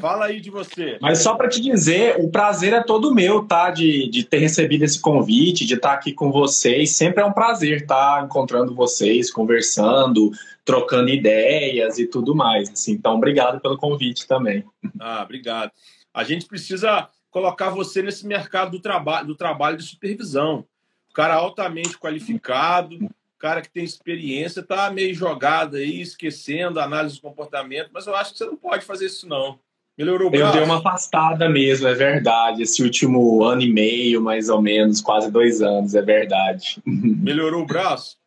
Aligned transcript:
Fala 0.00 0.26
aí 0.26 0.40
de 0.40 0.50
você. 0.50 0.98
Mas 1.00 1.22
só 1.22 1.34
para 1.34 1.48
te 1.48 1.60
dizer, 1.60 2.16
o 2.18 2.30
prazer 2.30 2.72
é 2.72 2.82
todo 2.82 3.14
meu, 3.14 3.44
tá? 3.46 3.70
De, 3.70 4.08
de 4.08 4.24
ter 4.24 4.38
recebido 4.38 4.84
esse 4.84 5.00
convite, 5.00 5.66
de 5.66 5.74
estar 5.74 5.92
aqui 5.92 6.12
com 6.12 6.30
vocês. 6.30 6.90
Sempre 6.90 7.22
é 7.22 7.26
um 7.26 7.32
prazer 7.32 7.82
estar 7.82 8.24
encontrando 8.24 8.74
vocês, 8.74 9.30
conversando, 9.30 10.30
trocando 10.64 11.08
ideias 11.08 11.98
e 11.98 12.06
tudo 12.06 12.34
mais. 12.34 12.70
Assim. 12.70 12.92
Então, 12.92 13.16
obrigado 13.16 13.60
pelo 13.60 13.76
convite 13.76 14.26
também. 14.26 14.64
Ah, 14.98 15.22
obrigado. 15.22 15.72
A 16.12 16.24
gente 16.24 16.46
precisa 16.46 17.08
colocar 17.30 17.70
você 17.70 18.02
nesse 18.02 18.26
mercado 18.26 18.72
do 18.72 18.80
trabalho, 18.80 19.26
do 19.26 19.34
trabalho 19.34 19.76
de 19.76 19.84
supervisão. 19.84 20.64
O 21.10 21.12
cara 21.12 21.34
altamente 21.34 21.98
qualificado, 21.98 22.98
cara 23.40 23.62
que 23.62 23.70
tem 23.70 23.82
experiência, 23.82 24.62
tá 24.62 24.90
meio 24.90 25.14
jogado 25.14 25.76
aí, 25.76 26.00
esquecendo 26.00 26.78
a 26.78 26.84
análise 26.84 27.16
do 27.16 27.22
comportamento, 27.22 27.88
mas 27.92 28.06
eu 28.06 28.14
acho 28.14 28.32
que 28.32 28.38
você 28.38 28.44
não 28.44 28.56
pode 28.56 28.84
fazer 28.84 29.06
isso, 29.06 29.26
não. 29.26 29.58
Melhorou 29.96 30.28
o 30.28 30.30
braço? 30.30 30.46
Eu 30.46 30.52
dei 30.52 30.62
uma 30.62 30.78
afastada 30.78 31.48
mesmo, 31.48 31.88
é 31.88 31.94
verdade. 31.94 32.62
Esse 32.62 32.82
último 32.82 33.42
ano 33.42 33.62
e 33.62 33.72
meio, 33.72 34.20
mais 34.20 34.48
ou 34.48 34.60
menos, 34.60 35.00
quase 35.00 35.30
dois 35.30 35.60
anos, 35.60 35.94
é 35.94 36.02
verdade. 36.02 36.80
Melhorou 36.86 37.62
o 37.62 37.66
braço? 37.66 38.18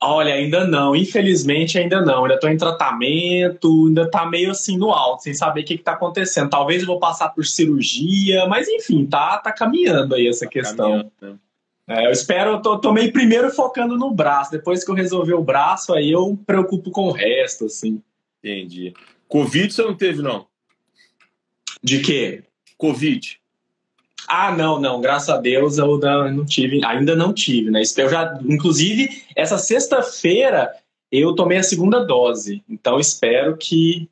Olha, 0.00 0.34
ainda 0.34 0.64
não, 0.64 0.94
infelizmente 0.94 1.76
ainda 1.76 2.00
não. 2.00 2.22
Ainda 2.22 2.34
estou 2.34 2.50
em 2.50 2.56
tratamento, 2.56 3.86
ainda 3.88 4.02
está 4.02 4.26
meio 4.26 4.52
assim 4.52 4.76
no 4.76 4.90
alto, 4.90 5.24
sem 5.24 5.34
saber 5.34 5.62
o 5.62 5.64
que, 5.64 5.74
está 5.74 5.92
acontecendo. 5.92 6.50
Talvez 6.50 6.82
eu 6.82 6.86
vou 6.86 7.00
passar 7.00 7.30
por 7.30 7.44
cirurgia, 7.44 8.46
mas 8.46 8.68
enfim, 8.68 9.04
tá, 9.06 9.38
tá 9.38 9.50
caminhando 9.50 10.14
aí 10.14 10.28
essa 10.28 10.44
tá 10.44 10.50
questão. 10.50 11.10
Né? 11.20 11.34
É, 11.88 12.06
eu 12.06 12.10
espero, 12.10 12.50
eu 12.50 12.60
tô, 12.60 12.92
meio 12.92 13.10
primeiro 13.10 13.50
focando 13.50 13.96
no 13.96 14.10
braço. 14.10 14.50
Depois 14.50 14.84
que 14.84 14.90
eu 14.90 14.94
resolver 14.94 15.32
o 15.32 15.42
braço, 15.42 15.94
aí 15.94 16.12
eu 16.12 16.38
preocupo 16.46 16.90
com 16.90 17.08
o 17.08 17.12
resto, 17.12 17.64
assim. 17.64 18.02
Entendi. 18.44 18.92
Covid 19.26 19.72
você 19.72 19.82
não 19.82 19.94
teve, 19.94 20.20
não? 20.20 20.46
De 21.82 22.00
quê? 22.00 22.44
Covid. 22.76 23.40
Ah, 24.28 24.54
não, 24.54 24.78
não, 24.78 25.00
graças 25.00 25.30
a 25.30 25.38
Deus 25.38 25.78
eu 25.78 25.98
não 25.98 26.44
tive, 26.44 26.84
ainda 26.84 27.16
não 27.16 27.32
tive, 27.32 27.70
né? 27.70 27.80
Eu 27.96 28.10
já, 28.10 28.38
inclusive, 28.44 29.22
essa 29.34 29.56
sexta-feira 29.56 30.70
eu 31.10 31.34
tomei 31.34 31.56
a 31.56 31.62
segunda 31.62 32.04
dose, 32.04 32.62
então 32.68 33.00
espero 33.00 33.56
que 33.56 34.06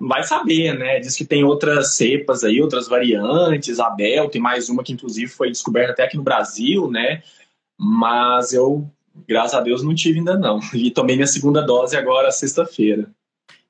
vai 0.00 0.22
saber, 0.24 0.78
né? 0.78 1.00
Diz 1.00 1.16
que 1.16 1.24
tem 1.24 1.44
outras 1.44 1.94
cepas 1.94 2.44
aí, 2.44 2.60
outras 2.60 2.88
variantes, 2.88 3.80
a 3.80 3.90
Delta 3.90 4.36
e 4.36 4.40
mais 4.40 4.68
uma 4.68 4.82
que 4.82 4.92
inclusive 4.92 5.30
foi 5.30 5.48
descoberta 5.48 5.92
até 5.92 6.04
aqui 6.04 6.16
no 6.16 6.22
Brasil, 6.22 6.90
né? 6.90 7.22
Mas 7.78 8.52
eu, 8.52 8.90
graças 9.26 9.54
a 9.54 9.60
Deus, 9.60 9.82
não 9.82 9.94
tive 9.94 10.18
ainda 10.18 10.36
não. 10.36 10.60
E 10.74 10.90
tomei 10.90 11.16
minha 11.16 11.26
segunda 11.26 11.62
dose 11.62 11.96
agora 11.96 12.30
sexta-feira. 12.30 13.10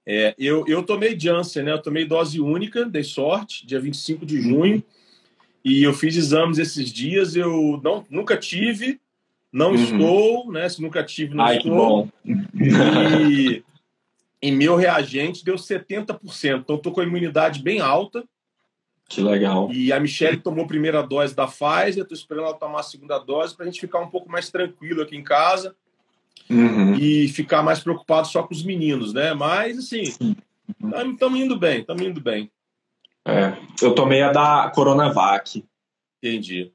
É, 0.06 0.34
eu, 0.38 0.64
eu 0.66 0.82
tomei 0.82 1.18
Janssen, 1.18 1.64
né? 1.64 1.72
Eu 1.72 1.82
tomei 1.82 2.06
dose 2.06 2.40
única, 2.40 2.86
dei 2.86 3.04
sorte, 3.04 3.66
dia 3.66 3.78
25 3.78 4.24
de 4.24 4.40
junho. 4.40 4.82
E 5.62 5.82
eu 5.82 5.92
fiz 5.92 6.16
exames 6.16 6.58
esses 6.58 6.90
dias, 6.90 7.36
eu 7.36 7.78
não, 7.84 8.06
nunca 8.08 8.36
tive, 8.36 8.98
não 9.52 9.72
uhum. 9.72 9.74
estou, 9.74 10.52
né? 10.52 10.68
Se 10.68 10.80
nunca 10.80 11.04
tive, 11.04 11.34
não 11.34 11.44
Ai, 11.44 11.58
estou. 11.58 12.08
E 12.24 13.62
em 14.40 14.52
meu 14.52 14.76
reagente 14.76 15.44
deu 15.44 15.56
70%. 15.56 16.60
Então 16.60 16.76
estou 16.76 16.92
com 16.92 17.00
a 17.00 17.04
imunidade 17.04 17.62
bem 17.62 17.80
alta. 17.80 18.24
Que 19.08 19.22
legal. 19.22 19.70
E 19.72 19.92
a 19.92 19.98
Michelle 19.98 20.36
tomou 20.36 20.64
a 20.64 20.68
primeira 20.68 21.02
dose 21.02 21.34
da 21.34 21.46
Pfizer, 21.46 22.02
estou 22.02 22.16
esperando 22.16 22.44
ela 22.46 22.54
tomar 22.54 22.80
a 22.80 22.84
segunda 22.84 23.18
dose 23.18 23.56
para 23.56 23.64
a 23.64 23.68
gente 23.68 23.80
ficar 23.80 24.00
um 24.00 24.10
pouco 24.10 24.30
mais 24.30 24.50
tranquilo 24.50 25.00
aqui 25.00 25.16
em 25.16 25.24
casa 25.24 25.74
uhum. 26.50 26.94
e 26.94 27.28
ficar 27.28 27.62
mais 27.62 27.80
preocupado 27.80 28.28
só 28.28 28.42
com 28.42 28.52
os 28.52 28.62
meninos, 28.62 29.14
né? 29.14 29.32
Mas 29.32 29.78
assim, 29.78 30.02
estamos 31.12 31.40
indo 31.40 31.58
bem, 31.58 31.80
estamos 31.80 32.02
indo 32.02 32.20
bem. 32.20 32.50
É, 33.26 33.56
eu 33.82 33.94
tomei 33.94 34.22
a 34.22 34.30
da 34.30 34.70
Coronavac. 34.74 35.64
Entendi. 36.22 36.72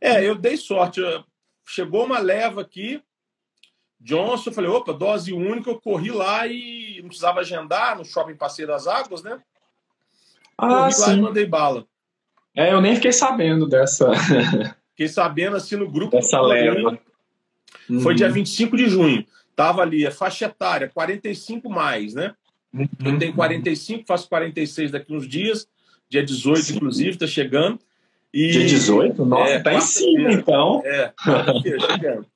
É, 0.00 0.24
eu 0.24 0.34
dei 0.34 0.56
sorte. 0.56 1.00
Chegou 1.66 2.04
uma 2.04 2.18
leva 2.18 2.62
aqui, 2.62 3.00
Johnson, 4.00 4.50
eu 4.50 4.54
falei, 4.54 4.70
opa, 4.70 4.92
dose 4.92 5.32
única, 5.32 5.70
eu 5.70 5.80
corri 5.80 6.10
lá 6.10 6.46
e 6.46 6.98
não 7.00 7.08
precisava 7.08 7.40
agendar 7.40 7.98
no 7.98 8.04
shopping 8.04 8.34
Passeio 8.34 8.66
das 8.66 8.86
Águas, 8.86 9.22
né? 9.22 9.38
Ah, 10.56 10.82
corri 10.82 10.92
sim. 10.92 11.02
lá 11.02 11.12
e 11.12 11.20
mandei 11.20 11.46
bala. 11.46 11.86
É, 12.56 12.72
eu 12.72 12.80
nem 12.80 12.94
fiquei 12.94 13.12
sabendo 13.12 13.68
dessa. 13.68 14.10
Fiquei 14.90 15.08
sabendo 15.08 15.56
assim 15.56 15.76
no 15.76 15.90
grupo. 15.90 16.14
Dessa 16.14 16.38
leva. 16.42 16.98
Foi 18.02 18.12
uhum. 18.12 18.14
dia 18.14 18.28
25 18.28 18.76
de 18.76 18.86
junho. 18.86 19.26
Tava 19.56 19.80
ali, 19.80 20.06
a 20.06 20.10
faixa 20.10 20.44
etária, 20.44 20.90
45 20.92 21.70
mais, 21.70 22.12
né? 22.12 22.34
Uhum. 22.72 22.86
Eu 23.02 23.18
tenho 23.18 23.34
45, 23.34 24.04
faço 24.06 24.28
46 24.28 24.90
daqui 24.90 25.14
uns 25.14 25.26
dias. 25.26 25.66
Dia 26.08 26.22
18, 26.24 26.60
Sim. 26.60 26.76
inclusive, 26.76 27.16
tá 27.16 27.26
chegando. 27.26 27.78
E... 28.32 28.50
Dia 28.50 28.66
18? 28.66 29.24
Nossa, 29.24 29.50
é, 29.50 29.60
tá 29.60 29.72
em 29.72 29.80
cima, 29.80 30.32
então. 30.32 30.82
É, 30.84 31.12
chegando. 31.90 32.26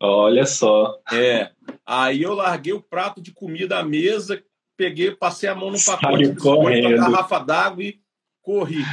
Olha 0.00 0.46
só. 0.46 0.98
É. 1.12 1.50
Aí 1.84 2.22
eu 2.22 2.34
larguei 2.34 2.72
o 2.72 2.82
prato 2.82 3.20
de 3.20 3.32
comida 3.32 3.78
à 3.78 3.82
mesa, 3.82 4.42
peguei, 4.76 5.10
passei 5.10 5.48
a 5.48 5.54
mão 5.54 5.70
no 5.70 5.84
pacote 5.84 6.32
de 6.32 6.48
uma 6.48 6.96
garrafa 6.96 7.38
d'água 7.40 7.82
e 7.82 8.00
corri. 8.42 8.84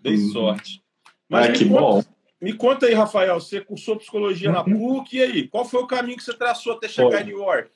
Dei 0.00 0.14
hum. 0.14 0.32
sorte. 0.32 0.82
Mas 1.28 1.48
ah, 1.48 1.52
que 1.52 1.64
conta, 1.64 1.80
bom. 1.80 2.04
Me 2.40 2.52
conta 2.52 2.86
aí, 2.86 2.94
Rafael, 2.94 3.40
você 3.40 3.60
cursou 3.60 3.96
psicologia 3.96 4.48
uhum. 4.48 4.54
na 4.54 4.64
PUC, 4.64 5.16
e 5.16 5.22
aí? 5.22 5.48
Qual 5.48 5.64
foi 5.64 5.80
o 5.80 5.86
caminho 5.86 6.16
que 6.16 6.24
você 6.24 6.34
traçou 6.34 6.74
até 6.74 6.88
chegar 6.88 7.10
foi. 7.10 7.20
em 7.20 7.26
New 7.26 7.38
York? 7.38 7.70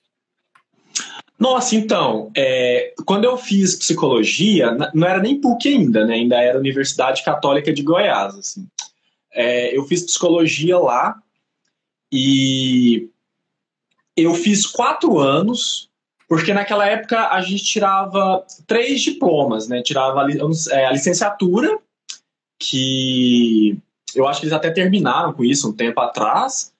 Nossa, 1.39 1.77
então, 1.77 2.31
é, 2.37 2.95
quando 3.05 3.25
eu 3.25 3.37
fiz 3.37 3.77
psicologia, 3.77 4.77
não 4.95 5.07
era 5.07 5.21
nem 5.21 5.41
PUC 5.41 5.69
ainda, 5.69 6.05
né? 6.07 6.15
Ainda 6.15 6.41
era 6.41 6.59
Universidade 6.59 7.23
Católica 7.23 7.73
de 7.73 7.83
Goiás, 7.83 8.35
assim. 8.35 8.67
É, 9.33 9.77
eu 9.77 9.85
fiz 9.85 10.03
psicologia 10.03 10.79
lá 10.79 11.23
e 12.13 13.11
eu 14.17 14.35
fiz 14.35 14.67
quatro 14.67 15.19
anos, 15.19 15.91
porque 16.29 16.53
naquela 16.53 16.87
época 16.87 17.29
a 17.29 17.41
gente 17.41 17.65
tirava 17.65 18.45
três 18.67 19.03
diplomas, 19.03 19.69
né? 19.69 19.83
Tirava 19.83 20.23
a, 20.23 20.29
é, 20.71 20.87
a 20.87 20.93
licenciatura, 20.93 21.79
que 22.59 23.79
eu 24.15 24.27
acho 24.27 24.41
que 24.41 24.47
eles 24.47 24.57
até 24.57 24.71
terminaram 24.71 25.33
com 25.33 25.45
isso 25.45 25.69
um 25.69 25.73
tempo 25.73 26.01
atrás, 26.01 26.73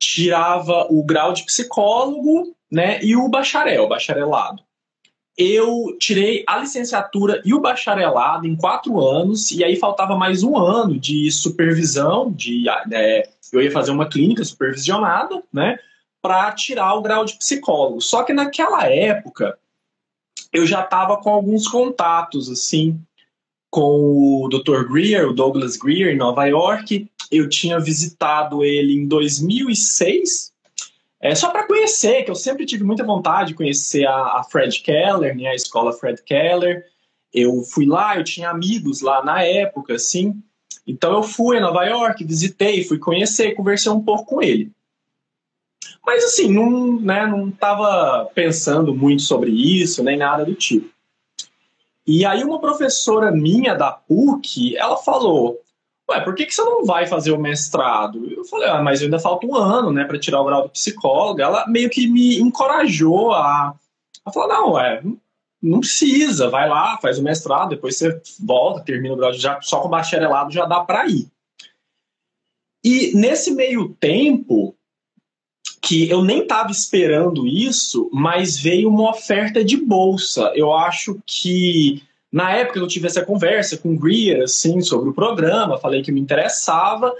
tirava 0.00 0.86
o 0.90 1.02
grau 1.02 1.32
de 1.32 1.44
psicólogo, 1.44 2.54
né? 2.70 3.02
E 3.02 3.16
o 3.16 3.28
bacharel, 3.28 3.88
bacharelado. 3.88 4.62
Eu 5.36 5.96
tirei 6.00 6.44
a 6.48 6.58
licenciatura 6.58 7.40
e 7.44 7.54
o 7.54 7.60
bacharelado 7.60 8.46
em 8.46 8.56
quatro 8.56 9.00
anos, 9.00 9.50
e 9.50 9.62
aí 9.62 9.76
faltava 9.76 10.16
mais 10.16 10.42
um 10.42 10.56
ano 10.56 10.98
de 10.98 11.30
supervisão, 11.30 12.32
de 12.32 12.64
é, 12.92 13.28
eu 13.52 13.62
ia 13.62 13.70
fazer 13.70 13.90
uma 13.90 14.08
clínica 14.08 14.44
supervisionada, 14.44 15.42
né? 15.52 15.78
Para 16.20 16.52
tirar 16.52 16.94
o 16.94 17.02
grau 17.02 17.24
de 17.24 17.36
psicólogo. 17.36 18.00
Só 18.00 18.22
que 18.22 18.32
naquela 18.32 18.86
época 18.88 19.58
eu 20.52 20.66
já 20.66 20.82
estava 20.82 21.16
com 21.16 21.30
alguns 21.30 21.68
contatos, 21.68 22.50
assim, 22.50 23.00
com 23.70 24.44
o 24.44 24.48
Dr. 24.48 24.90
Greer, 24.90 25.28
o 25.28 25.34
Douglas 25.34 25.76
Greer, 25.76 26.14
em 26.14 26.16
Nova 26.16 26.46
York. 26.46 27.08
Eu 27.30 27.48
tinha 27.48 27.78
visitado 27.78 28.64
ele 28.64 28.94
em 28.94 29.06
2006, 29.06 30.52
é, 31.20 31.34
só 31.34 31.50
para 31.50 31.66
conhecer, 31.66 32.22
que 32.22 32.30
eu 32.30 32.34
sempre 32.34 32.64
tive 32.64 32.84
muita 32.84 33.04
vontade 33.04 33.48
de 33.48 33.54
conhecer 33.54 34.06
a, 34.06 34.38
a 34.38 34.44
Fred 34.44 34.80
Keller, 34.80 35.36
né, 35.36 35.48
a 35.48 35.54
escola 35.54 35.92
Fred 35.92 36.22
Keller. 36.22 36.84
Eu 37.34 37.62
fui 37.62 37.86
lá, 37.86 38.16
eu 38.16 38.24
tinha 38.24 38.50
amigos 38.50 39.00
lá 39.00 39.22
na 39.22 39.42
época, 39.42 39.94
assim. 39.94 40.40
Então 40.88 41.12
eu 41.12 41.22
fui 41.22 41.58
a 41.58 41.60
Nova 41.60 41.84
York, 41.84 42.24
visitei, 42.24 42.82
fui 42.82 42.98
conhecer, 42.98 43.54
conversei 43.54 43.92
um 43.92 44.02
pouco 44.02 44.24
com 44.24 44.42
ele. 44.42 44.72
Mas 46.04 46.24
assim, 46.24 46.50
não, 46.50 46.98
né, 46.98 47.26
não 47.26 47.50
tava 47.50 48.24
pensando 48.34 48.94
muito 48.94 49.20
sobre 49.20 49.50
isso, 49.50 50.02
nem 50.02 50.16
nada 50.16 50.46
do 50.46 50.54
tipo. 50.54 50.88
E 52.06 52.24
aí 52.24 52.42
uma 52.42 52.58
professora 52.58 53.30
minha 53.30 53.74
da 53.74 53.92
PUC, 53.92 54.74
ela 54.78 54.96
falou, 54.96 55.60
ué, 56.10 56.20
por 56.20 56.34
que, 56.34 56.46
que 56.46 56.54
você 56.54 56.62
não 56.62 56.86
vai 56.86 57.06
fazer 57.06 57.32
o 57.32 57.38
mestrado? 57.38 58.26
Eu 58.32 58.46
falei, 58.46 58.66
ah, 58.70 58.82
mas 58.82 59.02
ainda 59.02 59.18
falta 59.18 59.46
um 59.46 59.54
ano, 59.54 59.92
né, 59.92 60.04
para 60.04 60.18
tirar 60.18 60.40
o 60.40 60.44
grau 60.46 60.62
de 60.62 60.70
psicóloga. 60.70 61.44
Ela 61.44 61.66
meio 61.68 61.90
que 61.90 62.06
me 62.06 62.40
encorajou 62.40 63.32
a, 63.32 63.74
a 64.24 64.32
falar, 64.32 64.48
não, 64.48 64.72
ué, 64.72 65.02
não 65.62 65.80
precisa, 65.80 66.48
vai 66.48 66.68
lá, 66.68 66.98
faz 66.98 67.18
o 67.18 67.22
mestrado, 67.22 67.70
depois 67.70 67.96
você 67.96 68.20
volta, 68.40 68.84
termina 68.84 69.14
o 69.14 69.16
grau 69.16 69.32
já 69.32 69.60
só 69.60 69.80
com 69.80 69.88
bacharelado 69.88 70.52
já 70.52 70.64
dá 70.64 70.80
para 70.80 71.06
ir. 71.06 71.28
E 72.84 73.12
nesse 73.14 73.50
meio 73.50 73.88
tempo 74.00 74.74
que 75.80 76.08
eu 76.08 76.22
nem 76.22 76.42
estava 76.42 76.70
esperando 76.70 77.46
isso, 77.46 78.10
mas 78.12 78.58
veio 78.58 78.88
uma 78.88 79.10
oferta 79.10 79.64
de 79.64 79.76
bolsa. 79.76 80.52
Eu 80.54 80.72
acho 80.72 81.20
que 81.26 82.02
na 82.30 82.52
época 82.52 82.78
eu 82.78 82.86
tive 82.86 83.06
essa 83.06 83.24
conversa 83.24 83.76
com 83.76 83.94
o 83.94 83.98
Greer, 83.98 84.42
assim, 84.42 84.80
sobre 84.80 85.08
o 85.08 85.14
programa, 85.14 85.78
falei 85.78 86.02
que 86.02 86.12
me 86.12 86.20
interessava, 86.20 87.14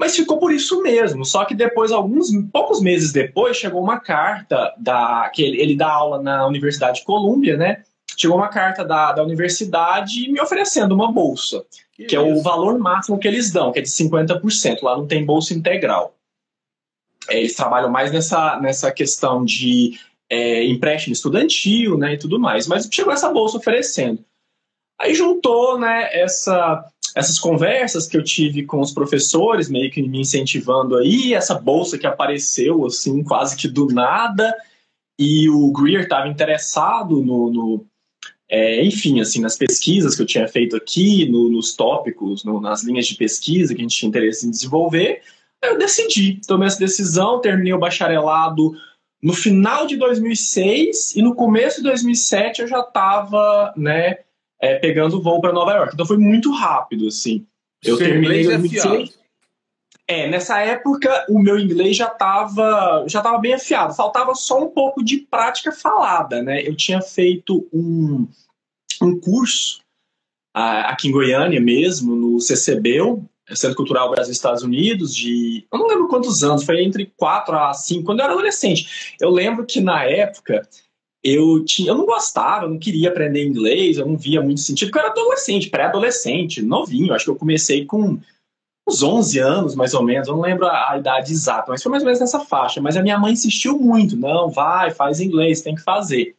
mas 0.00 0.16
ficou 0.16 0.38
por 0.38 0.50
isso 0.50 0.80
mesmo. 0.80 1.26
Só 1.26 1.44
que 1.44 1.54
depois, 1.54 1.92
alguns 1.92 2.30
poucos 2.50 2.80
meses 2.80 3.12
depois, 3.12 3.58
chegou 3.58 3.82
uma 3.82 4.00
carta 4.00 4.72
da 4.78 5.28
que 5.28 5.42
ele, 5.42 5.60
ele 5.60 5.76
dá 5.76 5.92
aula 5.92 6.22
na 6.22 6.46
Universidade 6.46 7.00
de 7.00 7.04
Colômbia, 7.04 7.54
né? 7.58 7.82
Chegou 8.16 8.38
uma 8.38 8.48
carta 8.48 8.82
da, 8.82 9.12
da 9.12 9.22
universidade 9.22 10.32
me 10.32 10.40
oferecendo 10.40 10.94
uma 10.94 11.12
bolsa, 11.12 11.62
que, 11.92 12.06
que 12.06 12.16
é 12.16 12.20
o 12.20 12.40
valor 12.40 12.78
máximo 12.78 13.18
que 13.18 13.28
eles 13.28 13.52
dão, 13.52 13.72
que 13.72 13.78
é 13.78 13.82
de 13.82 13.90
50%. 13.90 14.78
Lá 14.82 14.96
não 14.96 15.06
tem 15.06 15.22
bolsa 15.22 15.52
integral. 15.52 16.14
É, 17.28 17.38
eles 17.38 17.54
trabalham 17.54 17.90
mais 17.90 18.10
nessa, 18.10 18.58
nessa 18.58 18.90
questão 18.90 19.44
de 19.44 20.00
é, 20.30 20.64
empréstimo 20.64 21.12
estudantil 21.12 21.98
né, 21.98 22.14
e 22.14 22.18
tudo 22.18 22.40
mais. 22.40 22.66
Mas 22.66 22.88
chegou 22.90 23.12
essa 23.12 23.28
bolsa 23.28 23.58
oferecendo. 23.58 24.24
Aí 24.98 25.14
juntou 25.14 25.78
né, 25.78 26.08
essa, 26.10 26.86
essas 27.14 27.38
conversas 27.38 28.06
que 28.06 28.16
eu 28.16 28.22
tive 28.22 28.64
com 28.64 28.80
os 28.80 28.92
professores, 28.92 29.68
meio 29.68 29.90
que 29.90 30.02
me 30.02 30.20
incentivando 30.20 30.96
aí, 30.96 31.34
essa 31.34 31.54
bolsa 31.54 31.98
que 31.98 32.06
apareceu 32.06 32.86
assim, 32.86 33.22
quase 33.22 33.56
que 33.56 33.68
do 33.68 33.86
nada, 33.86 34.54
e 35.18 35.48
o 35.48 35.70
Greer 35.72 36.02
estava 36.02 36.28
interessado 36.28 37.22
no, 37.22 37.50
no 37.50 37.86
é, 38.48 38.84
enfim, 38.84 39.20
assim, 39.20 39.40
nas 39.40 39.56
pesquisas 39.56 40.16
que 40.16 40.22
eu 40.22 40.26
tinha 40.26 40.48
feito 40.48 40.74
aqui, 40.76 41.28
no, 41.28 41.48
nos 41.48 41.74
tópicos, 41.74 42.42
no, 42.44 42.60
nas 42.60 42.82
linhas 42.82 43.06
de 43.06 43.14
pesquisa 43.14 43.74
que 43.74 43.80
a 43.80 43.84
gente 43.84 43.96
tinha 43.96 44.08
interesse 44.08 44.46
em 44.46 44.50
desenvolver, 44.50 45.22
eu 45.62 45.78
decidi, 45.78 46.40
tomei 46.46 46.66
essa 46.66 46.78
decisão, 46.78 47.40
terminei 47.40 47.72
o 47.72 47.78
bacharelado 47.78 48.72
no 49.22 49.34
final 49.34 49.86
de 49.86 49.96
2006 49.96 51.14
e 51.14 51.22
no 51.22 51.34
começo 51.34 51.76
de 51.78 51.84
2007 51.84 52.62
eu 52.62 52.68
já 52.68 52.80
estava, 52.80 53.72
né, 53.76 54.20
é, 54.60 54.78
pegando 54.78 55.22
voo 55.22 55.40
para 55.40 55.52
Nova 55.52 55.72
York. 55.72 55.94
Então 55.94 56.06
foi 56.06 56.18
muito 56.18 56.52
rápido, 56.52 57.08
assim. 57.08 57.46
Eu 57.82 57.96
Seu 57.96 58.06
terminei 58.06 58.42
em 58.42 58.48
2006. 58.48 59.18
É, 60.06 60.28
nessa 60.28 60.58
época 60.58 61.24
o 61.28 61.38
meu 61.38 61.56
inglês 61.56 61.96
já 61.96 62.08
estava 62.08 63.04
já 63.06 63.22
tava 63.22 63.38
bem 63.38 63.54
afiado. 63.54 63.94
Faltava 63.94 64.34
só 64.34 64.62
um 64.62 64.68
pouco 64.68 65.04
de 65.04 65.18
prática 65.18 65.70
falada, 65.72 66.42
né? 66.42 66.66
Eu 66.66 66.74
tinha 66.74 67.00
feito 67.00 67.68
um, 67.72 68.28
um 69.00 69.18
curso 69.18 69.80
uh, 70.56 70.86
aqui 70.86 71.08
em 71.08 71.12
Goiânia 71.12 71.60
mesmo, 71.60 72.16
no 72.16 72.40
CCBEL, 72.40 73.24
Centro 73.54 73.76
Cultural 73.76 74.10
Brasil 74.10 74.32
Estados 74.32 74.62
Unidos, 74.62 75.14
de. 75.14 75.66
Eu 75.72 75.78
não 75.78 75.86
lembro 75.86 76.08
quantos 76.08 76.42
anos, 76.42 76.64
foi 76.64 76.82
entre 76.82 77.12
4 77.16 77.56
a 77.56 77.72
5, 77.72 78.04
quando 78.04 78.18
eu 78.18 78.24
era 78.24 78.34
adolescente. 78.34 79.14
Eu 79.20 79.30
lembro 79.30 79.64
que 79.64 79.80
na 79.80 80.04
época 80.04 80.68
eu 81.22 81.64
tinha, 81.64 81.90
eu 81.90 81.98
não 81.98 82.06
gostava, 82.06 82.64
eu 82.64 82.70
não 82.70 82.78
queria 82.78 83.10
aprender 83.10 83.46
inglês, 83.46 83.98
eu 83.98 84.06
não 84.06 84.16
via 84.16 84.40
muito 84.40 84.60
sentido, 84.60 84.88
porque 84.88 84.98
eu 84.98 85.02
era 85.02 85.12
adolescente, 85.12 85.68
pré-adolescente, 85.68 86.62
novinho. 86.62 87.12
Acho 87.12 87.26
que 87.26 87.30
eu 87.30 87.36
comecei 87.36 87.84
com 87.84 88.18
uns 88.88 89.02
11 89.02 89.38
anos, 89.38 89.74
mais 89.74 89.94
ou 89.94 90.02
menos, 90.02 90.28
eu 90.28 90.34
não 90.34 90.42
lembro 90.42 90.66
a, 90.66 90.92
a, 90.92 90.98
idade 90.98 91.32
exata, 91.32 91.70
mas 91.70 91.82
foi 91.82 91.90
mais 91.90 92.02
ou 92.02 92.06
menos 92.06 92.20
nessa 92.20 92.40
faixa. 92.40 92.80
Mas 92.80 92.96
a 92.96 93.02
minha 93.02 93.18
mãe 93.18 93.32
insistiu 93.32 93.78
muito: 93.78 94.16
não, 94.16 94.50
vai, 94.50 94.90
faz 94.90 95.20
inglês, 95.20 95.62
tem 95.62 95.74
que 95.74 95.82
fazer. 95.82 96.34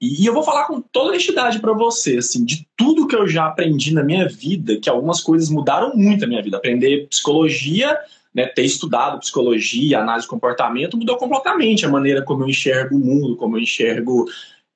E 0.00 0.26
eu 0.26 0.34
vou 0.34 0.42
falar 0.42 0.64
com 0.64 0.80
toda 0.80 1.10
honestidade 1.10 1.60
para 1.60 1.72
você, 1.72 2.16
assim, 2.16 2.44
de 2.44 2.66
tudo 2.76 3.06
que 3.06 3.14
eu 3.14 3.28
já 3.28 3.46
aprendi 3.46 3.94
na 3.94 4.02
minha 4.02 4.28
vida, 4.28 4.76
que 4.76 4.90
algumas 4.90 5.20
coisas 5.20 5.48
mudaram 5.48 5.94
muito 5.94 6.24
a 6.24 6.26
minha 6.26 6.42
vida. 6.42 6.56
Aprender 6.56 7.06
psicologia, 7.06 7.96
né, 8.34 8.46
ter 8.46 8.64
estudado 8.64 9.20
psicologia, 9.20 10.00
análise 10.00 10.24
de 10.24 10.30
comportamento, 10.30 10.96
mudou 10.96 11.16
completamente 11.16 11.84
a 11.84 11.88
maneira 11.88 12.22
como 12.22 12.44
eu 12.44 12.48
enxergo 12.48 12.96
o 12.96 13.00
mundo, 13.00 13.36
como 13.36 13.56
eu 13.56 13.62
enxergo. 13.62 14.26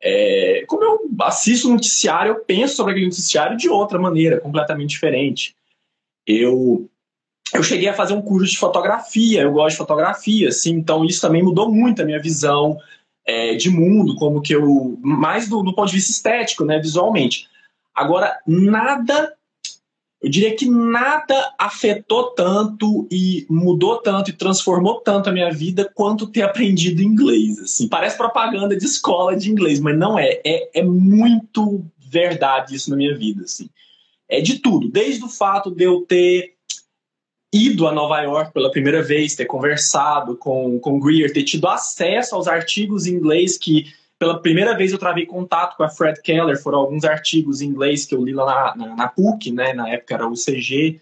É, 0.03 0.65
como 0.69 0.85
eu 0.85 1.11
assisto 1.23 1.69
o 1.69 1.73
noticiário, 1.73 2.33
eu 2.33 2.41
penso 2.41 2.77
sobre 2.77 2.93
aquele 2.93 3.07
noticiário 3.07 3.57
de 3.57 3.69
outra 3.69 3.99
maneira, 3.99 4.41
completamente 4.41 4.91
diferente. 4.91 5.57
Eu 6.27 6.89
eu 7.55 7.63
cheguei 7.63 7.89
a 7.89 7.95
fazer 7.95 8.13
um 8.13 8.23
curso 8.23 8.51
de 8.51 8.59
fotografia, 8.59 9.43
eu 9.43 9.53
gosto 9.53 9.71
de 9.71 9.79
fotografia, 9.79 10.49
assim, 10.49 10.73
então 10.73 11.05
isso 11.05 11.21
também 11.21 11.43
mudou 11.43 11.73
muito 11.73 12.03
a 12.03 12.05
minha 12.05 12.21
visão 12.21 12.77
é, 13.25 13.55
de 13.55 13.71
mundo, 13.71 14.17
como 14.17 14.41
que 14.41 14.55
eu. 14.55 14.99
mais 15.01 15.49
do, 15.49 15.63
do 15.63 15.75
ponto 15.75 15.89
de 15.89 15.97
vista 15.97 16.11
estético, 16.11 16.65
né, 16.65 16.79
visualmente. 16.79 17.49
Agora, 17.95 18.39
nada. 18.47 19.35
Eu 20.23 20.31
diria 20.31 20.57
que 20.57 20.69
nada 20.69 21.55
afetou 21.59 22.31
tanto 22.31 23.07
e 23.11 23.47
mudou 23.51 23.99
tanto 23.99 24.31
e 24.31 24.33
transformou 24.33 25.01
tanto 25.01 25.29
a 25.29 25.33
minha 25.33 25.51
vida 25.53 25.91
quanto 25.95 26.27
ter 26.27 26.43
aprendido 26.43 27.03
inglês. 27.03 27.59
Assim. 27.59 27.87
Parece 27.89 28.17
propaganda 28.17 28.77
de 28.77 28.85
escola 28.85 29.37
de 29.37 29.51
inglês, 29.51 29.79
mas 29.79 29.97
não 29.97 30.19
é. 30.19 30.41
É, 30.45 30.81
é 30.81 30.83
muito 30.83 31.85
verdade 31.99 32.75
isso 32.75 32.91
na 32.91 32.97
minha 32.97 33.17
vida. 33.17 33.45
Assim. 33.45 33.69
É 34.29 34.41
de 34.41 34.59
tudo, 34.59 34.89
desde 34.89 35.23
o 35.25 35.29
fato 35.29 35.71
de 35.71 35.85
eu 35.85 36.01
ter 36.01 36.55
ido 37.53 37.87
a 37.87 37.93
Nova 37.93 38.21
York 38.21 38.53
pela 38.53 38.71
primeira 38.71 39.03
vez, 39.03 39.35
ter 39.35 39.47
conversado 39.47 40.37
com, 40.37 40.79
com 40.81 40.99
Greer, 40.99 41.33
ter 41.33 41.45
tido 41.45 41.69
acesso 41.69 42.35
aos 42.35 42.49
artigos 42.49 43.07
em 43.07 43.15
inglês 43.15 43.57
que 43.57 43.87
pela 44.19 44.41
primeira 44.41 44.77
vez 44.77 44.93
eu 44.93 44.99
travei 44.99 45.27
contato 45.27 45.77
com 45.77 45.83
a 45.83 45.89
Fred 45.89 46.21
Keller, 46.23 46.61
foram 46.61 46.79
alguns 46.79 47.05
artigos 47.05 47.61
em 47.61 47.67
inglês 47.67 48.05
que 48.05 48.15
eu 48.15 48.25
li 48.25 48.33
lá 48.33 48.75
na, 48.77 48.87
na, 48.87 48.97
na 48.97 49.09
PUC, 49.09 49.53
né, 49.53 49.73
na 49.73 49.89
época 49.89 50.15
era 50.15 50.27
o 50.27 50.35
CG, 50.35 51.01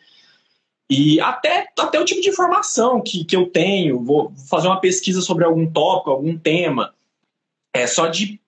e 0.90 1.20
até, 1.20 1.68
até 1.78 1.98
o 1.98 2.04
tipo 2.04 2.20
de 2.20 2.28
informação 2.28 3.00
que, 3.00 3.24
que 3.24 3.34
eu 3.34 3.46
tenho, 3.46 4.04
vou 4.04 4.32
fazer 4.50 4.68
uma 4.68 4.80
pesquisa 4.80 5.20
sobre 5.20 5.44
algum 5.44 5.70
tópico, 5.70 6.10
algum 6.10 6.36
tema, 6.36 6.92
é 7.74 7.86
só 7.86 8.06
de 8.06 8.40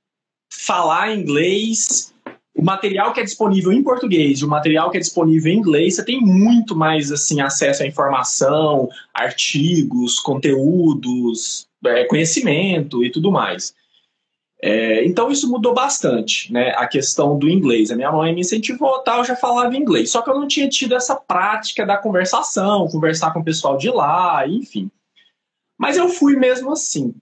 falar 0.52 1.14
inglês. 1.14 2.12
O 2.54 2.62
material 2.62 3.12
que 3.12 3.20
é 3.20 3.24
disponível 3.24 3.72
em 3.72 3.82
português 3.82 4.40
e 4.40 4.44
o 4.44 4.48
material 4.48 4.90
que 4.90 4.96
é 4.96 5.00
disponível 5.00 5.52
em 5.52 5.58
inglês, 5.58 5.96
você 5.96 6.04
tem 6.04 6.20
muito 6.20 6.76
mais 6.76 7.10
assim 7.10 7.40
acesso 7.40 7.82
à 7.82 7.86
informação, 7.86 8.88
artigos, 9.12 10.18
conteúdos, 10.20 11.66
é, 11.84 12.04
conhecimento 12.04 13.04
e 13.04 13.10
tudo 13.10 13.30
mais. 13.30 13.74
É, 14.62 15.04
então 15.04 15.30
isso 15.30 15.50
mudou 15.50 15.74
bastante, 15.74 16.52
né? 16.52 16.70
A 16.76 16.86
questão 16.86 17.38
do 17.38 17.48
inglês. 17.48 17.90
A 17.90 17.96
minha 17.96 18.10
mãe 18.10 18.34
me 18.34 18.40
incentivou, 18.40 19.00
tal, 19.00 19.18
eu 19.18 19.24
já 19.24 19.36
falava 19.36 19.76
inglês. 19.76 20.10
Só 20.10 20.22
que 20.22 20.30
eu 20.30 20.34
não 20.34 20.48
tinha 20.48 20.68
tido 20.68 20.94
essa 20.94 21.14
prática 21.14 21.84
da 21.84 21.96
conversação, 21.96 22.88
conversar 22.88 23.32
com 23.32 23.40
o 23.40 23.44
pessoal 23.44 23.76
de 23.76 23.90
lá, 23.90 24.46
enfim. 24.48 24.90
Mas 25.78 25.96
eu 25.96 26.08
fui 26.08 26.36
mesmo 26.36 26.72
assim 26.72 27.14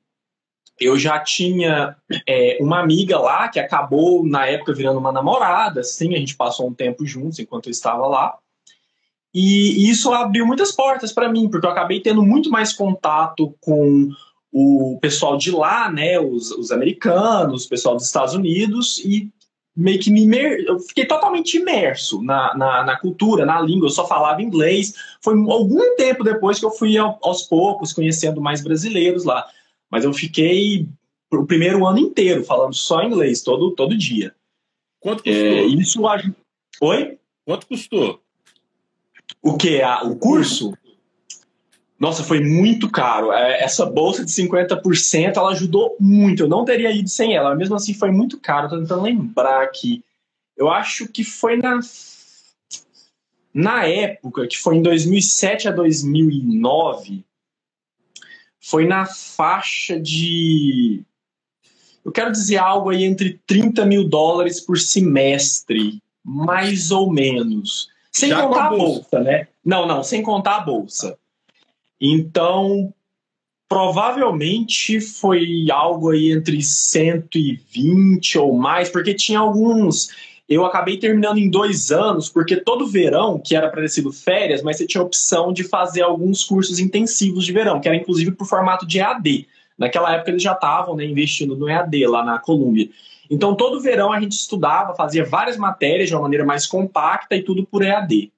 eu 0.81 0.99
já 0.99 1.19
tinha 1.21 1.97
é, 2.27 2.59
uma 2.61 2.81
amiga 2.81 3.19
lá 3.19 3.49
que 3.49 3.61
acabou, 3.61 4.27
na 4.27 4.47
época, 4.47 4.75
virando 4.75 4.99
uma 4.99 5.13
namorada, 5.13 5.81
assim, 5.81 6.15
a 6.15 6.19
gente 6.19 6.37
passou 6.37 6.69
um 6.69 6.75
tempo 6.75 7.07
juntos 7.07 7.39
enquanto 7.39 7.67
eu 7.67 7.71
estava 7.71 8.07
lá. 8.07 8.37
E, 9.33 9.89
isso 9.89 10.13
abriu 10.13 10.47
muitas 10.47 10.73
portas 10.73 11.13
para 11.13 11.29
mim, 11.29 11.49
porque 11.49 11.67
eu 11.67 11.71
acabei 11.71 12.01
tendo 12.01 12.23
muito 12.23 12.51
mais 12.51 12.73
contato 12.73 13.55
com 13.61 14.11
o 14.57 14.97
pessoal 15.01 15.37
de 15.37 15.51
lá, 15.51 15.91
né, 15.91 16.21
os, 16.21 16.53
os 16.53 16.71
americanos, 16.71 17.65
o 17.65 17.69
pessoal 17.69 17.97
dos 17.97 18.07
Estados 18.07 18.35
Unidos, 18.35 18.99
e 19.05 19.29
meio 19.77 19.99
que 19.99 20.13
me 20.13 20.23
imer... 20.23 20.63
eu 20.65 20.79
fiquei 20.79 21.05
totalmente 21.07 21.57
imerso 21.57 22.23
na, 22.23 22.57
na, 22.57 22.85
na, 22.85 22.97
cultura, 22.97 23.45
na 23.45 23.61
língua, 23.61 23.87
eu 23.87 23.91
só 23.91 24.07
falava 24.07 24.41
inglês. 24.41 24.95
Foi 25.21 25.35
algum 25.35 25.97
tempo 25.97 26.23
depois 26.23 26.61
que 26.61 26.65
eu 26.65 26.71
fui 26.71 26.97
aos 26.97 27.43
poucos 27.43 27.93
conhecendo 27.93 28.41
mais 28.41 28.63
brasileiros 28.63 29.25
lá. 29.25 29.45
Mas 29.91 30.05
eu 30.05 30.13
fiquei 30.13 30.87
o 31.33 31.45
primeiro 31.45 31.85
ano 31.85 31.99
inteiro 31.99 32.45
falando 32.45 32.75
só 32.75 33.03
inglês, 33.03 33.43
todo, 33.43 33.73
todo 33.73 33.99
dia. 33.99 34.33
Quanto 35.01 35.25
custou? 35.25 35.35
É, 35.35 35.65
isso 35.65 36.01
Oi? 36.81 37.19
Quanto 37.45 37.67
custou? 37.67 38.21
O 39.43 39.57
que? 39.57 39.83
O 40.05 40.15
curso? 40.15 40.79
Nossa, 42.05 42.23
foi 42.23 42.39
muito 42.39 42.91
caro. 42.91 43.33
É, 43.33 43.63
essa 43.63 43.87
bolsa 43.87 44.23
de 44.23 44.31
50% 44.31 45.39
ela 45.39 45.53
ajudou 45.53 45.97
muito. 45.99 46.43
Eu 46.43 46.49
não 46.49 46.63
teria 46.63 46.93
ido 46.93 47.09
sem 47.09 47.35
ela. 47.35 47.55
Mesmo 47.55 47.77
assim, 47.77 47.95
foi 47.95 48.11
muito 48.11 48.39
caro. 48.39 48.67
Estou 48.67 48.79
tentando 48.79 49.01
lembrar 49.01 49.63
aqui. 49.63 50.05
Eu 50.55 50.69
acho 50.69 51.09
que 51.09 51.25
foi 51.25 51.57
na. 51.57 51.81
Na 53.55 53.87
época, 53.87 54.47
que 54.47 54.59
foi 54.59 54.77
em 54.77 54.83
2007 54.83 55.69
a 55.69 55.71
2009, 55.71 57.25
foi 58.61 58.87
na 58.87 59.07
faixa 59.07 59.99
de. 59.99 61.03
Eu 62.05 62.13
quero 62.13 62.31
dizer 62.31 62.59
algo 62.59 62.91
aí 62.91 63.05
entre 63.05 63.41
30 63.47 63.87
mil 63.87 64.07
dólares 64.07 64.61
por 64.61 64.79
semestre, 64.79 66.03
mais 66.23 66.91
ou 66.91 67.11
menos. 67.11 67.89
Sem 68.13 68.29
Já 68.29 68.43
contar 68.43 68.67
a 68.67 68.69
bolsa. 68.69 68.93
bolsa, 68.93 69.21
né? 69.21 69.49
Não, 69.65 69.87
não, 69.87 70.03
sem 70.03 70.23
contar 70.23 70.57
a 70.57 70.61
bolsa. 70.61 71.17
Então, 72.01 72.93
provavelmente 73.69 75.01
foi 75.01 75.67
algo 75.71 76.11
aí 76.11 76.33
entre 76.33 76.63
120 76.63 78.39
ou 78.39 78.57
mais, 78.57 78.89
porque 78.89 79.15
tinha 79.15 79.39
alguns 79.39 80.11
eu 80.49 80.65
acabei 80.67 80.99
terminando 80.99 81.39
em 81.39 81.49
dois 81.49 81.91
anos, 81.91 82.29
porque 82.29 82.57
todo 82.57 82.87
verão, 82.87 83.41
que 83.43 83.57
era 83.57 83.69
para 83.69 83.81
ter 83.81 83.89
sido 83.89 84.13
férias, 84.13 84.63
mas 84.63 84.77
você 84.77 84.87
tinha 84.87 85.01
a 85.01 85.05
opção 85.05 85.53
de 85.53 85.65
fazer 85.65 86.03
alguns 86.03 86.45
cursos 86.45 86.79
intensivos 86.79 87.45
de 87.47 87.53
verão, 87.53 87.81
que 87.81 87.89
era 87.89 87.97
inclusive 87.97 88.31
por 88.33 88.47
formato 88.47 88.87
de 88.87 88.99
EAD. 88.99 89.49
Naquela 89.79 90.15
época 90.15 90.31
eles 90.31 90.43
já 90.43 90.53
estavam 90.53 90.95
né, 90.95 91.05
investindo 91.05 91.57
no 91.57 91.69
EAD 91.69 92.07
lá 92.07 92.23
na 92.23 92.39
Colômbia. 92.39 92.91
Então 93.31 93.55
todo 93.55 93.81
verão 93.81 94.13
a 94.13 94.21
gente 94.21 94.33
estudava, 94.33 94.95
fazia 94.95 95.25
várias 95.25 95.57
matérias 95.57 96.11
de 96.11 96.15
uma 96.15 96.23
maneira 96.23 96.45
mais 96.45 96.67
compacta 96.67 97.35
e 97.35 97.43
tudo 97.43 97.65
por 97.65 97.83
EAD. 97.83 98.31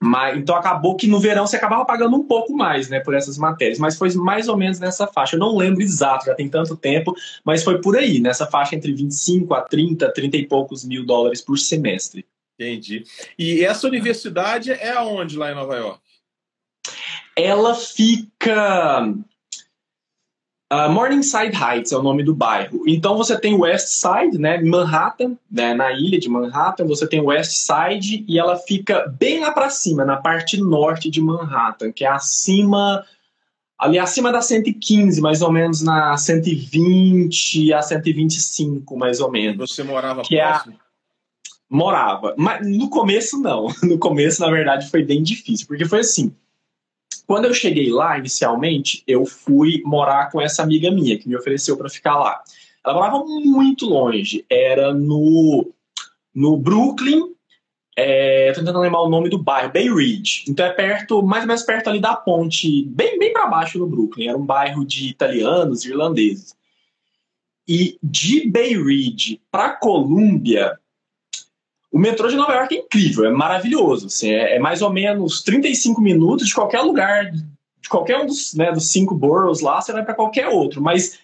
Mas, 0.00 0.38
então 0.38 0.54
acabou 0.54 0.96
que 0.96 1.08
no 1.08 1.18
verão 1.18 1.46
você 1.46 1.56
acabava 1.56 1.84
pagando 1.84 2.16
um 2.16 2.24
pouco 2.24 2.54
mais, 2.54 2.88
né, 2.88 3.00
por 3.00 3.14
essas 3.14 3.36
matérias, 3.36 3.78
mas 3.78 3.98
foi 3.98 4.12
mais 4.14 4.46
ou 4.48 4.56
menos 4.56 4.78
nessa 4.78 5.08
faixa. 5.08 5.34
Eu 5.34 5.40
não 5.40 5.56
lembro 5.56 5.82
exato, 5.82 6.26
já 6.26 6.34
tem 6.34 6.48
tanto 6.48 6.76
tempo, 6.76 7.14
mas 7.44 7.64
foi 7.64 7.80
por 7.80 7.96
aí, 7.96 8.20
nessa 8.20 8.46
faixa 8.46 8.76
entre 8.76 8.92
25 8.92 9.52
a 9.54 9.62
30, 9.62 10.12
30 10.12 10.36
e 10.36 10.46
poucos 10.46 10.84
mil 10.84 11.04
dólares 11.04 11.40
por 11.40 11.58
semestre. 11.58 12.24
Entendi. 12.60 13.04
E 13.36 13.64
essa 13.64 13.86
universidade 13.88 14.70
é 14.70 14.90
aonde 14.90 15.36
lá 15.36 15.50
em 15.50 15.54
Nova 15.54 15.76
York? 15.76 16.00
Ela 17.36 17.74
fica 17.74 19.14
Uh, 20.70 20.90
Morningside 20.90 21.56
Heights 21.56 21.92
é 21.92 21.96
o 21.96 22.02
nome 22.02 22.22
do 22.22 22.34
bairro. 22.34 22.82
Então 22.86 23.16
você 23.16 23.40
tem 23.40 23.54
West 23.54 23.88
Side, 23.88 24.36
né, 24.38 24.60
Manhattan, 24.60 25.34
né, 25.50 25.72
na 25.72 25.92
ilha 25.92 26.18
de 26.18 26.28
Manhattan, 26.28 26.84
você 26.84 27.06
tem 27.06 27.22
West 27.22 27.52
Side 27.52 28.22
e 28.28 28.38
ela 28.38 28.54
fica 28.56 29.06
bem 29.18 29.40
lá 29.40 29.50
para 29.50 29.70
cima, 29.70 30.04
na 30.04 30.18
parte 30.18 30.60
norte 30.60 31.08
de 31.08 31.22
Manhattan, 31.22 31.90
que 31.90 32.04
é 32.04 32.08
acima 32.08 33.02
ali 33.78 33.98
acima 33.98 34.30
da 34.30 34.42
115, 34.42 35.20
mais 35.20 35.40
ou 35.40 35.52
menos 35.52 35.80
na 35.80 36.16
120 36.16 37.72
a 37.72 37.80
125, 37.80 38.96
mais 38.96 39.20
ou 39.20 39.30
menos. 39.30 39.70
Você 39.70 39.84
morava 39.84 40.22
que 40.22 40.36
próximo? 40.36 40.74
É. 40.74 40.88
Morava, 41.70 42.34
mas 42.36 42.66
no 42.66 42.90
começo 42.90 43.40
não. 43.40 43.68
No 43.82 43.98
começo, 43.98 44.42
na 44.42 44.50
verdade, 44.50 44.90
foi 44.90 45.02
bem 45.02 45.22
difícil, 45.22 45.66
porque 45.66 45.86
foi 45.86 46.00
assim. 46.00 46.34
Quando 47.28 47.44
eu 47.44 47.52
cheguei 47.52 47.92
lá, 47.92 48.16
inicialmente, 48.16 49.04
eu 49.06 49.26
fui 49.26 49.82
morar 49.84 50.30
com 50.30 50.40
essa 50.40 50.62
amiga 50.62 50.90
minha 50.90 51.18
que 51.18 51.28
me 51.28 51.36
ofereceu 51.36 51.76
para 51.76 51.90
ficar 51.90 52.18
lá. 52.18 52.42
Ela 52.82 52.94
morava 52.94 53.22
muito 53.22 53.84
longe, 53.84 54.46
era 54.48 54.94
no, 54.94 55.70
no 56.34 56.56
Brooklyn, 56.56 57.34
é, 57.94 58.50
tentando 58.52 58.78
lembrar 58.78 59.02
o 59.02 59.10
nome 59.10 59.28
do 59.28 59.36
bairro, 59.36 59.70
Bay 59.70 59.92
Ridge. 59.92 60.44
Então 60.48 60.64
é 60.64 60.70
perto, 60.70 61.22
mais 61.22 61.42
ou 61.42 61.48
menos 61.48 61.62
perto 61.64 61.90
ali 61.90 62.00
da 62.00 62.16
ponte, 62.16 62.86
bem, 62.86 63.18
bem 63.18 63.30
para 63.30 63.46
baixo 63.46 63.78
no 63.78 63.86
Brooklyn. 63.86 64.28
Era 64.28 64.38
um 64.38 64.46
bairro 64.46 64.82
de 64.82 65.10
italianos, 65.10 65.84
irlandeses. 65.84 66.56
E 67.68 67.98
de 68.02 68.48
Bay 68.48 68.74
Ridge 68.74 69.38
para 69.50 69.74
Colômbia 69.74 70.80
o 71.90 71.98
metrô 71.98 72.28
de 72.28 72.36
Nova 72.36 72.52
York 72.52 72.76
é 72.76 72.80
incrível, 72.80 73.24
é 73.24 73.30
maravilhoso. 73.30 74.06
Assim, 74.06 74.30
é, 74.30 74.56
é, 74.56 74.58
mais 74.58 74.82
ou 74.82 74.92
menos 74.92 75.42
35 75.42 76.00
minutos 76.00 76.46
de 76.46 76.54
qualquer 76.54 76.80
lugar, 76.82 77.30
de 77.30 77.88
qualquer 77.88 78.18
um 78.18 78.26
dos, 78.26 78.54
né, 78.54 78.70
dos 78.70 78.90
cinco 78.90 79.14
boroughs 79.14 79.60
lá, 79.60 79.80
você 79.80 79.92
vai 79.92 80.04
para 80.04 80.14
qualquer 80.14 80.48
outro. 80.48 80.82
Mas 80.82 81.18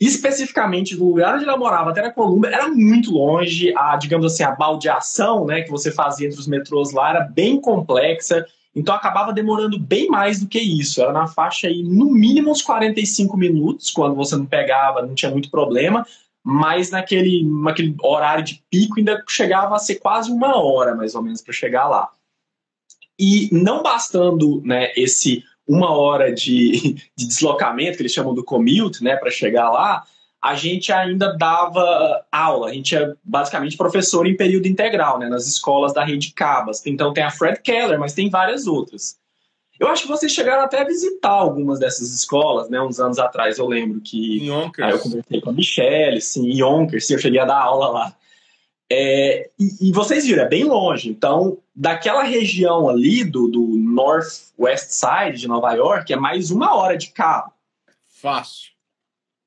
especificamente 0.00 0.96
do 0.96 1.04
lugar 1.04 1.36
onde 1.36 1.44
ela 1.44 1.56
morava 1.56 1.90
até 1.90 2.02
na 2.02 2.10
Colômbia 2.10 2.48
era 2.48 2.68
muito 2.68 3.12
longe. 3.12 3.72
A, 3.76 3.96
digamos 3.96 4.26
assim, 4.26 4.42
a 4.42 4.50
baldeação 4.50 5.46
né, 5.46 5.62
que 5.62 5.70
você 5.70 5.92
fazia 5.92 6.26
entre 6.26 6.40
os 6.40 6.48
metrôs 6.48 6.92
lá 6.92 7.10
era 7.10 7.20
bem 7.20 7.60
complexa. 7.60 8.44
Então 8.74 8.94
acabava 8.94 9.32
demorando 9.32 9.78
bem 9.78 10.08
mais 10.08 10.40
do 10.40 10.48
que 10.48 10.58
isso. 10.58 11.00
Era 11.00 11.12
na 11.12 11.28
faixa 11.28 11.68
aí, 11.68 11.84
no 11.84 12.06
mínimo 12.06 12.50
uns 12.50 12.62
45 12.62 13.36
minutos, 13.36 13.92
quando 13.92 14.16
você 14.16 14.34
não 14.34 14.46
pegava, 14.46 15.02
não 15.02 15.14
tinha 15.14 15.30
muito 15.30 15.50
problema 15.50 16.04
mas 16.44 16.90
naquele, 16.90 17.44
naquele 17.44 17.94
horário 18.02 18.44
de 18.44 18.62
pico 18.70 18.98
ainda 18.98 19.22
chegava 19.28 19.76
a 19.76 19.78
ser 19.78 19.96
quase 19.96 20.30
uma 20.30 20.56
hora, 20.56 20.94
mais 20.94 21.14
ou 21.14 21.22
menos, 21.22 21.40
para 21.40 21.52
chegar 21.52 21.88
lá. 21.88 22.08
E 23.18 23.48
não 23.52 23.82
bastando 23.82 24.60
né, 24.64 24.92
esse 24.96 25.44
uma 25.66 25.90
hora 25.96 26.32
de, 26.32 26.94
de 27.16 27.26
deslocamento, 27.26 27.96
que 27.96 28.02
eles 28.02 28.12
chamam 28.12 28.34
do 28.34 28.44
commute, 28.44 29.04
né, 29.04 29.16
para 29.16 29.30
chegar 29.30 29.70
lá, 29.70 30.04
a 30.42 30.56
gente 30.56 30.92
ainda 30.92 31.36
dava 31.36 32.24
aula. 32.32 32.68
A 32.68 32.72
gente 32.72 32.96
é 32.96 33.14
basicamente 33.22 33.76
professor 33.76 34.26
em 34.26 34.36
período 34.36 34.66
integral, 34.66 35.20
né, 35.20 35.28
nas 35.28 35.46
escolas 35.46 35.94
da 35.94 36.04
rede 36.04 36.32
Cabas. 36.32 36.84
Então 36.84 37.12
tem 37.12 37.22
a 37.22 37.30
Fred 37.30 37.60
Keller, 37.62 37.98
mas 38.00 38.12
tem 38.12 38.28
várias 38.28 38.66
outras. 38.66 39.16
Eu 39.82 39.88
acho 39.88 40.02
que 40.02 40.08
vocês 40.08 40.30
chegaram 40.30 40.62
até 40.62 40.80
a 40.80 40.84
visitar 40.84 41.32
algumas 41.32 41.80
dessas 41.80 42.14
escolas, 42.14 42.70
né? 42.70 42.80
Uns 42.80 43.00
anos 43.00 43.18
atrás, 43.18 43.58
eu 43.58 43.66
lembro 43.66 44.00
que. 44.00 44.38
Em 44.38 44.46
Yonkers. 44.46 44.86
Aí 44.86 44.92
eu 44.92 44.98
conversei 45.00 45.40
com 45.40 45.50
a 45.50 45.52
Michelle, 45.52 46.20
sim, 46.20 46.46
em 46.48 46.60
Yonkers, 46.60 47.04
sim, 47.04 47.14
eu 47.14 47.18
cheguei 47.18 47.40
a 47.40 47.44
dar 47.44 47.60
aula 47.60 47.88
lá. 47.88 48.16
É, 48.88 49.50
e, 49.58 49.88
e, 49.88 49.92
vocês 49.92 50.24
viram, 50.24 50.44
é 50.44 50.48
bem 50.48 50.62
longe. 50.62 51.08
Então, 51.08 51.58
daquela 51.74 52.22
região 52.22 52.88
ali 52.88 53.24
do, 53.24 53.48
do 53.48 53.60
North 53.76 54.52
West 54.56 54.90
Side 54.90 55.40
de 55.40 55.48
Nova 55.48 55.72
York, 55.72 56.12
é 56.12 56.16
mais 56.16 56.52
uma 56.52 56.76
hora 56.76 56.96
de 56.96 57.08
carro. 57.08 57.50
Fácil. 58.20 58.70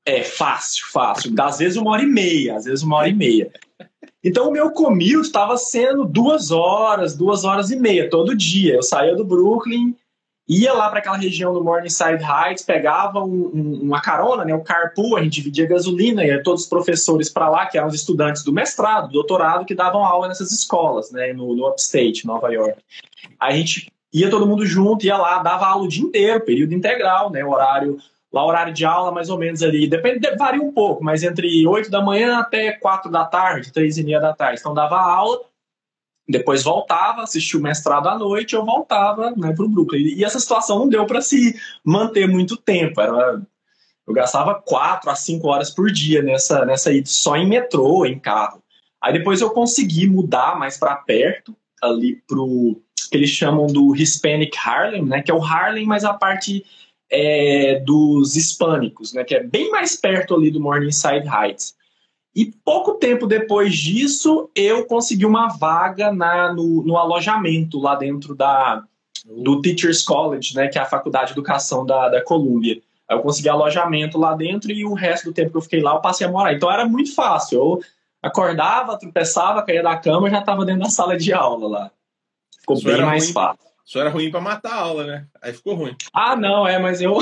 É, 0.05 0.21
fácil, 0.21 0.85
fácil. 0.91 1.33
Às 1.39 1.59
vezes 1.59 1.77
uma 1.77 1.91
hora 1.91 2.03
e 2.03 2.07
meia, 2.07 2.57
às 2.57 2.65
vezes 2.65 2.83
uma 2.83 2.97
hora 2.97 3.07
e 3.07 3.13
meia. 3.13 3.49
Então, 4.21 4.49
o 4.49 4.51
meu 4.51 4.69
commute 4.71 5.21
estava 5.21 5.55
sendo 5.55 6.03
duas 6.03 6.51
horas, 6.51 7.15
duas 7.15 7.45
horas 7.45 7.71
e 7.71 7.77
meia 7.77 8.09
todo 8.09 8.35
dia. 8.35 8.73
Eu 8.73 8.83
saía 8.83 9.15
do 9.15 9.23
Brooklyn, 9.23 9.95
ia 10.47 10.73
lá 10.73 10.89
para 10.89 10.99
aquela 10.99 11.17
região 11.17 11.53
do 11.53 11.63
Morningside 11.63 12.23
Heights, 12.23 12.63
pegava 12.63 13.19
um, 13.19 13.51
um, 13.53 13.79
uma 13.83 14.01
carona, 14.01 14.45
né, 14.45 14.53
um 14.53 14.63
carpool, 14.63 15.17
a 15.17 15.23
gente 15.23 15.33
dividia 15.33 15.67
gasolina, 15.67 16.23
ia 16.23 16.43
todos 16.43 16.63
os 16.63 16.69
professores 16.69 17.29
para 17.29 17.49
lá, 17.49 17.65
que 17.65 17.77
eram 17.77 17.87
os 17.87 17.95
estudantes 17.95 18.43
do 18.43 18.53
mestrado, 18.53 19.07
do 19.07 19.13
doutorado, 19.13 19.65
que 19.65 19.73
davam 19.73 20.05
aula 20.05 20.27
nessas 20.27 20.51
escolas, 20.51 21.11
né, 21.11 21.33
no, 21.33 21.55
no 21.55 21.67
Upstate, 21.67 22.27
Nova 22.27 22.51
York. 22.51 22.79
A 23.39 23.51
gente 23.51 23.91
ia 24.13 24.29
todo 24.29 24.47
mundo 24.47 24.65
junto, 24.65 25.05
ia 25.05 25.17
lá, 25.17 25.39
dava 25.39 25.65
aula 25.65 25.85
o 25.85 25.89
dia 25.89 26.03
inteiro, 26.03 26.45
período 26.45 26.73
integral, 26.73 27.31
né, 27.31 27.43
horário 27.43 27.97
lá 28.35 28.45
horário 28.45 28.73
de 28.73 28.83
aula 28.83 29.13
mais 29.13 29.29
ou 29.29 29.37
menos 29.37 29.63
ali, 29.63 29.87
depende, 29.87 30.29
varia 30.35 30.61
um 30.61 30.73
pouco, 30.73 31.01
mas 31.01 31.23
entre 31.23 31.65
8 31.65 31.89
da 31.89 32.01
manhã 32.01 32.39
até 32.39 32.73
4 32.73 33.09
da 33.09 33.23
tarde, 33.23 33.71
3 33.71 33.97
e 33.97 34.03
meia 34.03 34.19
da 34.19 34.33
tarde. 34.33 34.59
Então 34.59 34.73
dava 34.73 34.99
aula, 34.99 35.39
depois 36.27 36.63
voltava, 36.63 37.21
assistia 37.21 37.59
o 37.59 37.63
mestrado 37.63 38.07
à 38.07 38.17
noite, 38.17 38.55
eu 38.55 38.65
voltava 38.65 39.31
né, 39.31 39.53
para 39.53 39.65
o 39.65 39.69
Brooklyn. 39.69 40.15
E 40.15 40.23
essa 40.23 40.39
situação 40.39 40.79
não 40.79 40.89
deu 40.89 41.05
para 41.05 41.21
se 41.21 41.55
manter 41.83 42.27
muito 42.27 42.57
tempo. 42.57 42.99
Era, 42.99 43.41
eu 44.07 44.13
gastava 44.13 44.55
quatro 44.55 45.09
a 45.09 45.15
cinco 45.15 45.47
horas 45.47 45.69
por 45.69 45.91
dia 45.91 46.21
nessa, 46.21 46.65
nessa 46.65 46.91
ida 46.91 47.07
só 47.07 47.35
em 47.35 47.47
metrô, 47.47 48.05
em 48.05 48.19
carro. 48.19 48.63
Aí 49.01 49.13
depois 49.13 49.39
eu 49.39 49.51
consegui 49.51 50.07
mudar 50.07 50.57
mais 50.57 50.77
para 50.77 50.95
perto, 50.95 51.55
ali 51.81 52.15
pro 52.27 52.81
que 53.09 53.17
eles 53.17 53.29
chamam 53.29 53.67
do 53.67 53.95
Hispanic 53.95 54.57
Harlem, 54.57 55.05
né, 55.05 55.21
que 55.21 55.29
é 55.29 55.33
o 55.33 55.43
Harlem, 55.43 55.85
mas 55.85 56.03
a 56.03 56.13
parte 56.13 56.65
é, 57.11 57.79
dos 57.85 58.35
hispânicos, 58.35 59.13
né, 59.13 59.23
que 59.23 59.35
é 59.35 59.43
bem 59.43 59.69
mais 59.69 59.95
perto 59.95 60.33
ali 60.33 60.49
do 60.49 60.59
Morningside 60.59 61.27
Heights. 61.27 61.75
E 62.35 62.53
pouco 62.65 62.95
tempo 62.95 63.25
depois 63.25 63.73
disso, 63.73 64.49
eu 64.53 64.85
consegui 64.85 65.25
uma 65.25 65.47
vaga 65.47 66.11
na, 66.11 66.53
no, 66.53 66.83
no 66.83 66.97
alojamento 66.97 67.79
lá 67.79 67.95
dentro 67.95 68.35
da, 68.35 68.83
do 69.25 69.61
Teachers 69.61 70.03
College, 70.03 70.53
né, 70.53 70.67
que 70.67 70.77
é 70.77 70.81
a 70.81 70.85
faculdade 70.85 71.27
de 71.27 71.31
educação 71.33 71.85
da, 71.85 72.09
da 72.09 72.21
Columbia. 72.21 72.81
Eu 73.09 73.21
consegui 73.21 73.47
alojamento 73.47 74.17
lá 74.17 74.35
dentro 74.35 74.71
e 74.71 74.83
o 74.83 74.93
resto 74.93 75.25
do 75.25 75.33
tempo 75.33 75.51
que 75.51 75.57
eu 75.57 75.61
fiquei 75.61 75.79
lá 75.79 75.93
eu 75.93 76.01
passei 76.01 76.27
a 76.27 76.31
morar. 76.31 76.53
Então 76.53 76.69
era 76.69 76.85
muito 76.85 77.13
fácil. 77.15 77.57
Eu 77.57 77.79
acordava, 78.21 78.97
tropeçava, 78.97 79.61
caía 79.61 79.83
da 79.83 79.95
cama 79.95 80.27
e 80.27 80.31
já 80.31 80.39
estava 80.39 80.65
dentro 80.65 80.81
da 80.81 80.89
sala 80.89 81.15
de 81.15 81.31
aula 81.31 81.67
lá. 81.67 81.91
Ficou 82.59 82.75
Isso 82.75 82.85
bem 82.85 83.01
mais 83.01 83.25
ruim, 83.25 83.33
fácil. 83.33 83.64
Só 83.85 83.99
era 83.99 84.09
ruim 84.09 84.31
para 84.31 84.41
matar 84.41 84.71
a 84.73 84.77
aula, 84.77 85.05
né? 85.05 85.27
Aí 85.39 85.53
ficou 85.53 85.75
ruim. 85.75 85.95
Ah, 86.11 86.35
não, 86.35 86.67
é, 86.67 86.79
mas 86.79 87.01
eu 87.01 87.19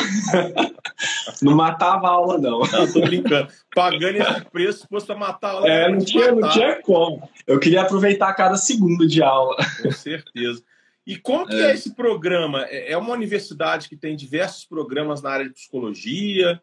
não 1.43 1.55
matava 1.57 2.07
a 2.07 2.11
aula, 2.11 2.37
não. 2.37 2.59
Não, 2.59 2.91
tô 2.91 3.01
brincando. 3.01 3.49
Pagando 3.75 4.17
esse 4.17 4.45
preço, 4.45 4.79
se 4.79 4.87
fosse 4.87 5.05
para 5.05 5.17
matar 5.17 5.49
a 5.49 5.51
aula. 5.51 5.69
É, 5.69 5.89
não 5.89 5.99
tinha, 5.99 6.31
não 6.31 6.49
tinha 6.49 6.81
como. 6.81 7.29
Eu 7.45 7.59
queria 7.59 7.81
aproveitar 7.81 8.33
cada 8.33 8.55
segundo 8.55 9.05
de 9.05 9.21
aula. 9.21 9.57
Com 9.81 9.91
certeza. 9.91 10.63
E 11.05 11.17
como 11.17 11.45
que 11.45 11.53
é, 11.53 11.71
é 11.71 11.73
esse 11.73 11.93
programa? 11.93 12.63
É, 12.69 12.93
é 12.93 12.97
uma 12.97 13.11
universidade 13.11 13.89
que 13.89 13.97
tem 13.97 14.15
diversos 14.15 14.63
programas 14.63 15.21
na 15.21 15.31
área 15.31 15.45
de 15.45 15.53
psicologia. 15.53 16.61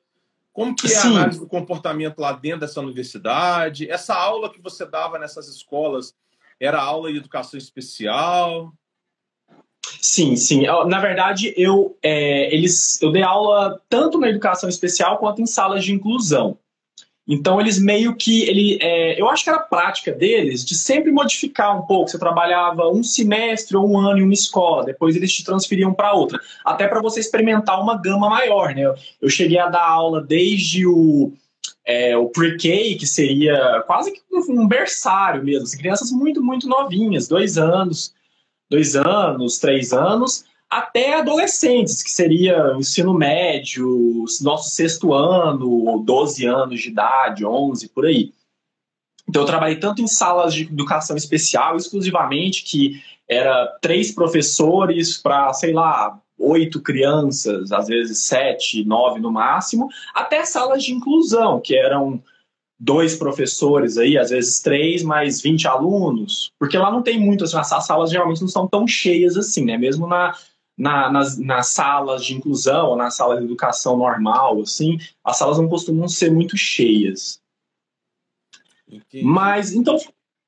Como 0.50 0.75
que 0.75 0.90
é 0.90 0.97
a 0.97 1.02
análise 1.02 1.38
do 1.38 1.47
comportamento 1.47 2.19
lá 2.19 2.33
dentro 2.33 2.61
dessa 2.61 2.80
universidade? 2.80 3.90
Essa 3.90 4.14
aula 4.14 4.50
que 4.50 4.62
você 4.62 4.87
dava 4.87 5.19
nessas 5.19 5.47
escolas 5.47 6.14
era 6.59 6.80
aula 6.80 7.12
de 7.12 7.19
educação 7.19 7.59
especial? 7.59 8.73
Sim, 10.00 10.37
sim. 10.37 10.62
Na 10.87 11.00
verdade, 11.00 11.54
eu, 11.56 11.97
é, 12.02 12.54
eles, 12.54 13.00
eu 13.00 13.11
dei 13.11 13.23
aula 13.23 13.80
tanto 13.88 14.18
na 14.18 14.28
educação 14.28 14.68
especial 14.68 15.18
quanto 15.18 15.40
em 15.40 15.47
salas 15.47 15.85
de 15.85 15.92
inclusão. 15.92 16.59
Então, 17.28 17.61
eles 17.61 17.78
meio 17.78 18.16
que. 18.16 18.42
Ele, 18.49 18.78
é, 18.82 19.20
eu 19.20 19.28
acho 19.28 19.44
que 19.44 19.50
era 19.50 19.61
prática 19.61 20.11
deles 20.11 20.64
de 20.64 20.75
sempre 20.75 21.12
modificar 21.12 21.78
um 21.78 21.87
pouco. 21.87 22.11
Você 22.11 22.18
trabalhava 22.18 22.88
um 22.88 23.04
semestre 23.04 23.76
ou 23.76 23.88
um 23.88 23.99
ano 23.99 24.18
em 24.18 24.25
uma 24.25 24.35
escola, 24.35 24.85
depois 24.85 25.14
eles 25.14 25.32
te 25.32 25.44
transferiam 25.44 25.94
para 25.94 26.12
outra. 26.12 26.40
Até 26.64 26.88
para 26.88 27.00
você 27.00 27.20
experimentar 27.20 27.80
uma 27.80 27.97
gama 27.97 28.28
maior. 28.28 28.75
Né? 28.75 28.82
Eu 29.23 29.28
cheguei 29.28 29.59
a 29.59 29.68
dar 29.68 29.87
aula 29.87 30.20
desde 30.20 30.87
o 30.87 31.32
é, 31.85 32.16
o 32.16 32.28
pre-K, 32.28 32.97
que 32.97 33.06
seria 33.06 33.82
quase 33.87 34.12
que 34.12 34.20
um 34.49 34.66
berçário 34.66 35.44
mesmo, 35.44 35.64
assim, 35.64 35.78
crianças 35.78 36.11
muito, 36.11 36.42
muito 36.42 36.68
novinhas, 36.68 37.28
dois 37.28 37.59
anos, 37.59 38.14
dois 38.70 38.94
anos, 38.94 39.58
três 39.58 39.92
anos, 39.92 40.44
até 40.70 41.14
adolescentes, 41.14 42.02
que 42.02 42.10
seria 42.10 42.76
ensino 42.78 43.12
médio, 43.12 44.24
nosso 44.40 44.70
sexto 44.70 45.12
ano, 45.12 46.02
12 46.04 46.46
anos 46.46 46.80
de 46.80 46.88
idade, 46.88 47.44
11, 47.44 47.88
por 47.88 48.06
aí. 48.06 48.32
Então, 49.28 49.42
eu 49.42 49.46
trabalhei 49.46 49.76
tanto 49.76 50.00
em 50.00 50.06
salas 50.06 50.54
de 50.54 50.62
educação 50.62 51.16
especial, 51.16 51.76
exclusivamente, 51.76 52.62
que 52.62 53.02
era 53.28 53.66
três 53.80 54.12
professores 54.12 55.18
para, 55.18 55.52
sei 55.52 55.72
lá, 55.72 56.18
oito 56.38 56.80
crianças, 56.80 57.70
às 57.70 57.86
vezes 57.86 58.18
sete, 58.18 58.84
nove 58.84 59.20
no 59.20 59.30
máximo, 59.30 59.88
até 60.14 60.44
salas 60.44 60.82
de 60.82 60.92
inclusão, 60.92 61.60
que 61.60 61.76
eram 61.76 62.22
dois 62.80 63.14
professores 63.14 63.99
aí, 63.99 64.16
às 64.16 64.30
vezes 64.30 64.60
três, 64.60 65.02
mais 65.02 65.42
20 65.42 65.68
alunos, 65.68 66.50
porque 66.58 66.78
lá 66.78 66.90
não 66.90 67.02
tem 67.02 67.20
muito, 67.20 67.44
assim, 67.44 67.58
as 67.58 67.87
salas 67.87 68.10
geralmente 68.10 68.40
não 68.40 68.49
são 68.49 68.66
tão 68.66 68.88
cheias 68.88 69.37
assim, 69.37 69.66
né? 69.66 69.76
Mesmo 69.76 70.06
na, 70.06 70.34
na, 70.78 71.12
nas, 71.12 71.37
nas 71.37 71.66
salas 71.68 72.25
de 72.25 72.34
inclusão 72.34 72.88
ou 72.88 72.96
na 72.96 73.10
sala 73.10 73.37
de 73.37 73.44
educação 73.44 73.99
normal, 73.99 74.62
assim, 74.62 74.99
as 75.22 75.37
salas 75.37 75.58
não 75.58 75.68
costumam 75.68 76.08
ser 76.08 76.32
muito 76.32 76.56
cheias. 76.56 77.38
Entendi. 78.88 79.22
Mas, 79.22 79.72
então, 79.72 79.99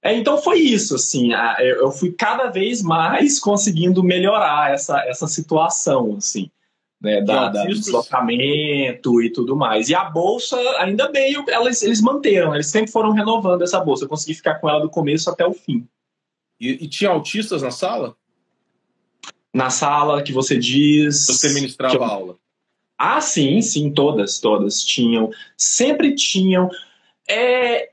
é, 0.03 0.17
então 0.17 0.39
foi 0.39 0.59
isso, 0.59 0.95
assim, 0.95 1.33
eu 1.61 1.93
fui 1.93 2.13
cada 2.13 2.49
vez 2.49 2.81
mais 2.81 3.39
conseguindo 3.41 4.03
melhorar 4.03 4.73
essa, 4.73 4.99
essa 5.07 5.27
situação, 5.27 6.17
assim, 6.17 6.51
né, 7.03 7.21
da, 7.21 7.49
da 7.49 7.65
deslocamento 7.65 9.21
e 9.21 9.31
tudo 9.31 9.57
mais. 9.57 9.89
E 9.89 9.95
a 9.95 10.05
bolsa, 10.05 10.57
ainda 10.79 11.09
bem, 11.09 11.35
elas, 11.49 11.83
eles 11.83 12.01
manteram, 12.01 12.55
eles 12.55 12.69
sempre 12.69 12.93
foram 12.93 13.11
renovando 13.11 13.63
essa 13.63 13.81
bolsa, 13.81 14.05
eu 14.05 14.09
consegui 14.09 14.35
ficar 14.35 14.55
com 14.55 14.71
ela 14.71 14.81
do 14.81 14.89
começo 14.89 15.29
até 15.29 15.45
o 15.45 15.53
fim. 15.53 15.87
E, 16.61 16.85
e 16.85 16.89
tinha 16.89 17.11
autistas 17.11 17.63
na 17.63 17.73
sala? 17.73 18.17
Na 19.53 19.69
sala 19.69 20.23
que 20.23 20.33
você 20.33 20.57
diz... 20.57 21.27
Você 21.27 21.53
ministrava 21.53 21.95
eu... 21.97 22.05
aula? 22.05 22.37
Ah, 22.97 23.21
sim, 23.21 23.61
sim, 23.61 23.91
todas, 23.93 24.39
todas 24.39 24.85
tinham. 24.85 25.31
Sempre 25.57 26.15
tinham. 26.15 26.71
É, 27.29 27.91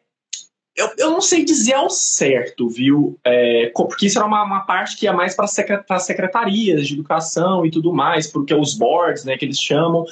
eu, 0.79 0.93
eu 0.98 1.12
não 1.12 1.19
sei 1.19 1.43
dizer 1.43 1.74
ao 1.74 1.89
certo, 1.89 2.69
viu? 2.69 3.19
É, 3.24 3.69
porque 3.75 4.05
isso 4.05 4.17
era 4.17 4.25
uma, 4.25 4.43
uma 4.43 4.62
parte 4.62 4.95
que 4.95 5.05
ia 5.05 5.12
mais 5.12 5.36
para 5.36 5.45
as 5.45 6.05
secretarias 6.05 6.88
de 6.88 6.93
educação 6.93 7.65
e 7.65 7.71
tudo 7.71 7.91
mais, 7.91 8.27
porque 8.27 8.53
os 8.53 8.74
boards, 8.74 9.25
né, 9.25 9.38
que 9.38 9.43
eles 9.43 9.59
chamam. 9.59 10.05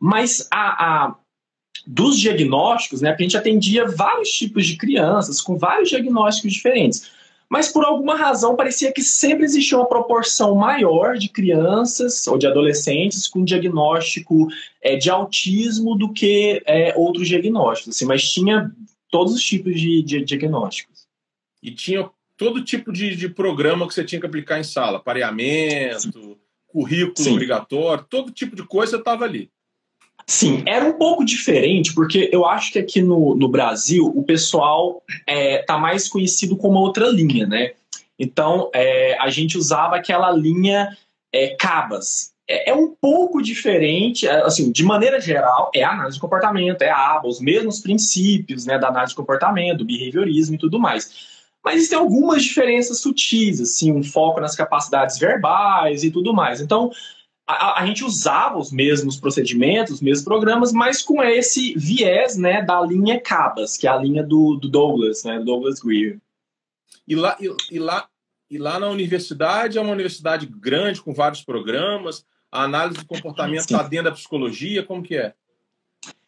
Mas 0.00 0.48
a, 0.50 1.04
a 1.04 1.14
dos 1.86 2.18
diagnósticos, 2.18 3.02
né, 3.02 3.14
a 3.16 3.22
gente 3.22 3.36
atendia 3.36 3.86
vários 3.86 4.30
tipos 4.30 4.66
de 4.66 4.76
crianças 4.78 5.42
com 5.42 5.58
vários 5.58 5.90
diagnósticos 5.90 6.54
diferentes. 6.54 7.10
Mas 7.46 7.68
por 7.68 7.84
alguma 7.84 8.16
razão 8.16 8.56
parecia 8.56 8.90
que 8.90 9.02
sempre 9.02 9.44
existia 9.44 9.76
uma 9.76 9.86
proporção 9.86 10.54
maior 10.54 11.18
de 11.18 11.28
crianças 11.28 12.26
ou 12.26 12.38
de 12.38 12.46
adolescentes 12.46 13.28
com 13.28 13.44
diagnóstico 13.44 14.48
é, 14.80 14.96
de 14.96 15.10
autismo 15.10 15.94
do 15.94 16.10
que 16.10 16.62
é, 16.64 16.94
outros 16.96 17.28
diagnósticos. 17.28 17.94
Assim, 17.94 18.06
mas 18.06 18.32
tinha 18.32 18.72
todos 19.14 19.32
os 19.32 19.44
tipos 19.44 19.80
de, 19.80 20.02
de 20.02 20.24
diagnósticos. 20.24 21.06
E 21.62 21.70
tinha 21.70 22.10
todo 22.36 22.64
tipo 22.64 22.92
de, 22.92 23.14
de, 23.14 23.28
programa 23.28 23.86
que 23.86 23.94
você 23.94 24.02
tinha 24.02 24.20
que 24.20 24.26
aplicar 24.26 24.58
em 24.58 24.64
sala, 24.64 24.98
pareamento, 24.98 26.10
Sim. 26.10 26.36
currículo 26.66 27.16
Sim. 27.16 27.34
obrigatório, 27.34 28.04
todo 28.10 28.32
tipo 28.32 28.56
de 28.56 28.64
coisa 28.64 28.96
estava 28.96 29.24
ali. 29.24 29.48
Sim, 30.26 30.64
era 30.66 30.84
um 30.84 30.94
pouco 30.94 31.24
diferente, 31.24 31.94
porque 31.94 32.28
eu 32.32 32.44
acho 32.44 32.72
que 32.72 32.78
aqui 32.80 33.00
no, 33.00 33.36
no 33.36 33.48
Brasil 33.48 34.04
o 34.04 34.24
pessoal 34.24 35.00
é, 35.28 35.58
tá 35.58 35.78
mais 35.78 36.08
conhecido 36.08 36.56
como 36.56 36.80
outra 36.80 37.06
linha, 37.06 37.46
né? 37.46 37.74
Então 38.18 38.68
é, 38.74 39.16
a 39.20 39.30
gente 39.30 39.56
usava 39.56 39.94
aquela 39.94 40.32
linha 40.32 40.88
é, 41.32 41.54
Cabas, 41.54 42.33
é, 42.48 42.70
é, 42.70 42.74
um 42.74 42.94
pouco 42.94 43.42
diferente, 43.42 44.26
é, 44.26 44.42
assim, 44.42 44.70
de 44.70 44.84
maneira 44.84 45.20
geral, 45.20 45.70
é 45.74 45.82
a 45.82 45.92
análise 45.92 46.16
de 46.16 46.20
comportamento, 46.20 46.82
é 46.82 46.90
a 46.90 47.16
ABA, 47.16 47.28
os 47.28 47.40
mesmos 47.40 47.80
princípios 47.80 48.66
né, 48.66 48.78
da 48.78 48.88
análise 48.88 49.12
de 49.12 49.16
comportamento, 49.16 49.78
do 49.78 49.84
behaviorismo 49.84 50.54
e 50.54 50.58
tudo 50.58 50.78
mais. 50.78 51.32
Mas 51.64 51.76
existem 51.76 51.98
algumas 51.98 52.42
diferenças 52.42 53.00
sutis, 53.00 53.60
assim, 53.60 53.90
um 53.90 54.02
foco 54.02 54.40
nas 54.40 54.54
capacidades 54.54 55.18
verbais 55.18 56.04
e 56.04 56.10
tudo 56.10 56.34
mais. 56.34 56.60
Então, 56.60 56.90
a, 57.46 57.82
a, 57.82 57.86
gente 57.86 58.04
usava 58.04 58.58
os 58.58 58.70
mesmos 58.70 59.16
procedimentos, 59.16 59.94
os 59.94 60.00
mesmos 60.02 60.24
programas, 60.24 60.72
mas 60.72 61.00
com 61.00 61.22
esse 61.22 61.74
viés 61.74 62.36
né, 62.36 62.62
da 62.62 62.80
linha 62.82 63.18
CABAS, 63.18 63.78
que 63.78 63.86
é 63.86 63.90
a 63.90 63.96
linha 63.96 64.22
do, 64.22 64.56
do 64.56 64.68
Douglas, 64.68 65.24
né, 65.24 65.38
do 65.38 65.46
Douglas 65.46 65.80
Greer. 65.80 66.18
E 67.08 67.14
lá, 67.14 67.36
e, 67.40 67.50
e, 67.70 67.78
lá, 67.78 68.06
e 68.50 68.58
lá 68.58 68.78
na 68.78 68.88
universidade, 68.88 69.78
é 69.78 69.80
uma 69.80 69.92
universidade 69.92 70.46
grande, 70.46 71.00
com 71.00 71.14
vários 71.14 71.42
programas, 71.42 72.24
a 72.54 72.62
análise 72.62 73.00
do 73.00 73.06
comportamento 73.06 73.60
está 73.60 73.82
dentro 73.82 74.04
da 74.04 74.12
psicologia? 74.12 74.84
Como 74.84 75.02
que 75.02 75.16
é? 75.16 75.34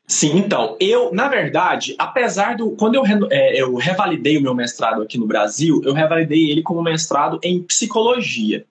Sim, 0.09 0.39
então, 0.39 0.77
eu, 0.81 1.13
na 1.13 1.29
verdade, 1.29 1.95
apesar 1.99 2.57
do. 2.57 2.71
Quando 2.73 2.97
eu, 2.97 3.05
é, 3.31 3.61
eu 3.61 3.75
revalidei 3.77 4.37
o 4.37 4.43
meu 4.43 4.55
mestrado 4.55 5.03
aqui 5.03 5.19
no 5.19 5.27
Brasil, 5.27 5.81
eu 5.85 5.93
revalidei 5.93 6.51
ele 6.51 6.63
como 6.63 6.83
mestrado 6.83 7.39
em 7.43 7.63
psicologia. 7.63 8.65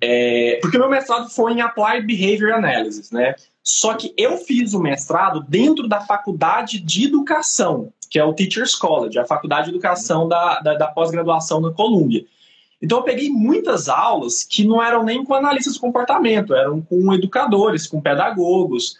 É, 0.00 0.58
porque 0.60 0.76
o 0.76 0.80
meu 0.80 0.90
mestrado 0.90 1.30
foi 1.30 1.52
em 1.52 1.60
Applied 1.60 2.06
Behavior 2.06 2.52
Analysis, 2.54 3.10
né? 3.10 3.34
Só 3.62 3.94
que 3.94 4.12
eu 4.16 4.36
fiz 4.38 4.74
o 4.74 4.80
mestrado 4.80 5.44
dentro 5.48 5.86
da 5.86 6.00
faculdade 6.00 6.80
de 6.80 7.04
educação, 7.04 7.92
que 8.10 8.18
é 8.18 8.24
o 8.24 8.34
Teachers 8.34 8.74
College, 8.74 9.18
a 9.18 9.24
faculdade 9.24 9.66
de 9.66 9.70
educação 9.70 10.28
da, 10.28 10.60
da, 10.60 10.74
da 10.74 10.88
pós-graduação 10.88 11.60
na 11.60 11.70
Colômbia. 11.70 12.24
Então 12.82 12.98
eu 12.98 13.04
peguei 13.04 13.30
muitas 13.30 13.88
aulas 13.88 14.42
que 14.42 14.64
não 14.64 14.82
eram 14.82 15.04
nem 15.04 15.24
com 15.24 15.34
analistas 15.34 15.74
de 15.74 15.80
comportamento, 15.80 16.52
eram 16.52 16.82
com 16.82 17.14
educadores, 17.14 17.86
com 17.86 18.00
pedagogos. 18.00 18.96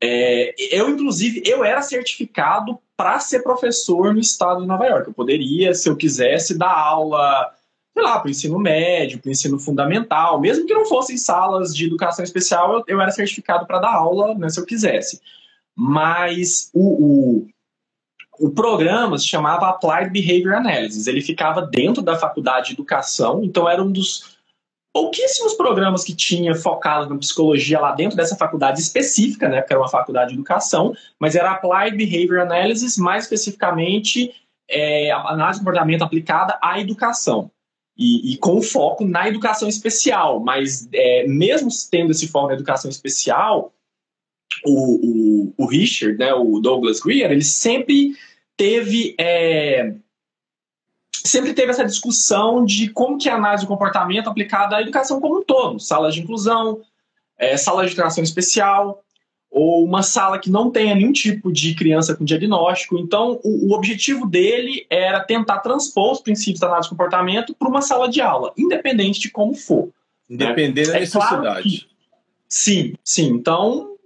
É, 0.00 0.54
eu, 0.70 0.88
inclusive, 0.88 1.42
eu 1.44 1.64
era 1.64 1.82
certificado 1.82 2.78
para 2.96 3.18
ser 3.18 3.42
professor 3.42 4.14
no 4.14 4.20
estado 4.20 4.60
de 4.60 4.68
Nova 4.68 4.86
York. 4.86 5.08
Eu 5.08 5.14
poderia, 5.14 5.74
se 5.74 5.88
eu 5.88 5.96
quisesse, 5.96 6.56
dar 6.56 6.72
aula, 6.72 7.52
sei 7.92 8.02
lá, 8.04 8.20
para 8.20 8.28
o 8.28 8.30
ensino 8.30 8.58
médio, 8.60 9.18
para 9.18 9.28
o 9.28 9.32
ensino 9.32 9.58
fundamental, 9.58 10.40
mesmo 10.40 10.66
que 10.66 10.74
não 10.74 10.86
fossem 10.86 11.16
salas 11.16 11.74
de 11.74 11.86
educação 11.86 12.24
especial, 12.24 12.72
eu, 12.72 12.84
eu 12.86 13.00
era 13.00 13.10
certificado 13.10 13.66
para 13.66 13.80
dar 13.80 13.94
aula, 13.94 14.34
né, 14.36 14.48
se 14.48 14.60
eu 14.60 14.64
quisesse. 14.64 15.20
Mas 15.74 16.70
o, 16.72 17.42
o 17.42 17.48
o 18.38 18.50
programa 18.50 19.18
se 19.18 19.26
chamava 19.26 19.68
Applied 19.68 20.10
Behavior 20.10 20.54
Analysis. 20.54 21.06
Ele 21.06 21.20
ficava 21.20 21.62
dentro 21.62 22.02
da 22.02 22.16
faculdade 22.16 22.68
de 22.68 22.72
educação, 22.74 23.42
então 23.42 23.68
era 23.68 23.82
um 23.82 23.90
dos 23.90 24.38
pouquíssimos 24.92 25.54
programas 25.54 26.02
que 26.02 26.14
tinha 26.14 26.54
focado 26.54 27.08
na 27.08 27.18
psicologia 27.18 27.78
lá 27.78 27.92
dentro 27.92 28.16
dessa 28.16 28.36
faculdade 28.36 28.80
específica, 28.80 29.48
né, 29.48 29.60
porque 29.60 29.72
era 29.72 29.80
uma 29.80 29.88
faculdade 29.88 30.30
de 30.30 30.34
educação, 30.34 30.94
mas 31.20 31.36
era 31.36 31.52
Applied 31.52 31.96
Behavior 31.96 32.40
Analysis, 32.40 32.96
mais 32.96 33.24
especificamente 33.24 34.34
é, 34.68 35.10
análise 35.10 35.60
de 35.60 35.64
comportamento 35.64 36.02
aplicada 36.02 36.58
à 36.62 36.80
educação. 36.80 37.50
E, 37.96 38.32
e, 38.32 38.36
com 38.36 38.62
foco 38.62 39.04
na 39.04 39.28
educação 39.28 39.68
especial, 39.68 40.38
mas 40.38 40.88
é, 40.92 41.26
mesmo 41.26 41.68
tendo 41.90 42.12
esse 42.12 42.28
foco 42.28 42.46
na 42.46 42.54
educação 42.54 42.88
especial, 42.88 43.72
o, 44.64 45.52
o, 45.52 45.54
o 45.56 45.66
Richard, 45.66 46.18
né, 46.18 46.32
o 46.34 46.60
Douglas 46.60 47.00
Greer, 47.00 47.30
ele 47.30 47.44
sempre 47.44 48.14
teve 48.56 49.14
é, 49.18 49.94
sempre 51.12 51.52
teve 51.52 51.70
essa 51.70 51.84
discussão 51.84 52.64
de 52.64 52.88
como 52.88 53.18
que 53.18 53.28
é 53.28 53.32
a 53.32 53.36
análise 53.36 53.64
do 53.64 53.68
comportamento 53.68 54.28
aplicada 54.28 54.76
à 54.76 54.82
educação 54.82 55.20
como 55.20 55.40
um 55.40 55.44
todo, 55.44 55.78
salas 55.78 56.14
de 56.14 56.20
inclusão, 56.20 56.80
é, 57.38 57.56
salas 57.56 57.86
de 57.86 57.92
educação 57.92 58.24
especial, 58.24 59.02
ou 59.50 59.84
uma 59.84 60.02
sala 60.02 60.38
que 60.38 60.50
não 60.50 60.70
tenha 60.70 60.94
nenhum 60.94 61.12
tipo 61.12 61.50
de 61.50 61.74
criança 61.74 62.14
com 62.14 62.24
diagnóstico. 62.24 62.98
Então, 62.98 63.40
o, 63.42 63.70
o 63.70 63.74
objetivo 63.74 64.26
dele 64.26 64.86
era 64.90 65.20
tentar 65.20 65.60
transpor 65.60 66.12
os 66.12 66.20
princípios 66.20 66.60
da 66.60 66.66
análise 66.66 66.88
do 66.88 66.92
comportamento 66.92 67.54
para 67.54 67.68
uma 67.68 67.80
sala 67.80 68.08
de 68.08 68.20
aula, 68.20 68.52
independente 68.56 69.20
de 69.20 69.30
como 69.30 69.54
for. 69.54 69.90
Independente 70.28 70.88
né? 70.88 70.94
da 70.94 71.00
necessidade. 71.00 71.36
É 71.36 71.40
claro 71.40 71.62
que, 71.62 71.86
sim, 72.48 72.94
sim. 73.02 73.28
Então, 73.28 73.96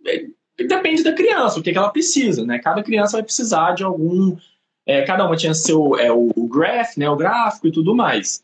depende 0.57 1.03
da 1.03 1.13
criança, 1.13 1.59
o 1.59 1.63
que, 1.63 1.73
que 1.73 1.79
ela 1.79 1.91
precisa, 1.91 2.45
né? 2.45 2.59
Cada 2.59 2.83
criança 2.83 3.13
vai 3.13 3.23
precisar 3.23 3.73
de 3.73 3.85
algum. 3.85 4.37
É, 4.85 5.03
cada 5.03 5.25
uma 5.25 5.37
tinha 5.37 5.55
seu 5.55 5.97
é, 5.97 6.11
o, 6.11 6.31
o 6.35 6.49
graph, 6.49 6.97
né, 6.97 7.09
o 7.09 7.17
gráfico 7.17 7.69
e 7.69 7.73
tudo 7.73 7.95
mais. 7.95 8.43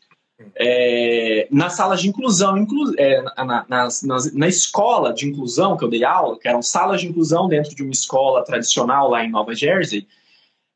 É, 0.55 1.47
nas 1.51 1.73
salas 1.73 2.01
de 2.01 2.07
inclusão, 2.07 2.57
inclu, 2.57 2.93
é, 2.97 3.21
na, 3.67 3.89
na 4.33 4.47
escola 4.47 5.13
de 5.13 5.27
inclusão 5.27 5.75
que 5.75 5.83
eu 5.83 5.89
dei 5.89 6.05
aula, 6.05 6.39
que 6.39 6.47
eram 6.47 6.61
salas 6.61 7.01
de 7.01 7.07
inclusão 7.07 7.49
dentro 7.49 7.75
de 7.75 7.83
uma 7.83 7.91
escola 7.91 8.43
tradicional 8.43 9.09
lá 9.09 9.23
em 9.23 9.29
Nova 9.29 9.53
Jersey, 9.53 10.07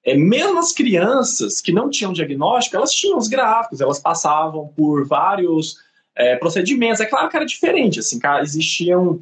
é, 0.06 0.16
mesmo 0.16 0.60
as 0.60 0.74
crianças 0.74 1.62
que 1.62 1.72
não 1.72 1.90
tinham 1.90 2.12
diagnóstico, 2.12 2.76
elas 2.76 2.92
tinham 2.92 3.18
os 3.18 3.30
gráficos, 3.30 3.80
elas 3.80 4.00
passavam 4.00 4.68
por 4.76 5.08
vários 5.08 5.78
é, 6.14 6.36
procedimentos. 6.36 7.00
É 7.00 7.06
claro 7.06 7.30
que 7.30 7.38
era 7.38 7.46
diferente, 7.46 8.00
assim, 8.00 8.20
existiam 8.42 9.22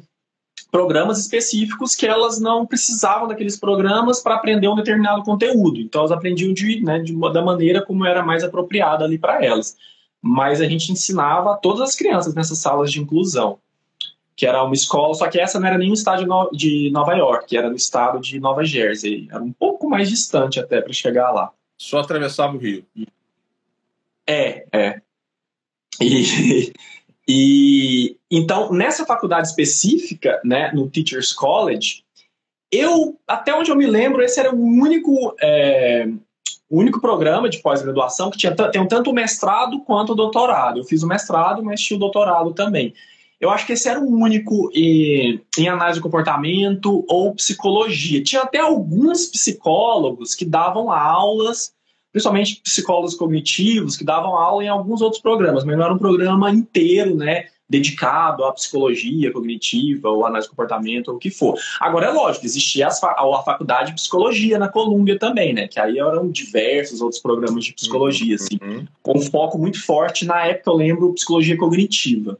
programas 0.72 1.20
específicos 1.20 1.94
que 1.94 2.06
elas 2.06 2.40
não 2.40 2.66
precisavam 2.66 3.28
daqueles 3.28 3.60
programas 3.60 4.20
para 4.20 4.36
aprender 4.36 4.68
um 4.68 4.74
determinado 4.74 5.22
conteúdo. 5.22 5.78
Então 5.78 6.00
elas 6.00 6.10
aprendiam 6.10 6.54
de, 6.54 6.80
né, 6.80 6.98
de, 6.98 7.14
da 7.30 7.42
maneira 7.42 7.84
como 7.84 8.06
era 8.06 8.24
mais 8.24 8.42
apropriada 8.42 9.04
ali 9.04 9.18
para 9.18 9.44
elas. 9.44 9.76
Mas 10.20 10.62
a 10.62 10.64
gente 10.64 10.90
ensinava 10.90 11.52
a 11.52 11.56
todas 11.56 11.82
as 11.82 11.94
crianças 11.94 12.34
nessas 12.34 12.56
salas 12.56 12.90
de 12.90 13.00
inclusão, 13.02 13.58
que 14.34 14.46
era 14.46 14.64
uma 14.64 14.72
escola, 14.72 15.12
só 15.12 15.28
que 15.28 15.38
essa 15.38 15.60
não 15.60 15.68
era 15.68 15.76
nem 15.76 15.90
um 15.90 15.94
estado 15.94 16.24
de 16.52 16.90
Nova 16.90 17.12
York, 17.12 17.54
era 17.54 17.68
no 17.68 17.76
estado 17.76 18.18
de 18.18 18.40
Nova 18.40 18.64
Jersey. 18.64 19.28
Era 19.30 19.42
um 19.42 19.52
pouco 19.52 19.90
mais 19.90 20.08
distante 20.08 20.58
até 20.58 20.80
para 20.80 20.92
chegar 20.94 21.32
lá. 21.32 21.52
Só 21.76 21.98
atravessava 21.98 22.56
o 22.56 22.58
rio. 22.58 22.82
É, 24.26 24.64
é. 24.72 25.02
E, 26.00 26.72
e 27.28 28.16
então, 28.30 28.72
nessa 28.72 29.04
faculdade 29.04 29.48
específica, 29.48 30.40
né, 30.44 30.72
no 30.72 30.88
Teachers 30.88 31.32
College, 31.32 32.02
eu, 32.70 33.18
até 33.28 33.54
onde 33.54 33.70
eu 33.70 33.76
me 33.76 33.86
lembro, 33.86 34.22
esse 34.22 34.40
era 34.40 34.54
o 34.54 34.58
único, 34.58 35.34
é, 35.40 36.08
o 36.70 36.80
único 36.80 37.00
programa 37.00 37.50
de 37.50 37.58
pós-graduação 37.58 38.30
que 38.30 38.38
tinha 38.38 38.54
tem 38.54 38.88
tanto 38.88 39.10
o 39.10 39.14
mestrado 39.14 39.80
quanto 39.80 40.12
o 40.12 40.16
doutorado. 40.16 40.80
Eu 40.80 40.84
fiz 40.84 41.02
o 41.02 41.06
mestrado, 41.06 41.62
mas 41.62 41.82
tinha 41.82 41.96
o 41.96 42.00
doutorado 42.00 42.54
também. 42.54 42.94
Eu 43.38 43.50
acho 43.50 43.66
que 43.66 43.72
esse 43.74 43.88
era 43.88 44.00
o 44.00 44.08
único 44.08 44.70
em, 44.72 45.40
em 45.58 45.68
análise 45.68 45.98
de 45.98 46.02
comportamento 46.02 47.04
ou 47.08 47.34
psicologia. 47.34 48.22
Tinha 48.22 48.42
até 48.42 48.58
alguns 48.58 49.26
psicólogos 49.26 50.34
que 50.34 50.44
davam 50.44 50.90
aulas 50.90 51.74
principalmente 52.12 52.60
psicólogos 52.62 53.14
cognitivos, 53.14 53.96
que 53.96 54.04
davam 54.04 54.36
aula 54.36 54.62
em 54.62 54.68
alguns 54.68 55.00
outros 55.00 55.20
programas, 55.20 55.64
mas 55.64 55.76
não 55.76 55.84
era 55.84 55.94
um 55.94 55.98
programa 55.98 56.50
inteiro, 56.50 57.16
né? 57.16 57.46
Dedicado 57.68 58.44
à 58.44 58.52
psicologia 58.52 59.32
cognitiva 59.32 60.10
ou 60.10 60.26
análise 60.26 60.46
de 60.46 60.50
comportamento 60.50 61.08
ou 61.08 61.14
o 61.14 61.18
que 61.18 61.30
for. 61.30 61.58
Agora, 61.80 62.06
é 62.06 62.10
lógico, 62.10 62.44
existia 62.44 62.88
a 62.88 63.42
faculdade 63.42 63.88
de 63.88 63.94
psicologia 63.94 64.58
na 64.58 64.68
Colômbia 64.68 65.18
também, 65.18 65.54
né? 65.54 65.66
Que 65.66 65.80
aí 65.80 65.98
eram 65.98 66.30
diversos 66.30 67.00
outros 67.00 67.20
programas 67.20 67.64
de 67.64 67.72
psicologia, 67.72 68.34
assim, 68.34 68.58
uhum. 68.60 68.76
assim, 68.76 68.88
com 69.02 69.20
foco 69.22 69.56
muito 69.56 69.82
forte, 69.82 70.26
na 70.26 70.44
época 70.44 70.70
eu 70.70 70.74
lembro, 70.74 71.14
psicologia 71.14 71.56
cognitiva. 71.56 72.38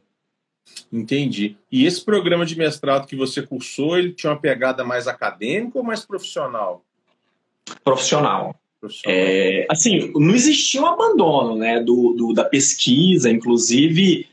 Entendi. 0.91 1.57
E 1.71 1.87
esse 1.87 2.05
programa 2.05 2.45
de 2.45 2.55
mestrado 2.55 3.07
que 3.07 3.15
você 3.15 3.41
cursou, 3.41 3.97
ele 3.97 4.11
tinha 4.11 4.31
uma 4.31 4.39
pegada 4.39 4.83
mais 4.83 5.07
acadêmica 5.07 5.79
ou 5.79 5.83
mais 5.83 6.05
profissional? 6.05 6.83
Profissional. 7.83 8.55
É, 9.05 9.65
assim, 9.69 10.11
não 10.15 10.35
existia 10.35 10.81
um 10.81 10.85
abandono 10.85 11.55
né, 11.55 11.79
do, 11.79 12.13
do 12.13 12.33
da 12.33 12.43
pesquisa, 12.43 13.29
inclusive, 13.29 14.27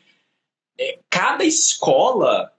é, 0.79 0.99
cada 1.09 1.45
escola, 1.45 2.51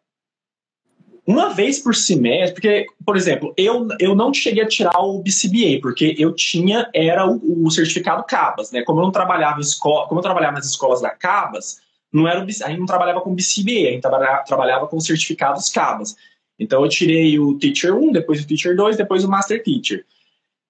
uma 1.25 1.49
vez 1.49 1.79
por 1.79 1.95
semestre, 1.95 2.53
porque, 2.53 2.87
por 3.05 3.17
exemplo, 3.17 3.53
eu, 3.57 3.87
eu 3.99 4.15
não 4.15 4.33
cheguei 4.33 4.63
a 4.63 4.67
tirar 4.67 4.99
o 4.99 5.21
BCBA, 5.21 5.79
porque 5.81 6.15
eu 6.17 6.33
tinha, 6.33 6.89
era 6.93 7.29
o, 7.29 7.65
o 7.65 7.71
certificado 7.71 8.23
CABAS, 8.23 8.71
né? 8.71 8.83
Como 8.83 8.99
eu 8.99 9.03
não 9.03 9.11
trabalhava 9.11 9.59
em 9.59 9.61
escola, 9.61 10.07
como 10.07 10.19
eu 10.19 10.23
trabalhava 10.23 10.55
nas 10.55 10.65
escolas 10.65 11.01
da 11.01 11.09
CABAS, 11.09 11.81
não 12.11 12.27
era 12.27 12.39
o, 12.39 12.43
a 12.43 12.69
gente 12.69 12.79
não 12.79 12.85
trabalhava 12.85 13.21
com 13.21 13.35
BCBA, 13.35 13.89
a 13.89 13.91
gente 13.91 14.01
trabalhava, 14.01 14.43
trabalhava 14.43 14.87
com 14.87 14.99
certificados 14.99 15.69
CABAS. 15.69 16.15
Então 16.59 16.83
eu 16.83 16.89
tirei 16.89 17.39
o 17.39 17.57
Teacher 17.57 17.95
1, 17.95 18.11
depois 18.11 18.41
o 18.41 18.47
Teacher 18.47 18.75
2, 18.75 18.97
depois 18.97 19.23
o 19.23 19.29
Master 19.29 19.63
Teacher. 19.63 20.05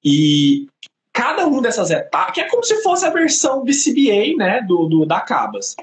E 0.03 0.67
cada 1.13 1.47
um 1.47 1.61
dessas 1.61 1.91
etapas, 1.91 2.33
que 2.33 2.41
é 2.41 2.49
como 2.49 2.63
se 2.63 2.81
fosse 2.81 3.05
a 3.05 3.09
versão 3.09 3.63
BCBA, 3.63 4.35
né, 4.37 4.61
do, 4.61 4.85
do 4.87 5.05
da 5.05 5.19
Cabas. 5.19 5.75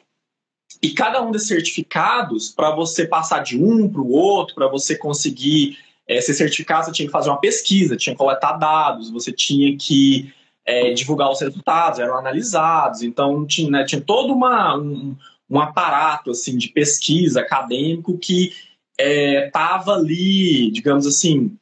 E 0.82 0.90
cada 0.90 1.22
um 1.22 1.30
desses 1.30 1.48
certificados, 1.48 2.50
para 2.50 2.70
você 2.74 3.06
passar 3.06 3.40
de 3.40 3.62
um 3.62 3.88
para 3.88 4.00
o 4.00 4.10
outro, 4.10 4.54
para 4.54 4.68
você 4.68 4.96
conseguir 4.96 5.78
é, 6.06 6.20
ser 6.20 6.34
certificado, 6.34 6.86
você 6.86 6.92
tinha 6.92 7.06
que 7.06 7.12
fazer 7.12 7.30
uma 7.30 7.40
pesquisa, 7.40 7.96
tinha 7.96 8.14
que 8.14 8.18
coletar 8.18 8.52
dados, 8.52 9.10
você 9.10 9.32
tinha 9.32 9.76
que 9.76 10.32
é, 10.64 10.92
divulgar 10.92 11.30
os 11.30 11.40
resultados, 11.40 11.98
eram 11.98 12.16
analisados, 12.16 13.02
então 13.02 13.46
tinha, 13.46 13.70
né, 13.70 13.84
tinha 13.84 14.00
todo 14.00 14.32
uma, 14.32 14.76
um, 14.76 15.16
um 15.50 15.60
aparato 15.60 16.30
assim 16.30 16.56
de 16.56 16.68
pesquisa 16.68 17.40
acadêmico 17.40 18.16
que 18.16 18.52
estava 18.98 19.92
é, 19.92 19.94
ali, 19.96 20.70
digamos 20.70 21.06
assim, 21.06 21.56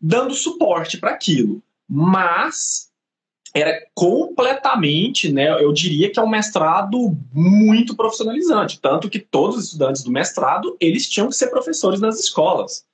dando 0.00 0.34
suporte 0.34 0.98
para 0.98 1.10
aquilo. 1.10 1.62
Mas 1.88 2.85
era 3.56 3.82
completamente, 3.94 5.32
né, 5.32 5.48
eu 5.62 5.72
diria 5.72 6.10
que 6.10 6.18
é 6.18 6.22
um 6.22 6.28
mestrado 6.28 7.16
muito 7.32 7.96
profissionalizante, 7.96 8.78
tanto 8.78 9.08
que 9.08 9.18
todos 9.18 9.56
os 9.56 9.64
estudantes 9.64 10.02
do 10.02 10.10
mestrado, 10.10 10.76
eles 10.78 11.08
tinham 11.08 11.28
que 11.28 11.36
ser 11.36 11.48
professores 11.48 11.98
nas 11.98 12.20
escolas. 12.20 12.84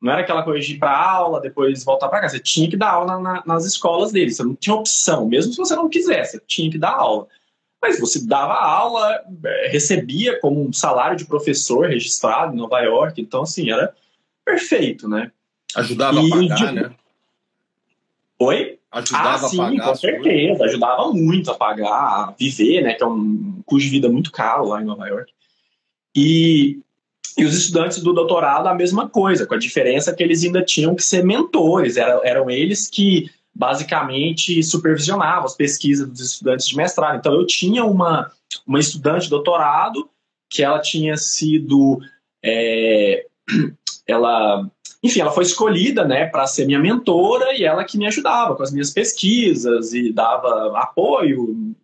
Não 0.00 0.10
era 0.10 0.22
aquela 0.22 0.42
coisa 0.42 0.64
de 0.64 0.74
ir 0.74 0.78
para 0.78 0.96
aula, 0.96 1.42
depois 1.42 1.84
voltar 1.84 2.08
para 2.08 2.20
casa. 2.20 2.36
Você 2.36 2.42
tinha 2.42 2.70
que 2.70 2.76
dar 2.76 2.92
aula 2.92 3.18
na, 3.18 3.42
nas 3.44 3.66
escolas 3.66 4.12
deles. 4.12 4.36
Você 4.36 4.44
não 4.44 4.54
tinha 4.54 4.74
opção, 4.74 5.26
mesmo 5.26 5.52
se 5.52 5.58
você 5.58 5.74
não 5.74 5.88
quisesse, 5.88 6.38
você 6.38 6.44
tinha 6.46 6.70
que 6.70 6.78
dar 6.78 6.92
aula. 6.92 7.26
Mas 7.82 8.00
você 8.00 8.24
dava 8.24 8.54
aula, 8.54 9.22
é, 9.44 9.68
recebia 9.68 10.40
como 10.40 10.64
um 10.66 10.72
salário 10.72 11.16
de 11.16 11.26
professor 11.26 11.88
registrado 11.88 12.54
em 12.54 12.56
Nova 12.56 12.78
York. 12.80 13.20
Então, 13.20 13.42
assim, 13.42 13.70
era 13.70 13.92
perfeito, 14.44 15.08
né? 15.08 15.32
Ajudava 15.74 16.20
e, 16.20 16.26
a 16.26 16.48
pagar, 16.48 16.56
de... 16.56 16.72
né? 16.72 16.90
Oi? 18.38 18.77
Ajudava 18.90 19.46
ah, 19.46 19.48
sim, 19.48 19.60
a 19.60 19.64
pagar? 19.64 19.84
Com 19.86 19.94
certeza, 19.94 20.64
ajudava 20.64 21.12
muito 21.12 21.50
a 21.50 21.54
pagar, 21.54 21.92
a 21.92 22.34
viver, 22.38 22.82
né? 22.82 22.94
Que 22.94 23.02
é 23.02 23.06
um 23.06 23.60
custo 23.66 23.84
de 23.84 23.90
vida 23.90 24.08
muito 24.08 24.32
caro 24.32 24.66
lá 24.66 24.80
em 24.80 24.84
Nova 24.84 25.06
York. 25.06 25.30
E, 26.16 26.80
e 27.36 27.44
os 27.44 27.54
estudantes 27.54 28.02
do 28.02 28.14
doutorado, 28.14 28.66
a 28.66 28.74
mesma 28.74 29.08
coisa, 29.08 29.46
com 29.46 29.54
a 29.54 29.58
diferença 29.58 30.14
que 30.14 30.22
eles 30.22 30.42
ainda 30.42 30.64
tinham 30.64 30.94
que 30.94 31.02
ser 31.02 31.22
mentores, 31.22 31.96
eram, 31.98 32.24
eram 32.24 32.50
eles 32.50 32.88
que 32.88 33.30
basicamente 33.54 34.62
supervisionavam 34.62 35.44
as 35.44 35.54
pesquisas 35.54 36.08
dos 36.08 36.20
estudantes 36.20 36.66
de 36.66 36.76
mestrado. 36.76 37.18
Então, 37.18 37.34
eu 37.34 37.44
tinha 37.44 37.84
uma, 37.84 38.30
uma 38.66 38.80
estudante 38.80 39.24
de 39.24 39.30
doutorado 39.30 40.08
que 40.48 40.62
ela 40.62 40.80
tinha 40.80 41.16
sido. 41.16 41.98
É, 42.42 43.26
ela 44.06 44.66
enfim, 45.02 45.20
ela 45.20 45.30
foi 45.30 45.44
escolhida, 45.44 46.04
né, 46.04 46.26
para 46.26 46.46
ser 46.46 46.66
minha 46.66 46.78
mentora 46.78 47.52
e 47.56 47.64
ela 47.64 47.84
que 47.84 47.96
me 47.96 48.06
ajudava 48.06 48.56
com 48.56 48.62
as 48.62 48.72
minhas 48.72 48.90
pesquisas 48.90 49.92
e 49.92 50.12
dava 50.12 50.76
apoio. 50.78 51.74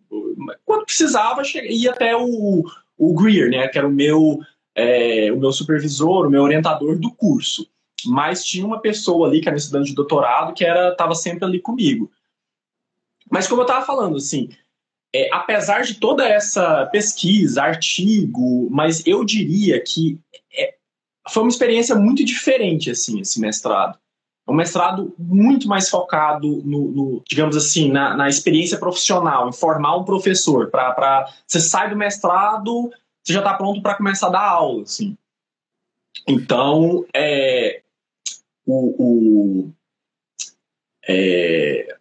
Quando 0.65 0.85
precisava, 0.85 1.41
ia 1.69 1.91
até 1.91 2.15
o, 2.15 2.63
o 2.97 3.13
Greer, 3.13 3.49
né, 3.49 3.67
que 3.67 3.77
era 3.77 3.87
o 3.87 3.91
meu, 3.91 4.39
é, 4.75 5.31
o 5.31 5.37
meu 5.37 5.53
supervisor, 5.53 6.27
o 6.27 6.29
meu 6.29 6.43
orientador 6.43 6.97
do 6.99 7.11
curso. 7.11 7.67
Mas 8.05 8.43
tinha 8.43 8.65
uma 8.65 8.81
pessoa 8.81 9.27
ali, 9.27 9.39
que 9.41 9.47
era 9.47 9.57
estudante 9.57 9.89
de 9.89 9.95
doutorado, 9.95 10.53
que 10.53 10.65
estava 10.65 11.15
sempre 11.15 11.45
ali 11.45 11.59
comigo. 11.59 12.11
Mas 13.31 13.47
como 13.47 13.61
eu 13.61 13.65
estava 13.65 13.85
falando, 13.85 14.17
assim, 14.17 14.49
é, 15.13 15.29
apesar 15.31 15.83
de 15.83 15.95
toda 15.95 16.27
essa 16.27 16.85
pesquisa, 16.87 17.63
artigo, 17.63 18.67
mas 18.69 19.07
eu 19.07 19.23
diria 19.23 19.81
que 19.81 20.19
foi 21.29 21.43
uma 21.43 21.49
experiência 21.49 21.95
muito 21.95 22.23
diferente, 22.23 22.91
assim, 22.91 23.19
esse 23.19 23.39
mestrado. 23.39 23.97
É 24.47 24.51
um 24.51 24.55
mestrado 24.55 25.13
muito 25.17 25.67
mais 25.67 25.89
focado 25.89 26.61
no, 26.63 26.91
no 26.91 27.23
digamos 27.27 27.57
assim, 27.57 27.91
na, 27.91 28.15
na, 28.15 28.29
experiência 28.29 28.77
profissional, 28.77 29.49
em 29.49 29.53
formar 29.53 29.97
um 29.97 30.03
professor. 30.03 30.69
Para 30.69 31.27
você 31.47 31.59
sai 31.59 31.89
do 31.89 31.95
mestrado, 31.95 32.91
você 33.23 33.33
já 33.33 33.39
está 33.39 33.55
pronto 33.55 33.81
para 33.81 33.95
começar 33.95 34.27
a 34.27 34.31
dar 34.31 34.47
aula, 34.47 34.83
assim. 34.83 35.17
Então, 36.27 37.05
é, 37.13 37.81
o, 38.65 39.63
o 39.63 39.73
é, 41.07 41.97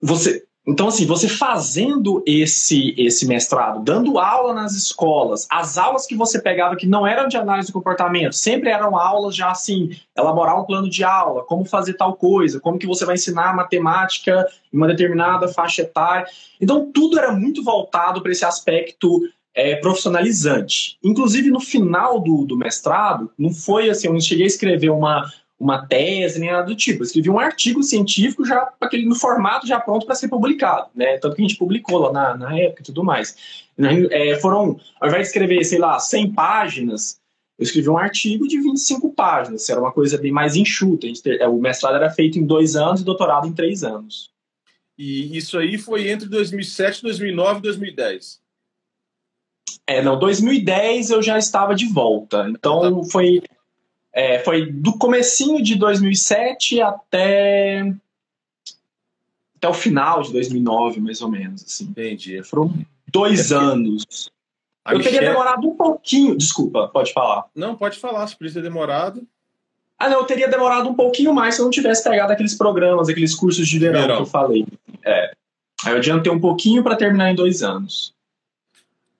você 0.00 0.44
então, 0.66 0.88
assim, 0.88 1.04
você 1.04 1.28
fazendo 1.28 2.22
esse, 2.26 2.94
esse 2.96 3.26
mestrado, 3.26 3.84
dando 3.84 4.18
aula 4.18 4.54
nas 4.54 4.72
escolas, 4.72 5.46
as 5.50 5.76
aulas 5.76 6.06
que 6.06 6.16
você 6.16 6.40
pegava 6.40 6.74
que 6.74 6.86
não 6.86 7.06
eram 7.06 7.28
de 7.28 7.36
análise 7.36 7.68
do 7.68 7.74
comportamento, 7.74 8.32
sempre 8.32 8.70
eram 8.70 8.96
aulas 8.96 9.36
já 9.36 9.50
assim, 9.50 9.90
elaborar 10.16 10.58
um 10.58 10.64
plano 10.64 10.88
de 10.88 11.04
aula, 11.04 11.44
como 11.44 11.66
fazer 11.66 11.94
tal 11.94 12.14
coisa, 12.14 12.60
como 12.60 12.78
que 12.78 12.86
você 12.86 13.04
vai 13.04 13.16
ensinar 13.16 13.54
matemática 13.54 14.46
em 14.72 14.76
uma 14.76 14.88
determinada 14.88 15.48
faixa 15.48 15.82
etária. 15.82 16.26
Então, 16.58 16.90
tudo 16.90 17.18
era 17.18 17.30
muito 17.30 17.62
voltado 17.62 18.22
para 18.22 18.32
esse 18.32 18.44
aspecto 18.44 19.20
é, 19.54 19.76
profissionalizante. 19.76 20.98
Inclusive, 21.04 21.50
no 21.50 21.60
final 21.60 22.20
do, 22.20 22.44
do 22.44 22.56
mestrado, 22.56 23.30
não 23.38 23.52
foi 23.52 23.90
assim, 23.90 24.06
eu 24.06 24.14
não 24.14 24.20
cheguei 24.20 24.44
a 24.44 24.48
escrever 24.48 24.90
uma, 24.90 25.30
uma 25.64 25.86
tese, 25.86 26.38
nem 26.38 26.50
nada 26.50 26.66
do 26.66 26.76
tipo. 26.76 27.00
Eu 27.00 27.06
escrevi 27.06 27.30
um 27.30 27.38
artigo 27.38 27.82
científico 27.82 28.44
já 28.44 28.70
aquele, 28.80 29.06
no 29.06 29.14
formato 29.14 29.66
já 29.66 29.80
pronto 29.80 30.04
para 30.04 30.14
ser 30.14 30.28
publicado, 30.28 30.88
né? 30.94 31.16
Tanto 31.16 31.34
que 31.34 31.42
a 31.42 31.46
gente 31.46 31.58
publicou 31.58 31.98
lá 31.98 32.12
na, 32.12 32.36
na 32.36 32.58
época 32.58 32.82
e 32.82 32.84
tudo 32.84 33.02
mais. 33.02 33.34
É, 34.10 34.36
foram, 34.36 34.78
ao 35.00 35.08
invés 35.08 35.22
de 35.22 35.28
escrever, 35.28 35.64
sei 35.64 35.78
lá, 35.78 35.98
100 35.98 36.32
páginas, 36.32 37.18
eu 37.58 37.62
escrevi 37.62 37.88
um 37.88 37.96
artigo 37.96 38.46
de 38.46 38.60
25 38.60 39.12
páginas. 39.14 39.68
Era 39.68 39.80
uma 39.80 39.92
coisa 39.92 40.18
bem 40.18 40.30
mais 40.30 40.54
enxuta. 40.54 41.06
É, 41.40 41.48
o 41.48 41.58
mestrado 41.58 41.96
era 41.96 42.10
feito 42.10 42.38
em 42.38 42.44
dois 42.44 42.76
anos 42.76 43.00
e 43.00 43.02
o 43.02 43.06
doutorado 43.06 43.46
em 43.46 43.52
três 43.52 43.82
anos. 43.82 44.30
E 44.98 45.36
isso 45.36 45.58
aí 45.58 45.78
foi 45.78 46.10
entre 46.10 46.28
2007, 46.28 47.02
2009 47.02 47.58
e 47.58 47.62
2010? 47.62 48.40
É, 49.86 50.02
não, 50.02 50.18
2010 50.18 51.10
eu 51.10 51.22
já 51.22 51.38
estava 51.38 51.74
de 51.74 51.86
volta. 51.86 52.46
Então 52.48 53.02
tá. 53.02 53.10
foi, 53.10 53.42
é, 54.14 54.38
foi 54.38 54.70
do 54.70 54.96
comecinho 54.96 55.60
de 55.60 55.74
2007 55.74 56.80
até 56.80 57.92
até 59.56 59.68
o 59.68 59.74
final 59.74 60.22
de 60.22 60.32
2009, 60.32 61.00
mais 61.00 61.20
ou 61.20 61.28
menos. 61.28 61.64
Assim. 61.64 61.84
Entendi. 61.84 62.42
Foram 62.44 62.72
dois 63.10 63.50
é 63.50 63.56
anos. 63.56 64.30
eu 64.86 64.98
Michelle... 64.98 65.16
teria 65.16 65.30
demorado 65.30 65.66
um 65.66 65.74
pouquinho. 65.74 66.36
Desculpa, 66.36 66.88
pode 66.88 67.12
falar. 67.12 67.46
Não, 67.54 67.74
pode 67.74 67.98
falar, 67.98 68.26
se 68.28 68.36
precisa 68.36 68.60
ter 68.60 68.68
demorado. 68.68 69.26
Ah, 69.98 70.08
não, 70.08 70.18
eu 70.18 70.24
teria 70.24 70.48
demorado 70.48 70.88
um 70.88 70.94
pouquinho 70.94 71.32
mais 71.32 71.54
se 71.54 71.60
eu 71.60 71.64
não 71.64 71.70
tivesse 71.70 72.04
pegado 72.04 72.32
aqueles 72.32 72.54
programas, 72.54 73.08
aqueles 73.08 73.34
cursos 73.34 73.66
de 73.66 73.78
verão, 73.78 74.00
verão. 74.02 74.16
que 74.16 74.22
eu 74.22 74.26
falei. 74.26 74.66
É. 75.04 75.32
Aí 75.84 75.92
eu 75.92 75.96
adiantei 75.96 76.30
um 76.30 76.40
pouquinho 76.40 76.82
para 76.82 76.96
terminar 76.96 77.30
em 77.30 77.34
dois 77.34 77.62
anos. 77.62 78.14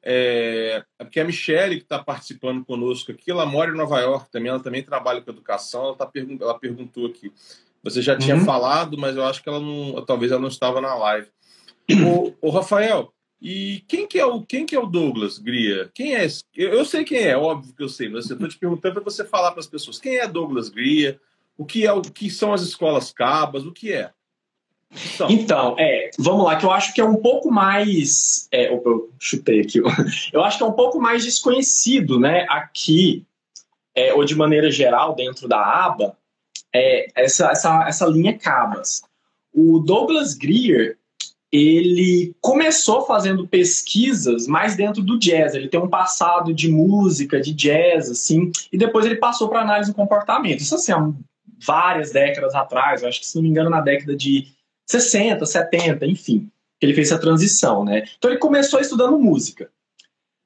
É, 0.07 0.85
é 0.99 1.05
porque 1.05 1.19
a 1.19 1.25
Michelle, 1.25 1.77
que 1.77 1.83
está 1.83 1.99
participando 1.99 2.65
conosco 2.65 3.11
aqui, 3.11 3.31
ela 3.31 3.47
mora 3.47 3.71
em 3.71 3.77
Nova 3.77 3.99
York 4.01 4.31
também, 4.31 4.51
ela 4.51 4.61
também 4.61 4.83
trabalha 4.83 5.23
com 5.23 5.31
educação, 5.31 5.87
ela, 5.87 5.97
tá 5.97 6.05
pergun 6.05 6.37
ela 6.41 6.59
perguntou 6.59 7.07
aqui. 7.07 7.33
Você 7.83 8.03
já 8.03 8.17
tinha 8.17 8.37
uhum. 8.37 8.45
falado, 8.45 8.99
mas 8.99 9.17
eu 9.17 9.25
acho 9.25 9.43
que 9.43 9.49
ela 9.49 9.61
não. 9.61 10.05
Talvez 10.05 10.31
ela 10.31 10.41
não 10.41 10.49
estava 10.49 10.81
na 10.81 10.95
live. 10.95 11.29
o, 12.07 12.35
o 12.41 12.51
Rafael, 12.51 13.13
e 13.41 13.85
quem 13.87 14.07
que 14.07 14.19
é 14.19 14.25
o 14.25 14.43
quem 14.43 14.65
que 14.65 14.75
é 14.75 14.79
o 14.79 14.87
Douglas 14.87 15.39
Gria? 15.39 15.91
Quem 15.95 16.17
é? 16.17 16.27
Eu, 16.55 16.71
eu 16.71 16.85
sei 16.85 17.05
quem 17.05 17.19
é, 17.19 17.37
óbvio 17.37 17.75
que 17.75 17.83
eu 17.83 17.89
sei, 17.89 18.09
mas 18.09 18.29
eu 18.29 18.35
estou 18.35 18.49
te 18.49 18.59
perguntando 18.59 18.95
para 18.95 19.05
você 19.05 19.25
falar 19.25 19.51
para 19.51 19.61
as 19.61 19.67
pessoas 19.67 19.99
quem 19.99 20.17
é 20.17 20.27
Douglas 20.27 20.69
Gria, 20.69 21.21
o 21.57 21.65
que 21.65 21.87
é 21.87 21.93
o 21.93 22.01
que 22.01 22.31
são 22.31 22.53
as 22.53 22.63
escolas 22.63 23.13
cabas, 23.13 23.67
o 23.67 23.73
que 23.73 23.93
é? 23.93 24.11
Então, 25.15 25.31
então 25.31 25.77
é, 25.79 26.11
vamos 26.19 26.45
lá, 26.45 26.57
que 26.57 26.65
eu 26.65 26.71
acho 26.71 26.95
que 26.95 27.01
é 27.01 27.05
um 27.05 27.17
pouco 27.17 27.51
mais. 27.51 28.49
É, 28.53 28.71
opa, 28.71 28.91
eu 28.91 29.11
chutei 29.19 29.61
aqui. 29.61 29.81
Eu 30.33 30.43
acho 30.43 30.59
que 30.59 30.65
é 30.65 30.67
um 30.67 30.73
pouco 30.73 31.01
mais 31.01 31.25
desconhecido, 31.25 32.19
né? 32.19 32.47
Aqui, 32.49 33.27
é, 33.95 34.15
ou 34.15 34.25
de 34.25 34.35
maneira 34.35 34.71
geral, 34.71 35.15
dentro 35.15 35.49
da 35.49 35.61
aba, 35.61 36.17
é, 36.75 37.07
essa, 37.15 37.51
essa, 37.51 37.89
essa 37.89 38.07
linha 38.07 38.37
cabas. 38.37 39.03
O 39.53 39.79
Douglas 39.79 40.35
Greer, 40.35 40.99
ele 41.53 42.35
começou 42.41 43.07
fazendo 43.07 43.47
pesquisas 43.47 44.49
mais 44.49 44.75
dentro 44.75 45.01
do 45.01 45.19
jazz. 45.19 45.55
Ele 45.55 45.69
tem 45.69 45.79
um 45.79 45.89
passado 45.89 46.53
de 46.53 46.69
música, 46.69 47.41
de 47.41 47.53
jazz, 47.55 48.11
assim, 48.11 48.51
e 48.73 48.77
depois 48.77 49.07
ele 49.07 49.17
passou 49.17 49.49
para 49.49 49.61
análise 49.61 49.93
do 49.93 49.97
comportamento. 49.97 50.61
Isso 50.61 50.75
assim, 50.75 50.91
há 50.91 51.13
várias 51.65 52.11
décadas 52.11 52.55
atrás, 52.55 53.03
eu 53.03 53.09
acho 53.09 53.21
que 53.21 53.27
se 53.27 53.37
não 53.37 53.43
me 53.43 53.49
engano 53.49 53.71
na 53.71 53.81
década 53.81 54.17
de 54.17 54.49
60, 54.87 55.45
70, 55.47 56.07
enfim, 56.07 56.51
ele 56.81 56.95
fez 56.95 57.11
essa 57.11 57.21
transição, 57.21 57.85
né? 57.85 58.05
Então 58.19 58.31
ele 58.31 58.39
começou 58.39 58.81
estudando 58.81 59.19
música. 59.19 59.71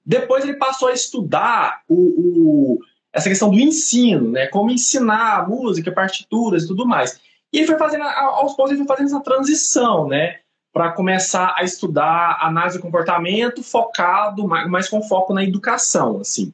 Depois 0.05 0.45
ele 0.45 0.55
passou 0.55 0.89
a 0.89 0.93
estudar 0.93 1.83
o, 1.89 1.95
o 1.95 2.81
essa 3.13 3.29
questão 3.29 3.51
do 3.51 3.59
ensino, 3.59 4.31
né? 4.31 4.47
Como 4.47 4.71
ensinar 4.71 5.49
música, 5.49 5.91
partituras 5.91 6.65
e 6.65 6.69
tudo 6.69 6.87
mais. 6.87 7.21
E 7.53 7.59
ele 7.59 7.67
foi 7.67 7.79
fazendo, 7.79 8.05
aos 8.05 8.55
poucos, 8.55 8.71
ele 8.71 8.79
foi 8.79 8.87
fazendo 8.87 9.07
essa 9.07 9.21
transição, 9.21 10.07
né? 10.07 10.41
para 10.73 10.93
começar 10.93 11.55
a 11.57 11.65
estudar 11.65 12.39
análise 12.41 12.79
do 12.79 12.83
comportamento 12.83 13.63
focado, 13.65 14.47
mais 14.47 14.89
com 14.89 15.03
foco 15.03 15.35
na 15.35 15.43
educação, 15.43 16.21
assim. 16.21 16.53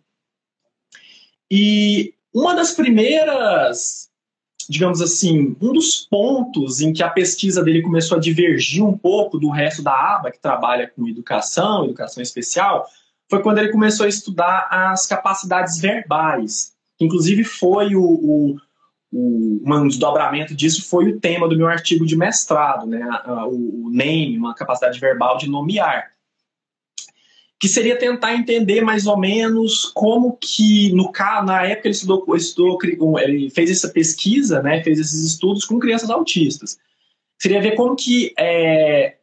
E 1.50 2.14
uma 2.32 2.54
das 2.54 2.72
primeiras, 2.72 4.10
digamos 4.68 5.00
assim, 5.00 5.56
um 5.60 5.72
dos 5.72 6.06
pontos 6.08 6.80
em 6.80 6.92
que 6.92 7.02
a 7.02 7.08
pesquisa 7.08 7.62
dele 7.62 7.82
começou 7.82 8.16
a 8.16 8.20
divergir 8.20 8.84
um 8.84 8.96
pouco 8.96 9.38
do 9.38 9.50
resto 9.50 9.82
da 9.82 9.92
aba 9.92 10.30
que 10.30 10.40
trabalha 10.40 10.90
com 10.94 11.08
educação, 11.08 11.84
educação 11.84 12.22
especial, 12.22 12.86
foi 13.28 13.42
quando 13.42 13.58
ele 13.58 13.72
começou 13.72 14.06
a 14.06 14.08
estudar 14.08 14.68
as 14.70 15.06
capacidades 15.06 15.78
verbais. 15.78 16.72
Inclusive 17.00 17.44
foi 17.44 17.94
o, 17.94 18.02
o 18.02 18.56
o, 19.14 19.60
um 19.64 19.86
desdobramento 19.86 20.56
disso 20.56 20.88
foi 20.88 21.08
o 21.08 21.20
tema 21.20 21.48
do 21.48 21.56
meu 21.56 21.68
artigo 21.68 22.04
de 22.04 22.16
mestrado, 22.16 22.84
né? 22.84 23.00
o, 23.46 23.86
o 23.86 23.90
name, 23.90 24.36
uma 24.36 24.54
capacidade 24.54 24.98
verbal 24.98 25.38
de 25.38 25.48
nomear. 25.48 26.10
Que 27.64 27.68
seria 27.70 27.98
tentar 27.98 28.34
entender 28.34 28.82
mais 28.82 29.06
ou 29.06 29.18
menos 29.18 29.86
como 29.94 30.36
que, 30.38 30.92
no 30.92 31.10
na 31.46 31.64
época 31.64 31.88
ele 31.88 31.94
estudou, 31.94 32.36
estudou 32.36 32.78
ele 33.18 33.48
fez 33.48 33.70
essa 33.70 33.88
pesquisa, 33.88 34.60
né, 34.60 34.82
fez 34.82 34.98
esses 34.98 35.24
estudos 35.24 35.64
com 35.64 35.78
crianças 35.78 36.10
autistas. 36.10 36.78
Seria 37.40 37.62
ver 37.62 37.74
como 37.74 37.96
que 37.96 38.34
é, 38.38 39.14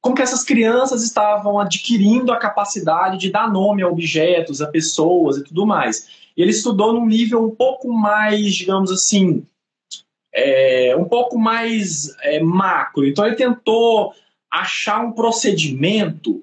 como 0.00 0.16
que 0.16 0.22
essas 0.22 0.42
crianças 0.42 1.02
estavam 1.02 1.60
adquirindo 1.60 2.32
a 2.32 2.38
capacidade 2.38 3.18
de 3.18 3.30
dar 3.30 3.52
nome 3.52 3.82
a 3.82 3.88
objetos, 3.88 4.62
a 4.62 4.66
pessoas 4.66 5.36
e 5.36 5.44
tudo 5.44 5.66
mais. 5.66 6.08
Ele 6.34 6.52
estudou 6.52 6.94
num 6.94 7.04
nível 7.04 7.44
um 7.44 7.54
pouco 7.54 7.92
mais, 7.92 8.54
digamos 8.54 8.90
assim, 8.90 9.44
é, 10.32 10.96
um 10.96 11.04
pouco 11.04 11.38
mais 11.38 12.16
é, 12.22 12.40
macro. 12.40 13.06
Então 13.06 13.26
ele 13.26 13.36
tentou 13.36 14.14
achar 14.50 15.04
um 15.04 15.12
procedimento, 15.12 16.42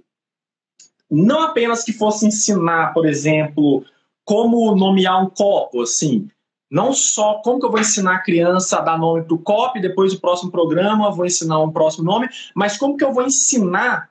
não 1.12 1.41
apenas 1.41 1.84
que 1.84 1.91
fosse 1.91 2.26
ensinar, 2.26 2.93
por 2.93 3.06
exemplo, 3.06 3.84
como 4.24 4.74
nomear 4.76 5.21
um 5.21 5.30
copo, 5.30 5.82
assim, 5.82 6.30
não 6.71 6.93
só 6.93 7.41
como 7.43 7.60
que 7.60 7.65
eu 7.65 7.71
vou 7.71 7.82
ensinar 7.82 8.15
a 8.15 8.21
criança 8.21 8.78
a 8.78 8.82
dar 8.82 8.97
nome 8.97 9.24
para 9.24 9.34
o 9.34 9.39
copo 9.39 9.82
depois 9.82 10.13
o 10.13 10.21
próximo 10.21 10.50
programa 10.50 11.12
vou 11.12 11.26
ensinar 11.26 11.60
um 11.60 11.71
próximo 11.71 12.06
nome, 12.06 12.30
mas 12.56 12.78
como 12.78 12.95
que 12.95 13.04
eu 13.04 13.13
vou 13.13 13.26
ensinar, 13.26 14.10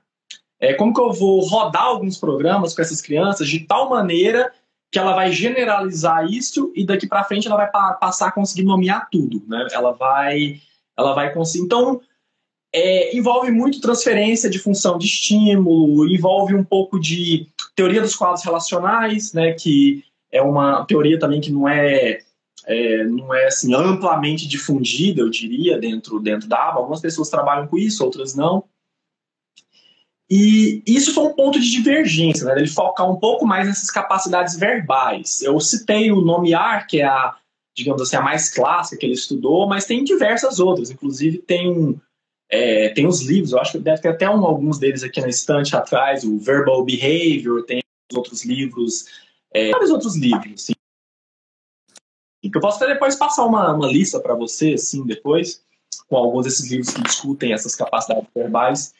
é, 0.60 0.74
como 0.74 0.92
que 0.92 1.00
eu 1.00 1.10
vou 1.10 1.40
rodar 1.40 1.84
alguns 1.84 2.18
programas 2.18 2.74
com 2.74 2.82
essas 2.82 3.00
crianças 3.00 3.48
de 3.48 3.60
tal 3.60 3.88
maneira 3.88 4.52
que 4.92 4.98
ela 4.98 5.14
vai 5.14 5.32
generalizar 5.32 6.26
isso 6.26 6.70
e 6.74 6.84
daqui 6.84 7.06
para 7.06 7.24
frente 7.24 7.46
ela 7.46 7.56
vai 7.56 7.70
pa 7.70 7.94
passar 7.94 8.28
a 8.28 8.32
conseguir 8.32 8.64
nomear 8.64 9.08
tudo, 9.10 9.42
né? 9.46 9.68
Ela 9.72 9.92
vai, 9.92 10.60
ela 10.98 11.14
vai 11.14 11.32
conseguir. 11.32 11.64
Então 11.64 12.00
é, 12.72 13.16
envolve 13.16 13.50
muito 13.50 13.80
transferência 13.80 14.48
de 14.48 14.58
função 14.58 14.96
de 14.96 15.06
estímulo, 15.06 16.08
envolve 16.08 16.54
um 16.54 16.64
pouco 16.64 17.00
de 17.00 17.48
teoria 17.74 18.00
dos 18.00 18.14
quadros 18.14 18.44
relacionais, 18.44 19.32
né? 19.32 19.52
Que 19.52 20.04
é 20.30 20.40
uma 20.40 20.84
teoria 20.84 21.18
também 21.18 21.40
que 21.40 21.50
não 21.50 21.68
é, 21.68 22.20
é 22.66 23.04
não 23.04 23.34
é 23.34 23.46
assim 23.46 23.74
amplamente 23.74 24.46
difundida, 24.46 25.20
eu 25.20 25.28
diria, 25.28 25.78
dentro 25.78 26.20
dentro 26.20 26.48
da 26.48 26.68
aba. 26.68 26.78
Algumas 26.78 27.00
pessoas 27.00 27.28
trabalham 27.28 27.66
com 27.66 27.76
isso, 27.76 28.04
outras 28.04 28.34
não. 28.34 28.64
E 30.32 30.80
isso 30.86 31.12
foi 31.12 31.24
um 31.24 31.34
ponto 31.34 31.58
de 31.58 31.68
divergência, 31.68 32.46
né? 32.46 32.54
ele 32.56 32.68
focar 32.68 33.10
um 33.10 33.16
pouco 33.16 33.44
mais 33.44 33.66
nessas 33.66 33.90
capacidades 33.90 34.56
verbais. 34.56 35.42
Eu 35.42 35.58
citei 35.58 36.12
o 36.12 36.20
nomear, 36.20 36.86
que 36.86 37.00
é 37.00 37.04
a, 37.04 37.34
digamos 37.76 38.00
assim, 38.00 38.14
a 38.14 38.22
mais 38.22 38.48
clássica 38.48 38.96
que 38.96 39.06
ele 39.06 39.14
estudou, 39.14 39.66
mas 39.68 39.86
tem 39.86 40.04
diversas 40.04 40.60
outras. 40.60 40.88
Inclusive 40.88 41.38
tem 41.38 41.68
um, 41.68 41.98
é, 42.50 42.88
tem 42.88 43.06
os 43.06 43.22
livros, 43.22 43.52
eu 43.52 43.60
acho 43.60 43.72
que 43.72 43.78
deve 43.78 44.02
ter 44.02 44.08
até 44.08 44.28
um, 44.28 44.44
alguns 44.44 44.78
deles 44.78 45.04
aqui 45.04 45.20
na 45.20 45.28
estante 45.28 45.76
atrás, 45.76 46.24
o 46.24 46.36
Verbal 46.38 46.84
Behavior, 46.84 47.64
tem 47.64 47.80
outros 48.12 48.44
livros, 48.44 49.04
é, 49.52 49.70
vários 49.70 49.90
outros 49.90 50.16
livros. 50.16 50.62
Assim. 50.62 50.72
Eu 52.42 52.60
posso 52.60 52.82
até 52.82 52.92
depois 52.92 53.14
passar 53.14 53.44
uma, 53.44 53.72
uma 53.72 53.86
lista 53.86 54.18
para 54.18 54.34
você, 54.34 54.72
assim, 54.72 55.06
depois, 55.06 55.62
com 56.08 56.16
alguns 56.16 56.44
desses 56.44 56.68
livros 56.70 56.92
que 56.92 57.02
discutem 57.02 57.52
essas 57.52 57.76
capacidades 57.76 58.28
verbais. 58.34 58.92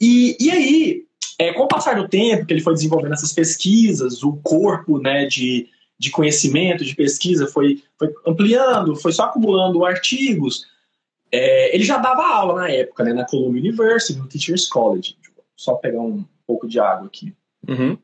E, 0.00 0.36
e 0.38 0.50
aí, 0.50 1.06
é, 1.38 1.52
com 1.52 1.64
o 1.64 1.68
passar 1.68 1.96
do 1.96 2.08
tempo 2.08 2.46
que 2.46 2.52
ele 2.52 2.62
foi 2.62 2.74
desenvolvendo 2.74 3.14
essas 3.14 3.32
pesquisas, 3.32 4.22
o 4.22 4.34
corpo 4.44 4.98
né, 5.00 5.26
de, 5.26 5.68
de 5.98 6.10
conhecimento, 6.10 6.84
de 6.84 6.94
pesquisa 6.94 7.48
foi, 7.48 7.82
foi 7.98 8.12
ampliando, 8.26 8.94
foi 8.94 9.12
só 9.12 9.24
acumulando 9.24 9.84
artigos. 9.84 10.66
É, 11.38 11.74
ele 11.74 11.84
já 11.84 11.98
dava 11.98 12.26
aula 12.26 12.62
na 12.62 12.70
época, 12.70 13.04
né, 13.04 13.12
na 13.12 13.26
Columbia 13.26 13.60
University, 13.60 14.18
no 14.18 14.26
Teachers 14.26 14.66
College. 14.66 15.16
Só 15.54 15.74
pegar 15.74 16.00
um 16.00 16.24
pouco 16.46 16.66
de 16.66 16.80
água 16.80 17.06
aqui. 17.06 17.34
Uhum. 17.68 17.98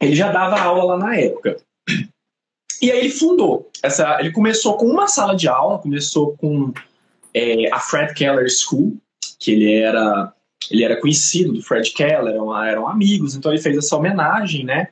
Ele 0.00 0.14
já 0.14 0.30
dava 0.30 0.60
aula 0.60 0.84
lá 0.84 0.98
na 0.98 1.16
época. 1.16 1.56
E 2.82 2.90
aí 2.90 2.98
ele 2.98 3.10
fundou. 3.10 3.70
Essa, 3.82 4.20
ele 4.20 4.32
começou 4.32 4.76
com 4.76 4.86
uma 4.86 5.08
sala 5.08 5.34
de 5.34 5.48
aula, 5.48 5.78
começou 5.78 6.36
com 6.36 6.72
é, 7.32 7.72
a 7.72 7.80
Fred 7.80 8.12
Keller 8.12 8.48
School, 8.50 8.96
que 9.38 9.52
ele 9.52 9.74
era 9.74 10.32
ele 10.70 10.82
era 10.82 10.98
conhecido 10.98 11.52
do 11.52 11.62
Fred 11.62 11.90
Keller, 11.92 12.34
eram, 12.34 12.64
eram 12.64 12.88
amigos, 12.88 13.34
então 13.34 13.52
ele 13.52 13.60
fez 13.60 13.76
essa 13.76 13.96
homenagem, 13.96 14.64
né? 14.64 14.88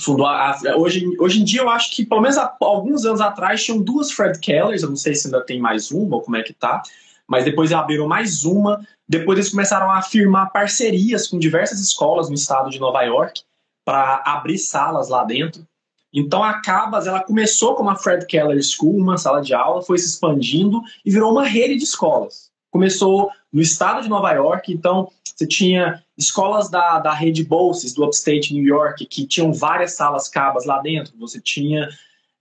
Fundou 0.00 0.26
a, 0.26 0.52
a, 0.52 0.76
hoje, 0.76 1.04
hoje 1.18 1.40
em 1.40 1.44
dia 1.44 1.62
eu 1.62 1.70
acho 1.70 1.90
que 1.90 2.04
pelo 2.04 2.20
menos 2.20 2.36
há 2.36 2.54
alguns 2.60 3.04
anos 3.04 3.20
atrás 3.20 3.62
tinham 3.64 3.80
duas 3.80 4.10
Fred 4.10 4.38
Kellers, 4.38 4.82
eu 4.82 4.88
não 4.88 4.96
sei 4.96 5.14
se 5.14 5.26
ainda 5.26 5.40
tem 5.40 5.60
mais 5.60 5.90
uma 5.90 6.16
ou 6.16 6.22
como 6.22 6.36
é 6.36 6.42
que 6.42 6.52
tá, 6.52 6.82
mas 7.26 7.44
depois 7.44 7.72
abriram 7.72 8.06
mais 8.06 8.44
uma. 8.44 8.84
Depois 9.08 9.38
eles 9.38 9.50
começaram 9.50 9.90
a 9.90 10.00
firmar 10.02 10.50
parcerias 10.52 11.28
com 11.28 11.38
diversas 11.38 11.80
escolas 11.80 12.28
no 12.28 12.34
estado 12.34 12.70
de 12.70 12.80
Nova 12.80 13.02
York 13.02 13.42
para 13.84 14.22
abrir 14.24 14.58
salas 14.58 15.08
lá 15.08 15.24
dentro. 15.24 15.66
Então 16.12 16.42
a 16.42 16.60
Cabas 16.62 17.06
ela 17.06 17.22
começou 17.22 17.74
como 17.74 17.90
a 17.90 17.96
Fred 17.96 18.24
Keller 18.26 18.62
School, 18.62 18.96
uma 18.96 19.18
sala 19.18 19.42
de 19.42 19.52
aula, 19.52 19.82
foi 19.82 19.98
se 19.98 20.06
expandindo 20.06 20.80
e 21.04 21.10
virou 21.10 21.32
uma 21.32 21.44
rede 21.44 21.76
de 21.76 21.84
escolas 21.84 22.54
começou 22.74 23.30
no 23.52 23.62
estado 23.62 24.02
de 24.02 24.08
Nova 24.08 24.32
York, 24.32 24.72
então 24.72 25.08
você 25.24 25.46
tinha 25.46 26.03
escolas 26.16 26.70
da, 26.70 26.98
da 26.98 27.12
rede 27.12 27.44
Bolses, 27.44 27.92
do 27.92 28.04
Upstate 28.04 28.54
New 28.54 28.64
York, 28.64 29.04
que 29.06 29.26
tinham 29.26 29.52
várias 29.52 29.94
salas 29.94 30.28
cabas 30.28 30.64
lá 30.64 30.80
dentro. 30.80 31.12
Você 31.18 31.40
tinha 31.40 31.88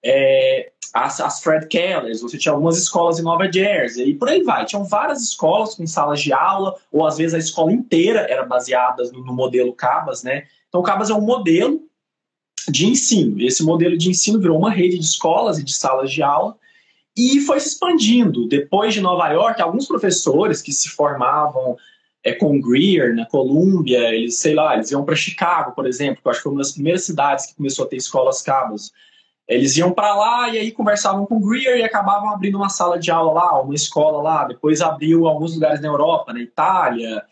é, 0.04 0.72
as, 0.94 1.20
as, 1.20 1.42
Fred 1.42 1.68
Kellers, 1.68 2.22
você 2.22 2.38
tinha 2.38 2.54
algumas 2.54 2.78
escolas 2.78 3.20
em 3.20 3.24
Nova 3.24 3.52
Jersey, 3.52 4.10
e 4.10 4.16
por 4.16 4.30
aí 4.30 4.44
vai. 4.44 4.66
Tinham 4.66 4.84
várias 4.84 5.24
escolas 5.24 5.76
com 5.76 5.88
salas 5.88 6.22
de 6.22 6.32
aula, 6.32 6.76
ou 6.92 7.06
às 7.06 7.18
vezes 7.18 7.34
a 7.34 7.40
escola 7.40 7.72
inteira 7.72 8.22
era 8.30 8.46
baseada 8.46 9.04
no, 9.12 9.26
no 9.26 9.34
modelo 9.34 9.74
Cabas, 9.74 10.24
né? 10.24 10.46
Então, 10.70 10.82
o 10.82 10.84
Cabas 10.84 11.10
é 11.10 11.14
um 11.14 11.22
modelo 11.22 11.82
de 12.70 12.88
ensino. 12.88 13.42
Esse 13.42 13.64
modelo 13.64 13.98
de 13.98 14.10
ensino 14.10 14.40
virou 14.40 14.58
uma 14.58 14.72
rede 14.72 14.98
de 14.98 15.06
escolas 15.06 15.58
e 15.58 15.64
de 15.64 15.74
salas 15.74 16.12
de 16.12 16.22
aula 16.22 16.56
e 17.16 17.42
foi 17.42 17.60
se 17.60 17.70
expandindo. 17.70 18.48
Depois 18.48 18.94
de 18.94 19.02
Nova 19.02 19.30
York, 19.30 19.62
alguns 19.62 19.88
professores 19.88 20.62
que 20.62 20.72
se 20.72 20.90
formavam 20.90 21.78
é, 22.24 22.34
com 22.34 22.60
Greer, 22.60 23.16
na 23.16 23.26
Colômbia, 23.26 24.14
eles, 24.14 24.40
sei 24.40 24.54
lá, 24.54 24.74
eles 24.76 24.90
iam 24.92 25.04
para 25.04 25.16
Chicago, 25.16 25.74
por 25.76 25.86
exemplo, 25.86 26.22
que 26.22 26.28
eu 26.28 26.32
acho 26.32 26.40
que 26.40 26.44
foi 26.44 26.52
uma 26.54 26.62
das 26.62 26.72
primeiras 26.72 27.04
cidades 27.04 27.48
que 27.48 27.56
começou 27.56 27.86
a 27.86 27.88
ter 27.88 27.98
escolas 27.98 28.42
cabos. 28.42 28.94
Eles 29.46 29.76
iam 29.76 29.92
para 29.92 30.16
lá 30.16 30.50
e 30.50 30.58
aí 30.58 30.72
conversavam 30.72 31.26
com 31.26 31.42
Greer 31.42 31.78
e 31.78 31.84
acabavam 31.84 32.30
abrindo 32.30 32.56
uma 32.56 32.70
sala 32.70 32.98
de 32.98 33.12
aula 33.12 33.34
lá, 33.34 33.62
uma 33.62 33.76
escola 33.76 34.22
lá. 34.22 34.46
Depois 34.46 34.82
abriu 34.82 35.28
alguns 35.28 35.54
lugares 35.54 35.82
na 35.82 35.90
Europa, 35.90 36.32
na 36.32 36.40
Itália, 36.40 37.26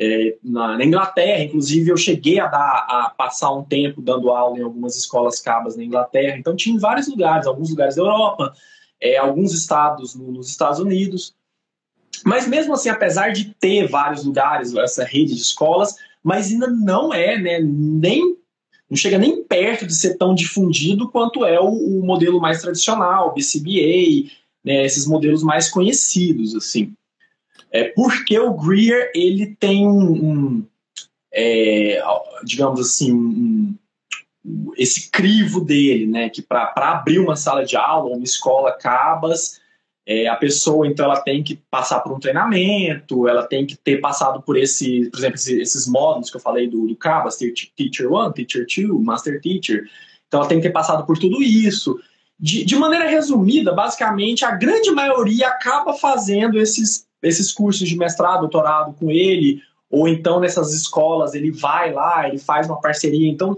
é, 0.00 0.36
na, 0.42 0.78
na, 0.78 0.84
Inglaterra. 0.84 1.42
Inclusive, 1.42 1.90
eu 1.90 1.96
cheguei 1.98 2.40
a, 2.40 2.46
dar, 2.46 2.86
a 2.88 3.10
passar 3.10 3.52
um 3.52 3.62
tempo 3.62 4.00
dando 4.00 4.30
aula 4.30 4.58
em 4.58 4.62
algumas 4.62 4.96
escolas 4.96 5.40
cabas 5.40 5.76
na 5.76 5.84
Inglaterra. 5.84 6.38
Então, 6.38 6.56
tinha 6.56 6.74
em 6.74 6.78
vários 6.78 7.06
lugares, 7.06 7.46
alguns 7.46 7.68
lugares 7.68 7.96
da 7.96 8.02
Europa, 8.02 8.54
é, 8.98 9.18
alguns 9.18 9.52
estados 9.52 10.14
no, 10.14 10.32
nos 10.32 10.48
Estados 10.48 10.80
Unidos. 10.80 11.34
Mas 12.24 12.46
mesmo 12.46 12.74
assim, 12.74 12.88
apesar 12.88 13.32
de 13.32 13.54
ter 13.60 13.88
vários 13.88 14.24
lugares, 14.24 14.74
essa 14.74 15.04
rede 15.04 15.34
de 15.34 15.40
escolas, 15.40 15.96
mas 16.22 16.50
ainda 16.50 16.66
não 16.66 17.12
é, 17.12 17.38
né, 17.38 17.60
nem 17.60 18.36
não 18.88 18.96
chega 18.96 19.18
nem 19.18 19.42
perto 19.42 19.86
de 19.86 19.94
ser 19.94 20.16
tão 20.16 20.34
difundido 20.34 21.10
quanto 21.10 21.44
é 21.44 21.60
o, 21.60 21.68
o 21.68 22.06
modelo 22.06 22.40
mais 22.40 22.62
tradicional, 22.62 23.34
BCBA, 23.34 24.30
né, 24.64 24.84
esses 24.84 25.06
modelos 25.06 25.42
mais 25.42 25.68
conhecidos, 25.68 26.54
assim. 26.54 26.94
É 27.70 27.84
porque 27.84 28.38
o 28.38 28.54
Greer 28.54 29.10
ele 29.14 29.54
tem 29.60 29.86
um, 29.86 30.12
um 30.12 30.66
é, 31.30 32.02
digamos 32.42 32.80
assim, 32.80 33.12
um, 33.12 33.74
esse 34.76 35.10
crivo 35.10 35.60
dele, 35.60 36.06
né, 36.06 36.30
que 36.30 36.40
para 36.40 36.72
abrir 36.76 37.18
uma 37.18 37.36
sala 37.36 37.64
de 37.64 37.76
aula, 37.76 38.16
uma 38.16 38.24
escola 38.24 38.72
Cabas, 38.72 39.60
é, 40.10 40.26
a 40.26 40.36
pessoa, 40.36 40.86
então, 40.86 41.04
ela 41.04 41.20
tem 41.20 41.42
que 41.42 41.56
passar 41.70 42.00
por 42.00 42.14
um 42.14 42.18
treinamento, 42.18 43.28
ela 43.28 43.42
tem 43.46 43.66
que 43.66 43.76
ter 43.76 43.98
passado 43.98 44.40
por 44.40 44.56
esse, 44.56 45.10
por 45.10 45.18
exemplo, 45.18 45.36
esses, 45.36 45.86
módulos 45.86 46.30
que 46.30 46.38
eu 46.38 46.40
falei 46.40 46.66
do, 46.66 46.86
do 46.86 46.96
Cabas, 46.96 47.36
Teacher 47.36 48.10
1, 48.10 48.32
Teacher 48.32 48.64
2, 48.64 49.04
Master 49.04 49.38
Teacher. 49.38 49.84
Então, 50.26 50.40
ela 50.40 50.48
tem 50.48 50.58
que 50.58 50.66
ter 50.66 50.72
passado 50.72 51.04
por 51.04 51.18
tudo 51.18 51.42
isso. 51.42 52.00
De, 52.40 52.64
de 52.64 52.74
maneira 52.74 53.06
resumida, 53.06 53.74
basicamente, 53.74 54.46
a 54.46 54.52
grande 54.52 54.90
maioria 54.92 55.48
acaba 55.48 55.92
fazendo 55.92 56.58
esses, 56.58 57.06
esses 57.22 57.52
cursos 57.52 57.86
de 57.86 57.94
mestrado, 57.94 58.40
doutorado 58.40 58.94
com 58.94 59.10
ele, 59.10 59.60
ou 59.90 60.08
então 60.08 60.40
nessas 60.40 60.72
escolas 60.72 61.34
ele 61.34 61.50
vai 61.50 61.92
lá, 61.92 62.26
ele 62.26 62.38
faz 62.38 62.66
uma 62.66 62.80
parceria. 62.80 63.28
Então, 63.28 63.54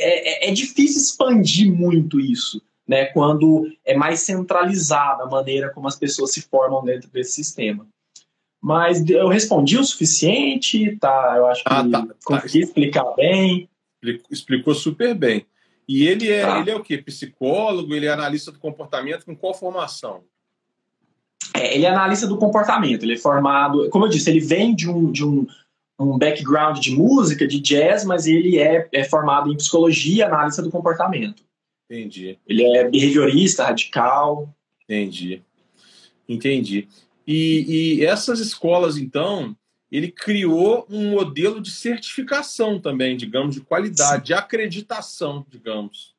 é, 0.00 0.48
é, 0.48 0.50
é 0.50 0.52
difícil 0.52 1.00
expandir 1.00 1.72
muito 1.72 2.18
isso 2.18 2.60
né, 2.86 3.06
quando 3.06 3.70
é 3.84 3.94
mais 3.94 4.20
centralizada 4.20 5.24
a 5.24 5.28
maneira 5.28 5.70
como 5.70 5.88
as 5.88 5.96
pessoas 5.96 6.32
se 6.32 6.42
formam 6.42 6.84
dentro 6.84 7.08
desse 7.10 7.32
sistema. 7.32 7.86
Mas 8.60 9.08
eu 9.08 9.28
respondi 9.28 9.76
o 9.76 9.84
suficiente, 9.84 10.96
tá? 11.00 11.34
Eu 11.36 11.46
acho 11.46 11.64
que 11.64 11.72
ah, 11.72 11.88
tá, 11.88 12.06
consegui 12.24 12.60
tá. 12.60 12.66
explicar 12.66 13.04
bem. 13.16 13.68
Explicou 14.30 14.74
super 14.74 15.14
bem. 15.14 15.44
E 15.88 16.06
ele 16.06 16.30
é, 16.30 16.42
tá. 16.42 16.60
ele 16.60 16.70
é 16.70 16.76
o 16.76 16.82
quê? 16.82 16.98
Psicólogo? 16.98 17.92
Ele 17.92 18.06
é 18.06 18.10
analista 18.10 18.52
do 18.52 18.60
comportamento? 18.60 19.24
Com 19.24 19.34
qual 19.34 19.52
formação? 19.52 20.22
É, 21.54 21.74
ele 21.74 21.84
é 21.84 21.88
analista 21.88 22.26
do 22.26 22.38
comportamento. 22.38 23.02
Ele 23.02 23.14
é 23.14 23.18
formado, 23.18 23.88
como 23.90 24.06
eu 24.06 24.08
disse, 24.08 24.30
ele 24.30 24.40
vem 24.40 24.74
de 24.74 24.88
um, 24.88 25.10
de 25.10 25.24
um, 25.24 25.44
um 25.98 26.16
background 26.16 26.78
de 26.78 26.94
música, 26.94 27.46
de 27.46 27.60
jazz, 27.60 28.04
mas 28.04 28.28
ele 28.28 28.58
é, 28.58 28.88
é 28.92 29.04
formado 29.04 29.52
em 29.52 29.56
psicologia, 29.56 30.26
analista 30.26 30.62
do 30.62 30.70
comportamento. 30.70 31.42
Entendi. 31.92 32.38
Ele 32.48 32.64
é 32.64 32.88
behaviorista, 32.88 33.64
radical. 33.64 34.54
Entendi. 34.84 35.42
Entendi. 36.26 36.88
E, 37.26 37.98
e 38.00 38.04
essas 38.04 38.40
escolas, 38.40 38.96
então, 38.96 39.54
ele 39.90 40.10
criou 40.10 40.86
um 40.88 41.10
modelo 41.10 41.60
de 41.60 41.70
certificação 41.70 42.80
também, 42.80 43.14
digamos, 43.14 43.54
de 43.54 43.60
qualidade, 43.60 44.22
Sim. 44.22 44.24
de 44.24 44.34
acreditação, 44.34 45.44
digamos. 45.50 46.14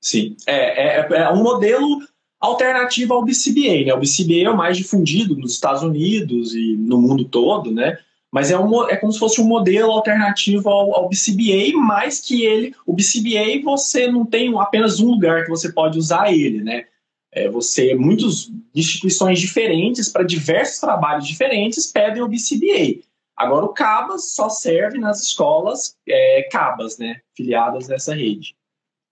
Sim. 0.00 0.36
É, 0.46 1.00
é, 1.00 1.08
é, 1.10 1.30
um 1.32 1.42
modelo 1.42 2.00
alternativo 2.38 3.14
ao 3.14 3.24
BCBA, 3.24 3.86
né? 3.86 3.94
O 3.94 3.98
BCBA 3.98 4.46
é 4.46 4.50
o 4.50 4.56
mais 4.56 4.76
difundido 4.76 5.36
nos 5.36 5.52
Estados 5.52 5.82
Unidos 5.82 6.54
e 6.54 6.76
no 6.76 7.00
mundo 7.00 7.24
todo, 7.24 7.72
né? 7.72 7.98
Mas 8.32 8.50
é, 8.50 8.58
um, 8.58 8.88
é 8.88 8.96
como 8.96 9.12
se 9.12 9.18
fosse 9.18 9.42
um 9.42 9.44
modelo 9.44 9.92
alternativo 9.92 10.70
ao, 10.70 10.96
ao 10.96 11.08
BCBA, 11.08 11.76
mais 11.76 12.18
que 12.18 12.46
ele, 12.46 12.74
o 12.86 12.94
BCBA 12.94 13.62
você 13.62 14.10
não 14.10 14.24
tem 14.24 14.58
apenas 14.58 15.00
um 15.00 15.10
lugar 15.10 15.44
que 15.44 15.50
você 15.50 15.70
pode 15.70 15.98
usar 15.98 16.32
ele, 16.32 16.62
né? 16.62 16.86
É, 17.30 17.48
você, 17.50 17.94
muitas 17.94 18.50
instituições 18.74 19.38
diferentes, 19.38 20.08
para 20.08 20.22
diversos 20.22 20.80
trabalhos 20.80 21.26
diferentes, 21.26 21.86
pedem 21.86 22.22
o 22.22 22.28
BCBA. 22.28 23.02
Agora, 23.36 23.66
o 23.66 23.72
CABAS 23.72 24.32
só 24.32 24.48
serve 24.48 24.98
nas 24.98 25.22
escolas 25.22 25.96
é, 26.08 26.48
CABAS, 26.50 26.96
né? 26.96 27.20
Filiadas 27.36 27.86
nessa 27.86 28.14
rede. 28.14 28.54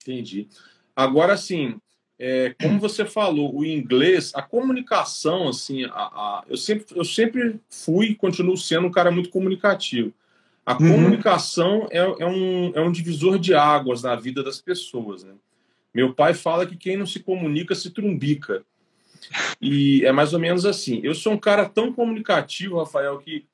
Entendi. 0.02 0.48
Agora, 0.96 1.36
sim, 1.36 1.76
é, 2.22 2.54
como 2.60 2.78
você 2.78 3.06
falou, 3.06 3.56
o 3.56 3.64
inglês, 3.64 4.30
a 4.34 4.42
comunicação, 4.42 5.48
assim, 5.48 5.84
a, 5.84 5.88
a, 5.90 6.44
eu, 6.46 6.56
sempre, 6.58 6.84
eu 6.94 7.04
sempre 7.04 7.58
fui 7.70 8.08
e 8.08 8.14
continuo 8.14 8.58
sendo 8.58 8.88
um 8.88 8.90
cara 8.90 9.10
muito 9.10 9.30
comunicativo. 9.30 10.12
A 10.66 10.74
uhum. 10.74 10.92
comunicação 10.92 11.88
é, 11.90 11.98
é, 11.98 12.26
um, 12.26 12.72
é 12.74 12.80
um 12.82 12.92
divisor 12.92 13.38
de 13.38 13.54
águas 13.54 14.02
na 14.02 14.14
vida 14.14 14.42
das 14.42 14.60
pessoas. 14.60 15.24
Né? 15.24 15.32
Meu 15.94 16.12
pai 16.12 16.34
fala 16.34 16.66
que 16.66 16.76
quem 16.76 16.94
não 16.94 17.06
se 17.06 17.20
comunica 17.20 17.74
se 17.74 17.88
trumbica. 17.90 18.62
E 19.58 20.04
é 20.04 20.12
mais 20.12 20.34
ou 20.34 20.38
menos 20.38 20.66
assim. 20.66 21.00
Eu 21.02 21.14
sou 21.14 21.32
um 21.32 21.38
cara 21.38 21.66
tão 21.66 21.90
comunicativo, 21.90 22.78
Rafael, 22.78 23.18
que 23.18 23.46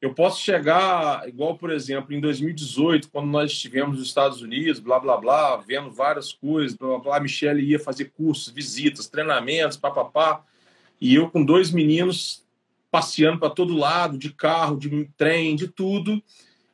eu 0.00 0.14
posso 0.14 0.40
chegar, 0.40 1.28
igual, 1.28 1.56
por 1.56 1.70
exemplo, 1.72 2.14
em 2.14 2.20
2018, 2.20 3.10
quando 3.10 3.26
nós 3.26 3.50
estivemos 3.50 3.98
nos 3.98 4.06
Estados 4.06 4.40
Unidos, 4.40 4.78
blá, 4.78 5.00
blá, 5.00 5.16
blá, 5.16 5.56
vendo 5.56 5.90
várias 5.90 6.32
coisas, 6.32 6.76
blá, 6.76 6.98
blá, 6.98 7.16
a 7.16 7.20
Michelle 7.20 7.60
ia 7.60 7.80
fazer 7.80 8.12
cursos, 8.16 8.52
visitas, 8.52 9.08
treinamentos, 9.08 9.76
papapá, 9.76 10.44
e 11.00 11.16
eu 11.16 11.28
com 11.28 11.44
dois 11.44 11.72
meninos 11.72 12.44
passeando 12.90 13.40
para 13.40 13.50
todo 13.50 13.76
lado, 13.76 14.16
de 14.16 14.32
carro, 14.32 14.78
de 14.78 15.10
trem, 15.16 15.56
de 15.56 15.66
tudo, 15.68 16.22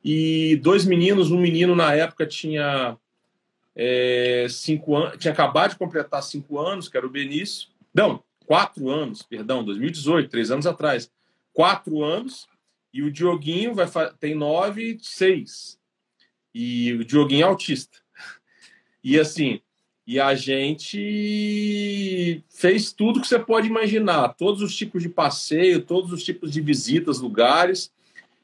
e 0.04 0.56
dois 0.62 0.84
meninos, 0.84 1.30
um 1.30 1.40
menino 1.40 1.74
na 1.74 1.94
época 1.94 2.26
tinha 2.26 2.96
é, 3.74 4.46
cinco 4.50 4.96
anos, 4.96 5.16
tinha 5.18 5.32
acabado 5.32 5.70
de 5.70 5.78
completar 5.78 6.22
cinco 6.22 6.58
anos, 6.60 6.88
que 6.88 6.96
era 6.96 7.06
o 7.06 7.10
Benício, 7.10 7.68
não, 7.92 8.22
quatro 8.46 8.90
anos, 8.90 9.22
perdão, 9.22 9.64
2018, 9.64 10.28
três 10.28 10.50
anos 10.50 10.66
atrás, 10.66 11.10
quatro 11.54 12.04
anos, 12.04 12.46
e 12.94 13.02
o 13.02 13.10
Dioguinho 13.10 13.74
vai 13.74 13.88
tem 14.20 14.36
9, 14.36 14.98
6. 15.02 15.80
E 16.54 16.92
o 16.92 17.04
Dioguinho 17.04 17.42
é 17.42 17.48
autista. 17.48 17.98
E 19.02 19.18
assim, 19.18 19.60
e 20.06 20.20
a 20.20 20.36
gente 20.36 22.44
fez 22.48 22.92
tudo 22.92 23.20
que 23.20 23.26
você 23.26 23.40
pode 23.40 23.66
imaginar, 23.66 24.28
todos 24.34 24.62
os 24.62 24.76
tipos 24.76 25.02
de 25.02 25.08
passeio, 25.08 25.82
todos 25.82 26.12
os 26.12 26.22
tipos 26.22 26.52
de 26.52 26.60
visitas, 26.60 27.20
lugares. 27.20 27.92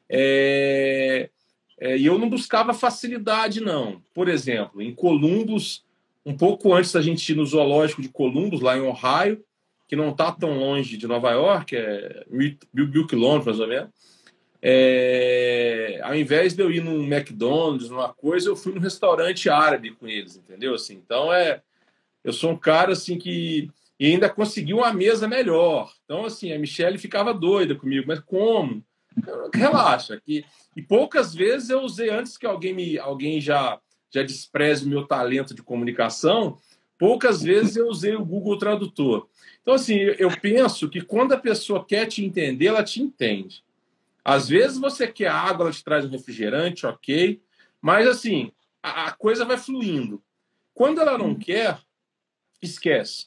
É... 0.09 1.31
É, 1.79 1.97
e 1.97 2.05
eu 2.05 2.19
não 2.19 2.29
buscava 2.29 2.75
facilidade, 2.75 3.61
não. 3.61 4.03
Por 4.13 4.29
exemplo, 4.29 4.83
em 4.83 4.95
Columbus, 4.95 5.83
um 6.27 6.37
pouco 6.37 6.75
antes 6.75 6.93
da 6.93 7.01
gente 7.01 7.33
ir 7.33 7.37
no 7.37 7.47
zoológico 7.47 8.03
de 8.03 8.11
Columbus, 8.11 8.61
lá 8.61 8.77
em 8.77 8.83
Ohio, 8.83 9.43
que 9.89 9.97
não 9.97 10.11
está 10.11 10.31
tão 10.31 10.59
longe 10.59 10.99
de 10.99 11.07
Nova 11.07 11.31
York, 11.31 11.75
é 11.75 12.27
mil, 12.29 12.55
mil 12.75 13.07
quilômetros 13.07 13.47
mais 13.47 13.61
ou 13.61 13.67
menos, 13.67 13.91
é, 14.63 16.01
ao 16.03 16.15
invés 16.15 16.55
de 16.55 16.63
eu 16.63 16.71
ir 16.71 16.83
num 16.83 17.03
McDonald's, 17.03 17.89
numa 17.89 18.13
coisa, 18.13 18.49
eu 18.49 18.57
fui 18.57 18.75
num 18.75 18.81
restaurante 18.81 19.49
árabe 19.49 19.93
com 19.93 20.07
eles, 20.07 20.37
entendeu? 20.37 20.75
Assim, 20.75 20.95
então 20.95 21.33
é, 21.33 21.63
eu 22.23 22.33
sou 22.33 22.51
um 22.51 22.57
cara 22.57 22.93
assim 22.93 23.19
que 23.19 23.71
e 23.99 24.07
ainda 24.07 24.31
consegui 24.31 24.73
uma 24.73 24.93
mesa 24.93 25.27
melhor. 25.27 25.93
Então 26.05 26.27
assim, 26.27 26.53
a 26.53 26.59
Michelle 26.59 26.99
ficava 26.99 27.33
doida 27.33 27.75
comigo, 27.75 28.07
mas 28.07 28.21
como? 28.21 28.85
Relaxa, 29.55 30.21
que 30.21 30.45
e 30.77 30.83
poucas 30.83 31.35
vezes 31.35 31.71
eu 31.71 31.81
usei 31.81 32.11
antes 32.11 32.37
que 32.37 32.47
alguém 32.47 32.75
me 32.75 32.99
alguém 32.99 33.41
já 33.41 33.81
já 34.13 34.23
despreze 34.23 34.85
o 34.85 34.89
meu 34.89 35.07
talento 35.07 35.55
de 35.55 35.63
comunicação, 35.63 36.59
poucas 36.99 37.43
vezes 37.43 37.77
eu 37.77 37.87
usei 37.87 38.15
o 38.15 38.25
Google 38.25 38.59
Tradutor. 38.59 39.27
Então 39.63 39.75
assim, 39.75 39.97
eu 39.97 40.31
penso 40.41 40.89
que 40.89 41.01
quando 41.01 41.33
a 41.33 41.39
pessoa 41.39 41.85
quer 41.85 42.07
te 42.07 42.23
entender, 42.23 42.67
ela 42.67 42.85
te 42.85 43.01
entende. 43.01 43.63
Às 44.25 44.49
vezes 44.49 44.79
você 44.79 45.07
quer 45.07 45.29
água, 45.29 45.65
ela 45.65 45.73
te 45.73 45.83
traz 45.83 46.05
um 46.05 46.11
refrigerante, 46.11 46.87
ok. 46.87 47.41
Mas 47.81 48.07
assim, 48.07 48.53
a, 48.83 49.07
a 49.07 49.13
coisa 49.13 49.45
vai 49.45 49.57
fluindo. 49.57 50.23
Quando 50.75 51.01
ela 51.01 51.17
não 51.17 51.35
quer, 51.35 51.79
esquece. 52.63 53.27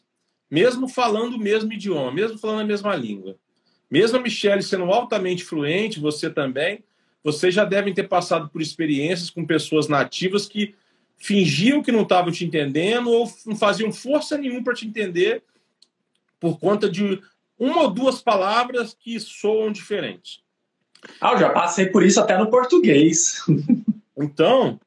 Mesmo 0.49 0.87
falando 0.87 1.35
o 1.35 1.39
mesmo 1.39 1.73
idioma, 1.73 2.11
mesmo 2.11 2.37
falando 2.37 2.61
a 2.61 2.65
mesma 2.65 2.95
língua. 2.95 3.37
Mesmo 3.89 4.17
a 4.17 4.21
Michelle 4.21 4.61
sendo 4.63 4.85
altamente 4.85 5.43
fluente, 5.43 5.99
você 5.99 6.29
também, 6.29 6.83
vocês 7.23 7.53
já 7.53 7.65
devem 7.65 7.93
ter 7.93 8.07
passado 8.07 8.49
por 8.49 8.61
experiências 8.61 9.29
com 9.29 9.45
pessoas 9.45 9.87
nativas 9.87 10.47
que 10.47 10.75
fingiam 11.17 11.81
que 11.81 11.91
não 11.91 12.01
estavam 12.01 12.31
te 12.31 12.43
entendendo 12.43 13.09
ou 13.09 13.31
não 13.45 13.55
faziam 13.55 13.91
força 13.91 14.37
nenhuma 14.37 14.63
para 14.63 14.73
te 14.73 14.85
entender 14.85 15.43
por 16.39 16.59
conta 16.59 16.89
de 16.89 17.21
uma 17.57 17.83
ou 17.83 17.89
duas 17.89 18.21
palavras 18.21 18.93
que 18.93 19.17
soam 19.19 19.71
diferentes. 19.71 20.42
Ah, 21.19 21.33
eu 21.33 21.39
já 21.39 21.49
passei 21.49 21.87
por 21.87 22.03
isso 22.03 22.19
até 22.19 22.37
no 22.37 22.49
português. 22.49 23.43
Então, 24.15 24.79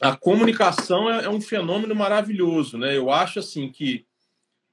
a 0.00 0.16
comunicação 0.16 1.10
é, 1.12 1.24
é, 1.24 1.28
um 1.28 1.40
fenômeno 1.40 1.94
maravilhoso, 1.94 2.78
né? 2.78 2.96
Eu 2.96 3.10
acho 3.10 3.38
assim 3.38 3.70
que 3.70 4.06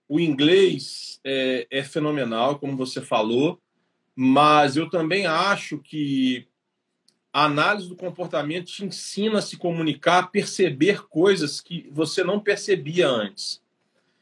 o 0.07 0.19
inglês 0.19 1.19
é, 1.23 1.67
é 1.69 1.83
fenomenal, 1.83 2.59
como 2.59 2.77
você 2.77 3.01
falou, 3.01 3.59
mas 4.15 4.77
eu 4.77 4.89
também 4.89 5.25
acho 5.25 5.79
que 5.79 6.47
a 7.33 7.43
análise 7.43 7.89
do 7.89 7.95
comportamento 7.95 8.67
te 8.67 8.85
ensina 8.85 9.39
a 9.39 9.41
se 9.41 9.57
comunicar, 9.57 10.19
a 10.19 10.27
perceber 10.27 11.07
coisas 11.07 11.59
que 11.59 11.89
você 11.91 12.23
não 12.23 12.39
percebia 12.39 13.07
antes. 13.07 13.61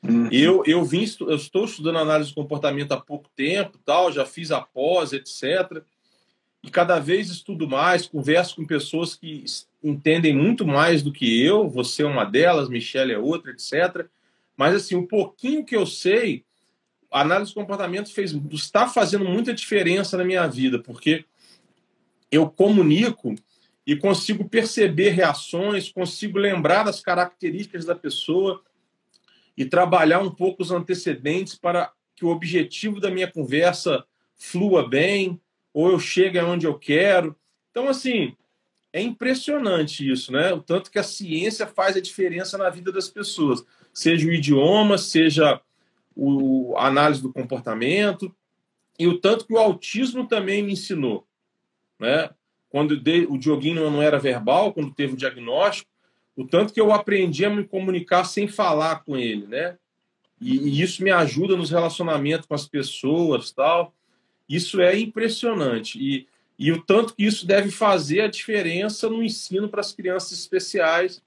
Uhum. 0.08 0.30
Eu, 0.32 0.64
eu, 0.66 0.84
vim, 0.84 1.06
eu 1.22 1.36
estou 1.36 1.66
estudando 1.66 1.97
análise 1.97 2.30
do 2.30 2.36
comportamento 2.36 2.91
há 2.91 2.97
pouco 2.97 3.30
tempo, 3.36 3.80
tal, 3.84 4.12
já 4.12 4.26
fiz 4.26 4.51
a 4.51 4.62
pós, 4.62 5.14
etc. 5.14 5.82
E 6.64 6.70
cada 6.70 6.99
vez 6.99 7.30
estudo 7.30 7.68
mais, 7.68 8.08
converso 8.08 8.56
com 8.56 8.66
pessoas 8.66 9.16
que 9.16 9.45
entendem 9.84 10.36
muito 10.36 10.66
mais 10.66 11.01
do 11.01 11.12
que 11.12 11.43
eu. 11.43 11.70
Você 11.70 12.03
é 12.03 12.06
uma 12.06 12.26
delas, 12.26 12.70
Michelle 12.70 13.14
é 13.14 13.18
outra, 13.18 13.51
etc. 13.51 14.08
Mas 14.56 14.76
assim, 14.76 14.95
um 14.95 15.06
pouquinho 15.06 15.66
que 15.66 15.76
eu 15.76 15.86
sei, 15.86 16.43
a 17.12 17.22
análise 17.22 17.51
do 17.51 17.60
comportamento 17.60 18.12
fez, 18.12 18.36
está 18.51 18.88
fazendo 18.88 19.26
muita 19.26 19.53
diferença 19.53 20.18
na 20.18 20.24
minha 20.24 20.47
vida, 20.47 20.80
porque 20.80 21.26
eu 22.32 22.49
comunico 22.49 23.36
e 23.86 23.95
consigo 23.95 24.49
perceber 24.49 25.10
reações, 25.10 25.89
consigo 25.89 26.38
lembrar 26.38 26.84
das 26.84 26.99
características 26.99 27.86
da 27.86 27.95
pessoa 27.95 28.62
e 29.58 29.66
trabalhar 29.66 30.20
um 30.20 30.30
pouco 30.30 30.62
os 30.62 30.72
antecedentes 30.72 31.56
para 31.56 31.91
que 32.16 32.26
o 32.26 32.30
objetivo 32.30 32.99
da 32.99 33.12
minha 33.12 33.32
conversa 33.32 34.03
flua 34.36 34.88
bem, 34.88 35.39
ou 35.74 35.91
eu 35.91 35.99
chegue 35.99 36.39
aonde 36.39 36.66
eu 36.66 36.78
quero. 36.78 37.36
Então, 37.72 37.88
assim, 37.88 38.36
é 38.93 39.01
impressionante 39.01 40.10
isso, 40.10 40.32
né? 40.32 40.53
O 40.53 40.62
tanto 40.62 40.89
que 40.89 40.97
a 40.97 41.03
ciência 41.03 41.68
faz 41.68 41.97
a 41.97 42.01
diferença 42.01 42.58
na 42.58 42.70
vida 42.70 42.91
das 42.91 43.10
pessoas, 43.10 43.66
seja 43.93 44.28
o 44.28 44.32
idioma, 44.32 44.97
seja 44.97 45.60
o, 46.16 46.74
a 46.78 46.88
análise 46.88 47.22
do 47.22 47.34
comportamento, 47.34 48.34
e 48.97 49.08
o 49.08 49.20
tanto 49.20 49.45
que 49.45 49.53
o 49.53 49.58
autismo 49.58 50.26
também 50.26 50.64
me 50.64 50.72
ensinou, 50.72 51.28
né? 51.99 52.30
Quando 52.70 52.91
o 53.30 53.38
Dioguinho 53.38 53.89
não 53.89 54.01
era 54.01 54.20
verbal, 54.20 54.74
quando 54.74 54.93
teve 54.93 55.14
o 55.14 55.18
diagnóstico, 55.18 55.89
o 56.36 56.46
tanto 56.46 56.74
que 56.74 56.82
eu 56.82 56.92
aprendi 56.92 57.46
a 57.46 57.50
me 57.50 57.64
comunicar 57.64 58.26
sem 58.26 58.48
falar 58.48 59.04
com 59.04 59.18
ele, 59.18 59.48
né? 59.48 59.78
E, 60.40 60.58
e, 60.58 60.82
isso 60.82 61.04
me 61.04 61.12
ajuda 61.12 61.56
nos 61.56 61.72
relacionamentos 61.72 62.46
com 62.46 62.54
as 62.54 62.68
pessoas, 62.68 63.52
tal. 63.52 63.94
Isso 64.48 64.82
é 64.82 65.00
impressionante 65.00 65.98
e, 65.98 66.28
e 66.60 66.72
o 66.72 66.82
tanto 66.82 67.16
que 67.16 67.24
isso 67.24 67.48
deve 67.48 67.72
fazer 67.72 68.22
a 68.22 68.28
diferença 68.28 69.10
no 69.10 69.24
ensino 69.24 69.70
para 69.70 69.82
as 69.82 69.94
crianças 69.94 70.34
especiais, 70.34 71.22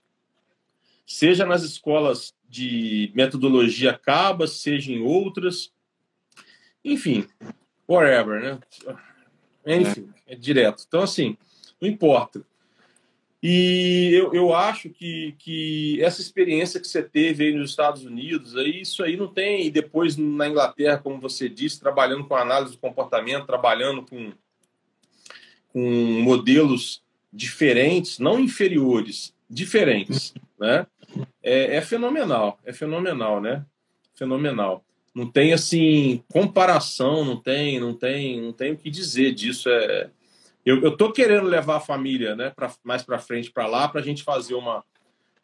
seja 1.06 1.46
nas 1.46 1.62
escolas 1.62 2.34
de 2.48 3.10
metodologia 3.14 3.98
CABA, 3.98 4.46
seja 4.46 4.92
em 4.92 5.00
outras, 5.00 5.72
enfim, 6.84 7.26
whatever, 7.88 8.40
né? 8.40 8.58
Enfim, 9.66 10.08
é 10.26 10.34
direto. 10.34 10.84
Então, 10.86 11.02
assim, 11.02 11.36
não 11.80 11.88
importa. 11.88 12.42
E 13.42 14.10
eu, 14.12 14.34
eu 14.34 14.52
acho 14.52 14.90
que, 14.90 15.34
que 15.38 16.02
essa 16.02 16.20
experiência 16.20 16.80
que 16.80 16.88
você 16.88 17.02
teve 17.02 17.46
aí 17.46 17.54
nos 17.54 17.70
Estados 17.70 18.04
Unidos, 18.04 18.56
aí, 18.56 18.80
isso 18.80 19.02
aí 19.02 19.16
não 19.16 19.28
tem. 19.28 19.66
E 19.66 19.70
depois 19.70 20.16
na 20.16 20.48
Inglaterra, 20.48 20.98
como 20.98 21.20
você 21.20 21.48
disse, 21.48 21.78
trabalhando 21.78 22.24
com 22.24 22.34
análise 22.34 22.72
do 22.72 22.78
comportamento, 22.78 23.46
trabalhando 23.46 24.02
com, 24.02 24.32
com 25.68 26.20
modelos 26.22 27.02
diferentes, 27.32 28.18
não 28.18 28.40
inferiores, 28.40 29.32
diferentes, 29.48 30.34
né? 30.58 30.86
É, 31.42 31.76
é 31.76 31.80
fenomenal, 31.80 32.58
é 32.64 32.72
fenomenal, 32.72 33.40
né? 33.40 33.64
Fenomenal. 34.14 34.84
Não 35.14 35.26
tem 35.26 35.52
assim 35.52 36.22
comparação, 36.30 37.24
não 37.24 37.36
tem, 37.36 37.78
não 37.80 37.94
tem, 37.94 38.40
não 38.40 38.52
tem 38.52 38.72
o 38.72 38.76
que 38.76 38.90
dizer 38.90 39.32
disso. 39.32 39.68
É, 39.68 40.10
eu, 40.68 40.82
eu 40.82 40.96
tô 40.96 41.10
querendo 41.10 41.46
levar 41.46 41.76
a 41.76 41.80
família, 41.80 42.36
né, 42.36 42.50
pra, 42.50 42.70
mais 42.84 43.02
para 43.02 43.18
frente 43.18 43.50
para 43.50 43.66
lá, 43.66 43.88
para 43.88 44.00
a 44.00 44.04
gente 44.04 44.22
fazer 44.22 44.54
uma, 44.54 44.84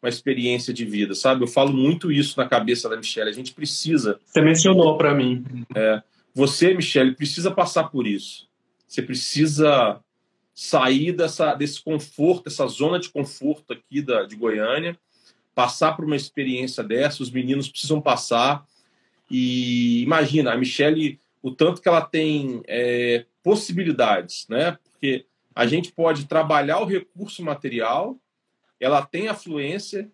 uma 0.01 0.09
experiência 0.09 0.71
de 0.71 0.85
vida, 0.85 1.15
sabe? 1.15 1.43
Eu 1.43 1.47
falo 1.47 1.73
muito 1.73 2.11
isso 2.11 2.39
na 2.39 2.47
cabeça 2.47 2.87
da 2.87 2.95
Michelle. 2.95 3.29
A 3.29 3.33
gente 3.33 3.51
precisa. 3.51 4.19
Você 4.23 4.39
mencionou 4.39 4.97
para 4.97 5.15
mim. 5.15 5.43
É, 5.75 6.03
você, 6.33 6.75
Michelle, 6.75 7.15
precisa 7.15 7.49
passar 7.49 7.85
por 7.85 8.05
isso. 8.05 8.47
Você 8.87 9.01
precisa 9.01 9.99
sair 10.53 11.11
dessa, 11.11 11.55
desse 11.55 11.83
conforto, 11.83 12.43
dessa 12.43 12.67
zona 12.67 12.99
de 12.99 13.09
conforto 13.09 13.73
aqui 13.73 14.01
da, 14.01 14.23
de 14.25 14.35
Goiânia, 14.35 14.95
passar 15.55 15.93
por 15.95 16.05
uma 16.05 16.15
experiência 16.15 16.83
dessa. 16.83 17.23
Os 17.23 17.31
meninos 17.31 17.67
precisam 17.67 17.99
passar. 17.99 18.63
E 19.29 20.03
imagina, 20.03 20.53
a 20.53 20.57
Michelle, 20.57 21.19
o 21.41 21.49
tanto 21.49 21.81
que 21.81 21.87
ela 21.87 22.01
tem 22.01 22.61
é, 22.67 23.25
possibilidades, 23.41 24.45
né? 24.47 24.77
Porque 25.05 25.25
a 25.53 25.65
gente 25.67 25.91
pode 25.91 26.25
trabalhar 26.25 26.79
o 26.79 26.85
recurso 26.85 27.43
material, 27.43 28.17
ela 28.79 29.05
tem 29.05 29.27
afluência, 29.27 30.09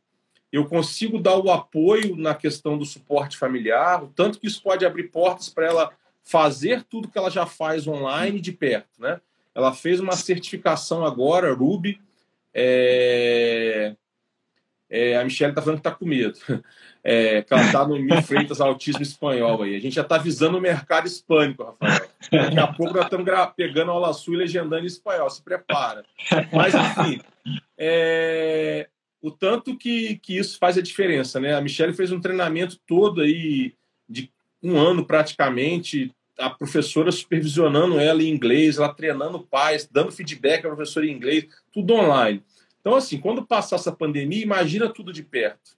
eu 0.52 0.66
consigo 0.66 1.18
dar 1.18 1.38
o 1.38 1.50
apoio 1.50 2.16
na 2.18 2.36
questão 2.36 2.78
do 2.78 2.86
suporte 2.86 3.38
familiar, 3.38 4.04
o 4.04 4.08
tanto 4.10 4.40
que 4.40 4.48
isso 4.48 4.62
pode 4.62 4.86
abrir 4.86 5.10
portas 5.10 5.50
para 5.50 5.66
ela 5.66 5.92
fazer 6.22 6.84
tudo 6.84 7.08
que 7.08 7.18
ela 7.18 7.32
já 7.32 7.46
faz 7.46 7.88
online 7.88 8.40
de 8.40 8.52
perto, 8.52 9.02
né? 9.02 9.20
Ela 9.56 9.74
fez 9.74 10.00
uma 10.00 10.16
certificação 10.16 11.06
agora, 11.06 11.54
Ruby, 11.54 12.00
é... 12.54 13.96
É, 14.92 15.16
a 15.16 15.24
Michelle 15.24 15.54
está 15.54 15.62
falando 15.62 15.78
que 15.82 15.88
está 15.88 15.98
com 15.98 16.06
medo. 16.06 16.38
É, 17.04 17.44
ela 17.50 17.66
está 17.66 17.88
no 17.88 17.98
Mil 17.98 18.22
Freitas 18.22 18.62
Autismo 18.62 19.02
Espanhol 19.02 19.64
aí. 19.64 19.76
A 19.76 19.80
gente 19.80 19.96
já 19.96 20.04
está 20.04 20.20
visando 20.20 20.60
o 20.60 20.62
mercado 20.62 21.08
hispânico, 21.08 21.64
Rafael. 21.64 22.08
Daqui 22.32 22.60
a 22.60 22.68
pouco 22.68 22.94
nós 22.94 23.06
estamos 23.06 23.26
pegando 23.56 23.90
a 23.90 23.96
aula 23.96 24.14
sua 24.14 24.36
e 24.36 24.38
legendando 24.38 24.84
em 24.84 24.86
espanhol. 24.86 25.28
Se 25.28 25.42
prepara. 25.42 26.06
Mas, 26.54 26.76
enfim, 26.76 27.20
é, 27.76 28.88
o 29.20 29.32
tanto 29.32 29.76
que, 29.76 30.18
que 30.18 30.38
isso 30.38 30.60
faz 30.60 30.78
a 30.78 30.82
diferença, 30.82 31.40
né? 31.40 31.56
A 31.56 31.62
Michelle 31.62 31.92
fez 31.92 32.12
um 32.12 32.22
treinamento 32.22 32.80
todo 32.86 33.22
aí 33.22 33.74
de 34.08 34.32
um 34.62 34.78
ano 34.78 35.04
praticamente, 35.04 36.14
a 36.38 36.52
professora 36.52 37.12
supervisionando 37.12 38.00
ela 38.00 38.22
em 38.22 38.30
inglês, 38.30 38.78
ela 38.78 38.94
treinando 38.94 39.40
pais, 39.40 39.90
dando 39.92 40.12
feedback 40.12 40.60
à 40.60 40.70
professora 40.70 41.06
em 41.08 41.12
inglês, 41.12 41.48
tudo 41.74 41.96
online. 41.96 42.44
Então, 42.82 42.96
assim, 42.96 43.20
quando 43.20 43.46
passar 43.46 43.76
essa 43.76 43.92
pandemia, 43.92 44.42
imagina 44.42 44.90
tudo 44.90 45.14
de 45.14 45.24
perto. 45.24 45.78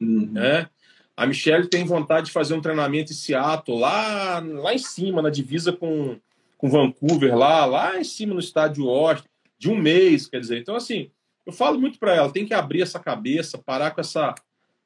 Uhum. 0.00 0.30
Né? 0.30 0.68
A 1.16 1.26
Michelle 1.26 1.68
tem 1.68 1.84
vontade 1.84 2.26
de 2.26 2.32
fazer 2.32 2.54
um 2.54 2.60
treinamento 2.60 3.12
em 3.12 3.16
Seattle, 3.16 3.78
lá, 3.78 4.38
lá 4.38 4.74
em 4.74 4.78
cima, 4.78 5.22
na 5.22 5.30
divisa 5.30 5.72
com, 5.72 6.20
com 6.56 6.68
Vancouver, 6.68 7.36
lá, 7.36 7.64
lá 7.64 7.98
em 7.98 8.04
cima 8.04 8.34
no 8.34 8.40
estádio 8.40 8.84
Washington, 8.84 9.28
de 9.58 9.70
um 9.70 9.76
mês, 9.76 10.28
quer 10.28 10.38
dizer. 10.38 10.60
Então, 10.60 10.76
assim, 10.76 11.10
eu 11.44 11.52
falo 11.52 11.80
muito 11.80 11.98
para 11.98 12.14
ela, 12.14 12.30
tem 12.30 12.46
que 12.46 12.54
abrir 12.54 12.82
essa 12.82 13.00
cabeça, 13.00 13.58
parar 13.58 13.90
com, 13.90 14.00
essa, 14.00 14.34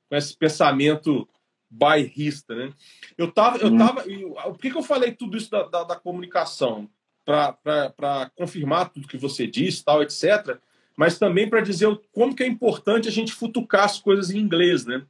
com 0.09 0.17
esse 0.17 0.35
pensamento 0.37 1.29
bairrista, 1.69 2.55
né? 2.55 2.73
Eu 3.19 3.31
tava, 3.33 3.59
eu 3.59 3.77
tava, 3.77 4.03
por 4.03 4.59
que, 4.59 4.71
que 4.71 4.77
eu 4.77 4.83
falei 4.83 5.13
tudo 5.13 5.37
isso 5.37 5.51
da, 5.51 5.65
da, 5.65 5.85
da 5.85 5.97
comunicação? 5.97 6.89
Para 7.25 8.31
confirmar 8.35 8.91
tudo 8.91 9.09
que 9.09 9.17
você 9.17 9.47
disse, 9.47 9.85
tal, 9.85 10.03
etc 10.03 10.61
mas 10.97 11.19
também 11.19 11.49
para 11.49 11.61
dizer 11.61 11.89
como 12.13 12.35
que 12.35 12.43
é 12.43 12.47
importante 12.47 13.09
a 13.09 13.13
gente 13.13 13.33
futucar 13.33 13.85
as 13.85 13.99
coisas 13.99 14.31
em 14.31 14.39
inglês, 14.39 14.85
né? 14.85 15.03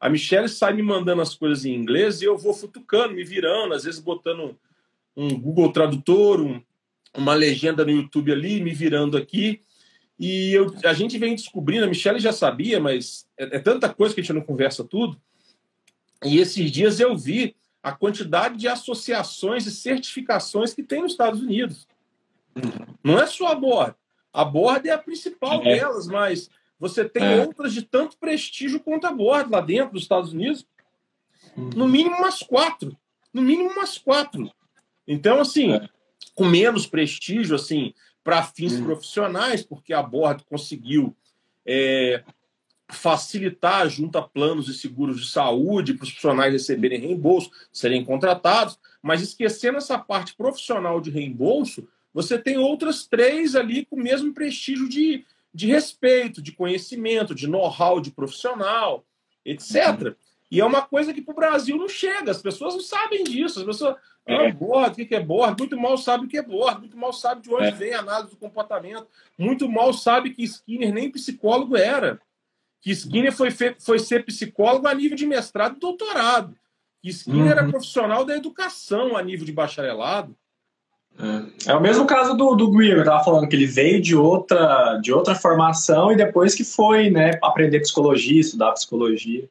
A 0.00 0.08
Michelle 0.08 0.48
sai 0.48 0.74
me 0.74 0.82
mandando 0.82 1.22
as 1.22 1.34
coisas 1.34 1.64
em 1.64 1.74
inglês 1.74 2.20
e 2.20 2.24
eu 2.24 2.36
vou 2.36 2.52
futucando, 2.52 3.14
me 3.14 3.24
virando, 3.24 3.74
às 3.74 3.84
vezes 3.84 4.00
botando 4.00 4.56
um 5.16 5.38
Google 5.38 5.72
Tradutor, 5.72 6.40
um, 6.40 6.62
uma 7.16 7.34
legenda 7.34 7.84
no 7.84 7.90
YouTube 7.90 8.32
ali, 8.32 8.60
me 8.60 8.74
virando 8.74 9.16
aqui. 9.16 9.60
E 10.18 10.52
eu, 10.52 10.74
a 10.84 10.92
gente 10.92 11.18
vem 11.18 11.34
descobrindo, 11.34 11.84
a 11.84 11.88
Michelle 11.88 12.20
já 12.20 12.32
sabia, 12.32 12.78
mas 12.78 13.26
é, 13.38 13.56
é 13.56 13.58
tanta 13.58 13.92
coisa 13.92 14.14
que 14.14 14.20
a 14.20 14.24
gente 14.24 14.34
não 14.34 14.42
conversa 14.42 14.84
tudo. 14.84 15.20
E 16.24 16.38
esses 16.38 16.70
dias 16.70 17.00
eu 17.00 17.16
vi 17.16 17.56
a 17.82 17.92
quantidade 17.92 18.56
de 18.56 18.68
associações 18.68 19.66
e 19.66 19.70
certificações 19.70 20.72
que 20.72 20.82
tem 20.82 21.02
nos 21.02 21.12
Estados 21.12 21.40
Unidos. 21.40 21.86
Uhum. 22.56 22.94
Não 23.02 23.18
é 23.18 23.26
só 23.26 23.48
a 23.48 23.54
Board. 23.54 23.94
A 24.34 24.44
Board 24.44 24.88
é 24.88 24.92
a 24.92 24.98
principal 24.98 25.62
é. 25.62 25.76
delas, 25.76 26.08
mas 26.08 26.50
você 26.78 27.08
tem 27.08 27.22
é. 27.22 27.46
outras 27.46 27.72
de 27.72 27.82
tanto 27.82 28.18
prestígio 28.18 28.80
quanto 28.80 29.06
a 29.06 29.12
Board 29.12 29.48
lá 29.50 29.60
dentro 29.60 29.92
dos 29.92 30.02
Estados 30.02 30.32
Unidos. 30.32 30.66
Uhum. 31.56 31.70
No 31.76 31.88
mínimo 31.88 32.16
umas 32.16 32.40
quatro. 32.42 32.96
No 33.32 33.40
mínimo 33.40 33.70
umas 33.70 33.96
quatro. 33.96 34.50
Então, 35.06 35.40
assim, 35.40 35.74
é. 35.74 35.88
com 36.34 36.44
menos 36.44 36.84
prestígio, 36.84 37.54
assim, 37.54 37.94
para 38.24 38.42
fins 38.42 38.72
uhum. 38.72 38.86
profissionais, 38.86 39.62
porque 39.62 39.92
a 39.92 40.02
Board 40.02 40.44
conseguiu 40.44 41.14
é, 41.64 42.24
facilitar 42.90 43.88
junto 43.88 44.18
a 44.18 44.22
planos 44.22 44.68
e 44.68 44.74
seguros 44.74 45.20
de 45.20 45.30
saúde 45.30 45.94
para 45.94 46.04
os 46.04 46.10
profissionais 46.10 46.52
receberem 46.52 47.00
reembolso, 47.00 47.50
serem 47.72 48.04
contratados, 48.04 48.78
mas 49.00 49.22
esquecendo 49.22 49.78
essa 49.78 49.98
parte 49.98 50.34
profissional 50.34 51.00
de 51.00 51.10
reembolso, 51.10 51.86
você 52.14 52.38
tem 52.38 52.56
outras 52.56 53.06
três 53.06 53.56
ali 53.56 53.84
com 53.84 53.96
o 53.96 54.02
mesmo 54.02 54.32
prestígio 54.32 54.88
de, 54.88 55.24
de 55.52 55.66
respeito, 55.66 56.40
de 56.40 56.52
conhecimento, 56.52 57.34
de 57.34 57.48
know-how 57.48 58.00
de 58.00 58.12
profissional, 58.12 59.04
etc. 59.44 60.14
E 60.50 60.60
é 60.60 60.64
uma 60.64 60.82
coisa 60.82 61.12
que 61.12 61.20
para 61.20 61.32
o 61.32 61.36
Brasil 61.36 61.76
não 61.76 61.88
chega, 61.88 62.30
as 62.30 62.40
pessoas 62.40 62.74
não 62.74 62.80
sabem 62.80 63.24
disso, 63.24 63.58
as 63.58 63.66
pessoas. 63.66 63.96
É. 64.26 64.46
Ah, 64.46 64.88
o 64.88 64.94
que 64.94 65.14
é 65.14 65.20
board? 65.20 65.60
Muito 65.60 65.78
mal 65.78 65.98
sabe 65.98 66.24
o 66.24 66.28
que 66.28 66.38
é 66.38 66.42
board, 66.42 66.80
muito 66.80 66.96
mal 66.96 67.12
sabe 67.12 67.42
de 67.42 67.52
onde 67.52 67.66
é. 67.66 67.70
vem 67.72 67.92
a 67.92 67.98
análise 67.98 68.30
do 68.30 68.38
comportamento, 68.38 69.06
muito 69.36 69.68
mal 69.68 69.92
sabe 69.92 70.30
que 70.30 70.42
Skinner 70.44 70.94
nem 70.94 71.10
psicólogo 71.10 71.76
era 71.76 72.18
que 72.84 72.90
Skinner 72.90 73.32
foi, 73.32 73.48
foi 73.50 73.98
ser 73.98 74.26
psicólogo 74.26 74.86
a 74.86 74.94
nível 74.94 75.16
de 75.16 75.26
mestrado 75.26 75.76
e 75.76 75.80
doutorado. 75.80 76.54
Que 77.00 77.08
Skinner 77.08 77.44
uhum. 77.44 77.50
era 77.50 77.66
profissional 77.66 78.26
da 78.26 78.36
educação 78.36 79.16
a 79.16 79.22
nível 79.22 79.46
de 79.46 79.52
bacharelado. 79.52 80.36
É, 81.18 81.70
é 81.70 81.74
o 81.74 81.80
mesmo 81.80 82.06
caso 82.06 82.34
do, 82.34 82.54
do 82.54 82.70
Greer, 82.70 82.96
eu 82.96 83.00
estava 83.00 83.22
falando 83.22 83.48
que 83.48 83.54
ele 83.54 83.66
veio 83.66 84.00
de 84.00 84.16
outra, 84.16 84.98
de 85.02 85.12
outra 85.12 85.34
formação 85.34 86.10
e 86.12 86.16
depois 86.16 86.54
que 86.54 86.64
foi 86.64 87.10
né, 87.10 87.38
aprender 87.42 87.80
psicologia, 87.80 88.40
estudar 88.40 88.72
psicologia. 88.72 89.48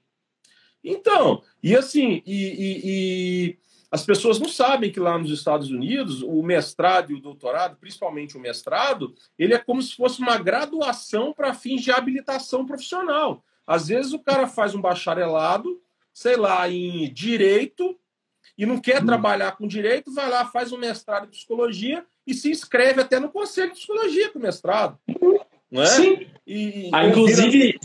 Então, 0.84 1.42
e 1.62 1.76
assim, 1.76 2.22
e, 2.26 2.36
e, 2.36 2.82
e 2.84 3.58
as 3.90 4.04
pessoas 4.04 4.40
não 4.40 4.50
sabem 4.50 4.92
que 4.92 5.00
lá 5.00 5.18
nos 5.18 5.32
Estados 5.32 5.70
Unidos, 5.70 6.22
o 6.22 6.42
mestrado 6.42 7.12
e 7.12 7.16
o 7.16 7.22
doutorado, 7.22 7.78
principalmente 7.78 8.36
o 8.36 8.40
mestrado, 8.40 9.14
ele 9.38 9.54
é 9.54 9.60
como 9.60 9.82
se 9.82 9.96
fosse 9.96 10.20
uma 10.20 10.38
graduação 10.38 11.32
para 11.32 11.54
fins 11.54 11.82
de 11.82 11.92
habilitação 11.92 12.66
profissional. 12.66 13.44
Às 13.66 13.88
vezes 13.88 14.12
o 14.12 14.20
cara 14.20 14.48
faz 14.48 14.76
um 14.76 14.82
bacharelado, 14.82 15.80
sei 16.14 16.36
lá, 16.36 16.68
em 16.68 17.12
direito, 17.14 17.98
e 18.58 18.66
não 18.66 18.80
quer 18.80 19.02
hum. 19.02 19.06
trabalhar 19.06 19.54
com 19.54 19.68
direito, 19.68 20.14
vai 20.14 20.30
lá, 20.30 20.46
faz 20.46 20.72
um 20.72 20.78
mestrado 20.78 21.26
em 21.26 21.30
psicologia 21.30 22.06
e 22.26 22.34
se 22.34 22.52
inscreve 22.52 23.02
até 23.02 23.20
no 23.20 23.30
conselho 23.30 23.70
de 23.70 23.78
psicologia 23.78 24.30
com 24.30 24.40
mestrado. 24.40 24.98
Não 25.72 25.82
é? 25.82 25.86
Sim. 25.88 26.28
E, 26.46 26.90
ah, 26.94 27.08
inclusive, 27.08 27.80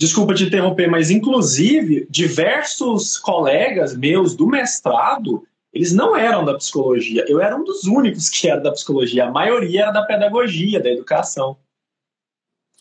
Desculpa 0.00 0.32
te 0.32 0.44
interromper, 0.44 0.88
mas 0.88 1.10
inclusive 1.10 2.06
diversos 2.08 3.18
colegas 3.18 3.94
meus 3.94 4.34
do 4.34 4.46
mestrado, 4.46 5.46
eles 5.74 5.92
não 5.92 6.16
eram 6.16 6.42
da 6.42 6.54
psicologia. 6.54 7.22
Eu 7.28 7.38
era 7.38 7.54
um 7.54 7.62
dos 7.62 7.84
únicos 7.84 8.30
que 8.30 8.48
era 8.48 8.62
da 8.62 8.72
psicologia. 8.72 9.26
A 9.26 9.30
maioria 9.30 9.82
era 9.82 9.90
da 9.90 10.02
pedagogia, 10.02 10.80
da 10.80 10.90
educação. 10.90 11.54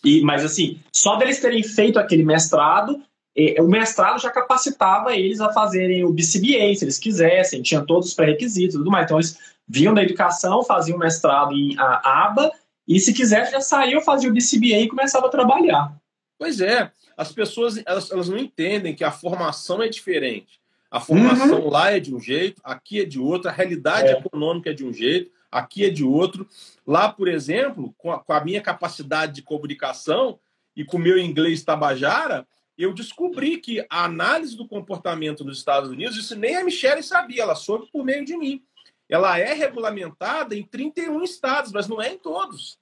E, 0.01 0.21
mas 0.21 0.45
assim, 0.45 0.79
só 0.93 1.17
deles 1.17 1.41
terem 1.41 1.61
feito 1.61 1.99
aquele 1.99 2.23
mestrado, 2.23 3.03
o 3.59 3.67
mestrado 3.67 4.19
já 4.19 4.29
capacitava 4.29 5.15
eles 5.15 5.39
a 5.39 5.51
fazerem 5.53 6.03
o 6.03 6.11
BCBA, 6.11 6.75
se 6.75 6.83
eles 6.83 6.97
quisessem, 6.97 7.61
tinha 7.61 7.81
todos 7.81 8.09
os 8.09 8.13
pré-requisitos 8.13 8.75
e 8.75 8.77
tudo 8.77 8.91
mais. 8.91 9.05
Então 9.05 9.17
eles 9.17 9.37
vinham 9.67 9.93
da 9.93 10.03
educação, 10.03 10.63
faziam 10.63 10.97
o 10.97 10.99
mestrado 10.99 11.53
em 11.53 11.75
aba, 11.77 12.51
e 12.87 12.99
se 12.99 13.13
quisesse 13.13 13.51
já 13.51 13.61
saíam, 13.61 14.01
faziam 14.01 14.31
o 14.31 14.33
BCBA 14.33 14.79
e 14.79 14.87
começava 14.87 15.27
a 15.27 15.29
trabalhar. 15.29 15.93
Pois 16.37 16.59
é 16.59 16.91
as 17.19 17.33
pessoas 17.33 17.81
elas, 17.85 18.09
elas 18.11 18.29
não 18.29 18.37
entendem 18.37 18.95
que 18.95 19.03
a 19.03 19.11
formação 19.11 19.83
é 19.83 19.89
diferente. 19.89 20.59
A 20.89 21.01
formação 21.01 21.59
uhum. 21.59 21.69
lá 21.69 21.91
é 21.91 21.99
de 21.99 22.15
um 22.15 22.19
jeito, 22.19 22.61
aqui 22.63 23.01
é 23.01 23.05
de 23.05 23.19
outro, 23.19 23.49
a 23.49 23.51
realidade 23.51 24.07
é. 24.07 24.11
econômica 24.13 24.71
é 24.71 24.73
de 24.73 24.85
um 24.85 24.93
jeito, 24.93 25.29
aqui 25.51 25.85
é 25.85 25.89
de 25.89 26.03
outro. 26.03 26.47
Lá, 26.87 27.11
por 27.11 27.27
exemplo, 27.27 27.93
com 27.97 28.11
a, 28.11 28.19
com 28.19 28.31
a 28.31 28.43
minha 28.43 28.61
capacidade 28.61 29.33
de 29.33 29.41
comunicação 29.41 30.39
e 30.75 30.85
com 30.85 30.95
o 30.95 30.99
meu 30.99 31.19
inglês 31.19 31.61
tabajara, 31.61 32.47
eu 32.79 32.93
descobri 32.93 33.57
que 33.57 33.85
a 33.89 34.05
análise 34.05 34.55
do 34.55 34.67
comportamento 34.67 35.43
nos 35.43 35.57
Estados 35.57 35.89
Unidos, 35.89 36.15
isso 36.15 36.33
nem 36.35 36.55
a 36.55 36.63
Michelle 36.63 37.03
sabia, 37.03 37.43
ela 37.43 37.55
soube 37.55 37.89
por 37.91 38.05
meio 38.05 38.23
de 38.23 38.37
mim. 38.37 38.63
Ela 39.09 39.37
é 39.37 39.53
regulamentada 39.53 40.55
em 40.55 40.63
31 40.63 41.21
estados, 41.23 41.73
mas 41.73 41.87
não 41.89 42.01
é 42.01 42.13
em 42.13 42.17
todos. 42.17 42.79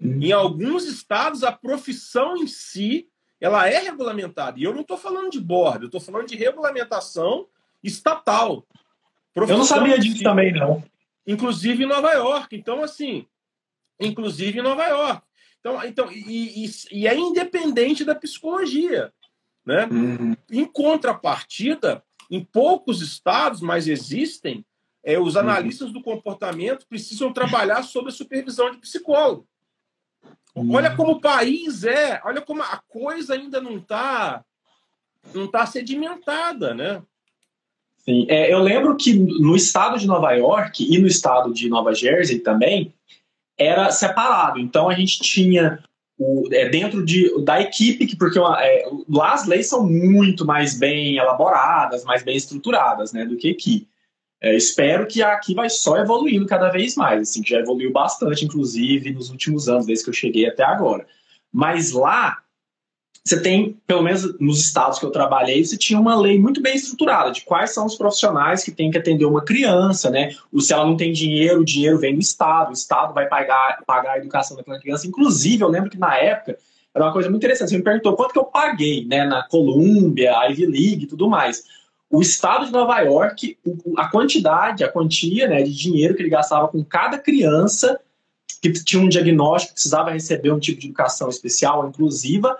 Uhum. 0.00 0.22
Em 0.22 0.30
alguns 0.30 0.84
estados, 0.84 1.42
a 1.42 1.50
profissão 1.50 2.36
em 2.36 2.46
si 2.46 3.08
ela 3.40 3.68
é 3.68 3.78
regulamentada. 3.78 4.58
E 4.58 4.62
eu 4.62 4.72
não 4.72 4.82
estou 4.82 4.96
falando 4.96 5.30
de 5.30 5.40
bordo, 5.40 5.84
eu 5.84 5.86
estou 5.86 6.00
falando 6.00 6.26
de 6.26 6.36
regulamentação 6.36 7.48
estatal. 7.82 8.64
Eu 9.34 9.46
não 9.46 9.64
sabia 9.64 9.98
disso 9.98 10.22
também, 10.22 10.52
não. 10.52 10.82
Inclusive 11.26 11.84
em 11.84 11.86
Nova 11.86 12.12
York. 12.12 12.56
Então, 12.56 12.82
assim, 12.82 13.26
inclusive 14.00 14.58
em 14.58 14.62
Nova 14.62 14.84
York. 14.86 15.27
Então, 15.60 15.84
então 15.84 16.12
e, 16.12 16.64
e, 16.64 16.70
e 16.92 17.06
é 17.06 17.16
independente 17.16 18.04
da 18.04 18.14
psicologia. 18.14 19.12
Né? 19.64 19.86
Uhum. 19.86 20.36
Em 20.50 20.64
contrapartida, 20.64 22.02
em 22.30 22.42
poucos 22.42 23.02
estados, 23.02 23.60
mas 23.60 23.86
existem, 23.86 24.64
é, 25.04 25.18
os 25.18 25.34
uhum. 25.34 25.40
analistas 25.42 25.88
uhum. 25.88 25.94
do 25.94 26.02
comportamento 26.02 26.86
precisam 26.88 27.32
trabalhar 27.32 27.82
sob 27.82 28.08
a 28.08 28.12
supervisão 28.12 28.70
de 28.70 28.78
psicólogo. 28.78 29.46
Olha 30.54 30.94
como 30.96 31.12
o 31.12 31.20
país 31.20 31.84
é, 31.84 32.20
olha 32.24 32.40
como 32.40 32.62
a 32.62 32.82
coisa 32.88 33.34
ainda 33.34 33.60
não 33.60 33.76
está 33.76 34.44
não 35.32 35.46
tá 35.46 35.66
sedimentada, 35.66 36.74
né? 36.74 37.02
Sim, 37.98 38.26
é, 38.28 38.52
eu 38.52 38.58
lembro 38.58 38.96
que 38.96 39.12
no 39.14 39.54
estado 39.54 39.98
de 39.98 40.06
Nova 40.06 40.32
York 40.32 40.82
e 40.82 40.98
no 40.98 41.06
estado 41.06 41.52
de 41.52 41.68
Nova 41.68 41.94
Jersey 41.94 42.40
também 42.40 42.94
era 43.58 43.90
separado. 43.90 44.58
Então 44.58 44.88
a 44.88 44.94
gente 44.94 45.20
tinha 45.20 45.82
o, 46.18 46.48
é, 46.52 46.68
dentro 46.68 47.04
de, 47.04 47.30
da 47.44 47.60
equipe, 47.60 48.06
que 48.06 48.16
porque 48.16 48.38
é, 48.38 48.84
lá 49.08 49.32
as 49.32 49.46
leis 49.46 49.68
são 49.68 49.86
muito 49.86 50.44
mais 50.44 50.78
bem 50.78 51.16
elaboradas, 51.16 52.04
mais 52.04 52.22
bem 52.22 52.36
estruturadas, 52.36 53.12
né, 53.12 53.24
do 53.24 53.36
que 53.36 53.50
aqui. 53.50 53.88
É, 54.40 54.54
espero 54.54 55.06
que 55.06 55.20
aqui 55.22 55.54
vai 55.54 55.68
só 55.68 55.96
evoluindo 55.96 56.46
cada 56.46 56.70
vez 56.70 56.94
mais, 56.94 57.22
assim, 57.22 57.42
já 57.44 57.58
evoluiu 57.58 57.92
bastante, 57.92 58.44
inclusive, 58.44 59.12
nos 59.12 59.30
últimos 59.30 59.68
anos, 59.68 59.86
desde 59.86 60.04
que 60.04 60.10
eu 60.10 60.14
cheguei 60.14 60.46
até 60.46 60.62
agora. 60.62 61.06
Mas 61.52 61.92
lá, 61.92 62.38
você 63.28 63.40
tem, 63.40 63.76
pelo 63.86 64.02
menos 64.02 64.38
nos 64.38 64.60
estados 64.60 64.98
que 64.98 65.04
eu 65.04 65.10
trabalhei, 65.10 65.64
você 65.64 65.76
tinha 65.76 66.00
uma 66.00 66.18
lei 66.18 66.38
muito 66.38 66.62
bem 66.62 66.74
estruturada 66.74 67.30
de 67.30 67.42
quais 67.42 67.74
são 67.74 67.86
os 67.86 67.94
profissionais 67.94 68.64
que 68.64 68.70
têm 68.70 68.90
que 68.90 68.98
atender 68.98 69.24
uma 69.24 69.44
criança, 69.44 70.10
né? 70.10 70.34
Ou 70.52 70.60
se 70.60 70.72
ela 70.72 70.86
não 70.86 70.96
tem 70.96 71.12
dinheiro, 71.12 71.60
o 71.60 71.64
dinheiro 71.64 71.98
vem 71.98 72.14
do 72.14 72.20
Estado, 72.20 72.70
o 72.70 72.72
Estado 72.72 73.12
vai 73.12 73.28
pagar, 73.28 73.82
pagar 73.86 74.12
a 74.12 74.18
educação 74.18 74.56
daquela 74.56 74.80
criança. 74.80 75.06
Inclusive, 75.06 75.62
eu 75.62 75.68
lembro 75.68 75.90
que 75.90 75.98
na 75.98 76.16
época 76.16 76.58
era 76.94 77.04
uma 77.04 77.12
coisa 77.12 77.28
muito 77.28 77.42
interessante. 77.42 77.70
Você 77.70 77.76
me 77.76 77.84
perguntou 77.84 78.16
quanto 78.16 78.32
que 78.32 78.38
eu 78.38 78.44
paguei, 78.44 79.04
né? 79.04 79.24
Na 79.24 79.42
Colômbia, 79.42 80.32
Ivy 80.48 80.66
League 80.66 81.04
e 81.04 81.06
tudo 81.06 81.28
mais 81.28 81.64
o 82.10 82.22
estado 82.22 82.66
de 82.66 82.72
Nova 82.72 82.98
York, 83.00 83.58
a 83.96 84.08
quantidade, 84.08 84.82
a 84.82 84.90
quantia 84.90 85.46
né, 85.46 85.62
de 85.62 85.74
dinheiro 85.74 86.14
que 86.14 86.22
ele 86.22 86.30
gastava 86.30 86.66
com 86.68 86.82
cada 86.82 87.18
criança 87.18 88.00
que 88.62 88.72
tinha 88.72 89.02
um 89.02 89.08
diagnóstico, 89.08 89.74
precisava 89.74 90.10
receber 90.10 90.50
um 90.50 90.58
tipo 90.58 90.80
de 90.80 90.86
educação 90.86 91.28
especial, 91.28 91.86
inclusiva, 91.86 92.56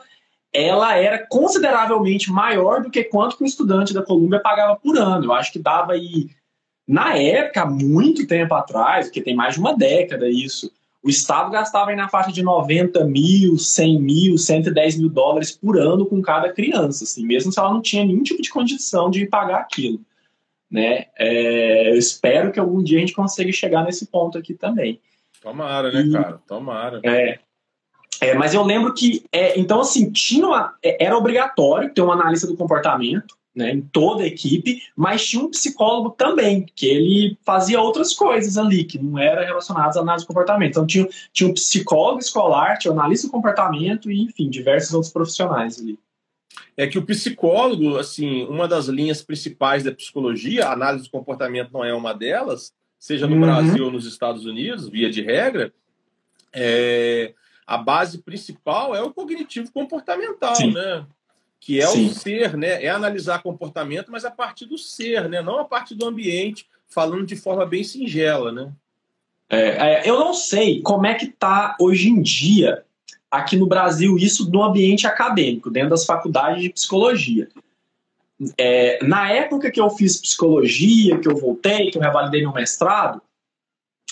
ela 0.52 0.96
era 0.96 1.26
consideravelmente 1.26 2.30
maior 2.30 2.82
do 2.82 2.90
que 2.90 3.04
quanto 3.04 3.36
que 3.36 3.44
o 3.44 3.46
estudante 3.46 3.92
da 3.92 4.02
Colômbia 4.02 4.40
pagava 4.40 4.76
por 4.76 4.96
ano. 4.98 5.26
Eu 5.26 5.32
acho 5.32 5.52
que 5.52 5.58
dava 5.58 5.92
aí, 5.92 6.28
na 6.86 7.16
época, 7.16 7.66
muito 7.66 8.26
tempo 8.26 8.54
atrás, 8.54 9.06
porque 9.06 9.22
tem 9.22 9.34
mais 9.34 9.54
de 9.54 9.60
uma 9.60 9.76
década 9.76 10.28
isso, 10.28 10.72
o 11.02 11.08
Estado 11.08 11.50
gastava 11.50 11.90
aí 11.90 11.96
na 11.96 12.08
faixa 12.08 12.32
de 12.32 12.42
90 12.42 13.04
mil, 13.04 13.56
100 13.56 14.00
mil, 14.00 14.38
110 14.38 14.98
mil 14.98 15.08
dólares 15.08 15.52
por 15.52 15.78
ano 15.78 16.04
com 16.04 16.20
cada 16.20 16.52
criança, 16.52 17.04
assim, 17.04 17.24
mesmo 17.24 17.52
se 17.52 17.58
ela 17.58 17.72
não 17.72 17.80
tinha 17.80 18.04
nenhum 18.04 18.22
tipo 18.22 18.42
de 18.42 18.50
condição 18.50 19.08
de 19.08 19.24
pagar 19.26 19.60
aquilo. 19.60 20.00
Né? 20.70 21.06
É, 21.16 21.90
eu 21.90 21.96
espero 21.96 22.52
que 22.52 22.60
algum 22.60 22.82
dia 22.82 22.98
a 22.98 23.00
gente 23.00 23.14
consiga 23.14 23.50
chegar 23.52 23.84
nesse 23.84 24.06
ponto 24.06 24.36
aqui 24.36 24.54
também. 24.54 25.00
Tomara, 25.40 25.90
né, 25.92 26.00
e, 26.02 26.12
cara? 26.12 26.40
Tomara. 26.46 27.00
É, 27.04 27.38
é, 28.20 28.34
mas 28.34 28.54
eu 28.54 28.62
lembro 28.62 28.92
que, 28.92 29.24
é, 29.32 29.58
então, 29.58 29.80
assim, 29.80 30.10
tinha 30.10 30.46
uma, 30.46 30.74
é, 30.82 31.04
era 31.04 31.16
obrigatório 31.16 31.92
ter 31.92 32.02
um 32.02 32.12
analista 32.12 32.46
do 32.46 32.56
comportamento, 32.56 33.36
né, 33.54 33.72
em 33.72 33.80
toda 33.80 34.22
a 34.22 34.26
equipe, 34.26 34.82
mas 34.94 35.26
tinha 35.26 35.42
um 35.42 35.50
psicólogo 35.50 36.10
também, 36.10 36.64
que 36.76 36.86
ele 36.86 37.36
fazia 37.44 37.80
outras 37.80 38.14
coisas 38.14 38.56
ali, 38.56 38.84
que 38.84 38.98
não 38.98 39.18
era 39.18 39.44
relacionadas 39.44 39.96
à 39.96 40.00
análise 40.00 40.24
de 40.24 40.28
comportamento. 40.28 40.70
Então 40.70 40.86
tinha, 40.86 41.08
tinha 41.32 41.50
um 41.50 41.54
psicólogo 41.54 42.20
escolar, 42.20 42.78
tinha 42.78 42.92
um 42.92 42.98
analista 42.98 43.26
de 43.26 43.32
comportamento 43.32 44.10
e, 44.10 44.22
enfim, 44.22 44.48
diversos 44.48 44.94
outros 44.94 45.12
profissionais 45.12 45.80
ali. 45.80 45.98
é 46.76 46.86
que 46.86 46.98
o 46.98 47.04
psicólogo, 47.04 47.96
assim, 47.96 48.44
uma 48.44 48.68
das 48.68 48.86
linhas 48.86 49.22
principais 49.22 49.82
da 49.82 49.90
psicologia, 49.90 50.66
a 50.66 50.72
análise 50.72 51.04
do 51.04 51.10
comportamento 51.10 51.72
não 51.72 51.84
é 51.84 51.92
uma 51.92 52.12
delas, 52.12 52.72
seja 52.96 53.26
no 53.26 53.34
uhum. 53.34 53.40
Brasil 53.40 53.86
ou 53.86 53.90
nos 53.90 54.06
Estados 54.06 54.46
Unidos, 54.46 54.88
via 54.88 55.10
de 55.10 55.22
regra, 55.22 55.72
é, 56.52 57.34
a 57.68 57.76
base 57.76 58.16
principal 58.16 58.96
é 58.96 59.02
o 59.02 59.12
cognitivo 59.12 59.70
comportamental, 59.70 60.56
Sim. 60.56 60.72
né? 60.72 61.04
Que 61.60 61.82
é 61.82 61.86
Sim. 61.86 62.06
o 62.06 62.14
ser, 62.14 62.56
né? 62.56 62.82
É 62.82 62.88
analisar 62.88 63.42
comportamento, 63.42 64.10
mas 64.10 64.24
a 64.24 64.30
partir 64.30 64.64
do 64.64 64.78
ser, 64.78 65.28
né? 65.28 65.42
Não 65.42 65.58
a 65.58 65.66
partir 65.66 65.94
do 65.94 66.06
ambiente, 66.06 66.66
falando 66.88 67.26
de 67.26 67.36
forma 67.36 67.66
bem 67.66 67.84
singela, 67.84 68.50
né? 68.50 68.72
É, 69.50 69.58
é, 69.60 70.08
eu 70.08 70.18
não 70.18 70.32
sei 70.32 70.80
como 70.80 71.06
é 71.06 71.12
que 71.12 71.26
está 71.26 71.76
hoje 71.78 72.08
em 72.08 72.22
dia 72.22 72.84
aqui 73.30 73.54
no 73.54 73.66
Brasil 73.66 74.16
isso 74.16 74.50
no 74.50 74.62
ambiente 74.62 75.06
acadêmico, 75.06 75.70
dentro 75.70 75.90
das 75.90 76.06
faculdades 76.06 76.62
de 76.62 76.70
psicologia. 76.70 77.48
É, 78.56 79.04
na 79.04 79.30
época 79.30 79.70
que 79.70 79.80
eu 79.80 79.90
fiz 79.90 80.18
psicologia, 80.18 81.18
que 81.18 81.28
eu 81.28 81.36
voltei, 81.36 81.90
que 81.90 81.98
eu 81.98 82.02
revalidei 82.02 82.40
meu 82.40 82.52
mestrado, 82.52 83.20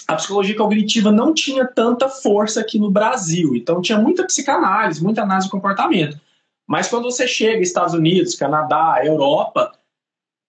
a 0.08 0.14
psicologia 0.14 0.56
cognitiva 0.56 1.10
não 1.10 1.34
tinha 1.34 1.66
tanta 1.66 2.08
força 2.08 2.60
aqui 2.60 2.78
no 2.78 2.90
Brasil. 2.90 3.54
Então 3.56 3.80
tinha 3.80 3.98
muita 3.98 4.24
psicanálise, 4.24 5.02
muita 5.02 5.22
análise 5.22 5.46
de 5.46 5.52
comportamento. 5.52 6.20
Mas 6.66 6.88
quando 6.88 7.04
você 7.04 7.26
chega 7.26 7.62
Estados 7.62 7.94
Unidos, 7.94 8.34
Canadá, 8.34 9.00
Europa, 9.04 9.72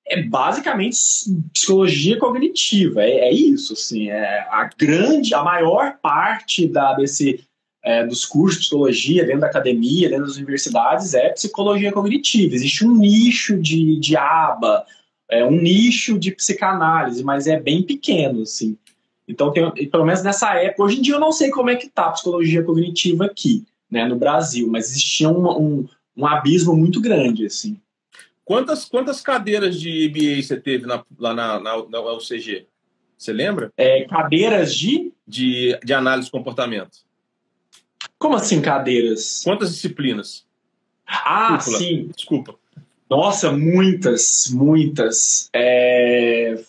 é 0.07 0.21
basicamente 0.23 0.97
psicologia 1.53 2.17
cognitiva. 2.17 3.03
É, 3.03 3.29
é 3.29 3.33
isso, 3.33 3.73
assim. 3.73 4.09
É 4.09 4.47
a 4.49 4.69
grande, 4.77 5.33
a 5.33 5.43
maior 5.43 5.97
parte 6.01 6.67
da, 6.67 6.93
desse, 6.93 7.43
é, 7.83 8.05
dos 8.05 8.25
cursos 8.25 8.59
de 8.59 8.67
psicologia 8.67 9.25
dentro 9.25 9.41
da 9.41 9.47
academia, 9.47 10.09
dentro 10.09 10.25
das 10.25 10.37
universidades, 10.37 11.13
é 11.13 11.29
psicologia 11.29 11.91
cognitiva. 11.91 12.55
Existe 12.55 12.85
um 12.85 12.95
nicho 12.95 13.57
de, 13.57 13.99
de 13.99 14.15
aba, 14.15 14.85
é, 15.29 15.43
um 15.43 15.51
nicho 15.51 16.17
de 16.17 16.31
psicanálise, 16.31 17.23
mas 17.23 17.47
é 17.47 17.59
bem 17.59 17.83
pequeno, 17.83 18.43
assim. 18.43 18.77
Então, 19.27 19.51
tem, 19.51 19.89
pelo 19.89 20.05
menos 20.05 20.23
nessa 20.23 20.55
época, 20.55 20.83
hoje 20.83 20.99
em 20.99 21.01
dia 21.01 21.15
eu 21.15 21.19
não 21.19 21.31
sei 21.31 21.49
como 21.49 21.69
é 21.69 21.75
que 21.75 21.87
está 21.87 22.05
a 22.05 22.11
psicologia 22.11 22.63
cognitiva 22.63 23.25
aqui, 23.25 23.65
né, 23.91 24.05
no 24.05 24.15
Brasil, 24.15 24.67
mas 24.69 24.89
existia 24.89 25.29
um, 25.29 25.49
um, 25.49 25.89
um 26.15 26.25
abismo 26.25 26.75
muito 26.75 27.01
grande, 27.01 27.45
assim. 27.45 27.79
Quantas, 28.45 28.85
quantas 28.85 29.19
cadeiras 29.19 29.77
de 29.77 30.09
MBA 30.09 30.41
você 30.41 30.55
teve 30.55 30.85
na, 30.85 31.03
lá 31.19 31.33
na, 31.33 31.59
na, 31.59 31.85
na 31.89 32.13
UCG? 32.13 32.65
Você 33.17 33.33
lembra? 33.33 33.73
É, 33.75 34.05
cadeiras 34.05 34.73
de? 34.73 35.11
de? 35.27 35.77
De 35.83 35.93
análise 35.93 36.27
de 36.27 36.31
comportamento. 36.31 36.99
Como 38.17 38.35
assim 38.35 38.61
cadeiras? 38.61 39.41
Quantas 39.43 39.73
disciplinas? 39.73 40.45
Ah, 41.05 41.59
sim. 41.59 42.09
Desculpa. 42.15 42.55
Nossa, 43.09 43.51
muitas, 43.51 44.47
muitas. 44.51 45.49
É... 45.53 46.61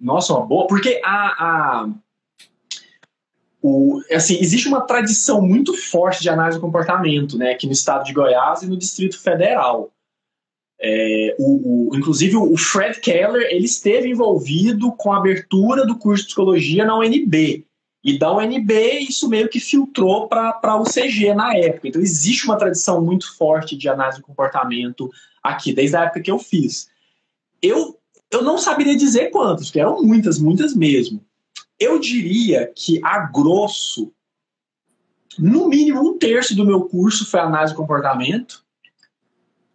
Nossa, 0.00 0.34
uma 0.34 0.46
boa. 0.46 0.66
Porque 0.66 1.00
a, 1.04 1.44
a, 1.44 1.88
o, 3.62 4.02
assim, 4.12 4.38
existe 4.40 4.68
uma 4.68 4.82
tradição 4.82 5.40
muito 5.40 5.74
forte 5.74 6.22
de 6.22 6.28
análise 6.28 6.58
do 6.58 6.62
comportamento, 6.62 7.38
né, 7.38 7.52
aqui 7.52 7.66
no 7.66 7.72
estado 7.72 8.04
de 8.04 8.12
Goiás 8.12 8.62
e 8.62 8.66
no 8.66 8.76
Distrito 8.76 9.18
Federal. 9.20 9.90
É, 10.78 11.34
o, 11.38 11.88
o, 11.88 11.96
inclusive 11.96 12.36
o 12.36 12.56
Fred 12.58 13.00
Keller 13.00 13.46
ele 13.50 13.64
esteve 13.64 14.10
envolvido 14.10 14.92
com 14.92 15.12
a 15.12 15.18
abertura 15.18 15.86
do 15.86 15.96
curso 15.96 16.24
de 16.24 16.26
psicologia 16.26 16.84
na 16.84 16.98
UNB. 16.98 17.64
E 18.04 18.18
da 18.18 18.30
UNB, 18.36 18.98
isso 18.98 19.30
meio 19.30 19.48
que 19.48 19.58
filtrou 19.58 20.28
para 20.28 20.76
o 20.76 20.84
CG 20.84 21.32
na 21.32 21.56
época. 21.56 21.88
Então, 21.88 22.02
existe 22.02 22.44
uma 22.44 22.58
tradição 22.58 23.02
muito 23.02 23.34
forte 23.34 23.78
de 23.78 23.88
análise 23.88 24.18
do 24.18 24.26
comportamento 24.26 25.10
aqui, 25.42 25.72
desde 25.72 25.96
a 25.96 26.02
época 26.02 26.20
que 26.20 26.30
eu 26.30 26.38
fiz. 26.38 26.90
Eu, 27.62 27.98
eu 28.34 28.42
não 28.42 28.58
saberia 28.58 28.96
dizer 28.96 29.30
quantas, 29.30 29.66
porque 29.66 29.80
eram 29.80 30.02
muitas, 30.02 30.38
muitas 30.38 30.74
mesmo. 30.74 31.24
Eu 31.78 31.98
diria 31.98 32.70
que, 32.74 33.00
a 33.04 33.20
grosso, 33.20 34.12
no 35.38 35.68
mínimo 35.68 36.00
um 36.00 36.18
terço 36.18 36.54
do 36.54 36.64
meu 36.64 36.82
curso 36.82 37.26
foi 37.26 37.40
análise 37.40 37.72
do 37.72 37.76
comportamento. 37.76 38.64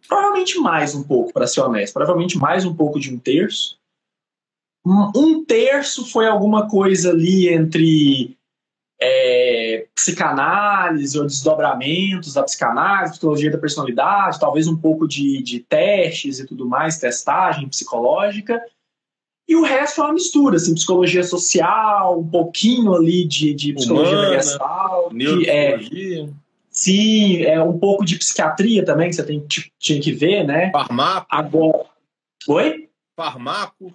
Provavelmente 0.08 0.58
mais 0.58 0.94
um 0.94 1.02
pouco, 1.02 1.32
para 1.32 1.46
ser 1.46 1.60
honesto. 1.60 1.94
Provavelmente 1.94 2.38
mais 2.38 2.64
um 2.64 2.74
pouco 2.74 2.98
de 2.98 3.12
um 3.12 3.18
terço. 3.18 3.78
Um 4.84 5.44
terço 5.44 6.06
foi 6.06 6.26
alguma 6.26 6.68
coisa 6.68 7.10
ali 7.10 7.48
entre 7.48 8.36
é, 9.00 9.49
psicanálise 10.00 11.18
ou 11.18 11.26
desdobramentos 11.26 12.32
da 12.32 12.42
psicanálise, 12.42 13.12
psicologia 13.12 13.50
da 13.50 13.58
personalidade, 13.58 14.40
talvez 14.40 14.66
um 14.66 14.76
pouco 14.76 15.06
de, 15.06 15.42
de 15.42 15.60
testes 15.60 16.38
e 16.38 16.46
tudo 16.46 16.66
mais, 16.66 16.98
testagem 16.98 17.68
psicológica. 17.68 18.60
E 19.46 19.54
o 19.54 19.62
resto 19.62 20.00
é 20.00 20.04
uma 20.04 20.14
mistura, 20.14 20.56
assim, 20.56 20.74
psicologia 20.74 21.22
social, 21.22 22.18
um 22.18 22.26
pouquinho 22.26 22.94
ali 22.94 23.26
de, 23.26 23.52
de 23.52 23.74
psicologia 23.74 24.12
Humana, 24.12 24.28
universal. 24.28 25.10
Neuropsicologia. 25.12 26.24
É, 26.24 26.28
sim, 26.70 27.42
é 27.42 27.62
um 27.62 27.78
pouco 27.78 28.04
de 28.04 28.16
psiquiatria 28.16 28.84
também, 28.84 29.10
que 29.10 29.16
você 29.16 29.24
tem, 29.24 29.44
tinha 29.78 30.00
que 30.00 30.12
ver, 30.12 30.44
né? 30.44 30.70
Farmaco. 30.70 31.26
Agora. 31.28 31.86
Oi? 32.48 32.88
Farmaco. 33.14 33.94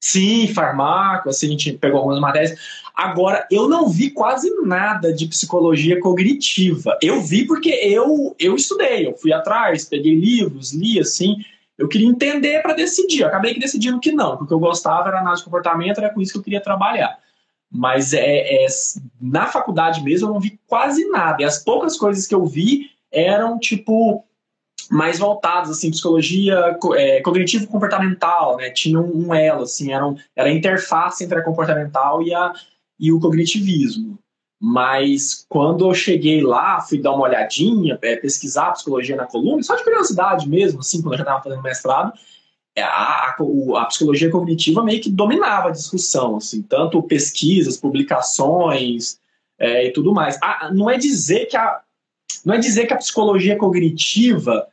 Sim, 0.00 0.46
farmaco, 0.48 1.30
assim, 1.30 1.46
a 1.46 1.50
gente 1.50 1.72
pegou 1.74 1.98
algumas 1.98 2.20
matérias. 2.20 2.58
Agora, 3.02 3.48
eu 3.50 3.68
não 3.68 3.88
vi 3.88 4.10
quase 4.10 4.48
nada 4.62 5.12
de 5.12 5.26
psicologia 5.26 5.98
cognitiva. 5.98 6.96
Eu 7.02 7.20
vi 7.20 7.44
porque 7.44 7.70
eu, 7.70 8.32
eu 8.38 8.54
estudei, 8.54 9.08
eu 9.08 9.16
fui 9.16 9.32
atrás, 9.32 9.84
peguei 9.84 10.14
livros, 10.14 10.72
li, 10.72 11.00
assim. 11.00 11.38
Eu 11.76 11.88
queria 11.88 12.06
entender 12.06 12.62
para 12.62 12.74
decidir. 12.74 13.22
Eu 13.22 13.26
acabei 13.26 13.58
decidindo 13.58 13.98
que 13.98 14.12
não, 14.12 14.36
porque 14.36 14.54
eu 14.54 14.60
gostava 14.60 15.08
era 15.08 15.18
análise 15.18 15.40
de 15.40 15.46
comportamento, 15.46 15.98
era 15.98 16.10
com 16.10 16.22
isso 16.22 16.30
que 16.30 16.38
eu 16.38 16.44
queria 16.44 16.60
trabalhar. 16.60 17.18
Mas 17.68 18.12
é, 18.12 18.64
é, 18.64 18.66
na 19.20 19.46
faculdade 19.46 20.00
mesmo 20.00 20.28
eu 20.28 20.34
não 20.34 20.40
vi 20.40 20.60
quase 20.68 21.04
nada. 21.08 21.42
E 21.42 21.44
as 21.44 21.58
poucas 21.58 21.96
coisas 21.96 22.24
que 22.24 22.34
eu 22.36 22.46
vi 22.46 22.88
eram 23.10 23.58
tipo 23.58 24.24
mais 24.88 25.18
voltados, 25.18 25.70
assim, 25.70 25.90
psicologia 25.90 26.78
é, 26.94 27.20
cognitivo-comportamental, 27.20 28.58
né? 28.58 28.70
Tinha 28.70 29.00
um, 29.00 29.26
um, 29.26 29.34
elo, 29.34 29.62
assim, 29.62 29.92
era, 29.92 30.06
um, 30.06 30.16
era 30.36 30.48
a 30.48 30.52
interface 30.52 31.24
entre 31.24 31.38
a 31.38 31.42
comportamental 31.42 32.22
e, 32.22 32.32
a, 32.34 32.52
e 33.02 33.12
o 33.12 33.18
cognitivismo. 33.18 34.16
Mas 34.60 35.44
quando 35.48 35.88
eu 35.88 35.92
cheguei 35.92 36.40
lá, 36.40 36.80
fui 36.80 36.98
dar 36.98 37.12
uma 37.12 37.24
olhadinha, 37.24 37.98
é, 38.00 38.14
pesquisar 38.14 38.70
psicologia 38.70 39.16
na 39.16 39.26
coluna, 39.26 39.60
só 39.60 39.74
de 39.74 39.82
curiosidade 39.82 40.48
mesmo, 40.48 40.78
assim, 40.78 41.02
quando 41.02 41.14
eu 41.14 41.18
já 41.18 41.24
estava 41.24 41.42
fazendo 41.42 41.62
mestrado, 41.62 42.12
é, 42.76 42.82
a, 42.82 43.36
a, 43.76 43.86
psicologia 43.86 44.30
cognitiva 44.30 44.84
meio 44.84 45.02
que 45.02 45.10
dominava 45.10 45.68
a 45.68 45.72
discussão, 45.72 46.36
assim, 46.36 46.62
tanto 46.62 47.02
pesquisas, 47.02 47.76
publicações 47.76 49.18
é, 49.58 49.88
e 49.88 49.90
tudo 49.90 50.14
mais. 50.14 50.38
Não 50.72 50.88
é 50.88 50.96
dizer 50.96 51.46
que 51.46 51.56
a 51.56 51.82
não 52.44 52.54
é 52.54 52.58
dizer 52.58 52.86
que 52.86 52.94
a 52.94 52.98
psicologia 52.98 53.56
cognitiva 53.56 54.66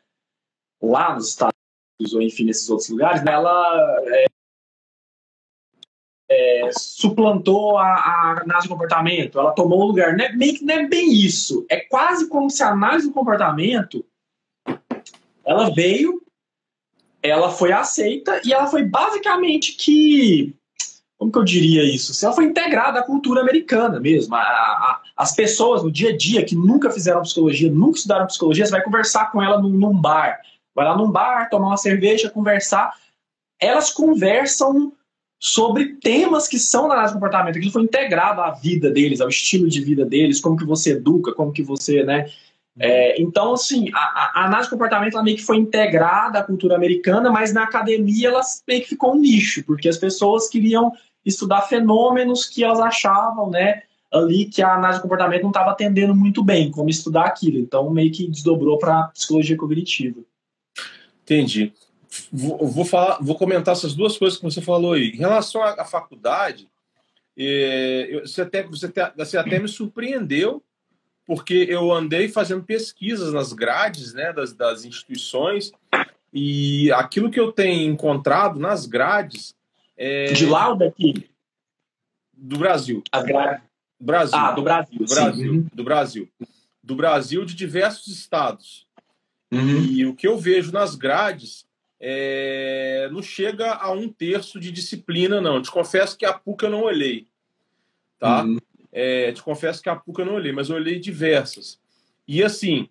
lá 0.82 1.14
nos 1.14 1.30
Estados 1.30 1.54
Unidos 2.00 2.16
ou 2.16 2.22
enfim 2.22 2.46
nesses 2.46 2.70
outros 2.70 2.90
lugares, 2.90 3.24
ela 3.24 4.02
é, 4.08 4.26
suplantou 6.72 7.78
a, 7.78 7.86
a, 7.86 8.42
análise 8.44 8.68
do 8.68 8.74
comportamento, 8.74 9.40
ela 9.40 9.52
tomou 9.52 9.82
o 9.82 9.88
lugar. 9.88 10.16
Não 10.16 10.26
é, 10.26 10.34
meio 10.34 10.56
que 10.56 10.66
não 10.66 10.76
é 10.76 10.88
bem 10.88 11.14
isso. 11.14 11.66
É 11.70 11.78
quase 11.78 12.28
como 12.28 12.50
se 12.50 12.64
a 12.64 12.72
análise 12.72 13.08
do 13.08 13.14
comportamento 13.14 14.06
ela 15.46 15.70
veio, 15.70 16.22
ela 17.22 17.50
foi 17.50 17.72
aceita 17.72 18.42
e 18.46 18.54
ela 18.54 18.68
foi 18.68 18.84
basicamente 18.84 19.74
que 19.74 20.56
como 21.20 21.34
que 21.34 21.38
eu 21.38 21.44
diria 21.44 21.84
isso? 21.84 22.14
Se 22.14 22.24
ela 22.24 22.34
foi 22.34 22.46
integrada 22.46 23.02
à 23.02 23.04
cultura 23.04 23.42
americana 23.42 24.00
mesmo. 24.00 24.34
A, 24.34 24.40
a, 24.40 25.02
as 25.18 25.36
pessoas 25.36 25.84
no 25.84 25.92
dia 25.92 26.12
a 26.12 26.18
dia 26.18 26.46
que 26.46 26.56
nunca 26.56 26.90
fizeram 26.90 27.22
psicologia, 27.24 27.70
nunca 27.70 27.98
estudaram 27.98 28.26
psicologia, 28.26 28.66
você 28.66 28.72
vai 28.72 28.82
conversar 28.82 29.30
com 29.30 29.44
ela 29.44 29.62
num, 29.62 29.70
num 29.70 30.00
bar. 30.00 30.40
Vai 30.74 30.86
lá 30.86 30.96
num 30.96 31.12
bar, 31.12 31.50
tomar 31.50 31.68
uma 31.68 31.78
cerveja, 31.78 32.30
conversar. 32.30 32.96
Elas 33.60 33.92
conversam 33.92 34.94
sobre 35.40 35.96
temas 35.96 36.48
que 36.48 36.60
são 36.60 36.88
na 36.88 36.96
análise 36.96 37.14
de 37.14 37.20
comportamento, 37.20 37.58
aquilo 37.58 37.72
foi 37.72 37.84
integrado 37.84 38.42
à 38.42 38.52
vida 38.52 38.92
deles, 38.92 39.22
ao 39.22 39.30
estilo 39.30 39.70
de 39.70 39.82
vida 39.82 40.06
deles, 40.06 40.42
como 40.42 40.58
que 40.58 40.66
você 40.66 40.92
educa, 40.92 41.34
como 41.34 41.54
que 41.54 41.64
você, 41.64 42.04
né? 42.04 42.30
É, 42.78 43.22
então, 43.22 43.54
assim, 43.54 43.90
a, 43.94 44.42
a, 44.42 44.46
análise 44.46 44.68
de 44.68 44.76
comportamento 44.76 45.14
ela 45.14 45.24
meio 45.24 45.38
que 45.38 45.44
foi 45.44 45.58
integrada 45.58 46.40
à 46.40 46.44
cultura 46.44 46.76
americana, 46.76 47.32
mas 47.32 47.54
na 47.54 47.64
academia 47.64 48.28
ela 48.28 48.42
meio 48.68 48.82
que 48.82 48.90
ficou 48.90 49.14
um 49.14 49.20
nicho, 49.20 49.64
porque 49.66 49.90
as 49.90 49.98
pessoas 49.98 50.48
queriam 50.48 50.92
estudar 51.26 51.62
fenômenos 51.64 52.46
que 52.46 52.64
elas 52.64 52.80
achavam, 52.80 53.50
né, 53.50 53.84
ali 54.12 54.46
que 54.46 54.62
a 54.62 54.76
análise 54.76 55.00
de 55.00 55.04
comportamento 55.04 55.44
não 55.44 55.50
estava 55.50 55.72
atendendo 55.72 56.16
muito 56.16 56.44
bem, 56.44 56.72
como 56.72 56.90
estudar 56.90 57.26
aquilo. 57.26 57.60
Então, 57.60 57.90
meio 57.90 58.12
que 58.12 58.28
desdobrou 58.28 58.78
para 58.78 59.10
psicologia 59.10 59.58
cognitiva. 59.58 60.22
Entendi. 61.24 61.74
Vou, 62.32 62.68
vou, 62.68 62.86
falar, 62.86 63.20
vou 63.22 63.36
comentar 63.36 63.74
essas 63.74 63.94
duas 63.94 64.18
coisas 64.18 64.38
que 64.38 64.44
você 64.44 64.62
falou 64.62 64.94
aí. 64.94 65.10
Em 65.10 65.18
relação 65.18 65.62
à, 65.62 65.82
à 65.82 65.86
faculdade, 65.86 66.68
é, 67.38 68.20
você, 68.22 68.42
até, 68.42 68.64
você, 68.64 68.86
até, 68.88 69.14
você 69.16 69.38
até 69.38 69.60
me 69.60 69.68
surpreendeu, 69.68 70.64
porque 71.26 71.68
eu 71.70 71.92
andei 71.92 72.28
fazendo 72.28 72.64
pesquisas 72.64 73.32
nas 73.32 73.54
grades 73.54 74.14
né, 74.14 74.34
das, 74.34 74.54
das 74.54 74.84
instituições 74.84 75.72
e 76.34 76.92
aquilo 76.92 77.30
que 77.30 77.40
eu 77.40 77.52
tenho 77.52 77.92
encontrado 77.92 78.60
nas 78.60 78.86
grades. 78.86 79.56
É... 79.96 80.34
De 80.34 80.46
lá 80.46 80.70
ou 80.70 80.76
daqui? 80.76 81.30
Do 82.34 82.58
Brasil. 82.58 83.04
As 83.12 83.24
grades. 83.24 83.64
Brasil. 84.00 84.40
Ah, 84.40 84.52
do 84.54 84.62
Brasil. 84.62 85.00
Do 85.00 85.06
Brasil. 85.06 85.52
Uhum. 85.52 85.68
Do 85.74 85.84
Brasil. 85.84 86.30
Do 86.82 86.96
Brasil, 86.96 87.46
de 87.46 87.54
diversos 87.54 88.08
estados. 88.08 88.88
Uhum. 89.52 89.84
E 89.84 90.06
o 90.06 90.16
que 90.16 90.28
eu 90.28 90.38
vejo 90.38 90.72
nas 90.72 90.96
grades 90.96 91.66
é... 92.00 93.10
não 93.12 93.22
chega 93.22 93.74
a 93.74 93.92
um 93.92 94.08
terço 94.08 94.60
de 94.60 94.72
disciplina, 94.72 95.42
não. 95.42 95.62
Te 95.62 95.72
confesso 95.72 96.18
que 96.18 96.26
a 96.26 96.34
PUC 96.34 96.64
eu 96.64 96.70
não 96.70 96.84
olhei. 96.84 97.28
Tá? 98.18 98.44
Uhum. 98.44 98.58
É, 98.92 99.32
te 99.32 99.42
confesso 99.42 99.82
que 99.82 99.90
a 99.90 99.96
PUC 99.96 100.20
eu 100.20 100.26
não 100.26 100.36
olhei, 100.36 100.52
mas 100.52 100.70
eu 100.70 100.76
olhei 100.76 101.00
diversas. 101.00 101.80
E 102.28 102.44
assim, 102.44 102.90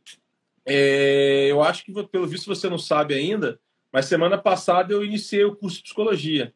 é, 0.64 1.46
eu 1.50 1.62
acho 1.62 1.84
que, 1.84 1.92
pelo 2.08 2.26
visto, 2.26 2.46
você 2.46 2.68
não 2.68 2.78
sabe 2.78 3.14
ainda, 3.14 3.58
mas 3.92 4.06
semana 4.06 4.36
passada 4.36 4.92
eu 4.92 5.04
iniciei 5.04 5.44
o 5.44 5.56
curso 5.56 5.78
de 5.78 5.84
psicologia. 5.84 6.52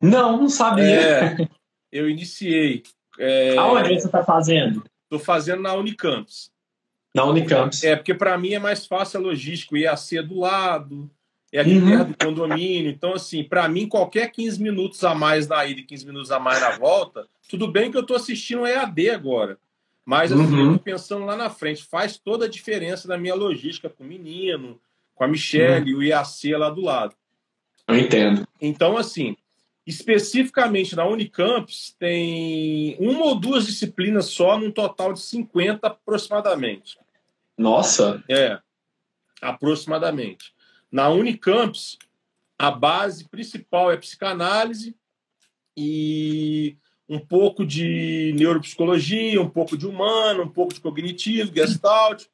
Não, 0.00 0.36
não 0.36 0.48
sabia. 0.48 0.84
É, 0.84 1.48
eu 1.90 2.08
iniciei. 2.08 2.82
É, 3.18 3.56
Aonde 3.56 3.88
você 3.88 4.06
está 4.06 4.22
fazendo? 4.24 4.84
Estou 5.04 5.18
fazendo 5.18 5.62
na 5.62 5.74
Unicampus. 5.74 6.52
Na 7.14 7.24
Unicampus. 7.24 7.82
É, 7.82 7.96
porque 7.96 8.14
para 8.14 8.36
mim 8.38 8.52
é 8.52 8.58
mais 8.58 8.86
fácil 8.86 9.18
a 9.18 9.22
logística, 9.22 9.74
o 9.74 9.78
IAC 9.78 10.18
é 10.18 10.22
do 10.22 10.38
lado, 10.38 11.10
é 11.52 11.60
aqui 11.60 11.78
uhum. 11.78 12.04
do 12.04 12.16
condomínio. 12.16 12.90
Então, 12.90 13.14
assim, 13.14 13.42
para 13.42 13.68
mim, 13.68 13.88
qualquer 13.88 14.30
15 14.30 14.62
minutos 14.62 15.02
a 15.02 15.14
mais 15.14 15.48
na 15.48 15.64
ida 15.64 15.80
e 15.80 15.84
15 15.84 16.06
minutos 16.06 16.30
a 16.30 16.38
mais 16.38 16.60
na 16.60 16.78
volta, 16.78 17.26
tudo 17.48 17.66
bem 17.66 17.90
que 17.90 17.96
eu 17.96 18.02
estou 18.02 18.16
assistindo 18.16 18.62
o 18.62 18.66
EAD 18.66 19.10
agora. 19.10 19.58
Mas 20.04 20.32
assim, 20.32 20.42
uhum. 20.42 20.72
eu 20.72 20.78
tô 20.78 20.84
pensando 20.84 21.24
lá 21.24 21.36
na 21.36 21.50
frente, 21.50 21.84
faz 21.84 22.16
toda 22.18 22.46
a 22.46 22.48
diferença 22.48 23.06
na 23.06 23.18
minha 23.18 23.34
logística 23.34 23.88
com 23.88 24.02
o 24.02 24.06
menino, 24.06 24.80
com 25.14 25.24
a 25.24 25.28
Michelle, 25.28 25.92
uhum. 25.92 26.00
o 26.00 26.02
IAC 26.02 26.54
lá 26.56 26.70
do 26.70 26.80
lado. 26.80 27.14
Eu 27.86 27.96
entendo. 27.96 28.46
Então, 28.60 28.96
assim, 28.96 29.36
especificamente 29.86 30.94
na 30.94 31.04
Unicampus, 31.04 31.94
tem 31.98 32.96
uma 32.98 33.24
ou 33.24 33.34
duas 33.34 33.66
disciplinas 33.66 34.26
só, 34.26 34.58
num 34.58 34.70
total 34.70 35.12
de 35.12 35.20
50 35.20 35.86
aproximadamente. 35.86 36.98
Nossa! 37.58 38.22
É, 38.28 38.58
aproximadamente. 39.42 40.52
Na 40.90 41.08
Unicampus, 41.08 41.98
a 42.58 42.70
base 42.70 43.28
principal 43.28 43.90
é 43.90 43.96
psicanálise 43.96 44.96
e 45.76 46.76
um 47.08 47.18
pouco 47.18 47.64
de 47.64 48.32
neuropsicologia, 48.36 49.40
um 49.40 49.48
pouco 49.48 49.76
de 49.76 49.86
humano, 49.86 50.44
um 50.44 50.48
pouco 50.48 50.74
de 50.74 50.80
cognitivo, 50.80 51.54
gestalt. 51.54 52.24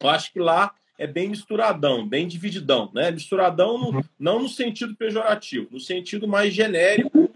Eu 0.00 0.08
acho 0.08 0.32
que 0.32 0.40
lá 0.40 0.74
é 0.98 1.06
bem 1.06 1.28
misturadão, 1.28 2.06
bem 2.06 2.26
divididão, 2.26 2.90
né? 2.92 3.10
Misturadão 3.10 3.78
no, 3.78 3.96
uhum. 3.96 4.04
não 4.18 4.42
no 4.42 4.48
sentido 4.48 4.96
pejorativo, 4.96 5.68
no 5.70 5.78
sentido 5.78 6.26
mais 6.26 6.52
genérico 6.52 7.30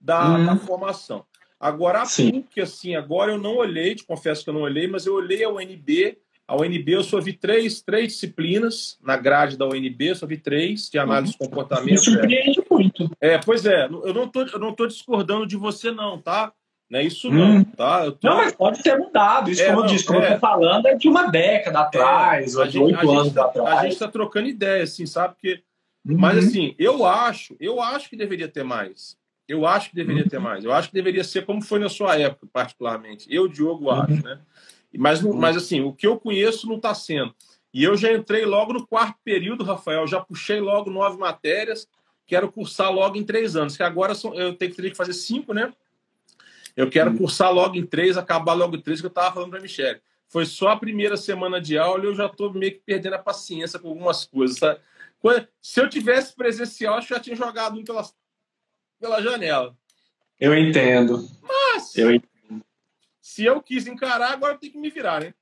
da, 0.00 0.36
uhum. 0.36 0.46
da 0.46 0.56
formação. 0.56 1.24
Agora, 1.58 2.02
a 2.02 2.06
Sim. 2.06 2.42
PUC, 2.42 2.60
assim, 2.60 2.94
agora 2.94 3.32
eu 3.32 3.38
não 3.38 3.56
olhei, 3.56 3.94
te 3.94 4.04
confesso 4.04 4.44
que 4.44 4.50
eu 4.50 4.54
não 4.54 4.62
olhei, 4.62 4.86
mas 4.86 5.06
eu 5.06 5.14
olhei 5.14 5.42
a 5.42 5.50
UNB. 5.50 6.18
A 6.48 6.56
UNB 6.56 6.92
eu 6.92 7.04
só 7.04 7.20
vi 7.20 7.34
três, 7.34 7.82
três 7.82 8.14
disciplinas 8.14 8.98
na 9.02 9.18
grade 9.18 9.58
da 9.58 9.66
UNB, 9.66 10.08
eu 10.08 10.14
só 10.14 10.26
vi 10.26 10.38
três 10.38 10.88
de 10.88 10.98
análise 10.98 11.32
de 11.32 11.38
comportamento. 11.38 11.90
Me 11.90 11.98
surpreende 11.98 12.64
muito. 12.70 13.10
É, 13.20 13.36
pois 13.36 13.66
é, 13.66 13.84
eu 13.84 14.14
não 14.14 14.26
tô, 14.26 14.42
eu 14.44 14.58
não 14.58 14.72
tô 14.72 14.86
discordando 14.86 15.46
de 15.46 15.58
você, 15.58 15.90
não, 15.90 16.18
tá? 16.18 16.50
Não 16.90 17.00
é 17.00 17.04
isso 17.04 17.30
não, 17.30 17.56
hum. 17.56 17.64
tá? 17.64 18.10
Tô... 18.12 18.26
Não, 18.26 18.36
mas 18.36 18.54
pode 18.54 18.80
ser 18.80 18.96
mudado. 18.96 19.50
Isso, 19.50 19.60
é, 19.60 19.66
como 19.66 19.80
não, 19.80 19.86
eu 19.86 19.92
disse, 19.92 20.06
como 20.06 20.20
é. 20.20 20.26
eu 20.26 20.34
tô 20.34 20.40
falando, 20.40 20.86
é 20.86 20.94
de 20.94 21.06
uma 21.06 21.30
década 21.30 21.80
atrás, 21.80 22.54
é, 22.54 22.58
ou 22.58 22.66
de 22.66 22.78
oito 22.78 23.10
anos 23.10 23.32
tá, 23.34 23.44
atrás. 23.44 23.78
A 23.78 23.82
gente 23.82 23.92
está 23.92 24.08
trocando 24.08 24.48
ideia, 24.48 24.84
assim, 24.84 25.04
sabe? 25.04 25.34
Porque, 25.34 25.62
uhum. 26.06 26.16
Mas, 26.16 26.38
assim, 26.38 26.74
eu 26.78 27.04
acho, 27.04 27.54
eu 27.60 27.82
acho 27.82 28.08
que 28.08 28.16
deveria 28.16 28.48
ter 28.48 28.62
mais. 28.62 29.18
Eu 29.46 29.66
acho 29.66 29.90
que 29.90 29.96
deveria 29.96 30.22
uhum. 30.22 30.28
ter 30.30 30.38
mais. 30.38 30.64
Eu 30.64 30.72
acho 30.72 30.88
que 30.88 30.94
deveria 30.94 31.24
ser 31.24 31.44
como 31.44 31.60
foi 31.60 31.78
na 31.78 31.90
sua 31.90 32.18
época, 32.18 32.46
particularmente. 32.50 33.26
Eu, 33.30 33.48
Diogo, 33.48 33.84
uhum. 33.84 34.00
acho, 34.00 34.24
né? 34.24 34.38
Mas, 34.98 35.22
uhum. 35.22 35.32
mas, 35.32 35.56
assim, 35.56 35.80
o 35.80 35.92
que 35.92 36.06
eu 36.06 36.18
conheço 36.18 36.66
não 36.66 36.76
está 36.76 36.92
sendo. 36.92 37.32
E 37.72 37.84
eu 37.84 37.96
já 37.96 38.12
entrei 38.12 38.44
logo 38.44 38.72
no 38.72 38.86
quarto 38.86 39.16
período, 39.22 39.62
Rafael, 39.62 40.06
já 40.06 40.20
puxei 40.20 40.60
logo 40.60 40.90
nove 40.90 41.16
matérias, 41.16 41.86
quero 42.26 42.50
cursar 42.50 42.90
logo 42.92 43.16
em 43.16 43.22
três 43.22 43.54
anos, 43.54 43.76
que 43.76 43.82
agora 43.82 44.14
são, 44.14 44.34
eu 44.34 44.54
tenho 44.54 44.74
que, 44.74 44.90
que 44.90 44.96
fazer 44.96 45.12
cinco, 45.12 45.54
né? 45.54 45.72
Eu 46.76 46.90
quero 46.90 47.10
uhum. 47.10 47.18
cursar 47.18 47.52
logo 47.52 47.76
em 47.76 47.86
três, 47.86 48.16
acabar 48.16 48.54
logo 48.54 48.74
em 48.74 48.80
três, 48.80 49.00
que 49.00 49.06
eu 49.06 49.10
estava 49.10 49.32
falando 49.32 49.50
para 49.50 49.60
a 49.60 49.62
Michelle. 49.62 50.00
Foi 50.28 50.44
só 50.44 50.70
a 50.70 50.76
primeira 50.76 51.16
semana 51.16 51.60
de 51.60 51.78
aula 51.78 52.04
e 52.04 52.06
eu 52.06 52.14
já 52.14 52.26
estou 52.26 52.52
meio 52.52 52.72
que 52.72 52.82
perdendo 52.84 53.14
a 53.14 53.18
paciência 53.18 53.78
com 53.78 53.88
algumas 53.88 54.24
coisas. 54.24 54.58
Sabe? 54.58 54.80
Se 55.62 55.80
eu 55.80 55.88
tivesse 55.88 56.34
presencial, 56.34 56.94
acho 56.94 57.08
que 57.08 57.14
já 57.14 57.20
tinha 57.20 57.36
jogado 57.36 57.78
um 57.78 57.84
pela, 57.84 58.04
pela 59.00 59.22
janela. 59.22 59.76
Eu 60.38 60.56
entendo. 60.56 61.28
Mas, 61.42 61.96
eu 61.96 62.12
entendo. 62.12 62.37
Se 63.28 63.44
eu 63.44 63.60
quis 63.60 63.86
encarar, 63.86 64.32
agora 64.32 64.54
eu 64.54 64.58
tenho 64.58 64.72
que 64.72 64.78
me 64.78 64.88
virar, 64.88 65.20
né? 65.20 65.34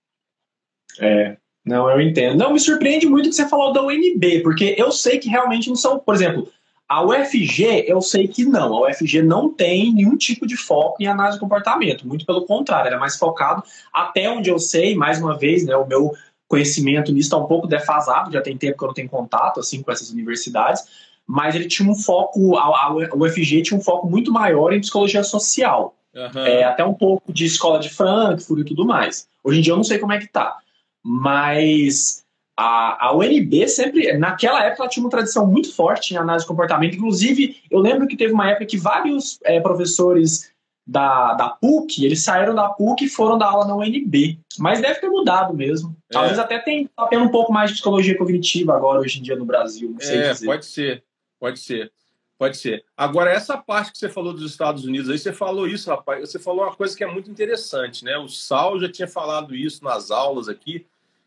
É. 0.98 1.36
Não, 1.64 1.88
eu 1.88 2.00
entendo. 2.00 2.36
Não, 2.36 2.52
me 2.52 2.58
surpreende 2.58 3.06
muito 3.06 3.28
que 3.28 3.34
você 3.34 3.48
falou 3.48 3.72
da 3.72 3.80
UNB, 3.80 4.42
porque 4.42 4.74
eu 4.76 4.90
sei 4.90 5.18
que 5.18 5.28
realmente 5.28 5.68
não 5.68 5.76
são, 5.76 5.98
por 5.98 6.14
exemplo, 6.14 6.48
a 6.88 7.04
UFG, 7.04 7.84
eu 7.86 8.00
sei 8.00 8.26
que 8.26 8.44
não. 8.44 8.76
A 8.76 8.88
UFG 8.88 9.22
não 9.22 9.52
tem 9.52 9.94
nenhum 9.94 10.16
tipo 10.16 10.46
de 10.46 10.56
foco 10.56 11.00
em 11.00 11.06
análise 11.06 11.36
de 11.36 11.40
comportamento. 11.40 12.06
Muito 12.06 12.26
pelo 12.26 12.44
contrário, 12.44 12.88
ela 12.88 12.96
é 12.96 13.00
mais 13.00 13.16
focado, 13.16 13.62
até 13.92 14.28
onde 14.28 14.50
eu 14.50 14.58
sei, 14.58 14.96
mais 14.96 15.20
uma 15.20 15.38
vez, 15.38 15.64
né, 15.64 15.76
o 15.76 15.86
meu 15.86 16.12
conhecimento 16.48 17.12
nisso 17.12 17.28
está 17.28 17.38
um 17.38 17.46
pouco 17.46 17.68
defasado, 17.68 18.32
já 18.32 18.42
tem 18.42 18.58
tempo 18.58 18.76
que 18.76 18.84
eu 18.84 18.88
não 18.88 18.94
tenho 18.94 19.08
contato 19.08 19.60
assim 19.60 19.80
com 19.80 19.92
essas 19.92 20.10
universidades, 20.10 20.84
mas 21.24 21.54
ele 21.54 21.68
tinha 21.68 21.88
um 21.88 21.94
foco, 21.94 22.56
a, 22.56 22.62
a 22.62 22.94
UFG 22.94 23.62
tinha 23.62 23.78
um 23.78 23.82
foco 23.82 24.08
muito 24.08 24.32
maior 24.32 24.72
em 24.72 24.80
psicologia 24.80 25.22
social. 25.22 25.96
Uhum. 26.16 26.46
É, 26.46 26.64
até 26.64 26.82
um 26.82 26.94
pouco 26.94 27.30
de 27.32 27.44
escola 27.44 27.78
de 27.78 27.90
Frankfurt 27.90 28.60
e 28.60 28.64
tudo 28.64 28.86
mais. 28.86 29.28
Hoje 29.44 29.58
em 29.58 29.62
dia 29.62 29.72
eu 29.74 29.76
não 29.76 29.84
sei 29.84 29.98
como 29.98 30.12
é 30.12 30.18
que 30.18 30.26
tá. 30.26 30.56
Mas 31.04 32.24
a, 32.56 33.08
a 33.08 33.16
UNB 33.16 33.68
sempre, 33.68 34.16
naquela 34.16 34.64
época, 34.64 34.82
ela 34.82 34.88
tinha 34.88 35.04
uma 35.04 35.10
tradição 35.10 35.46
muito 35.46 35.72
forte 35.74 36.14
em 36.14 36.16
análise 36.16 36.44
de 36.44 36.48
comportamento. 36.48 36.96
Inclusive, 36.96 37.56
eu 37.70 37.78
lembro 37.78 38.06
que 38.08 38.16
teve 38.16 38.32
uma 38.32 38.48
época 38.48 38.64
que 38.64 38.78
vários 38.78 39.38
é, 39.44 39.60
professores 39.60 40.50
da, 40.86 41.34
da 41.34 41.48
PUC, 41.50 42.04
eles 42.04 42.22
saíram 42.22 42.54
da 42.54 42.68
PUC 42.68 43.04
e 43.04 43.08
foram 43.08 43.36
dar 43.36 43.48
aula 43.48 43.66
na 43.66 43.76
UNB. 43.76 44.38
Mas 44.58 44.80
deve 44.80 45.00
ter 45.00 45.08
mudado 45.08 45.52
mesmo. 45.52 45.94
É. 46.10 46.14
Talvez 46.14 46.38
até 46.38 46.58
tenha 46.58 46.88
tá 46.96 47.06
tendo 47.08 47.24
um 47.24 47.30
pouco 47.30 47.52
mais 47.52 47.70
de 47.70 47.74
psicologia 47.74 48.16
cognitiva 48.16 48.74
agora, 48.74 49.00
hoje 49.00 49.18
em 49.18 49.22
dia, 49.22 49.36
no 49.36 49.44
Brasil. 49.44 49.90
Não 49.90 50.00
sei 50.00 50.18
é, 50.18 50.32
dizer. 50.32 50.46
pode 50.46 50.64
ser, 50.64 51.04
pode 51.38 51.58
ser. 51.58 51.92
Pode 52.38 52.58
ser. 52.58 52.84
Agora, 52.96 53.30
essa 53.30 53.56
parte 53.56 53.92
que 53.92 53.98
você 53.98 54.08
falou 54.08 54.32
dos 54.32 54.50
Estados 54.50 54.84
Unidos, 54.84 55.08
aí 55.08 55.18
você 55.18 55.32
falou 55.32 55.66
isso, 55.66 55.88
rapaz. 55.88 56.28
Você 56.28 56.38
falou 56.38 56.64
uma 56.64 56.74
coisa 56.74 56.96
que 56.96 57.02
é 57.02 57.06
muito 57.06 57.30
interessante, 57.30 58.04
né? 58.04 58.18
O 58.18 58.28
Sal 58.28 58.78
já 58.78 58.90
tinha 58.90 59.08
falado 59.08 59.54
isso 59.54 59.82
nas 59.82 60.10
aulas 60.10 60.48
aqui 60.48 60.86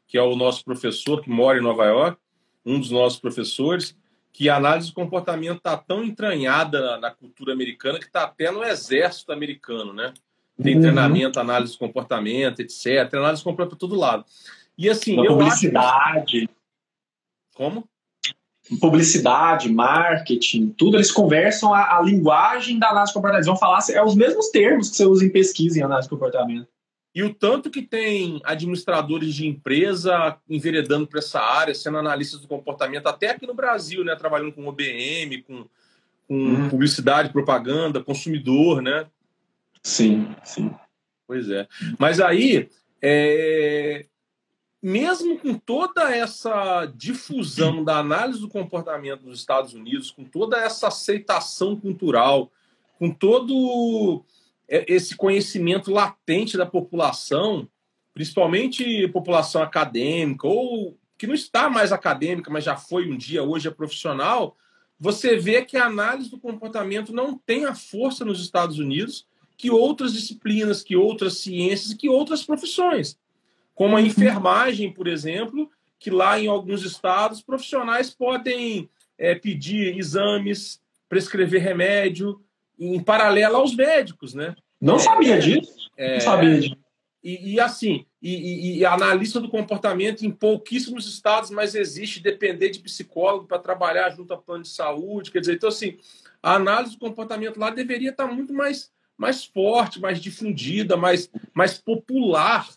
que 0.10 0.18
é 0.18 0.22
o 0.24 0.36
nosso 0.36 0.66
professor 0.66 1.22
que 1.22 1.30
mora 1.30 1.60
em 1.60 1.62
Nova 1.62 1.86
York, 1.86 2.20
um 2.66 2.80
dos 2.80 2.90
nossos 2.90 3.20
professores, 3.20 3.96
que 4.34 4.50
a 4.50 4.58
análise 4.58 4.90
do 4.90 4.96
comportamento 4.96 5.58
está 5.58 5.78
tão 5.78 6.04
entranhada 6.04 6.82
na, 6.82 6.98
na, 6.98 7.12
cultura 7.12 7.54
americana 7.54 8.00
que 8.00 8.06
está 8.06 8.24
até 8.24 8.50
no 8.50 8.64
exército 8.64 9.32
americano, 9.32 9.94
né? 9.94 10.12
Tem 10.62 10.76
uhum. 10.76 10.82
treinamento, 10.82 11.40
análise 11.40 11.74
do 11.74 11.80
comportamento, 11.80 12.60
etc. 12.60 13.14
Análise 13.14 13.42
de 13.42 13.44
comportamento 13.44 13.70
para 13.70 13.80
todo 13.80 13.96
lado. 13.96 14.26
E 14.76 14.90
assim, 14.90 15.14
Uma 15.14 15.26
eu 15.26 15.38
publicidade. 15.38 16.38
acho. 16.40 16.50
Como? 17.54 17.88
Publicidade, 18.80 19.72
marketing, 19.72 20.70
tudo, 20.78 20.98
eles 20.98 21.12
conversam 21.12 21.74
a, 21.74 21.98
a 21.98 22.02
linguagem 22.02 22.78
da 22.78 22.90
análise 22.90 23.12
de 23.12 23.14
comportamento. 23.16 23.40
Eles 23.40 23.48
vão 23.48 23.58
falar, 23.58 23.80
é 23.92 24.04
os 24.04 24.16
mesmos 24.16 24.50
termos 24.50 24.90
que 24.90 24.98
você 24.98 25.06
usa 25.06 25.26
em 25.26 25.30
pesquisa 25.30 25.80
em 25.80 25.82
análise 25.82 26.08
de 26.08 26.14
comportamento. 26.14 26.68
E 27.14 27.24
o 27.24 27.34
tanto 27.34 27.72
que 27.72 27.82
tem 27.82 28.40
administradores 28.44 29.34
de 29.34 29.48
empresa 29.48 30.38
enveredando 30.48 31.08
para 31.08 31.20
essa 31.20 31.40
área, 31.40 31.74
sendo 31.74 31.98
analistas 31.98 32.40
do 32.40 32.48
comportamento, 32.48 33.08
até 33.08 33.32
aqui 33.32 33.48
no 33.48 33.56
Brasil, 33.56 34.04
né? 34.04 34.16
Trabalhando 34.16 34.54
com 34.54 34.68
OBM, 34.68 35.42
com, 35.42 35.66
com 36.28 36.36
hum. 36.36 36.70
publicidade, 36.70 37.32
propaganda, 37.32 38.04
consumidor, 38.04 38.82
né? 38.82 39.08
Sim, 39.82 40.36
sim. 40.44 40.72
Pois 41.26 41.50
é. 41.50 41.68
Mas 41.98 42.20
aí, 42.20 42.70
é... 43.02 44.06
mesmo 44.82 45.38
com 45.38 45.54
toda 45.54 46.16
essa 46.16 46.86
difusão 46.86 47.84
da 47.84 47.98
análise 47.98 48.40
do 48.40 48.48
comportamento 48.48 49.26
nos 49.26 49.40
Estados 49.40 49.74
Unidos, 49.74 50.12
com 50.12 50.24
toda 50.24 50.58
essa 50.58 50.88
aceitação 50.88 51.76
cultural, 51.76 52.52
com 52.98 53.12
todo 53.12 54.24
é, 54.68 54.86
esse 54.88 55.16
conhecimento 55.16 55.92
latente 55.92 56.58
da 56.58 56.66
população, 56.66 57.68
principalmente 58.14 59.08
população 59.10 59.62
acadêmica, 59.62 60.48
ou 60.48 60.98
que 61.18 61.28
não 61.28 61.34
está 61.34 61.70
mais 61.70 61.92
acadêmica, 61.92 62.50
mas 62.50 62.64
já 62.64 62.78
foi 62.78 63.12
um 63.12 63.18
dia, 63.18 63.44
hoje 63.44 63.68
é 63.68 63.72
profissional, 63.72 64.56
você 64.98 65.38
vê 65.38 65.64
que 65.64 65.78
a 65.78 65.86
análise 65.86 66.30
do 66.30 66.40
comportamento 66.40 67.14
não 67.14 67.38
tem 67.38 67.66
a 67.66 67.76
força 67.76 68.24
nos 68.24 68.42
Estados 68.42 68.80
Unidos 68.80 69.28
que 69.60 69.70
outras 69.70 70.14
disciplinas, 70.14 70.82
que 70.82 70.96
outras 70.96 71.40
ciências, 71.40 71.94
que 71.94 72.08
outras 72.08 72.44
profissões. 72.44 73.20
Como 73.80 73.96
a 73.96 74.02
enfermagem, 74.02 74.92
por 74.92 75.08
exemplo, 75.08 75.72
que 75.98 76.10
lá 76.10 76.38
em 76.38 76.48
alguns 76.50 76.84
estados 76.84 77.42
profissionais 77.42 78.10
podem 78.10 78.90
é, 79.18 79.36
pedir 79.36 79.98
exames, 79.98 80.82
prescrever 81.08 81.62
remédio, 81.62 82.42
em 82.78 83.02
paralelo 83.02 83.56
aos 83.56 83.74
médicos, 83.74 84.34
né? 84.34 84.54
Não 84.82 84.98
é, 84.98 85.00
sabia 85.00 85.40
disso. 85.40 85.74
É, 85.96 86.16
não 86.16 86.20
sabia 86.20 86.60
disso. 86.60 86.78
E, 87.24 87.54
e 87.54 87.60
assim, 87.62 88.06
e, 88.22 88.36
e, 88.36 88.78
e, 88.80 88.86
analista 88.86 89.40
do 89.40 89.48
comportamento 89.48 90.26
em 90.26 90.32
pouquíssimos 90.32 91.08
estados, 91.08 91.50
mas 91.50 91.74
existe 91.74 92.20
depender 92.20 92.72
de 92.72 92.80
psicólogo 92.80 93.48
para 93.48 93.60
trabalhar 93.60 94.10
junto 94.10 94.34
a 94.34 94.38
plano 94.38 94.64
de 94.64 94.70
saúde. 94.70 95.32
Quer 95.32 95.40
dizer, 95.40 95.54
então, 95.54 95.70
assim, 95.70 95.98
a 96.44 96.56
análise 96.56 96.96
do 96.96 97.00
comportamento 97.00 97.58
lá 97.58 97.70
deveria 97.70 98.10
estar 98.10 98.28
muito 98.28 98.54
mais, 98.54 98.92
mais 99.18 99.46
forte, 99.46 100.02
mais 100.02 100.20
difundida, 100.20 100.98
mais, 100.98 101.32
mais 101.54 101.78
popular. 101.78 102.68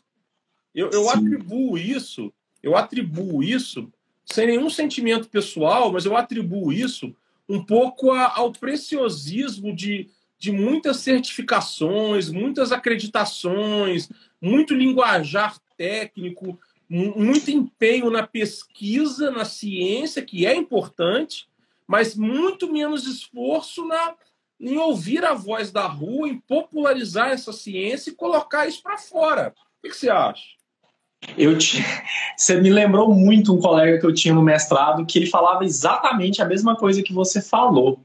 Eu, 0.75 0.91
eu 0.91 1.11
atribuo 1.11 1.77
isso, 1.77 2.33
eu 2.63 2.77
atribuo 2.77 3.43
isso 3.43 3.93
sem 4.25 4.47
nenhum 4.47 4.71
sentimento 4.71 5.29
pessoal, 5.29 5.93
mas 5.93 6.05
eu 6.05 6.17
atribuo 6.17 6.73
isso 6.73 7.15
um 7.49 7.63
pouco 7.63 8.11
a, 8.11 8.39
ao 8.39 8.53
preciosismo 8.53 9.75
de, 9.75 10.09
de 10.39 10.51
muitas 10.51 10.99
certificações, 10.99 12.31
muitas 12.31 12.73
acreditações, 12.73 14.09
muito 14.41 14.75
linguajar 14.75 15.59
técnico, 15.77 16.59
muito 16.89 17.51
empenho 17.51 18.11
na 18.11 18.27
pesquisa, 18.27 19.31
na 19.31 19.45
ciência, 19.45 20.23
que 20.23 20.47
é 20.47 20.55
importante, 20.55 21.49
mas 21.87 22.15
muito 22.15 22.71
menos 22.71 23.07
esforço 23.07 23.85
na, 23.87 24.15
em 24.61 24.77
ouvir 24.77 25.25
a 25.25 25.33
voz 25.33 25.73
da 25.73 25.87
rua, 25.87 26.29
em 26.29 26.39
popularizar 26.39 27.31
essa 27.31 27.53
ciência 27.53 28.11
e 28.11 28.15
colocar 28.15 28.67
isso 28.67 28.83
para 28.83 28.99
fora. 28.99 29.55
O 29.83 29.89
que 29.89 29.95
você 29.95 30.11
acha? 30.11 30.62
Eu 31.37 31.57
te... 31.57 31.83
Você 32.37 32.61
me 32.61 32.71
lembrou 32.71 33.15
muito 33.15 33.55
um 33.55 33.61
colega 33.61 33.99
que 33.99 34.07
eu 34.07 34.15
tinha 34.15 34.35
no 34.35 34.43
mestrado 34.43 35.07
que 35.07 35.19
ele 35.19 35.27
falava 35.27 35.65
exatamente 35.65 36.43
a 36.43 36.45
mesma 36.45 36.77
coisa 36.77 37.03
que 37.03 37.13
você 37.13 37.41
falou. 37.41 38.01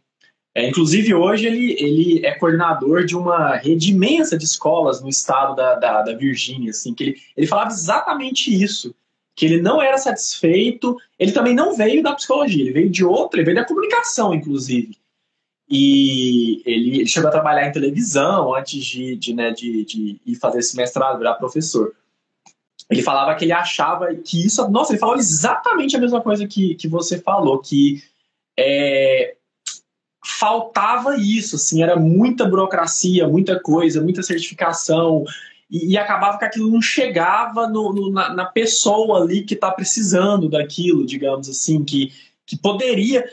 É, 0.54 0.68
inclusive, 0.68 1.14
hoje 1.14 1.46
ele, 1.46 1.76
ele 1.80 2.26
é 2.26 2.34
coordenador 2.34 3.06
de 3.06 3.16
uma 3.16 3.56
rede 3.56 3.92
imensa 3.92 4.38
de 4.38 4.44
escolas 4.44 5.02
no 5.02 5.10
estado 5.10 5.56
da, 5.56 5.76
da, 5.76 6.02
da 6.02 6.14
Virgínia. 6.14 6.72
Assim, 6.72 6.94
que 6.94 7.04
ele, 7.04 7.16
ele 7.36 7.48
falava 7.48 7.70
exatamente 7.70 8.52
isso, 8.52 8.94
que 9.36 9.46
ele 9.46 9.62
não 9.62 9.82
era 9.82 9.98
satisfeito. 9.98 10.98
Ele 11.20 11.32
também 11.32 11.54
não 11.54 11.76
veio 11.76 12.02
da 12.02 12.16
psicologia, 12.16 12.64
ele 12.64 12.74
veio 12.74 12.90
de 12.90 13.06
outra, 13.06 13.40
ele 13.40 13.46
veio 13.46 13.58
da 13.58 13.66
comunicação, 13.66 14.34
inclusive. 14.34 14.98
E 15.70 16.62
ele, 16.66 17.00
ele 17.00 17.08
chegou 17.08 17.28
a 17.28 17.32
trabalhar 17.32 17.68
em 17.68 17.72
televisão 17.72 18.56
antes 18.56 18.84
de, 18.86 19.16
de, 19.16 19.34
né, 19.34 19.52
de, 19.52 19.84
de 19.86 20.22
ir 20.26 20.36
fazer 20.36 20.60
esse 20.60 20.76
mestrado, 20.78 21.18
virar 21.18 21.36
professor 21.36 21.94
ele 22.90 23.04
falava 23.04 23.36
que 23.36 23.46
ele 23.46 23.52
achava 23.52 24.14
que 24.16 24.46
isso. 24.46 24.68
Nossa, 24.70 24.94
ele 24.94 25.00
falou 25.00 25.16
exatamente 25.16 25.96
a 25.96 26.00
mesma 26.00 26.22
coisa 26.22 26.48
que, 26.48 26.76
que 26.76 26.88
você 26.88 27.20
falou, 27.20 27.60
que 27.60 28.02
é, 28.58 29.36
faltava 30.26 31.18
isso, 31.18 31.56
assim, 31.56 31.84
era 31.84 31.96
muita 31.96 32.46
burocracia, 32.46 33.28
muita 33.28 33.60
coisa, 33.60 34.02
muita 34.02 34.24
certificação, 34.24 35.24
e, 35.70 35.94
e 35.94 35.98
acabava 35.98 36.38
que 36.38 36.46
aquilo 36.46 36.72
não 36.72 36.82
chegava 36.82 37.68
no, 37.68 37.94
no, 37.94 38.12
na, 38.12 38.34
na, 38.34 38.46
pessoa 38.46 39.22
ali 39.22 39.44
que 39.44 39.54
está 39.54 39.72
precisando 39.72 40.50
daquilo, 40.50 41.06
digamos 41.06 41.50
assim, 41.50 41.84
que, 41.84 42.14
que 42.46 42.58
poderia. 42.58 43.30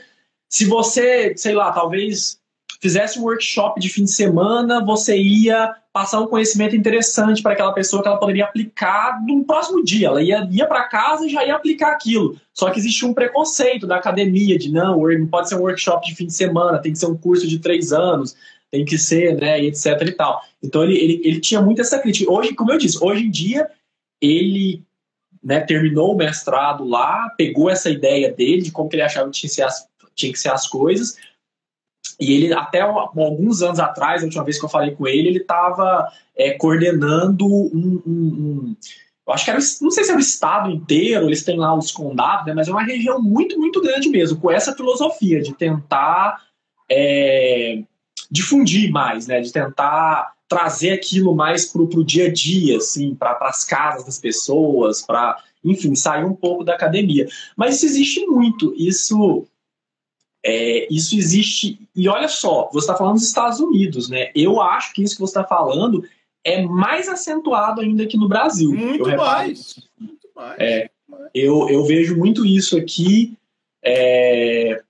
Se 0.48 0.64
você, 0.64 1.36
sei 1.36 1.55
lá, 1.55 1.72
talvez 1.72 2.38
fizesse 2.85 3.18
um 3.18 3.22
workshop 3.22 3.80
de 3.80 3.89
fim 3.89 4.05
de 4.05 4.11
semana, 4.11 4.85
você 4.85 5.16
ia 5.16 5.74
passar 5.91 6.20
um 6.20 6.26
conhecimento 6.26 6.76
interessante 6.76 7.43
para 7.43 7.55
aquela 7.55 7.72
pessoa 7.72 8.03
que 8.03 8.09
ela 8.09 8.18
poderia 8.18 8.45
aplicar 8.45 9.24
no 9.26 9.43
próximo 9.43 9.82
dia. 9.82 10.09
Ela 10.09 10.22
ia, 10.22 10.47
ia 10.51 10.66
para 10.66 10.82
casa 10.82 11.24
e 11.24 11.30
já 11.30 11.47
ia 11.47 11.55
aplicar 11.55 11.93
aquilo. 11.93 12.37
Só 12.53 12.70
que 12.70 12.78
existe 12.78 13.07
um 13.07 13.14
preconceito 13.14 13.87
da 13.87 13.97
academia 13.97 14.59
de 14.59 14.70
não, 14.70 15.01
não 15.01 15.26
pode 15.26 15.49
ser 15.49 15.55
um 15.55 15.62
workshop 15.62 16.07
de 16.07 16.14
fim 16.14 16.26
de 16.26 16.35
semana, 16.35 16.78
tem 16.78 16.93
que 16.93 16.99
ser 16.99 17.07
um 17.07 17.16
curso 17.16 17.47
de 17.49 17.59
três 17.59 17.91
anos, 17.91 18.37
tem 18.70 18.85
que 18.85 18.99
ser, 18.99 19.35
né, 19.35 19.62
e 19.62 19.68
etc 19.68 20.03
e 20.03 20.12
tal. 20.12 20.43
Então 20.62 20.85
ele, 20.85 20.99
ele, 20.99 21.22
ele 21.24 21.41
tinha 21.41 21.62
muito 21.62 21.80
essa 21.80 21.99
crítica. 21.99 22.30
Hoje, 22.30 22.53
como 22.53 22.70
eu 22.70 22.76
disse, 22.76 23.03
hoje 23.03 23.24
em 23.24 23.30
dia 23.30 23.66
ele 24.20 24.82
né, 25.43 25.61
terminou 25.61 26.12
o 26.12 26.16
mestrado 26.18 26.85
lá, 26.85 27.30
pegou 27.39 27.70
essa 27.70 27.89
ideia 27.89 28.30
dele 28.30 28.61
de 28.61 28.70
como 28.70 28.91
que 28.91 28.97
ele 28.97 29.03
achava 29.03 29.30
que 29.30 29.39
tinha 29.41 29.49
que 29.49 29.55
ser 29.55 29.62
as, 29.62 29.89
tinha 30.14 30.30
que 30.30 30.39
ser 30.39 30.51
as 30.51 30.66
coisas, 30.66 31.16
e 32.19 32.33
ele, 32.33 32.53
até 32.53 32.81
alguns 32.81 33.62
anos 33.62 33.81
atrás, 33.81 34.23
a 34.23 34.27
última 34.27 34.45
vez 34.45 34.59
que 34.59 34.65
eu 34.65 34.69
falei 34.69 34.93
com 34.93 35.07
ele, 35.07 35.29
ele 35.29 35.39
estava 35.39 36.09
é, 36.37 36.53
coordenando 36.53 37.47
um, 37.47 38.03
um, 38.07 38.07
um, 38.07 38.77
Eu 39.27 39.33
acho 39.33 39.45
que 39.45 39.51
era. 39.51 39.59
Não 39.81 39.91
sei 39.91 40.05
se 40.05 40.11
era 40.11 40.19
o 40.19 40.23
estado 40.23 40.71
inteiro, 40.71 41.27
eles 41.27 41.45
têm 41.45 41.59
lá 41.59 41.75
os 41.77 41.91
condados, 41.91 42.47
né, 42.47 42.55
mas 42.55 42.69
é 42.69 42.71
uma 42.71 42.85
região 42.85 43.21
muito, 43.21 43.59
muito 43.59 43.81
grande 43.81 44.09
mesmo, 44.09 44.41
com 44.41 44.51
essa 44.51 44.75
filosofia 44.75 45.41
de 45.41 45.55
tentar 45.55 46.41
é, 46.91 47.83
difundir 48.31 48.91
mais, 48.91 49.27
né, 49.27 49.41
de 49.41 49.53
tentar 49.53 50.33
trazer 50.49 50.93
aquilo 50.93 51.35
mais 51.35 51.67
para 51.67 51.83
o 51.83 52.05
dia 52.05 52.27
a 52.27 52.33
dia, 52.33 52.77
assim, 52.77 53.15
para 53.15 53.37
as 53.43 53.65
casas 53.65 54.05
das 54.05 54.19
pessoas, 54.19 55.03
para, 55.03 55.37
enfim, 55.65 55.95
sair 55.95 56.25
um 56.25 56.35
pouco 56.35 56.62
da 56.62 56.75
academia. 56.75 57.27
Mas 57.57 57.77
isso 57.77 57.87
existe 57.87 58.27
muito. 58.27 58.73
Isso 58.77 59.47
é, 60.45 60.86
isso 60.92 61.16
existe. 61.16 61.80
E 61.97 62.07
olha 62.09 62.28
só, 62.28 62.68
você 62.70 62.84
está 62.84 62.95
falando 62.95 63.14
dos 63.14 63.26
Estados 63.26 63.61
Unidos, 63.61 64.11
né? 64.11 64.30
Eu 64.34 64.61
acho 64.61 64.92
que 64.92 65.03
isso 65.03 65.14
que 65.14 65.20
você 65.22 65.38
está 65.38 65.45
falando 65.45 66.05
é 66.45 66.62
mais 66.62 67.09
acentuado 67.09 67.80
ainda 67.80 68.03
aqui 68.03 68.18
no 68.18 68.28
Brasil. 68.28 68.70
Muito 68.70 69.09
mais. 69.16 69.82
Muito 69.99 70.28
mais. 70.36 70.57
É, 70.59 70.90
eu, 71.34 71.68
eu 71.70 71.84
vejo 71.84 72.16
muito 72.18 72.45
isso 72.45 72.76
aqui. 72.76 73.38
É, 73.82 74.82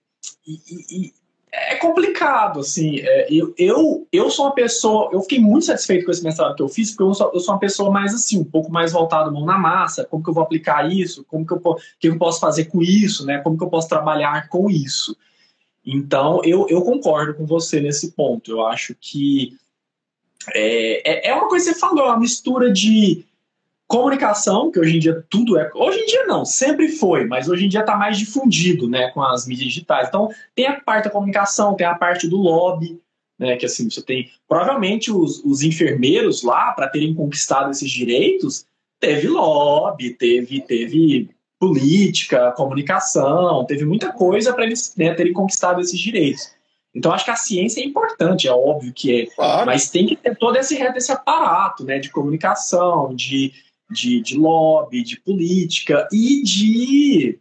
e, 0.45 0.61
e, 0.91 1.13
é 1.53 1.77
complicado, 1.77 2.59
assim. 2.59 2.99
É, 2.99 3.33
eu, 3.33 3.55
eu, 3.57 4.09
eu 4.13 4.31
sou 4.31 4.47
uma 4.47 4.55
pessoa. 4.55 5.11
Eu 5.13 5.23
fiquei 5.23 5.39
muito 5.39 5.67
satisfeito 5.67 6.05
com 6.05 6.11
esse 6.11 6.25
mestrado 6.25 6.57
que 6.57 6.63
eu 6.63 6.69
fiz, 6.69 6.91
porque 6.91 7.05
eu 7.05 7.15
sou, 7.15 7.31
eu 7.33 7.39
sou 7.39 7.55
uma 7.55 7.61
pessoa 7.61 7.93
mais 7.93 8.13
assim, 8.13 8.41
um 8.41 8.45
pouco 8.45 8.73
mais 8.73 8.91
voltada 8.91 9.31
mão 9.31 9.45
na 9.45 9.57
massa. 9.57 10.05
Como 10.05 10.23
que 10.25 10.31
eu 10.31 10.35
vou 10.35 10.43
aplicar 10.43 10.91
isso? 10.91 11.25
Como 11.29 11.47
que 11.47 11.53
eu, 11.53 11.61
que 12.01 12.09
eu 12.09 12.19
posso 12.19 12.41
fazer 12.41 12.65
com 12.65 12.83
isso? 12.83 13.25
Né? 13.25 13.39
Como 13.39 13.57
que 13.57 13.63
eu 13.63 13.71
posso 13.71 13.89
trabalhar 13.89 14.49
com 14.49 14.69
isso? 14.69 15.17
Então, 15.85 16.41
eu, 16.45 16.67
eu 16.69 16.83
concordo 16.83 17.35
com 17.35 17.45
você 17.45 17.81
nesse 17.81 18.13
ponto. 18.13 18.51
Eu 18.51 18.67
acho 18.67 18.95
que 18.99 19.57
é, 20.53 21.29
é, 21.29 21.31
é 21.31 21.35
uma 21.35 21.49
coisa 21.49 21.67
que 21.67 21.75
você 21.75 21.81
falou, 21.81 22.05
é 22.05 22.09
uma 22.09 22.21
mistura 22.21 22.73
de 22.73 23.25
comunicação, 23.87 24.71
que 24.71 24.81
hoje 24.81 24.97
em 24.97 24.99
dia 24.99 25.25
tudo 25.29 25.59
é. 25.59 25.71
Hoje 25.75 26.01
em 26.01 26.07
dia 26.07 26.27
não, 26.27 26.45
sempre 26.45 26.89
foi, 26.89 27.27
mas 27.27 27.49
hoje 27.49 27.67
em 27.67 27.69
dia 27.69 27.81
está 27.81 27.97
mais 27.97 28.19
difundido 28.19 28.89
né, 28.89 29.11
com 29.11 29.23
as 29.23 29.47
mídias 29.47 29.69
digitais. 29.69 30.09
Então, 30.09 30.31
tem 30.55 30.67
a 30.67 30.81
parte 30.81 31.05
da 31.05 31.11
comunicação, 31.11 31.75
tem 31.75 31.87
a 31.87 31.95
parte 31.95 32.27
do 32.27 32.39
lobby, 32.39 33.01
né, 33.39 33.57
que 33.57 33.67
assim, 33.67 33.89
você 33.91 34.03
tem. 34.03 34.31
Provavelmente 34.49 35.13
os, 35.13 35.45
os 35.45 35.63
enfermeiros 35.63 36.43
lá, 36.43 36.73
para 36.73 36.89
terem 36.89 37.15
conquistado 37.15 37.71
esses 37.71 37.91
direitos, 37.91 38.67
teve 38.99 39.29
lobby, 39.29 40.11
teve, 40.11 40.61
teve 40.63 41.29
política, 41.65 42.53
comunicação, 42.53 43.65
teve 43.65 43.87
muita 43.87 44.13
coisa 44.13 44.53
para 44.53 44.65
eles 44.65 44.95
né, 44.99 45.15
terem 45.15 45.33
conquistado 45.33 45.81
esses 45.81 45.99
direitos. 45.99 46.53
Então, 46.95 47.13
acho 47.13 47.25
que 47.25 47.31
a 47.31 47.37
ciência 47.37 47.81
é 47.81 47.85
importante, 47.85 48.47
é 48.47 48.53
óbvio 48.53 48.93
que 48.93 49.23
é, 49.23 49.27
claro. 49.27 49.67
mas 49.67 49.91
tem 49.91 50.07
que 50.07 50.15
ter 50.15 50.37
todo 50.37 50.57
esse, 50.57 50.77
esse 50.77 51.11
aparato 51.11 51.83
né, 51.85 51.99
de 51.99 52.11
comunicação, 52.11 53.15
de, 53.15 53.53
de, 53.91 54.21
de 54.21 54.37
lobby, 54.37 55.03
de 55.03 55.19
política 55.21 56.07
e 56.13 56.43
de. 56.43 57.39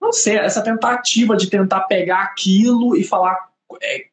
Não 0.00 0.12
sei, 0.12 0.36
essa 0.36 0.62
tentativa 0.62 1.36
de 1.36 1.48
tentar 1.48 1.82
pegar 1.82 2.22
aquilo 2.22 2.96
e 2.96 3.04
falar 3.04 3.50
é, 3.82 4.06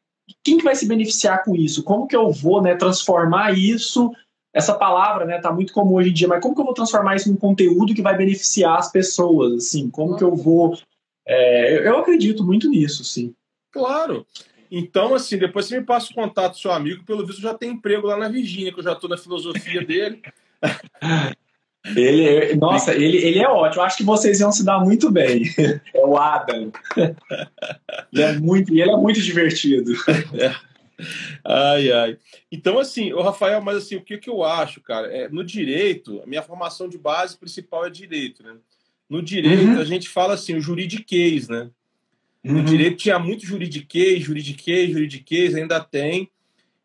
quem 0.43 0.57
que 0.57 0.63
vai 0.63 0.75
se 0.75 0.87
beneficiar 0.87 1.43
com 1.43 1.55
isso? 1.55 1.83
Como 1.83 2.07
que 2.07 2.15
eu 2.15 2.29
vou 2.29 2.61
né, 2.61 2.75
transformar 2.75 3.57
isso 3.57 4.11
essa 4.54 4.74
palavra, 4.74 5.26
né, 5.26 5.39
tá 5.39 5.52
muito 5.52 5.72
comum 5.74 5.95
hoje 5.95 6.10
em 6.10 6.14
dia, 6.14 6.28
mas 6.28 6.41
como 6.41 6.54
que 6.54 6.62
eu 6.62 6.66
vou 6.66 6.74
transformar 6.74 7.16
isso 7.16 7.30
num 7.30 7.38
conteúdo 7.38 7.93
que 7.93 8.02
vai 8.02 8.18
beneficiar 8.18 8.78
as 8.78 8.91
pessoas, 8.91 9.54
assim? 9.54 9.89
Como 9.89 10.18
que 10.18 10.24
eu 10.24 10.36
vou... 10.36 10.78
É, 11.26 11.88
eu 11.88 11.97
acredito 11.97 12.43
muito 12.43 12.70
nisso, 12.70 13.04
sim. 13.04 13.34
Claro. 13.72 14.26
Então, 14.70 15.14
assim, 15.14 15.38
depois 15.38 15.66
você 15.66 15.80
me 15.80 15.86
passa 15.86 16.12
o 16.12 16.16
contato 16.16 16.54
do 16.54 16.60
seu 16.60 16.72
amigo, 16.72 17.04
pelo 17.06 17.26
visto 17.26 17.41
já 17.41 17.54
tem 17.54 17.72
emprego 17.72 18.08
lá 18.08 18.18
na 18.18 18.30
Virgínia, 18.30 18.74
que 18.74 18.80
eu 18.80 18.84
já 18.84 18.93
estou 18.93 19.10
na 19.10 19.18
filosofia 19.18 19.86
dele. 19.86 20.22
Ele, 21.95 22.56
nossa, 22.58 22.93
ele, 22.93 23.18
ele 23.18 23.39
é 23.39 23.49
ótimo. 23.49 23.82
Acho 23.82 23.97
que 23.97 24.04
vocês 24.04 24.39
iam 24.39 24.52
se 24.52 24.64
dar 24.64 24.80
muito 24.80 25.12
bem. 25.12 25.43
É 25.93 26.06
o 26.06 26.16
Adam. 26.16 26.72
Ele 28.14 28.22
é 28.22 28.34
muito, 28.34 28.72
ele 28.72 28.91
é 28.91 28.95
muito 28.95 29.20
divertido. 29.22 29.93
É. 30.34 30.54
Ai, 31.43 31.91
ai. 31.91 32.18
Então, 32.52 32.80
assim, 32.80 33.14
o 33.14 33.22
Rafael, 33.22 33.62
mas 33.62 33.78
assim, 33.78 33.95
o 33.95 34.02
que, 34.02 34.18
que 34.18 34.30
eu 34.30 34.43
acho, 34.43 34.82
cara? 34.82 35.08
É, 35.08 35.30
no 35.30 35.43
direito, 35.43 36.22
a 36.22 36.28
minha 36.28 36.41
formação 36.41 36.88
de 36.88 36.97
base 36.97 37.38
principal 37.38 37.86
é 37.86 37.89
direito, 37.89 38.43
né? 38.43 38.56
No 39.10 39.22
direito, 39.22 39.64
uhum. 39.64 39.80
a 39.80 39.84
gente 39.84 40.08
fala 40.08 40.36
assim, 40.36 40.56
o 40.56 40.62
juridiquês, 40.62 41.47
né? 41.47 41.70
No 42.43 42.60
uhum. 42.60 42.66
direito 42.66 42.97
tinha 42.97 43.20
muito 43.20 43.45
juridiquês, 43.45 44.24
juridiquês, 44.24 44.91
juridiquês, 44.91 45.56
ainda 45.56 45.80
tem. 45.80 46.30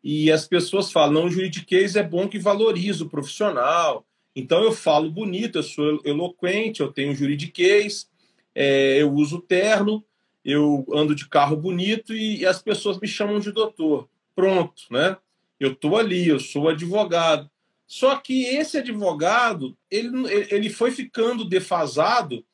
E 0.03 0.31
as 0.31 0.47
pessoas 0.47 0.91
falam, 0.91 1.13
não, 1.13 1.25
o 1.25 1.31
juridiquês 1.31 1.95
é 1.95 2.03
bom 2.03 2.27
que 2.27 2.37
valoriza 2.37 3.03
o 3.03 3.09
profissional. 3.09 4.05
Então 4.35 4.63
eu 4.63 4.71
falo 4.71 5.09
bonito, 5.09 5.57
eu 5.57 5.63
sou 5.63 5.99
eloquente, 6.05 6.81
eu 6.81 6.91
tenho 6.91 7.15
juridiquês, 7.15 8.07
é, 8.53 9.01
eu 9.01 9.11
uso 9.11 9.41
terno, 9.41 10.03
eu 10.47 10.85
ando 10.93 11.13
de 11.13 11.27
carro 11.27 11.57
bonito 11.57 12.15
e, 12.15 12.37
e, 12.37 12.45
as 12.45 12.61
pessoas 12.61 12.97
me 12.97 13.07
chamam 13.07 13.37
de 13.37 13.51
doutor. 13.51 14.07
Pronto, 14.33 14.83
né? 14.89 15.17
Eu 15.59 15.73
estou 15.73 15.97
ali, 15.97 16.25
eu 16.25 16.39
sou 16.39 16.69
advogado. 16.69 17.49
Só 17.85 18.15
que 18.15 18.45
esse 18.45 18.77
advogado, 18.77 19.77
ele, 19.91 20.09
ele 20.49 20.69
foi 20.69 20.91
ficando 20.91 21.43
defasado 21.43 22.45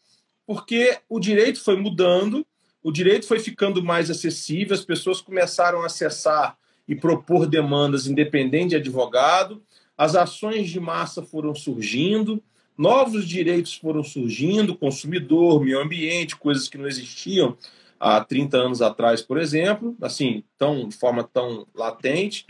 porque 0.45 0.97
o 1.07 1.19
direito 1.19 1.63
foi 1.63 1.77
mudando, 1.77 2.45
o 2.81 2.91
direito 2.91 3.27
foi 3.27 3.39
ficando 3.39 3.83
mais 3.83 4.09
acessível, 4.09 4.73
as 4.73 4.83
pessoas 4.83 5.21
começaram 5.21 5.83
a 5.83 5.85
acessar 5.85 6.57
e 6.87 6.95
propor 6.95 7.45
demandas 7.45 8.07
independente 8.07 8.69
de 8.69 8.75
advogado, 8.77 9.61
as 9.95 10.15
ações 10.15 10.67
de 10.69 10.79
massa 10.79 11.21
foram 11.21 11.53
surgindo, 11.53 12.41
novos 12.75 13.27
direitos 13.27 13.75
foram 13.75 14.03
surgindo, 14.03 14.75
consumidor, 14.75 15.63
meio 15.63 15.79
ambiente, 15.79 16.35
coisas 16.35 16.67
que 16.67 16.77
não 16.77 16.87
existiam 16.87 17.55
há 18.03 18.21
30 18.21 18.57
anos 18.57 18.81
atrás, 18.81 19.21
por 19.21 19.37
exemplo, 19.37 19.95
assim, 20.01 20.43
tão, 20.57 20.89
de 20.89 20.95
forma 20.97 21.23
tão 21.23 21.65
latente. 21.73 22.45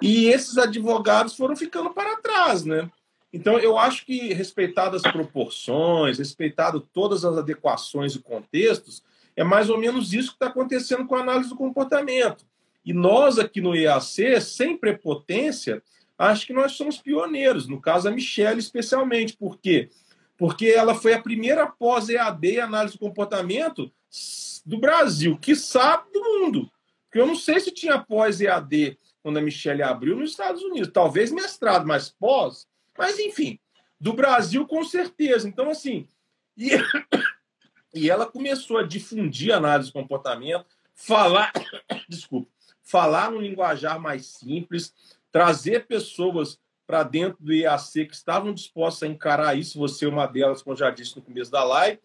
E 0.00 0.26
esses 0.28 0.56
advogados 0.56 1.36
foram 1.36 1.54
ficando 1.54 1.90
para 1.90 2.16
trás, 2.16 2.64
né? 2.64 2.90
Então, 3.30 3.58
eu 3.58 3.76
acho 3.76 4.06
que, 4.06 4.32
respeitadas 4.32 5.04
as 5.04 5.12
proporções, 5.12 6.18
respeitado 6.18 6.80
todas 6.80 7.26
as 7.26 7.36
adequações 7.36 8.14
e 8.14 8.20
contextos, 8.20 9.02
é 9.36 9.44
mais 9.44 9.68
ou 9.68 9.76
menos 9.76 10.14
isso 10.14 10.30
que 10.30 10.36
está 10.36 10.46
acontecendo 10.46 11.04
com 11.06 11.14
a 11.14 11.20
análise 11.20 11.50
do 11.50 11.56
comportamento. 11.56 12.46
E 12.82 12.94
nós, 12.94 13.38
aqui 13.38 13.60
no 13.60 13.76
IAC, 13.76 14.40
sem 14.40 14.78
prepotência, 14.78 15.82
acho 16.16 16.46
que 16.46 16.54
nós 16.54 16.72
somos 16.72 16.96
pioneiros, 16.96 17.68
no 17.68 17.78
caso 17.80 18.08
a 18.08 18.10
Michelle 18.10 18.60
especialmente. 18.60 19.36
Por 19.36 19.58
quê? 19.58 19.90
Porque 20.36 20.66
ela 20.66 20.94
foi 20.94 21.14
a 21.14 21.22
primeira 21.22 21.66
pós-EAD 21.66 22.60
análise 22.60 22.94
do 22.94 23.00
comportamento 23.00 23.90
do 24.64 24.78
Brasil, 24.78 25.38
que 25.38 25.54
sabe 25.54 26.12
do 26.12 26.20
mundo. 26.22 26.70
Porque 27.04 27.20
eu 27.20 27.26
não 27.26 27.36
sei 27.36 27.60
se 27.60 27.70
tinha 27.70 27.98
pós-EAD 27.98 28.98
quando 29.22 29.38
a 29.38 29.42
Michelle 29.42 29.82
abriu 29.82 30.16
nos 30.16 30.30
Estados 30.30 30.62
Unidos. 30.62 30.90
Talvez 30.92 31.32
mestrado, 31.32 31.86
mas 31.86 32.10
pós. 32.10 32.66
Mas, 32.96 33.18
enfim, 33.18 33.58
do 34.00 34.12
Brasil 34.12 34.66
com 34.66 34.84
certeza. 34.84 35.48
Então, 35.48 35.70
assim, 35.70 36.06
e, 36.56 36.70
e 37.94 38.10
ela 38.10 38.26
começou 38.26 38.78
a 38.78 38.82
difundir 38.82 39.54
análise 39.54 39.88
de 39.88 39.92
comportamento, 39.92 40.66
falar, 40.94 41.52
desculpa, 42.08 42.50
falar 42.82 43.30
no 43.30 43.40
linguajar 43.40 43.98
mais 44.00 44.26
simples, 44.26 44.94
trazer 45.32 45.86
pessoas 45.86 46.58
para 46.86 47.02
dentro 47.02 47.38
do 47.40 47.52
IAC 47.52 48.06
que 48.06 48.14
estavam 48.14 48.54
dispostas 48.54 49.08
a 49.08 49.12
encarar 49.12 49.58
isso, 49.58 49.78
você 49.78 50.04
é 50.04 50.08
uma 50.08 50.26
delas, 50.26 50.62
como 50.62 50.76
já 50.76 50.90
disse 50.90 51.16
no 51.16 51.22
começo 51.22 51.50
da 51.50 51.64
live. 51.64 51.98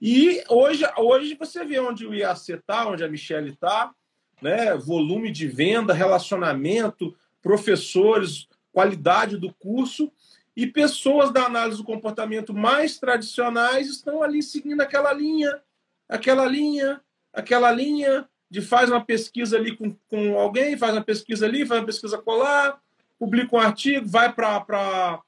E 0.00 0.42
hoje, 0.48 0.84
hoje 0.96 1.36
você 1.38 1.64
vê 1.64 1.78
onde 1.80 2.06
o 2.06 2.14
IAC 2.14 2.52
está, 2.52 2.86
onde 2.86 3.04
a 3.04 3.08
Michelle 3.08 3.50
está, 3.50 3.92
né? 4.40 4.76
volume 4.76 5.30
de 5.30 5.46
venda, 5.46 5.92
relacionamento, 5.92 7.16
professores, 7.40 8.48
qualidade 8.72 9.36
do 9.36 9.52
curso, 9.52 10.12
e 10.56 10.66
pessoas 10.66 11.32
da 11.32 11.46
análise 11.46 11.78
do 11.78 11.84
comportamento 11.84 12.52
mais 12.52 12.98
tradicionais 12.98 13.88
estão 13.88 14.22
ali 14.22 14.42
seguindo 14.42 14.80
aquela 14.82 15.12
linha, 15.12 15.60
aquela 16.08 16.46
linha, 16.46 17.00
aquela 17.32 17.72
linha, 17.72 18.28
de 18.50 18.60
faz 18.60 18.90
uma 18.90 19.02
pesquisa 19.02 19.56
ali 19.56 19.74
com, 19.74 19.96
com 20.08 20.38
alguém, 20.38 20.76
faz 20.76 20.92
uma 20.92 21.02
pesquisa 21.02 21.46
ali, 21.46 21.64
faz 21.64 21.80
uma 21.80 21.86
pesquisa 21.86 22.18
colar, 22.18 22.78
publica 23.22 23.54
um 23.54 23.60
artigo, 23.60 24.04
vai 24.04 24.32
para 24.32 25.22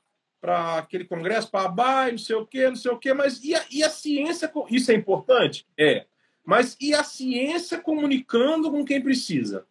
aquele 0.78 1.04
congresso, 1.04 1.48
para 1.48 1.66
a 1.66 1.68
BAE, 1.68 2.10
não 2.10 2.18
sei 2.18 2.34
o 2.34 2.44
quê, 2.44 2.68
não 2.68 2.74
sei 2.74 2.90
o 2.90 2.98
quê, 2.98 3.14
mas 3.14 3.40
e 3.44 3.54
a, 3.54 3.64
e 3.70 3.84
a 3.84 3.88
ciência, 3.88 4.50
isso 4.68 4.90
é 4.90 4.94
importante? 4.96 5.64
É. 5.78 6.04
Mas 6.44 6.76
e 6.80 6.92
a 6.92 7.04
ciência 7.04 7.78
comunicando 7.78 8.68
com 8.68 8.84
quem 8.84 9.00
precisa? 9.00 9.64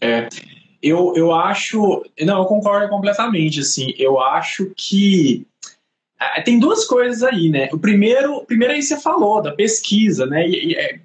É, 0.00 0.28
eu, 0.80 1.14
eu 1.16 1.32
acho. 1.32 2.04
Não, 2.20 2.38
eu 2.38 2.44
concordo 2.44 2.88
completamente. 2.88 3.58
Assim, 3.58 3.92
eu 3.98 4.20
acho 4.20 4.72
que 4.76 5.44
tem 6.44 6.60
duas 6.60 6.84
coisas 6.84 7.24
aí, 7.24 7.50
né? 7.50 7.68
O 7.72 7.78
primeiro, 7.78 8.44
primeiro 8.46 8.72
aí 8.72 8.82
você 8.82 9.00
falou 9.00 9.42
da 9.42 9.52
pesquisa, 9.52 10.26
né? 10.26 10.46
E, 10.46 10.68
e, 10.68 10.76
é, 10.76 11.00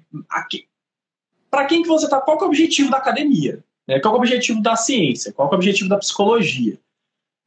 para 1.50 1.66
quem 1.66 1.82
que 1.82 1.88
você 1.88 2.04
está, 2.04 2.20
qual 2.20 2.38
é 2.38 2.44
o 2.44 2.46
objetivo 2.46 2.92
da 2.92 2.98
academia, 2.98 3.62
né? 3.86 4.00
qual 4.00 4.14
é 4.14 4.16
o 4.16 4.20
objetivo 4.20 4.62
da 4.62 4.76
ciência, 4.76 5.32
qual 5.32 5.48
é 5.48 5.52
o 5.52 5.54
objetivo 5.54 5.88
da 5.88 5.98
psicologia. 5.98 6.78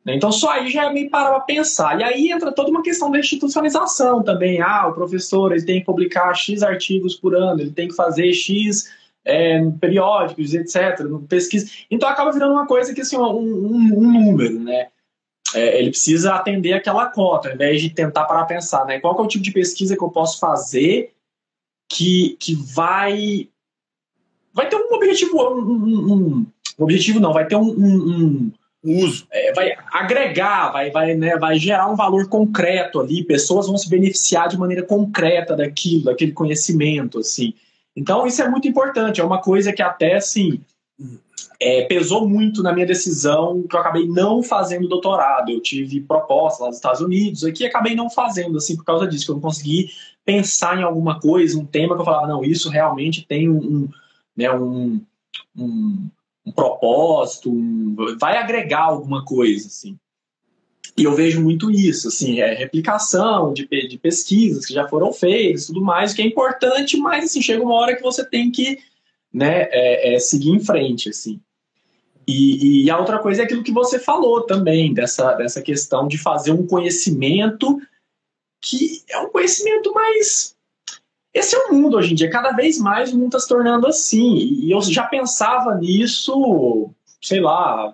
Né? 0.05 0.15
Então 0.15 0.31
só 0.31 0.51
aí 0.51 0.69
já 0.69 0.85
é 0.85 0.93
meio 0.93 1.09
parar 1.09 1.31
para 1.31 1.39
pensar. 1.41 1.99
E 1.99 2.03
aí 2.03 2.31
entra 2.31 2.51
toda 2.51 2.69
uma 2.69 2.83
questão 2.83 3.09
da 3.09 3.19
institucionalização 3.19 4.23
também. 4.23 4.61
Ah, 4.61 4.87
o 4.87 4.93
professor 4.93 5.51
ele 5.51 5.65
tem 5.65 5.79
que 5.79 5.85
publicar 5.85 6.33
X 6.33 6.61
artigos 6.61 7.15
por 7.15 7.35
ano, 7.35 7.61
ele 7.61 7.71
tem 7.71 7.87
que 7.87 7.95
fazer 7.95 8.31
X 8.31 8.89
é, 9.25 9.59
periódicos, 9.81 10.53
etc., 10.53 11.03
pesquisa. 11.27 11.71
Então 11.89 12.07
acaba 12.07 12.31
virando 12.31 12.53
uma 12.53 12.67
coisa 12.67 12.93
que 12.93 13.01
assim, 13.01 13.17
um, 13.17 13.23
um, 13.23 13.97
um 13.97 14.11
número, 14.13 14.59
né? 14.59 14.87
É, 15.53 15.79
ele 15.79 15.89
precisa 15.89 16.33
atender 16.33 16.73
aquela 16.73 17.07
cota, 17.07 17.49
ao 17.49 17.55
invés 17.55 17.81
de 17.81 17.89
tentar 17.89 18.25
parar 18.25 18.45
pensar, 18.45 18.85
né? 18.85 18.99
Qual 18.99 19.17
é 19.17 19.21
o 19.21 19.27
tipo 19.27 19.43
de 19.43 19.51
pesquisa 19.51 19.95
que 19.95 20.03
eu 20.03 20.09
posso 20.09 20.39
fazer 20.39 21.13
que, 21.89 22.35
que 22.39 22.55
vai 22.55 23.47
vai 24.55 24.69
ter 24.69 24.77
um 24.77 24.93
objetivo, 24.93 25.37
um, 25.37 26.13
um, 26.13 26.45
um 26.79 26.83
objetivo 26.83 27.19
não, 27.19 27.33
vai 27.33 27.45
ter 27.45 27.57
um, 27.57 27.67
um 27.67 28.51
uso, 28.83 29.27
é, 29.31 29.51
vai 29.51 29.73
agregar, 29.91 30.71
vai, 30.71 30.89
vai, 30.91 31.13
né, 31.13 31.37
vai 31.37 31.59
gerar 31.59 31.91
um 31.91 31.95
valor 31.95 32.29
concreto 32.29 33.01
ali, 33.01 33.25
pessoas 33.25 33.67
vão 33.67 33.77
se 33.77 33.89
beneficiar 33.89 34.47
de 34.47 34.57
maneira 34.57 34.83
concreta 34.83 35.55
daquilo, 35.55 36.05
daquele 36.05 36.31
conhecimento, 36.31 37.19
assim. 37.19 37.53
Então 37.95 38.25
isso 38.25 38.41
é 38.41 38.49
muito 38.49 38.67
importante, 38.67 39.19
é 39.19 39.23
uma 39.23 39.41
coisa 39.41 39.73
que 39.73 39.81
até 39.81 40.15
assim 40.15 40.61
é, 41.59 41.83
pesou 41.83 42.27
muito 42.27 42.63
na 42.63 42.73
minha 42.73 42.85
decisão 42.85 43.63
que 43.63 43.75
eu 43.75 43.79
acabei 43.79 44.07
não 44.07 44.43
fazendo 44.43 44.87
doutorado. 44.87 45.49
Eu 45.49 45.61
tive 45.61 46.01
proposta 46.01 46.63
lá 46.63 46.69
nos 46.69 46.77
Estados 46.77 47.01
Unidos, 47.01 47.43
aqui 47.43 47.65
acabei 47.65 47.95
não 47.95 48.09
fazendo, 48.09 48.57
assim, 48.57 48.75
por 48.75 48.85
causa 48.85 49.07
disso, 49.07 49.25
que 49.25 49.31
eu 49.31 49.35
não 49.35 49.41
consegui 49.41 49.89
pensar 50.23 50.79
em 50.79 50.83
alguma 50.83 51.19
coisa, 51.19 51.57
um 51.57 51.65
tema 51.65 51.95
que 51.95 52.01
eu 52.01 52.05
falava, 52.05 52.27
não, 52.27 52.43
isso 52.43 52.69
realmente 52.69 53.25
tem 53.25 53.49
um, 53.49 53.87
né, 54.35 54.51
um, 54.51 55.01
um, 55.55 56.09
um 56.45 56.51
propósito, 56.51 57.51
um, 57.51 57.95
vai 58.19 58.37
agregar 58.37 58.83
alguma 58.83 59.23
coisa, 59.23 59.67
assim. 59.67 59.97
E 60.97 61.03
eu 61.03 61.13
vejo 61.13 61.41
muito 61.41 61.69
isso, 61.69 62.07
assim, 62.07 62.39
é 62.39 62.53
replicação 62.53 63.51
de, 63.51 63.67
de 63.67 63.97
pesquisas 63.97 64.65
que 64.65 64.73
já 64.73 64.87
foram 64.87 65.11
feitas, 65.11 65.67
tudo 65.67 65.81
mais, 65.81 66.13
que 66.13 66.21
é 66.21 66.25
importante, 66.25 66.95
mas 66.97 67.25
assim 67.25 67.41
chega 67.41 67.63
uma 67.63 67.73
hora 67.73 67.95
que 67.95 68.01
você 68.01 68.23
tem 68.23 68.49
que, 68.49 68.79
né, 69.33 69.63
é, 69.71 70.15
é 70.15 70.19
seguir 70.19 70.51
em 70.51 70.59
frente, 70.59 71.09
assim. 71.09 71.41
E, 72.27 72.85
e, 72.85 72.89
a 72.89 72.97
outra 72.97 73.19
coisa 73.19 73.41
é 73.41 73.45
aquilo 73.45 73.63
que 73.63 73.71
você 73.71 73.99
falou 73.99 74.41
também, 74.43 74.93
dessa, 74.93 75.33
dessa 75.33 75.61
questão 75.61 76.07
de 76.07 76.17
fazer 76.17 76.51
um 76.51 76.65
conhecimento 76.65 77.79
que 78.59 79.03
é 79.09 79.19
um 79.19 79.29
conhecimento 79.29 79.93
mais 79.93 80.54
esse 81.35 81.53
é 81.53 81.59
o 81.65 81.73
mundo 81.73 81.97
hoje 81.97 82.13
em 82.13 82.15
dia. 82.15 82.29
Cada 82.29 82.51
vez 82.53 82.79
mais 82.79 83.11
o 83.11 83.17
mundo 83.17 83.27
está 83.27 83.39
se 83.39 83.47
tornando 83.49 83.85
assim. 83.85 84.35
E 84.37 84.71
eu 84.71 84.81
já 84.81 85.03
pensava 85.03 85.75
nisso, 85.75 86.89
sei 87.21 87.41
lá, 87.41 87.93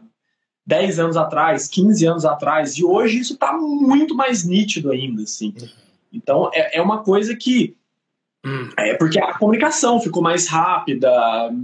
10 0.63 0.99
anos 0.99 1.17
atrás, 1.17 1.67
15 1.67 2.05
anos 2.05 2.23
atrás. 2.23 2.77
E 2.77 2.85
hoje 2.85 3.17
isso 3.17 3.33
está 3.33 3.51
muito 3.51 4.13
mais 4.13 4.45
nítido 4.45 4.91
ainda. 4.91 5.23
Assim. 5.23 5.55
Então 6.13 6.51
é, 6.53 6.77
é 6.77 6.81
uma 6.83 7.03
coisa 7.03 7.35
que. 7.35 7.75
É 8.77 8.93
porque 8.95 9.19
a 9.19 9.37
comunicação 9.37 9.99
ficou 9.99 10.21
mais 10.21 10.47
rápida, 10.47 11.11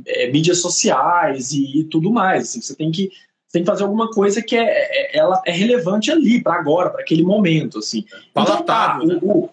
é, 0.05 0.31
mídias 0.31 0.59
sociais 0.59 1.51
e, 1.51 1.81
e, 1.81 1.83
tudo 1.83 2.11
mais. 2.11 2.43
Assim, 2.43 2.61
você 2.61 2.75
tem 2.75 2.91
que 2.91 3.11
tem 3.51 3.61
que 3.61 3.67
fazer 3.67 3.83
alguma 3.83 4.09
coisa 4.09 4.41
que 4.41 4.55
é, 4.55 4.63
é 4.65 5.17
ela 5.17 5.41
é 5.45 5.51
relevante 5.51 6.11
ali 6.11 6.41
para 6.41 6.55
agora, 6.55 6.89
para 6.89 7.01
aquele 7.01 7.23
momento, 7.23 7.79
assim. 7.79 8.03
Palatável. 8.33 9.03
Então, 9.05 9.19
tá, 9.19 9.25
o, 9.25 9.43
o, 9.45 9.49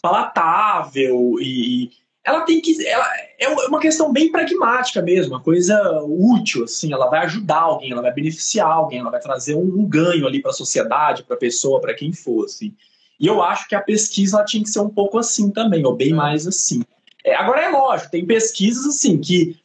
palatável 0.00 1.36
e 1.40 1.90
ela 2.24 2.40
tem 2.40 2.60
que 2.60 2.84
ela 2.86 3.06
é 3.38 3.48
uma 3.68 3.78
questão 3.78 4.12
bem 4.12 4.32
pragmática 4.32 5.00
mesmo, 5.00 5.34
uma 5.34 5.42
coisa 5.42 5.78
útil 6.02 6.64
assim, 6.64 6.92
ela 6.92 7.08
vai 7.08 7.20
ajudar 7.20 7.60
alguém, 7.60 7.92
ela 7.92 8.02
vai 8.02 8.12
beneficiar 8.12 8.68
alguém, 8.68 8.98
ela 8.98 9.10
vai 9.10 9.20
trazer 9.20 9.54
um, 9.54 9.60
um 9.60 9.86
ganho 9.86 10.26
ali 10.26 10.42
para 10.42 10.50
a 10.50 10.54
sociedade, 10.54 11.22
para 11.22 11.36
a 11.36 11.38
pessoa, 11.38 11.80
para 11.80 11.94
quem 11.94 12.12
for 12.12 12.44
assim. 12.46 12.74
E 13.18 13.26
eu 13.26 13.42
acho 13.42 13.68
que 13.68 13.74
a 13.74 13.80
pesquisa 13.80 14.44
tinha 14.44 14.62
que 14.62 14.70
ser 14.70 14.80
um 14.80 14.88
pouco 14.88 15.18
assim 15.18 15.50
também, 15.50 15.86
ou 15.86 15.94
bem 15.94 16.12
é. 16.12 16.14
mais 16.14 16.46
assim. 16.46 16.82
É, 17.24 17.34
agora 17.34 17.62
é 17.62 17.68
lógico, 17.68 18.10
tem 18.10 18.26
pesquisas 18.26 18.86
assim 18.86 19.18
que 19.18 19.56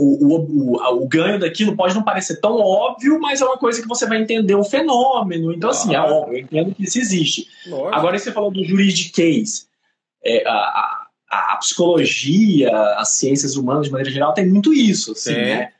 o, 0.00 0.76
o, 0.76 1.02
o, 1.02 1.08
ganho 1.08 1.38
daquilo 1.38 1.76
pode 1.76 1.94
não 1.94 2.02
parecer 2.02 2.40
tão 2.40 2.58
óbvio, 2.58 3.20
mas 3.20 3.40
é 3.40 3.44
uma 3.44 3.58
coisa 3.58 3.82
que 3.82 3.88
você 3.88 4.06
vai 4.06 4.20
entender 4.20 4.54
o 4.54 4.64
fenômeno. 4.64 5.52
Então, 5.52 5.70
assim, 5.70 5.94
é 5.94 6.00
óbvio, 6.00 6.38
eu 6.38 6.42
entendo 6.42 6.74
que 6.74 6.84
isso 6.84 6.98
existe. 6.98 7.48
Lógico. 7.66 7.94
Agora, 7.94 8.18
você 8.18 8.32
falou 8.32 8.50
do 8.50 8.64
juridiquês. 8.64 9.68
É, 10.24 10.46
a, 10.46 10.52
a, 11.30 11.52
a, 11.52 11.56
psicologia, 11.56 12.70
as 12.96 13.10
ciências 13.10 13.56
humanas, 13.56 13.86
de 13.86 13.92
maneira 13.92 14.10
geral, 14.10 14.34
tem 14.34 14.46
muito 14.46 14.72
isso, 14.72 15.12
assim, 15.12 15.32
né? 15.32 15.72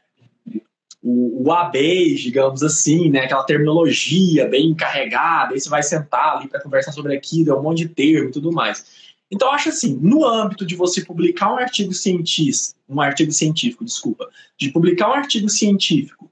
o, 1.02 1.46
o 1.48 1.52
ABEI, 1.52 2.14
digamos 2.14 2.62
assim, 2.62 3.10
né? 3.10 3.20
Aquela 3.20 3.44
terminologia 3.44 4.46
bem 4.46 4.74
carregada, 4.74 5.54
aí 5.54 5.60
você 5.60 5.68
vai 5.68 5.82
sentar 5.82 6.36
ali 6.36 6.48
para 6.48 6.60
conversar 6.60 6.92
sobre 6.92 7.16
aquilo, 7.16 7.50
é 7.50 7.58
um 7.58 7.62
monte 7.62 7.78
de 7.78 7.88
termo 7.88 8.28
e 8.28 8.32
tudo 8.32 8.52
mais. 8.52 9.09
Então, 9.30 9.52
acho 9.52 9.68
assim, 9.68 9.98
no 10.02 10.26
âmbito 10.26 10.66
de 10.66 10.74
você 10.74 11.04
publicar 11.04 11.52
um 11.52 11.56
artigo 11.56 11.92
científico, 11.92 12.74
um 12.88 13.00
artigo 13.00 13.30
científico, 13.30 13.84
desculpa, 13.84 14.28
de 14.58 14.70
publicar 14.70 15.08
um 15.08 15.14
artigo 15.14 15.48
científico, 15.48 16.30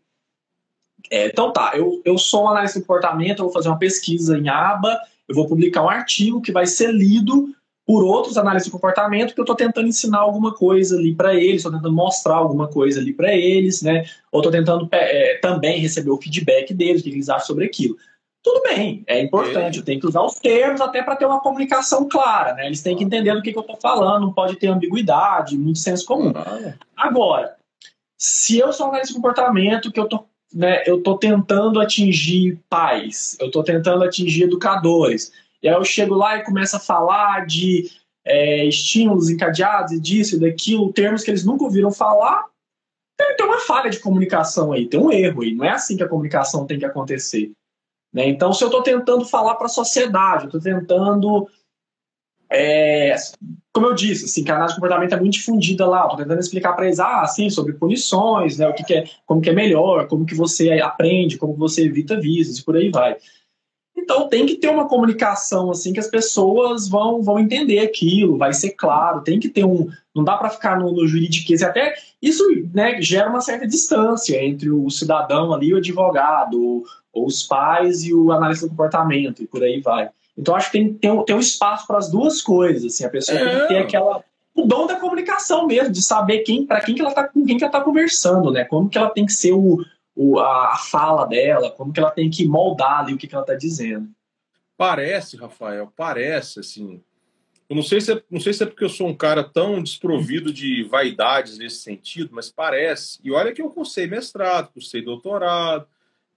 é, 1.11 1.29
então 1.29 1.53
tá, 1.53 1.73
eu, 1.75 2.03
eu 2.05 2.19
sou 2.19 2.45
um 2.45 2.49
analista 2.49 2.79
de 2.79 2.85
comportamento, 2.85 3.39
eu 3.39 3.45
vou 3.45 3.53
fazer 3.53 3.69
uma 3.69 3.79
pesquisa 3.79 4.37
em 4.37 4.49
aba, 4.49 4.99
eu 5.29 5.35
vou 5.35 5.47
publicar 5.47 5.83
um 5.83 5.89
artigo 5.89 6.41
que 6.41 6.53
vai 6.53 6.67
ser 6.67 6.93
lido 6.93 7.55
por 7.87 8.05
outros 8.05 8.37
analistas 8.37 8.67
de 8.67 8.73
comportamento, 8.73 9.33
que 9.33 9.41
eu 9.41 9.45
estou 9.45 9.57
tentando 9.57 9.89
ensinar 9.89 10.19
alguma 10.19 10.53
coisa 10.53 10.97
ali 10.99 11.15
para 11.15 11.35
eles, 11.35 11.57
estou 11.57 11.73
tentando 11.73 11.95
mostrar 11.95 12.35
alguma 12.35 12.69
coisa 12.69 13.01
ali 13.01 13.15
para 13.15 13.35
eles, 13.35 13.81
né? 13.81 14.05
Ou 14.31 14.41
estou 14.41 14.53
tentando 14.53 14.87
é, 14.93 15.39
também 15.41 15.81
receber 15.81 16.11
o 16.11 16.19
feedback 16.19 16.75
deles, 16.75 17.01
o 17.01 17.05
que 17.05 17.11
eles 17.11 17.31
acham 17.31 17.47
sobre 17.47 17.65
aquilo. 17.65 17.97
Tudo 18.43 18.63
bem, 18.63 19.05
é 19.07 19.21
importante, 19.21 19.79
eu 19.79 19.85
tenho 19.85 20.01
que 20.01 20.07
usar 20.07 20.23
os 20.23 20.39
termos 20.39 20.81
até 20.81 21.03
para 21.03 21.17
ter 21.17 21.27
uma 21.27 21.41
comunicação 21.41 22.09
clara, 22.09 22.55
né? 22.55 22.67
Eles 22.67 22.83
têm 22.83 22.97
que 22.97 23.05
entender 23.05 23.35
do 23.35 23.43
que, 23.43 23.53
que 23.53 23.59
eu 23.59 23.63
estou 23.63 23.77
falando, 23.77 24.23
não 24.23 24.33
pode 24.33 24.57
ter 24.57 24.69
ambiguidade, 24.69 25.59
muito 25.59 25.81
senso 25.81 26.07
comum. 26.07 26.33
Agora, 26.97 27.57
se 28.17 28.59
eu 28.59 28.73
sou 28.73 28.87
um 28.87 28.89
analista 28.91 29.13
de 29.13 29.21
comportamento, 29.21 29.93
que 29.93 30.01
eu 30.01 30.05
estou 30.05 30.29
né, 30.53 30.83
eu 30.87 30.99
estou 30.99 31.19
tentando 31.19 31.81
atingir 31.81 32.59
pais, 32.71 33.37
eu 33.39 33.49
estou 33.49 33.63
tentando 33.63 34.03
atingir 34.03 34.45
educadores, 34.45 35.31
e 35.63 35.69
aí 35.69 35.75
eu 35.75 35.85
chego 35.85 36.15
lá 36.15 36.37
e 36.37 36.45
começo 36.45 36.77
a 36.77 36.81
falar 36.81 37.45
de 37.45 37.91
é, 38.25 38.65
estímulos 38.65 39.29
encadeados 39.29 39.93
e 39.93 40.01
disso 40.01 40.37
e 40.37 40.41
daquilo, 40.41 40.93
termos 40.93 41.23
que 41.23 41.31
eles 41.31 41.45
nunca 41.45 41.65
ouviram 41.65 41.91
falar. 41.91 42.45
Tem, 43.17 43.37
tem, 43.37 43.47
uma 43.47 43.59
falha 43.59 43.91
de 43.91 43.99
comunicação 43.99 44.73
aí, 44.73 44.87
tem 44.87 45.01
um 45.01 45.11
erro 45.11 45.43
aí. 45.43 45.55
Não 45.55 45.65
é 45.65 45.71
assim 45.71 45.97
que 45.97 46.03
a 46.03 46.09
comunicação 46.09 46.67
tem 46.67 46.79
que 46.79 46.85
acontecer. 46.85 47.51
Né? 48.13 48.29
Então, 48.29 48.53
se 48.53 48.63
eu 48.63 48.69
estou 48.69 48.83
tentando 48.83 49.25
falar 49.25 49.55
para 49.57 49.67
a 49.67 49.71
sociedade, 49.71 50.47
estou 50.47 50.61
tentando. 50.61 51.49
É, 52.51 53.15
como 53.73 53.87
eu 53.87 53.95
disse, 53.95 54.25
assim, 54.25 54.43
que 54.43 54.51
a 54.51 54.55
análise 54.55 54.75
de 54.75 54.81
comportamento 54.81 55.15
é 55.15 55.21
muito 55.21 55.35
difundida 55.35 55.87
lá. 55.87 56.05
Estou 56.05 56.17
tentando 56.17 56.41
explicar 56.41 56.73
para 56.73 56.87
eles, 56.87 56.99
ah, 56.99 57.21
assim, 57.21 57.51
sobre 57.51 57.75
punições, 57.75 58.57
né, 58.57 58.67
o 58.67 58.73
que, 58.73 58.83
que, 58.83 58.95
é, 58.95 59.05
como 59.27 59.41
que 59.41 59.51
é 59.51 59.53
melhor, 59.53 60.09
como 60.09 60.25
que 60.25 60.35
você 60.35 60.73
aprende, 60.81 61.37
como 61.37 61.53
que 61.53 61.59
você 61.59 61.85
evita 61.85 62.19
vícios 62.19 62.59
e 62.59 62.65
por 62.65 62.77
aí 62.77 62.91
vai. 62.91 63.17
Então 63.99 64.29
tem 64.29 64.47
que 64.47 64.55
ter 64.55 64.69
uma 64.69 64.89
comunicação 64.89 65.71
assim 65.71 65.93
que 65.93 65.99
as 65.99 66.07
pessoas 66.07 66.89
vão, 66.89 67.21
vão 67.21 67.39
entender 67.39 67.81
aquilo, 67.81 68.39
vai 68.39 68.53
ser 68.53 68.71
claro, 68.71 69.23
tem 69.23 69.41
que 69.41 69.49
ter 69.49 69.65
um. 69.65 69.89
Não 70.15 70.25
dá 70.25 70.37
para 70.37 70.51
ficar 70.51 70.79
no, 70.79 70.93
no 70.93 71.07
juridiquês. 71.07 71.63
Até 71.63 71.95
isso 72.23 72.45
né, 72.73 73.03
gera 73.03 73.29
uma 73.29 73.41
certa 73.41 73.67
distância 73.67 74.43
entre 74.43 74.71
o 74.71 74.89
cidadão 74.89 75.53
ali, 75.53 75.75
o 75.75 75.79
advogado, 75.79 76.85
ou 77.13 77.27
os 77.27 77.43
pais 77.43 78.05
e 78.05 78.15
o 78.15 78.31
analista 78.33 78.67
do 78.67 78.71
comportamento, 78.71 79.43
e 79.43 79.47
por 79.47 79.63
aí 79.63 79.81
vai. 79.81 80.09
Então 80.37 80.55
acho 80.55 80.71
que 80.71 80.79
tem, 80.79 80.95
tem, 80.95 81.11
um, 81.11 81.25
tem 81.25 81.35
um 81.35 81.41
espaço 81.41 81.87
para 81.87 81.99
as 81.99 82.09
duas 82.09 82.41
coisas. 82.41 82.85
Assim, 82.85 83.05
a 83.05 83.11
pessoa 83.11 83.39
é. 83.39 83.45
tem 83.45 83.61
que 83.61 83.69
ter 83.69 83.75
é. 83.75 83.81
aquela. 83.81 84.23
O 84.55 84.63
dom 84.63 84.87
da 84.87 84.97
comunicação 84.97 85.67
mesmo, 85.67 85.93
de 85.93 86.03
saber 86.03 86.39
quem, 86.39 86.67
para 86.67 86.81
quem 86.81 86.95
que 86.95 87.01
ela 87.01 87.13
tá 87.13 87.29
com 87.29 87.45
quem 87.45 87.57
que 87.57 87.63
ela 87.63 87.73
tá 87.73 87.81
conversando, 87.81 88.51
né? 88.51 88.65
Como 88.65 88.89
que 88.89 88.99
ela 88.99 89.11
tem 89.11 89.25
que 89.25 89.33
ser 89.33 89.53
o, 89.53 89.85
o, 90.21 90.41
a, 90.41 90.77
fala 90.77 91.25
dela, 91.27 91.71
como 91.71 91.93
que 91.93 92.01
ela 92.01 92.11
tem 92.11 92.29
que 92.29 92.45
moldar 92.45 93.03
ali 93.03 93.15
o 93.15 93.17
que, 93.17 93.29
que 93.29 93.35
ela 93.37 93.45
está 93.45 93.55
dizendo. 93.55 94.11
Parece, 94.77 95.37
Rafael, 95.37 95.93
parece 95.97 96.59
assim. 96.59 97.01
Eu 97.69 97.77
não 97.77 97.85
sei, 97.85 98.01
se 98.01 98.13
é, 98.13 98.23
não 98.29 98.41
sei 98.41 98.53
se 98.53 98.65
é 98.65 98.67
porque 98.67 98.83
eu 98.83 98.89
sou 98.89 99.07
um 99.07 99.15
cara 99.15 99.45
tão 99.45 99.81
desprovido 99.81 100.53
de 100.53 100.83
vaidades 100.83 101.57
nesse 101.57 101.77
sentido, 101.77 102.31
mas 102.33 102.51
parece. 102.51 103.21
E 103.23 103.31
olha 103.31 103.53
que 103.53 103.63
eu 103.63 103.71
cursei 103.71 104.09
mestrado, 104.09 104.73
cursei 104.73 105.03
doutorado, 105.03 105.87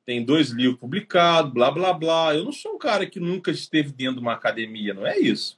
tem 0.06 0.24
dois 0.24 0.50
livros 0.50 0.80
publicados, 0.80 1.52
blá 1.52 1.72
blá 1.72 1.92
blá. 1.92 2.36
Eu 2.36 2.44
não 2.44 2.52
sou 2.52 2.76
um 2.76 2.78
cara 2.78 3.08
que 3.08 3.20
nunca 3.20 3.50
esteve 3.50 3.92
dentro 3.92 4.18
de 4.18 4.22
uma 4.22 4.34
academia, 4.34 4.94
não 4.94 5.08
é 5.08 5.18
isso. 5.18 5.58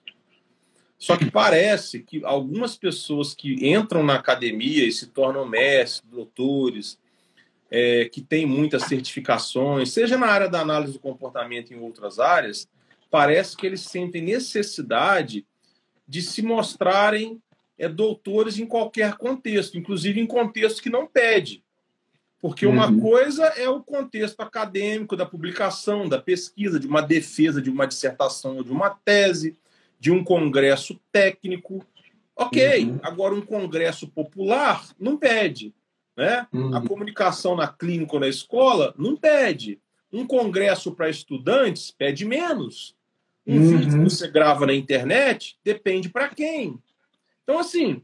Só 0.97 1.17
que 1.17 1.29
parece 1.29 1.99
que 1.99 2.23
algumas 2.23 2.77
pessoas 2.77 3.35
que 3.35 3.69
entram 3.69 4.01
na 4.01 4.15
academia 4.15 4.85
e 4.87 4.91
se 4.93 5.07
tornam 5.07 5.45
mestres, 5.45 6.09
doutores, 6.09 6.97
é, 7.75 8.05
que 8.05 8.21
tem 8.21 8.45
muitas 8.45 8.83
certificações, 8.83 9.91
seja 9.91 10.15
na 10.15 10.27
área 10.27 10.47
da 10.47 10.61
análise 10.61 10.93
do 10.93 10.99
comportamento 10.99 11.73
em 11.73 11.79
outras 11.79 12.19
áreas, 12.19 12.69
parece 13.09 13.57
que 13.57 13.65
eles 13.65 13.81
sentem 13.81 14.21
necessidade 14.21 15.43
de 16.07 16.21
se 16.21 16.43
mostrarem 16.43 17.41
é, 17.75 17.89
doutores 17.89 18.59
em 18.59 18.67
qualquer 18.67 19.15
contexto, 19.15 19.75
inclusive 19.75 20.21
em 20.21 20.27
contexto 20.27 20.83
que 20.83 20.89
não 20.89 21.07
pede. 21.07 21.63
Porque 22.39 22.67
uma 22.67 22.87
uhum. 22.91 22.99
coisa 22.99 23.45
é 23.45 23.67
o 23.67 23.81
contexto 23.81 24.41
acadêmico 24.41 25.15
da 25.15 25.25
publicação, 25.25 26.07
da 26.07 26.21
pesquisa, 26.21 26.79
de 26.79 26.85
uma 26.85 27.01
defesa 27.01 27.59
de 27.59 27.71
uma 27.71 27.87
dissertação 27.87 28.57
ou 28.57 28.63
de 28.63 28.71
uma 28.71 28.91
tese, 28.91 29.57
de 29.99 30.11
um 30.11 30.23
congresso 30.23 30.99
técnico. 31.11 31.83
Ok, 32.35 32.85
uhum. 32.85 32.99
agora 33.01 33.33
um 33.33 33.41
congresso 33.41 34.07
popular 34.07 34.87
não 34.99 35.17
pede. 35.17 35.73
Né? 36.15 36.47
Uhum. 36.53 36.75
A 36.75 36.81
comunicação 36.87 37.55
na 37.55 37.67
clínica 37.67 38.13
ou 38.13 38.19
na 38.19 38.27
escola 38.27 38.93
não 38.97 39.15
pede. 39.15 39.79
Um 40.11 40.27
congresso 40.27 40.91
para 40.93 41.09
estudantes 41.09 41.89
pede 41.91 42.23
menos. 42.25 42.95
Um 43.45 43.57
uhum. 43.57 43.77
vídeo 43.77 43.91
que 43.91 44.09
você 44.09 44.27
grava 44.27 44.65
na 44.65 44.73
internet 44.73 45.57
depende 45.63 46.09
para 46.09 46.29
quem. 46.29 46.79
Então, 47.43 47.59
assim, 47.59 48.01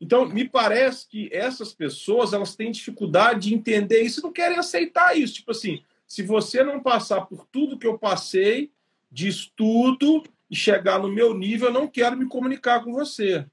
então 0.00 0.26
me 0.26 0.48
parece 0.48 1.08
que 1.08 1.28
essas 1.32 1.74
pessoas 1.74 2.32
elas 2.32 2.54
têm 2.54 2.70
dificuldade 2.70 3.48
de 3.48 3.54
entender 3.54 4.02
isso 4.02 4.20
e 4.20 4.22
não 4.22 4.32
querem 4.32 4.58
aceitar 4.58 5.16
isso. 5.16 5.34
Tipo 5.34 5.50
assim, 5.50 5.82
se 6.06 6.22
você 6.22 6.62
não 6.62 6.80
passar 6.80 7.22
por 7.22 7.46
tudo 7.50 7.78
que 7.78 7.86
eu 7.86 7.98
passei 7.98 8.70
de 9.10 9.28
estudo 9.28 10.22
e 10.50 10.56
chegar 10.56 10.98
no 10.98 11.08
meu 11.08 11.34
nível, 11.34 11.68
eu 11.68 11.74
não 11.74 11.88
quero 11.88 12.16
me 12.16 12.26
comunicar 12.26 12.82
com 12.82 12.92
você. 12.92 13.44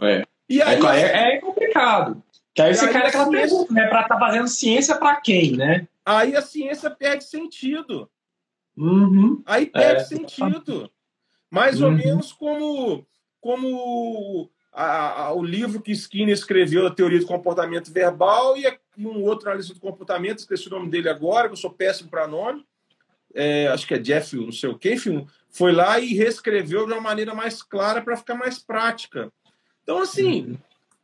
É. 0.00 0.24
E 0.48 0.62
aí, 0.62 0.80
é, 0.96 1.36
é 1.36 1.40
complicado. 1.40 2.22
Que 2.58 2.62
aí 2.62 2.74
você 2.74 2.90
cai 2.90 3.04
naquela 3.04 3.26
ciência... 3.26 3.40
pergunta, 3.40 3.72
né? 3.72 3.86
Para 3.86 4.02
estar 4.02 4.14
tá 4.14 4.18
fazendo 4.18 4.48
ciência 4.48 4.96
para 4.96 5.20
quem, 5.20 5.56
né? 5.56 5.86
Aí 6.04 6.34
a 6.34 6.42
ciência 6.42 6.90
perde 6.90 7.22
sentido. 7.22 8.10
Uhum. 8.76 9.40
Aí 9.46 9.66
perde 9.66 10.02
é. 10.02 10.04
sentido. 10.04 10.90
Mais 11.48 11.80
uhum. 11.80 11.86
ou 11.86 11.92
menos 11.92 12.32
como, 12.32 13.06
como 13.40 14.50
a, 14.72 15.26
a, 15.26 15.32
o 15.34 15.40
livro 15.40 15.80
que 15.80 15.92
Skinner 15.92 16.34
escreveu, 16.34 16.84
a 16.84 16.90
teoria 16.92 17.20
do 17.20 17.26
comportamento 17.26 17.92
verbal, 17.92 18.56
e, 18.56 18.66
e 18.96 19.06
um 19.06 19.22
outro 19.22 19.48
analista 19.48 19.74
do 19.74 19.80
comportamento, 19.80 20.40
esqueci 20.40 20.66
o 20.66 20.70
nome 20.72 20.90
dele 20.90 21.08
agora, 21.08 21.46
que 21.46 21.52
eu 21.52 21.56
sou 21.56 21.70
péssimo 21.70 22.10
para 22.10 22.26
nome. 22.26 22.66
É, 23.36 23.68
acho 23.68 23.86
que 23.86 23.94
é 23.94 23.98
Jeff, 23.98 24.34
não 24.34 24.50
sei 24.50 24.68
o 24.68 24.76
que, 24.76 24.94
enfim, 24.94 25.24
foi 25.48 25.70
lá 25.70 26.00
e 26.00 26.12
reescreveu 26.12 26.86
de 26.86 26.92
uma 26.92 27.00
maneira 27.00 27.36
mais 27.36 27.62
clara 27.62 28.02
para 28.02 28.16
ficar 28.16 28.34
mais 28.34 28.58
prática. 28.58 29.30
Então, 29.84 30.02
assim, 30.02 30.42
uhum. 30.42 30.58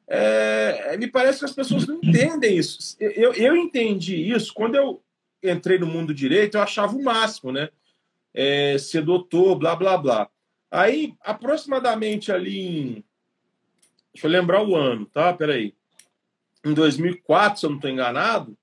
É, 0.07 0.97
me 0.99 1.07
parece 1.07 1.39
que 1.39 1.45
as 1.47 1.53
pessoas 1.53 1.87
não 1.87 1.97
entendem 1.97 2.57
isso. 2.57 2.97
Eu, 3.01 3.33
eu 3.33 3.57
entendi 3.57 4.31
isso 4.31 4.53
quando 4.53 4.75
eu 4.75 5.03
entrei 5.43 5.79
no 5.79 5.87
mundo 5.87 6.15
direito, 6.15 6.57
eu 6.57 6.63
achava 6.63 6.97
o 6.97 7.03
máximo, 7.03 7.53
né? 7.53 7.69
É, 8.33 8.77
ser 8.79 9.03
doutor, 9.03 9.57
blá, 9.57 9.77
blá, 9.77 9.97
blá. 9.97 10.29
Aí, 10.71 11.15
aproximadamente 11.21 12.33
ali 12.33 12.61
em. 12.61 13.05
Deixa 14.13 14.27
eu 14.27 14.31
lembrar 14.31 14.63
o 14.63 14.77
ano, 14.77 15.07
tá? 15.07 15.33
Peraí. 15.33 15.75
Em 16.65 16.73
2004, 16.73 17.61
se 17.61 17.67
eu 17.67 17.71
não 17.71 17.77
estou 17.77 17.91
enganado, 17.91 18.57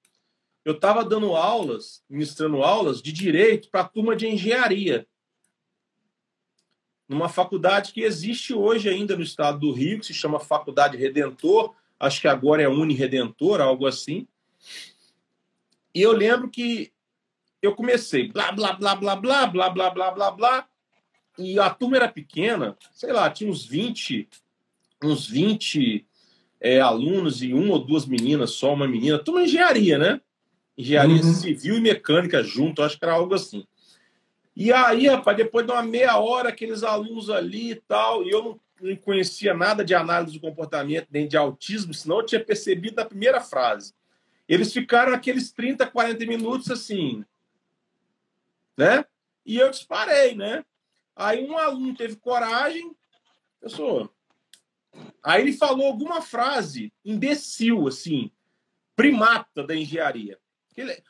eu 0.65 0.73
estava 0.73 1.03
dando 1.03 1.35
aulas, 1.35 2.03
ministrando 2.09 2.63
aulas 2.63 3.01
de 3.01 3.11
direito 3.11 3.69
para 3.69 3.81
a 3.81 3.87
turma 3.87 4.15
de 4.15 4.27
engenharia 4.27 5.07
numa 7.11 7.27
faculdade 7.27 7.91
que 7.91 8.03
existe 8.03 8.53
hoje 8.53 8.87
ainda 8.87 9.17
no 9.17 9.21
estado 9.21 9.59
do 9.59 9.73
Rio, 9.73 9.99
que 9.99 10.05
se 10.05 10.13
chama 10.13 10.39
Faculdade 10.39 10.95
Redentor, 10.95 11.75
acho 11.99 12.21
que 12.21 12.27
agora 12.27 12.61
é 12.61 12.69
Uniredentor, 12.69 13.59
algo 13.59 13.85
assim. 13.85 14.25
E 15.93 16.01
eu 16.01 16.13
lembro 16.13 16.49
que 16.49 16.89
eu 17.61 17.75
comecei 17.75 18.29
blá, 18.31 18.53
blá, 18.53 18.71
blá, 18.71 18.95
blá, 18.95 19.15
blá, 19.17 19.45
blá, 19.45 19.69
blá, 19.69 19.89
blá, 19.89 20.11
blá, 20.11 20.31
blá, 20.31 20.67
e 21.37 21.59
a 21.59 21.69
turma 21.69 21.97
era 21.97 22.07
pequena, 22.07 22.77
sei 22.93 23.11
lá, 23.11 23.29
tinha 23.29 23.51
uns 23.51 23.65
20, 23.65 24.29
uns 25.03 25.27
20 25.27 26.05
é, 26.61 26.79
alunos 26.79 27.43
e 27.43 27.53
uma 27.53 27.73
ou 27.73 27.85
duas 27.85 28.05
meninas 28.05 28.51
só, 28.51 28.73
uma 28.73 28.87
menina, 28.87 29.19
turma 29.19 29.43
engenharia, 29.43 29.97
né? 29.97 30.21
Engenharia 30.77 31.21
uhum. 31.21 31.33
civil 31.33 31.75
e 31.75 31.81
mecânica 31.81 32.41
junto, 32.41 32.81
acho 32.81 32.97
que 32.97 33.03
era 33.03 33.15
algo 33.15 33.33
assim. 33.33 33.67
E 34.55 34.71
aí, 34.73 35.07
rapaz, 35.07 35.37
depois 35.37 35.65
de 35.65 35.71
uma 35.71 35.83
meia 35.83 36.17
hora, 36.17 36.49
aqueles 36.49 36.83
alunos 36.83 37.29
ali 37.29 37.71
e 37.71 37.75
tal, 37.75 38.23
e 38.23 38.29
eu 38.29 38.43
não, 38.43 38.95
conhecia 38.97 39.53
nada 39.53 39.85
de 39.85 39.93
análise 39.93 40.33
do 40.33 40.41
comportamento, 40.41 41.07
nem 41.11 41.27
de 41.27 41.37
autismo, 41.37 41.93
senão 41.93 42.17
eu 42.17 42.25
tinha 42.25 42.43
percebido 42.43 42.95
na 42.95 43.05
primeira 43.05 43.39
frase. 43.39 43.93
Eles 44.47 44.73
ficaram 44.73 45.13
aqueles 45.13 45.51
30, 45.51 45.87
40 45.87 46.25
minutos 46.25 46.69
assim, 46.69 47.23
né? 48.75 49.05
E 49.45 49.57
eu 49.57 49.69
disparei, 49.69 50.35
né? 50.35 50.65
Aí 51.15 51.47
um 51.47 51.57
aluno 51.57 51.95
teve 51.95 52.15
coragem, 52.15 52.95
pessoal. 53.59 54.09
Aí 55.23 55.41
ele 55.41 55.53
falou 55.53 55.87
alguma 55.87 56.21
frase 56.21 56.91
imbecil, 57.05 57.87
assim. 57.87 58.31
primata 58.95 59.63
da 59.63 59.75
engenharia. 59.75 60.37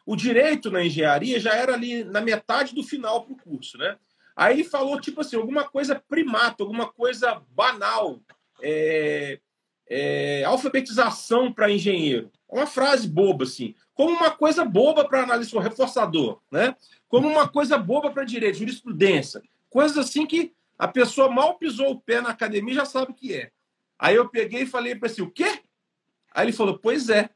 O 0.06 0.16
direito 0.16 0.72
na 0.72 0.84
engenharia 0.84 1.40
já 1.40 1.54
era 1.54 1.74
ali 1.74 2.04
na 2.04 2.22
metade 2.22 2.74
do 2.74 2.84
final 2.84 3.24
para 3.24 3.34
o 3.34 3.38
curso, 3.38 3.78
né? 3.78 3.98
Aí 4.36 4.56
ele 4.56 4.64
falou, 4.64 5.00
tipo 5.00 5.22
assim, 5.22 5.36
alguma 5.36 5.64
coisa 5.68 6.02
primata, 6.08 6.64
alguma 6.64 6.92
coisa 6.92 7.42
banal, 7.52 8.20
é, 8.62 9.40
é, 9.88 10.44
alfabetização 10.46 11.52
para 11.52 11.70
engenheiro. 11.70 12.32
Uma 12.50 12.66
frase 12.66 13.08
boba, 13.08 13.44
assim. 13.44 13.76
Como 13.94 14.16
uma 14.16 14.32
coisa 14.32 14.66
boba 14.66 15.08
para 15.08 15.24
analista 15.24 15.62
reforçador, 15.62 16.40
né? 16.50 16.76
Como 17.08 17.28
uma 17.28 17.48
coisa 17.48 17.78
boba 17.78 18.10
para 18.10 18.24
direito, 18.24 18.60
jurisprudência. 18.60 19.42
Coisas 19.70 19.98
assim 19.98 20.26
que 20.26 20.54
a 20.78 20.88
pessoa 20.88 21.30
mal 21.30 21.58
pisou 21.58 21.92
o 21.92 22.00
pé 22.00 22.22
na 22.22 22.30
academia 22.30 22.74
já 22.74 22.86
sabe 22.86 23.12
o 23.12 23.16
que 23.16 23.34
é. 23.36 23.52
Aí 24.00 24.16
eu 24.16 24.28
peguei 24.28 24.64
e 24.64 24.66
falei 24.66 24.96
para 24.96 25.12
ele, 25.12 25.22
o 25.22 25.30
quê? 25.30 25.62
Aí 26.34 26.46
ele 26.46 26.54
falou, 26.54 26.80
pois 26.80 27.10
é. 27.10 27.30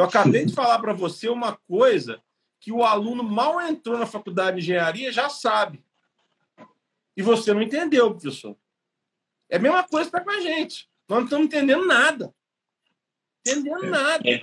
Eu 0.00 0.04
acabei 0.04 0.46
de 0.46 0.54
falar 0.54 0.78
para 0.78 0.94
você 0.94 1.28
uma 1.28 1.56
coisa 1.68 2.22
que 2.58 2.72
o 2.72 2.82
aluno 2.82 3.22
mal 3.22 3.60
entrou 3.60 3.98
na 3.98 4.06
faculdade 4.06 4.56
de 4.56 4.62
engenharia 4.62 5.12
já 5.12 5.28
sabe. 5.28 5.84
E 7.14 7.20
você 7.20 7.52
não 7.52 7.60
entendeu, 7.60 8.10
professor. 8.10 8.56
É 9.46 9.56
a 9.56 9.60
mesma 9.60 9.86
coisa 9.86 10.10
para 10.10 10.24
com 10.24 10.30
a 10.30 10.40
gente. 10.40 10.88
Nós 11.06 11.18
não 11.18 11.24
estamos 11.24 11.46
entendendo 11.46 11.84
nada. 11.84 12.34
Entendendo 13.46 13.84
é, 13.84 13.90
nada. 13.90 14.30
É. 14.30 14.42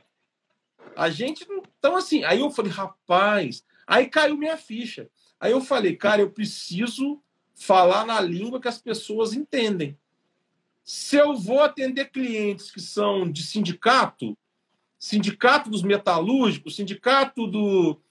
A 0.95 1.09
gente 1.09 1.47
não. 1.49 1.63
Então, 1.79 1.95
assim, 1.95 2.23
aí 2.23 2.39
eu 2.39 2.51
falei, 2.51 2.71
rapaz. 2.71 3.65
Aí 3.87 4.07
caiu 4.07 4.37
minha 4.37 4.57
ficha. 4.57 5.09
Aí 5.39 5.51
eu 5.51 5.61
falei, 5.61 5.95
cara, 5.95 6.21
eu 6.21 6.29
preciso 6.29 7.19
falar 7.55 8.05
na 8.05 8.21
língua 8.21 8.61
que 8.61 8.67
as 8.67 8.77
pessoas 8.77 9.33
entendem. 9.33 9.97
Se 10.83 11.15
eu 11.15 11.35
vou 11.35 11.61
atender 11.61 12.11
clientes 12.11 12.69
que 12.69 12.79
são 12.79 13.31
de 13.31 13.41
sindicato, 13.41 14.37
sindicato 14.99 15.69
dos 15.69 15.83
metalúrgicos, 15.83 16.75
sindicato 16.75 17.47
do, 17.47 18.01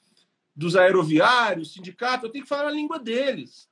dos 0.55 0.77
aeroviários, 0.77 1.73
sindicato, 1.73 2.27
eu 2.27 2.31
tenho 2.31 2.45
que 2.45 2.49
falar 2.49 2.65
na 2.65 2.71
língua 2.71 2.99
deles. 2.99 3.69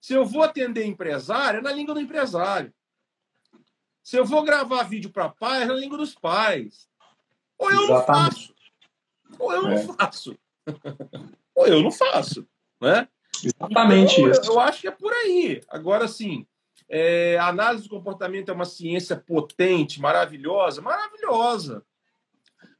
Se 0.00 0.14
eu 0.14 0.24
vou 0.24 0.42
atender 0.42 0.84
empresário, 0.86 1.58
é 1.58 1.62
na 1.62 1.72
língua 1.72 1.94
do 1.94 2.00
empresário. 2.00 2.72
Se 4.02 4.16
eu 4.16 4.24
vou 4.24 4.42
gravar 4.42 4.84
vídeo 4.84 5.10
para 5.10 5.28
pais, 5.28 5.62
é 5.62 5.66
na 5.66 5.74
língua 5.74 5.98
dos 5.98 6.14
pais. 6.14 6.88
Ou 7.58 7.70
eu 7.70 7.82
Exatamente. 7.84 8.08
não 8.08 8.24
faço. 8.24 8.54
Ou 9.38 9.52
eu 9.52 9.66
é. 9.66 9.70
não 9.70 9.94
faço. 9.94 10.38
Ou 11.54 11.66
eu 11.66 11.82
não 11.82 11.90
faço. 11.90 12.48
Né? 12.80 13.06
Exatamente 13.44 14.20
então, 14.20 14.30
isso. 14.30 14.40
Eu, 14.46 14.54
eu, 14.54 14.60
acho 14.60 14.80
que 14.80 14.88
é 14.88 14.90
por 14.90 15.12
aí. 15.12 15.60
Agora, 15.68 16.08
sim, 16.08 16.46
é, 16.88 17.36
a 17.38 17.48
análise 17.48 17.84
do 17.84 17.90
comportamento 17.90 18.48
é 18.48 18.54
uma 18.54 18.64
ciência 18.64 19.16
potente, 19.16 20.00
maravilhosa, 20.00 20.80
maravilhosa. 20.80 21.84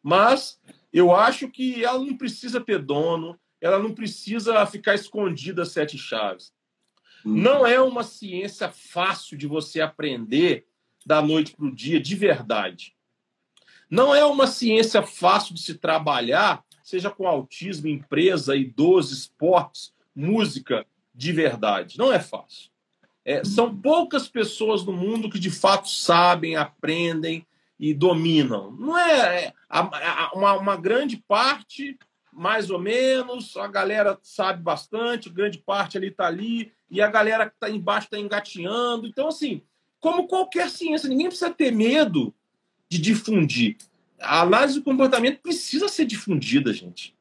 Mas 0.03 0.59
eu 0.93 1.15
acho 1.15 1.49
que 1.49 1.85
ela 1.85 1.99
não 1.99 2.17
precisa 2.17 2.61
ter 2.61 2.79
dono, 2.79 3.39
ela 3.61 3.79
não 3.79 3.93
precisa 3.93 4.65
ficar 4.67 4.95
escondida 4.95 5.65
sete 5.65 5.99
chaves. 5.99 6.53
Hum. 7.25 7.37
Não 7.37 7.67
é 7.67 7.81
uma 7.81 8.03
ciência 8.03 8.71
fácil 8.71 9.37
de 9.37 9.47
você 9.47 9.81
aprender 9.81 10.67
da 11.05 11.21
noite 11.21 11.55
para 11.55 11.67
o 11.67 11.75
dia, 11.75 12.01
de 12.01 12.15
verdade. 12.15 12.95
Não 13.91 14.15
é 14.15 14.25
uma 14.25 14.47
ciência 14.47 15.03
fácil 15.03 15.55
de 15.55 15.61
se 15.61 15.75
trabalhar, 15.75 16.65
seja 16.83 17.11
com 17.11 17.27
autismo, 17.27 17.89
empresa, 17.89 18.57
idoso, 18.57 19.13
esportes, 19.13 19.93
música, 20.15 20.87
de 21.15 21.33
verdade. 21.33 21.99
Não 21.99 22.13
é 22.13 22.21
fácil. 22.21 22.71
É, 23.25 23.45
são 23.45 23.77
poucas 23.77 24.29
pessoas 24.29 24.85
no 24.85 24.93
mundo 24.93 25.29
que 25.29 25.39
de 25.39 25.51
fato 25.51 25.89
sabem, 25.89 26.57
aprendem 26.57 27.47
e 27.81 27.95
dominam. 27.95 28.71
Não 28.79 28.97
é, 28.97 29.47
é 29.47 29.53
a, 29.69 29.81
a, 29.81 30.33
uma, 30.35 30.53
uma 30.53 30.77
grande 30.77 31.17
parte, 31.27 31.99
mais 32.31 32.69
ou 32.69 32.79
menos, 32.79 33.57
a 33.57 33.67
galera 33.67 34.19
sabe 34.23 34.63
bastante, 34.63 35.31
grande 35.31 35.57
parte 35.57 35.97
ali 35.97 36.09
está 36.09 36.27
ali, 36.27 36.71
e 36.91 37.01
a 37.01 37.09
galera 37.09 37.47
que 37.47 37.55
está 37.55 37.71
embaixo 37.71 38.07
está 38.07 38.19
engateando. 38.19 39.07
Então, 39.07 39.29
assim, 39.29 39.63
como 39.99 40.29
qualquer 40.29 40.69
ciência, 40.69 41.09
ninguém 41.09 41.29
precisa 41.29 41.51
ter 41.51 41.73
medo 41.73 42.35
de 42.87 42.99
difundir. 42.99 43.79
A 44.21 44.43
análise 44.43 44.79
do 44.79 44.85
comportamento 44.85 45.41
precisa 45.41 45.89
ser 45.89 46.05
difundida, 46.05 46.75
gente. 46.75 47.15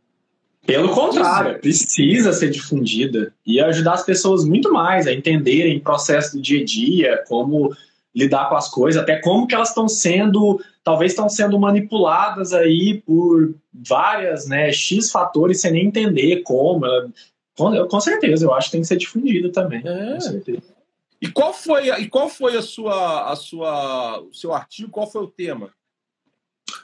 Pelo 0.65 0.93
contrário, 0.93 1.59
precisa 1.59 2.33
ser 2.33 2.49
difundida 2.49 3.33
e 3.45 3.61
ajudar 3.61 3.93
as 3.93 4.05
pessoas 4.05 4.43
muito 4.43 4.73
mais 4.73 5.07
a 5.07 5.13
entenderem 5.13 5.77
o 5.77 5.81
processo 5.81 6.35
do 6.35 6.41
dia 6.41 6.61
a 6.61 6.65
dia, 6.65 7.23
como 7.27 7.73
lidar 8.15 8.49
com 8.49 8.55
as 8.55 8.69
coisas, 8.69 9.01
até 9.01 9.17
como 9.17 9.47
que 9.47 9.53
elas 9.53 9.69
estão 9.69 9.87
sendo, 9.87 10.59
talvez 10.83 11.11
estão 11.11 11.29
sendo 11.29 11.59
manipuladas 11.59 12.53
aí 12.53 13.01
por 13.05 13.53
várias, 13.71 14.47
né, 14.47 14.71
X 14.71 15.11
fatores 15.11 15.61
sem 15.61 15.71
nem 15.71 15.85
entender 15.87 16.41
como. 16.43 16.85
Ela, 16.85 17.09
com, 17.55 17.87
com 17.87 17.99
certeza, 17.99 18.45
eu 18.45 18.53
acho 18.53 18.67
que 18.67 18.71
tem 18.73 18.81
que 18.81 18.87
ser 18.87 18.97
difundida 18.97 19.51
também. 19.51 19.81
É. 19.85 20.13
Com 20.13 20.19
certeza. 20.21 20.79
E 21.21 21.27
qual 21.27 21.53
foi, 21.53 21.89
e 21.89 22.07
qual 22.07 22.29
foi 22.29 22.55
a 22.55 22.61
sua, 22.61 23.31
a 23.31 23.35
sua, 23.35 24.21
o 24.21 24.33
seu 24.33 24.53
artigo? 24.53 24.89
Qual 24.89 25.05
foi 25.05 25.23
o 25.23 25.27
tema? 25.27 25.69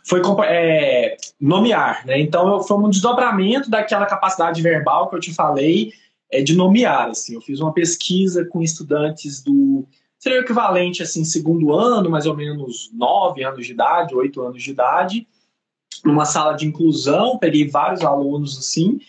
Foi 0.03 0.22
é, 0.45 1.15
nomear, 1.39 2.06
né? 2.06 2.19
Então 2.19 2.61
foi 2.64 2.77
um 2.77 2.89
desdobramento 2.89 3.69
daquela 3.69 4.06
capacidade 4.06 4.61
verbal 4.61 5.10
que 5.10 5.15
eu 5.15 5.19
te 5.19 5.34
falei 5.34 5.93
é, 6.30 6.41
de 6.41 6.53
nomear. 6.56 7.10
Assim, 7.10 7.35
eu 7.35 7.41
fiz 7.41 7.60
uma 7.60 7.73
pesquisa 7.73 8.45
com 8.45 8.61
estudantes 8.61 9.41
do 9.41 9.88
seria 10.26 10.39
o 10.39 10.43
equivalente 10.43 11.03
assim 11.03 11.23
segundo 11.23 11.72
ano, 11.72 12.10
mais 12.10 12.26
ou 12.26 12.35
menos 12.35 12.89
nove 12.91 13.43
anos 13.43 13.64
de 13.64 13.73
idade, 13.73 14.15
oito 14.15 14.41
anos 14.41 14.64
de 14.64 14.72
idade, 14.72 15.27
numa 16.03 16.26
sala 16.26 16.53
de 16.53 16.65
inclusão. 16.65 17.38
Peguei 17.38 17.69
vários 17.69 18.02
alunos 18.02 18.57
assim 18.57 18.99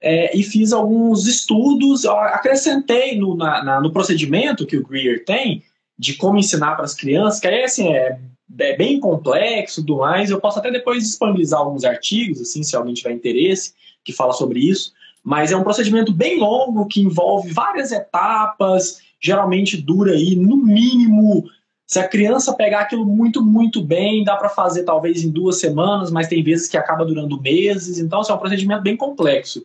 é, 0.00 0.34
e 0.34 0.42
fiz 0.42 0.72
alguns 0.72 1.26
estudos, 1.26 2.06
acrescentei 2.06 3.18
no, 3.18 3.36
na, 3.36 3.62
na, 3.62 3.80
no 3.82 3.92
procedimento 3.92 4.64
que 4.64 4.78
o 4.78 4.82
Greer 4.82 5.26
tem 5.26 5.62
de 5.98 6.14
como 6.14 6.38
ensinar 6.38 6.74
para 6.74 6.86
as 6.86 6.94
crianças, 6.94 7.38
que 7.38 7.48
aí 7.48 7.64
assim, 7.64 7.92
é, 7.92 8.18
é 8.58 8.74
bem 8.74 8.98
complexo 8.98 9.80
e 9.80 9.84
tudo 9.84 9.98
mais. 9.98 10.30
Eu 10.30 10.40
posso 10.40 10.58
até 10.58 10.70
depois 10.70 11.02
disponibilizar 11.02 11.60
alguns 11.60 11.84
artigos, 11.84 12.40
assim, 12.40 12.62
se 12.62 12.74
alguém 12.74 12.94
tiver 12.94 13.12
interesse, 13.12 13.74
que 14.02 14.14
fala 14.14 14.32
sobre 14.32 14.58
isso. 14.58 14.94
Mas 15.22 15.52
é 15.52 15.56
um 15.56 15.62
procedimento 15.62 16.14
bem 16.14 16.40
longo 16.40 16.88
que 16.88 17.02
envolve 17.02 17.52
várias 17.52 17.92
etapas, 17.92 19.02
geralmente 19.22 19.76
dura 19.76 20.12
aí 20.12 20.34
no 20.34 20.56
mínimo. 20.56 21.48
Se 21.86 21.98
a 21.98 22.08
criança 22.08 22.54
pegar 22.54 22.80
aquilo 22.80 23.04
muito, 23.04 23.42
muito 23.42 23.82
bem, 23.82 24.24
dá 24.24 24.36
para 24.36 24.48
fazer 24.48 24.82
talvez 24.84 25.22
em 25.22 25.30
duas 25.30 25.60
semanas, 25.60 26.10
mas 26.10 26.28
tem 26.28 26.42
vezes 26.42 26.68
que 26.68 26.76
acaba 26.76 27.04
durando 27.04 27.40
meses. 27.40 27.98
Então, 27.98 28.20
assim, 28.20 28.32
é 28.32 28.34
um 28.34 28.38
procedimento 28.38 28.82
bem 28.82 28.96
complexo 28.96 29.62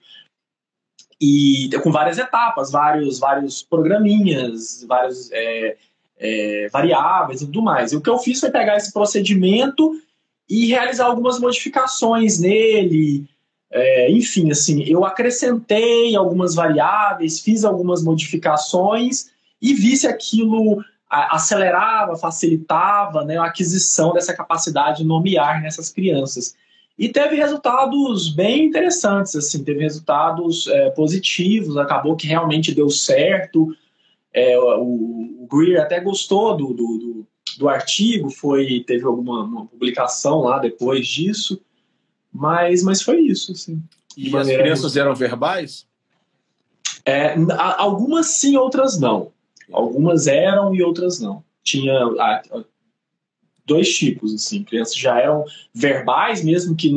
e 1.20 1.70
com 1.84 1.92
várias 1.92 2.18
etapas, 2.18 2.72
vários, 2.72 3.20
vários 3.20 3.64
programinhas, 3.64 4.86
vários 4.88 5.32
é, 5.32 5.76
é, 6.18 6.70
variáveis 6.72 7.42
e 7.42 7.46
tudo 7.46 7.62
mais. 7.62 7.92
E 7.92 7.96
o 7.96 8.02
que 8.02 8.10
eu 8.10 8.20
fiz 8.20 8.40
foi 8.40 8.52
pegar 8.52 8.78
esse 8.78 8.94
procedimento 8.94 10.00
e 10.48 10.68
realizar 10.68 11.06
algumas 11.06 11.40
modificações 11.40 12.40
nele. 12.40 13.26
É, 13.70 14.12
enfim, 14.12 14.52
assim, 14.52 14.84
eu 14.84 15.04
acrescentei 15.04 16.16
algumas 16.16 16.56
variáveis, 16.56 17.40
fiz 17.40 17.66
algumas 17.66 18.04
modificações 18.04 19.30
e 19.62 19.74
vi 19.74 19.96
se 19.96 20.08
aquilo 20.08 20.84
acelerava, 21.10 22.18
facilitava 22.18 23.24
né, 23.24 23.38
a 23.38 23.46
aquisição 23.46 24.14
dessa 24.14 24.34
capacidade 24.34 25.00
de 25.00 25.06
nomear 25.06 25.62
nessas 25.62 25.90
crianças. 25.90 26.56
E 26.98 27.08
teve 27.08 27.36
resultados 27.36 28.30
bem 28.30 28.66
interessantes, 28.66 29.36
assim, 29.36 29.64
teve 29.64 29.82
resultados 29.82 30.68
é, 30.68 30.90
positivos, 30.90 31.78
acabou 31.78 32.16
que 32.16 32.28
realmente 32.28 32.74
deu 32.74 32.90
certo. 32.90 33.74
É, 34.34 34.60
o, 34.60 35.44
o 35.44 35.48
Greer 35.50 35.80
até 35.80 36.00
gostou 36.00 36.58
do, 36.58 36.74
do, 36.74 36.98
do, 36.98 37.28
do, 37.60 37.70
artigo, 37.70 38.30
foi 38.30 38.84
teve 38.86 39.06
alguma 39.06 39.66
publicação 39.68 40.42
lá 40.42 40.60
depois 40.60 41.08
disso, 41.08 41.62
mas, 42.34 42.84
mas 42.84 43.02
foi 43.02 43.22
isso. 43.22 43.52
Assim, 43.52 43.82
e 44.18 44.36
as 44.36 44.48
crianças 44.48 44.98
eram 44.98 45.16
verbais? 45.16 45.86
É, 47.06 47.36
algumas 47.78 48.26
sim, 48.40 48.58
outras 48.58 49.00
não. 49.00 49.32
Algumas 49.72 50.28
eram 50.28 50.74
e 50.74 50.82
outras 50.82 51.20
não. 51.20 51.44
Tinha 51.64 51.94
a, 51.94 52.42
a, 52.52 52.64
dois 53.66 53.90
tipos, 53.90 54.34
assim, 54.34 54.64
crianças 54.64 54.96
já 54.96 55.20
eram 55.20 55.44
verbais, 55.74 56.44
mesmo 56.44 56.76
que 56.76 56.92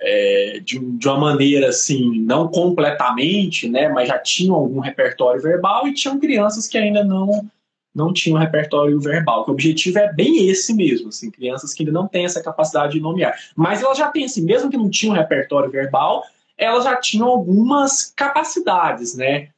é, 0.00 0.60
de, 0.62 0.78
de, 0.78 1.08
uma 1.08 1.18
maneira 1.18 1.68
assim, 1.68 2.20
não 2.20 2.48
completamente, 2.48 3.68
né, 3.68 3.88
mas 3.88 4.08
já 4.08 4.18
tinham 4.18 4.54
algum 4.54 4.78
repertório 4.78 5.42
verbal 5.42 5.88
e 5.88 5.94
tinham 5.94 6.20
crianças 6.20 6.66
que 6.66 6.78
ainda 6.78 7.02
não 7.04 7.48
não 7.94 8.12
tinham 8.12 8.36
repertório 8.36 8.98
verbal. 8.98 9.44
O 9.46 9.52
objetivo 9.52 10.00
é 10.00 10.12
bem 10.12 10.48
esse 10.48 10.74
mesmo, 10.74 11.10
assim, 11.10 11.30
crianças 11.30 11.72
que 11.72 11.84
ainda 11.84 11.92
não 11.92 12.08
têm 12.08 12.24
essa 12.24 12.42
capacidade 12.42 12.94
de 12.94 13.00
nomear. 13.00 13.38
Mas 13.54 13.82
elas 13.82 13.96
já 13.96 14.10
têm, 14.10 14.24
assim, 14.24 14.44
mesmo 14.44 14.68
que 14.68 14.76
não 14.76 14.90
tinham 14.90 15.14
repertório 15.14 15.70
verbal, 15.70 16.24
elas 16.58 16.82
já 16.82 16.96
tinham 16.96 17.28
algumas 17.28 18.12
capacidades, 18.16 19.16
né, 19.16 19.50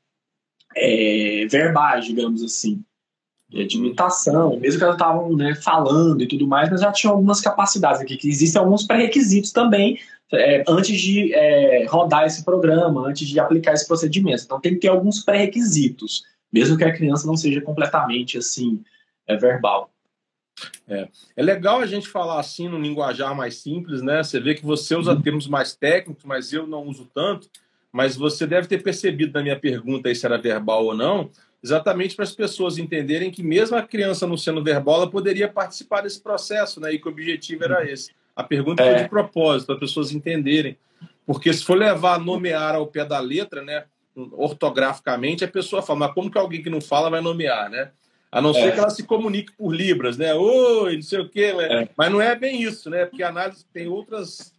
é, 0.76 1.46
verbais, 1.50 2.04
digamos 2.04 2.42
assim. 2.42 2.84
de 3.48 3.76
imitação, 3.76 4.58
mesmo 4.58 4.78
que 4.78 4.84
elas 4.84 4.96
estavam 4.96 5.34
né, 5.34 5.54
falando 5.54 6.22
e 6.22 6.28
tudo 6.28 6.46
mais, 6.46 6.68
mas 6.68 6.80
já 6.80 6.92
tinham 6.92 7.14
algumas 7.14 7.40
capacidades 7.40 8.00
aqui, 8.00 8.16
que 8.16 8.28
existem 8.28 8.60
alguns 8.60 8.84
pré-requisitos 8.84 9.52
também 9.52 9.98
é, 10.32 10.64
antes 10.68 11.00
de 11.00 11.32
é, 11.32 11.86
rodar 11.86 12.24
esse 12.24 12.44
programa, 12.44 13.08
antes 13.08 13.26
de 13.28 13.38
aplicar 13.38 13.72
esse 13.72 13.86
procedimento. 13.86 14.42
Então 14.44 14.60
tem 14.60 14.74
que 14.74 14.80
ter 14.80 14.88
alguns 14.88 15.24
pré-requisitos, 15.24 16.24
mesmo 16.52 16.76
que 16.76 16.84
a 16.84 16.92
criança 16.92 17.26
não 17.26 17.36
seja 17.36 17.60
completamente 17.60 18.36
assim 18.36 18.82
é, 19.26 19.36
verbal. 19.36 19.90
É. 20.88 21.08
é 21.36 21.42
legal 21.42 21.80
a 21.80 21.86
gente 21.86 22.08
falar 22.08 22.40
assim 22.40 22.66
no 22.66 22.80
linguajar 22.80 23.34
mais 23.34 23.56
simples, 23.56 24.00
né? 24.00 24.22
Você 24.22 24.40
vê 24.40 24.54
que 24.54 24.64
você 24.64 24.96
usa 24.96 25.12
uhum. 25.12 25.20
termos 25.20 25.46
mais 25.46 25.74
técnicos, 25.74 26.24
mas 26.24 26.52
eu 26.52 26.66
não 26.66 26.84
uso 26.84 27.06
tanto. 27.14 27.48
Mas 27.96 28.14
você 28.14 28.46
deve 28.46 28.68
ter 28.68 28.82
percebido 28.82 29.32
na 29.32 29.42
minha 29.42 29.58
pergunta 29.58 30.14
se 30.14 30.26
era 30.26 30.36
verbal 30.36 30.84
ou 30.84 30.94
não, 30.94 31.30
exatamente 31.64 32.14
para 32.14 32.24
as 32.24 32.34
pessoas 32.34 32.76
entenderem 32.76 33.30
que 33.30 33.42
mesmo 33.42 33.74
a 33.74 33.80
criança 33.80 34.26
não 34.26 34.36
sendo 34.36 34.62
verbal, 34.62 34.96
ela 34.96 35.10
poderia 35.10 35.48
participar 35.48 36.02
desse 36.02 36.20
processo, 36.20 36.78
né? 36.78 36.92
E 36.92 36.98
que 36.98 37.08
o 37.08 37.10
objetivo 37.10 37.64
era 37.64 37.80
uhum. 37.80 37.88
esse. 37.88 38.10
A 38.36 38.44
pergunta 38.44 38.82
é. 38.82 38.92
foi 38.92 39.02
de 39.04 39.08
propósito, 39.08 39.68
para 39.68 39.76
as 39.76 39.80
pessoas 39.80 40.12
entenderem. 40.12 40.76
Porque 41.24 41.50
se 41.54 41.64
for 41.64 41.78
levar 41.78 42.16
a 42.16 42.18
nomear 42.18 42.74
ao 42.74 42.86
pé 42.86 43.02
da 43.02 43.18
letra, 43.18 43.62
né? 43.62 43.84
Ortograficamente, 44.14 45.42
a 45.42 45.48
pessoa 45.48 45.80
fala, 45.80 46.00
mas 46.00 46.12
como 46.12 46.30
que 46.30 46.36
alguém 46.36 46.62
que 46.62 46.68
não 46.68 46.82
fala 46.82 47.08
vai 47.08 47.22
nomear, 47.22 47.70
né? 47.70 47.92
A 48.30 48.42
não 48.42 48.52
ser 48.52 48.60
é. 48.60 48.70
que 48.72 48.78
ela 48.78 48.90
se 48.90 49.04
comunique 49.04 49.52
por 49.56 49.74
libras, 49.74 50.18
né? 50.18 50.34
Oi, 50.34 50.96
não 50.96 51.02
sei 51.02 51.20
o 51.20 51.30
quê. 51.30 51.54
É. 51.58 51.88
Mas 51.96 52.12
não 52.12 52.20
é 52.20 52.36
bem 52.36 52.60
isso, 52.60 52.90
né? 52.90 53.06
Porque 53.06 53.22
a 53.22 53.30
análise 53.30 53.64
tem 53.72 53.86
outras. 53.86 54.52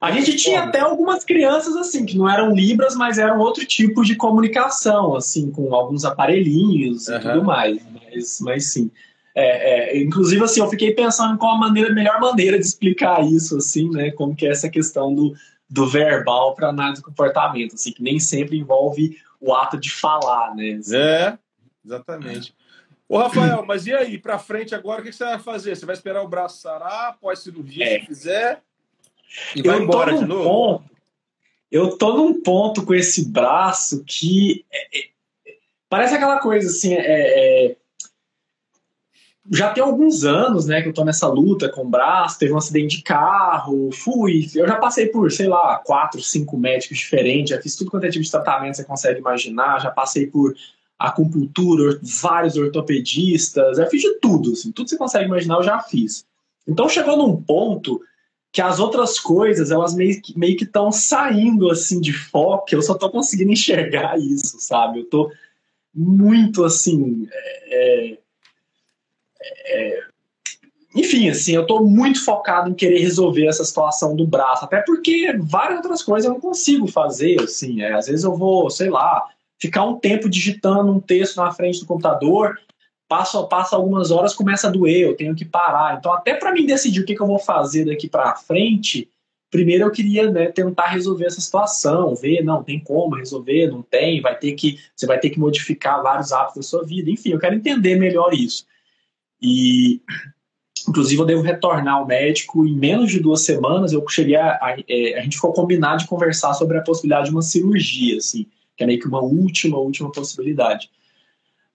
A 0.00 0.10
gente 0.10 0.36
tinha 0.36 0.64
até 0.64 0.80
algumas 0.80 1.24
crianças 1.24 1.74
assim 1.74 2.04
que 2.04 2.18
não 2.18 2.28
eram 2.28 2.54
libras, 2.54 2.94
mas 2.94 3.16
eram 3.18 3.38
outro 3.38 3.64
tipo 3.64 4.04
de 4.04 4.14
comunicação, 4.14 5.16
assim, 5.16 5.50
com 5.50 5.74
alguns 5.74 6.04
aparelhinhos 6.04 7.08
uhum. 7.08 7.16
e 7.16 7.20
tudo 7.20 7.44
mais. 7.44 7.78
Mas, 7.92 8.40
mas 8.40 8.72
sim. 8.72 8.90
É, 9.34 9.96
é, 9.98 10.02
inclusive, 10.02 10.42
assim, 10.42 10.60
eu 10.60 10.68
fiquei 10.68 10.94
pensando 10.94 11.34
em 11.34 11.36
qual 11.36 11.56
a 11.56 11.58
maneira, 11.58 11.92
melhor 11.92 12.20
maneira 12.20 12.58
de 12.58 12.64
explicar 12.64 13.22
isso, 13.22 13.56
assim, 13.56 13.90
né? 13.90 14.10
Como 14.10 14.34
que 14.34 14.46
é 14.46 14.50
essa 14.50 14.68
questão 14.68 15.14
do, 15.14 15.34
do 15.68 15.86
verbal 15.86 16.54
para 16.54 16.68
análise 16.68 17.02
do 17.02 17.06
comportamento, 17.06 17.74
assim, 17.74 17.92
que 17.92 18.02
nem 18.02 18.18
sempre 18.18 18.58
envolve 18.58 19.18
o 19.40 19.54
ato 19.54 19.78
de 19.78 19.90
falar, 19.90 20.54
né? 20.54 20.72
Assim. 20.78 20.96
É, 20.96 21.38
exatamente. 21.84 22.54
Ô, 23.08 23.18
Rafael, 23.18 23.64
mas 23.64 23.86
e 23.86 23.94
aí, 23.94 24.18
para 24.18 24.38
frente 24.38 24.74
agora, 24.74 25.00
o 25.00 25.04
que 25.04 25.12
você 25.12 25.24
vai 25.24 25.38
fazer? 25.38 25.76
Você 25.76 25.86
vai 25.86 25.94
esperar 25.94 26.22
o 26.22 26.28
braço 26.28 26.60
sarar, 26.60 27.10
após 27.10 27.38
cirurgia, 27.40 27.84
é. 27.84 28.00
se 28.00 28.06
quiser, 28.06 28.62
e 29.54 29.62
vai 29.62 29.76
eu 29.76 29.82
embora 29.82 30.16
de 30.16 30.24
novo? 30.24 30.44
Ponto, 30.44 30.90
eu 31.70 31.96
tô 31.96 32.16
num 32.16 32.40
ponto 32.42 32.84
com 32.84 32.94
esse 32.94 33.28
braço 33.28 34.04
que 34.04 34.64
é, 34.72 34.98
é, 34.98 35.02
parece 35.88 36.14
aquela 36.14 36.38
coisa 36.38 36.68
assim, 36.68 36.94
é, 36.94 37.66
é, 37.66 37.76
já 39.50 39.70
tem 39.72 39.82
alguns 39.82 40.24
anos, 40.24 40.66
né, 40.66 40.82
que 40.82 40.88
eu 40.88 40.92
tô 40.92 41.04
nessa 41.04 41.28
luta 41.28 41.68
com 41.68 41.82
o 41.82 41.88
braço, 41.88 42.38
teve 42.38 42.52
um 42.52 42.58
acidente 42.58 42.96
de 42.96 43.02
carro, 43.02 43.90
fui, 43.92 44.48
eu 44.54 44.66
já 44.66 44.76
passei 44.76 45.06
por, 45.06 45.30
sei 45.30 45.46
lá, 45.46 45.78
quatro, 45.84 46.20
cinco 46.20 46.56
médicos 46.56 46.98
diferentes, 46.98 47.50
já 47.50 47.60
fiz 47.60 47.76
tudo 47.76 47.90
quanto 47.90 48.04
é 48.04 48.10
tipo 48.10 48.24
de 48.24 48.30
tratamento 48.30 48.76
você 48.76 48.84
consegue 48.84 49.20
imaginar, 49.20 49.80
já 49.80 49.90
passei 49.90 50.26
por 50.26 50.54
acupuntura, 50.98 52.00
vários 52.02 52.56
ortopedistas, 52.56 53.78
eu 53.78 53.86
fiz 53.88 54.02
de 54.02 54.14
tudo, 54.18 54.52
assim, 54.52 54.72
tudo 54.72 54.86
que 54.86 54.90
você 54.90 54.98
consegue 54.98 55.26
imaginar 55.26 55.56
eu 55.56 55.62
já 55.62 55.78
fiz. 55.80 56.26
Então 56.66 56.88
chegou 56.88 57.16
num 57.16 57.40
ponto 57.40 58.00
que 58.56 58.62
as 58.62 58.80
outras 58.80 59.20
coisas, 59.20 59.70
elas 59.70 59.94
meio 59.94 60.18
que 60.22 60.38
meio 60.38 60.56
estão 60.56 60.90
saindo, 60.90 61.70
assim, 61.70 62.00
de 62.00 62.10
foco, 62.10 62.64
eu 62.72 62.80
só 62.80 62.94
tô 62.94 63.10
conseguindo 63.10 63.52
enxergar 63.52 64.18
isso, 64.18 64.56
sabe? 64.58 65.00
Eu 65.00 65.04
tô 65.04 65.30
muito, 65.94 66.64
assim, 66.64 67.28
é, 67.30 68.12
é, 68.12 68.18
é 69.66 70.02
enfim, 70.94 71.28
assim, 71.28 71.52
eu 71.52 71.66
tô 71.66 71.82
muito 71.82 72.24
focado 72.24 72.70
em 72.70 72.74
querer 72.74 72.98
resolver 72.98 73.46
essa 73.46 73.62
situação 73.62 74.16
do 74.16 74.26
braço, 74.26 74.64
até 74.64 74.80
porque 74.80 75.36
várias 75.38 75.76
outras 75.76 76.02
coisas 76.02 76.24
eu 76.24 76.32
não 76.32 76.40
consigo 76.40 76.86
fazer, 76.86 77.38
assim, 77.42 77.82
é, 77.82 77.92
às 77.92 78.06
vezes 78.06 78.24
eu 78.24 78.34
vou, 78.34 78.70
sei 78.70 78.88
lá, 78.88 79.22
ficar 79.58 79.84
um 79.84 79.98
tempo 79.98 80.30
digitando 80.30 80.90
um 80.90 80.98
texto 80.98 81.36
na 81.36 81.52
frente 81.52 81.80
do 81.80 81.86
computador, 81.86 82.58
passa, 83.08 83.42
passa 83.44 83.76
algumas 83.76 84.10
horas, 84.10 84.34
começa 84.34 84.68
a 84.68 84.70
doer, 84.70 85.00
eu 85.00 85.16
tenho 85.16 85.34
que 85.34 85.44
parar. 85.44 85.96
Então, 85.98 86.12
até 86.12 86.34
para 86.34 86.52
mim 86.52 86.66
decidir 86.66 87.00
o 87.00 87.04
que, 87.04 87.14
que 87.14 87.20
eu 87.20 87.26
vou 87.26 87.38
fazer 87.38 87.84
daqui 87.84 88.08
para 88.08 88.36
frente, 88.36 89.08
primeiro 89.50 89.84
eu 89.84 89.90
queria 89.90 90.30
né, 90.30 90.46
tentar 90.48 90.88
resolver 90.88 91.26
essa 91.26 91.40
situação, 91.40 92.14
ver, 92.14 92.42
não, 92.42 92.62
tem 92.62 92.80
como 92.80 93.16
resolver, 93.16 93.68
não 93.68 93.82
tem, 93.82 94.20
vai 94.20 94.36
ter 94.38 94.52
que, 94.52 94.78
você 94.94 95.06
vai 95.06 95.18
ter 95.18 95.30
que 95.30 95.38
modificar 95.38 96.02
vários 96.02 96.32
hábitos 96.32 96.56
da 96.56 96.62
sua 96.62 96.84
vida. 96.84 97.10
Enfim, 97.10 97.30
eu 97.30 97.38
quero 97.38 97.54
entender 97.54 97.96
melhor 97.96 98.34
isso. 98.34 98.66
E, 99.40 100.00
inclusive, 100.88 101.20
eu 101.20 101.26
devo 101.26 101.42
retornar 101.42 101.94
ao 101.94 102.06
médico 102.06 102.66
em 102.66 102.74
menos 102.74 103.10
de 103.10 103.20
duas 103.20 103.42
semanas. 103.42 103.92
Eu 103.92 104.04
cheguei 104.08 104.36
a, 104.36 104.52
a, 104.52 104.76
é, 104.88 105.18
a 105.18 105.22
gente 105.22 105.36
ficou 105.36 105.52
combinado 105.52 106.02
de 106.02 106.08
conversar 106.08 106.54
sobre 106.54 106.78
a 106.78 106.82
possibilidade 106.82 107.26
de 107.26 107.32
uma 107.32 107.42
cirurgia, 107.42 108.18
assim 108.18 108.46
que 108.76 108.84
é 108.84 108.86
meio 108.86 109.00
que 109.00 109.08
uma 109.08 109.20
última, 109.20 109.78
última 109.78 110.12
possibilidade. 110.12 110.90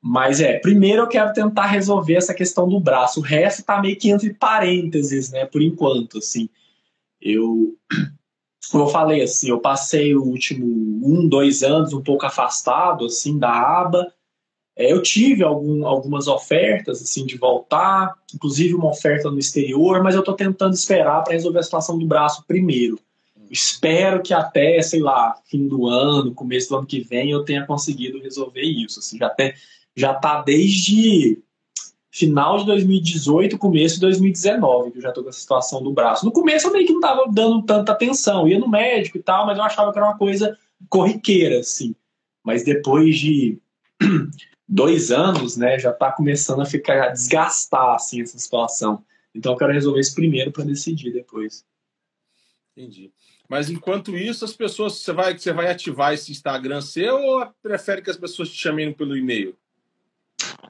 Mas 0.02 0.41
é, 0.41 0.57
primeiro 0.57 1.03
eu 1.03 1.07
quero 1.07 1.32
tentar 1.32 1.68
resolver 1.68 2.15
essa 2.15 2.34
questão 2.34 2.68
do 2.68 2.80
braço. 2.80 3.19
O 3.19 3.23
resto 3.23 3.64
tá 3.64 3.80
meio 3.80 3.98
que 3.98 4.10
entre 4.10 4.34
parênteses, 4.34 5.30
né, 5.30 5.45
por 5.45 5.61
enquanto, 5.61 6.18
assim. 6.18 6.49
Eu, 7.22 7.76
como 8.72 8.86
eu 8.86 8.88
falei, 8.88 9.22
assim, 9.22 9.49
eu 9.49 9.60
passei 9.60 10.15
o 10.15 10.23
último 10.23 10.65
um, 10.65 11.28
dois 11.28 11.61
anos 11.61 11.94
um 11.94 12.02
pouco 12.02 12.26
afastado, 12.26 13.06
assim, 13.06 13.38
da 13.38 13.52
aba. 13.52 14.11
É, 14.76 14.91
eu 14.91 15.03
tive 15.03 15.44
algum, 15.44 15.86
algumas 15.86 16.28
ofertas, 16.28 17.02
assim, 17.02 17.26
de 17.26 17.38
voltar, 17.38 18.15
inclusive 18.34 18.73
uma 18.73 18.90
oferta 18.90 19.30
no 19.30 19.38
exterior, 19.38 20.02
mas 20.02 20.15
eu 20.15 20.23
tô 20.23 20.34
tentando 20.34 20.73
esperar 20.73 21.23
para 21.23 21.34
resolver 21.34 21.60
a 21.60 21.64
situação 21.64 21.99
do 21.99 22.07
braço 22.07 22.44
primeiro 22.48 22.98
espero 23.52 24.23
que 24.23 24.34
até, 24.34 24.82
sei 24.82 25.02
lá, 25.02 25.36
fim 25.45 25.68
do 25.68 25.86
ano, 25.86 26.34
começo 26.34 26.69
do 26.69 26.78
ano 26.78 26.88
que 26.88 27.02
vem, 27.02 27.32
eu 27.32 27.44
tenha 27.44 27.65
conseguido 27.65 28.22
resolver 28.22 28.61
isso. 28.61 28.99
Assim, 28.99 29.18
já, 29.18 29.28
até, 29.28 29.53
já 29.95 30.13
tá 30.13 30.41
desde 30.41 31.41
final 32.11 32.57
de 32.57 32.65
2018, 32.65 33.57
começo 33.57 33.95
de 33.95 34.01
2019, 34.01 34.91
que 34.91 34.97
eu 34.97 35.01
já 35.01 35.11
tô 35.11 35.23
com 35.23 35.30
essa 35.30 35.39
situação 35.39 35.81
do 35.81 35.93
braço. 35.93 36.26
No 36.26 36.31
começo 36.31 36.68
eu 36.68 36.73
meio 36.73 36.85
que 36.85 36.93
não 36.93 36.99
tava 36.99 37.26
dando 37.31 37.63
tanta 37.63 37.93
atenção, 37.93 38.47
ia 38.47 38.59
no 38.59 38.68
médico 38.68 39.18
e 39.18 39.23
tal, 39.23 39.45
mas 39.45 39.57
eu 39.57 39.63
achava 39.63 39.91
que 39.91 39.97
era 39.97 40.07
uma 40.07 40.18
coisa 40.18 40.57
corriqueira, 40.89 41.59
assim. 41.59 41.95
Mas 42.43 42.63
depois 42.63 43.18
de 43.18 43.59
dois 44.68 45.09
anos, 45.11 45.55
né, 45.55 45.80
já 45.80 45.93
tá 45.93 46.11
começando 46.11 46.61
a 46.61 46.65
ficar, 46.65 47.01
a 47.01 47.09
desgastar, 47.09 47.95
assim, 47.95 48.22
essa 48.22 48.38
situação. 48.38 49.03
Então 49.34 49.53
eu 49.53 49.57
quero 49.57 49.72
resolver 49.72 50.01
isso 50.01 50.13
primeiro 50.13 50.51
para 50.51 50.65
decidir 50.65 51.13
depois. 51.13 51.65
Entendi. 52.76 53.11
Mas 53.47 53.69
enquanto 53.69 54.18
isso, 54.18 54.45
as 54.45 54.53
pessoas, 54.53 54.93
você 54.93 55.11
vai, 55.11 55.38
você 55.38 55.51
vai 55.51 55.69
ativar 55.69 56.13
esse 56.13 56.31
Instagram 56.31 56.81
seu 56.81 57.18
ou 57.18 57.45
prefere 57.61 58.01
que 58.01 58.09
as 58.09 58.18
pessoas 58.18 58.49
te 58.49 58.57
chamem 58.57 58.93
pelo 58.93 59.15
e-mail? 59.15 59.55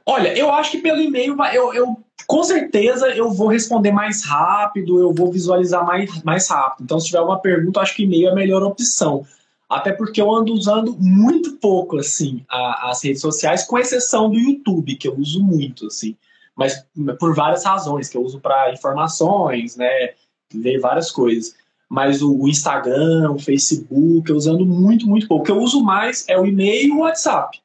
Olha, 0.05 0.35
eu 0.37 0.51
acho 0.51 0.71
que 0.71 0.77
pelo 0.79 0.99
e-mail 0.99 1.35
eu, 1.53 1.73
eu 1.73 1.97
com 2.27 2.43
certeza 2.43 3.07
eu 3.09 3.31
vou 3.31 3.47
responder 3.47 3.91
mais 3.91 4.23
rápido, 4.23 4.99
eu 4.99 5.13
vou 5.13 5.31
visualizar 5.31 5.85
mais, 5.85 6.23
mais 6.23 6.49
rápido. 6.49 6.83
Então, 6.83 6.99
se 6.99 7.07
tiver 7.07 7.19
alguma 7.19 7.39
pergunta, 7.39 7.79
acho 7.79 7.95
que 7.95 8.03
e-mail 8.03 8.29
é 8.29 8.31
a 8.31 8.35
melhor 8.35 8.63
opção. 8.63 9.25
Até 9.69 9.91
porque 9.93 10.21
eu 10.21 10.31
ando 10.31 10.53
usando 10.53 10.95
muito 10.99 11.53
pouco 11.53 11.97
assim 11.97 12.43
a, 12.49 12.89
as 12.89 13.03
redes 13.03 13.21
sociais, 13.21 13.63
com 13.63 13.77
exceção 13.77 14.29
do 14.29 14.37
YouTube, 14.37 14.95
que 14.95 15.07
eu 15.07 15.15
uso 15.17 15.41
muito, 15.41 15.87
assim. 15.87 16.15
Mas 16.55 16.85
por 17.19 17.33
várias 17.33 17.63
razões, 17.63 18.09
que 18.09 18.17
eu 18.17 18.23
uso 18.23 18.39
para 18.39 18.73
informações, 18.73 19.77
né? 19.77 20.11
Ver 20.53 20.79
várias 20.79 21.09
coisas 21.09 21.55
mas 21.91 22.21
o, 22.21 22.47
Instagram, 22.47 23.31
o 23.31 23.37
Facebook, 23.37 24.29
eu 24.29 24.37
usando 24.37 24.65
muito, 24.65 25.05
muito 25.05 25.27
pouco. 25.27 25.43
O 25.43 25.45
que 25.45 25.51
eu 25.51 25.59
uso 25.59 25.83
mais 25.83 26.23
é 26.29 26.39
o 26.39 26.45
e-mail 26.45 26.87
e 26.87 26.91
o 26.91 26.99
WhatsApp. 26.99 27.61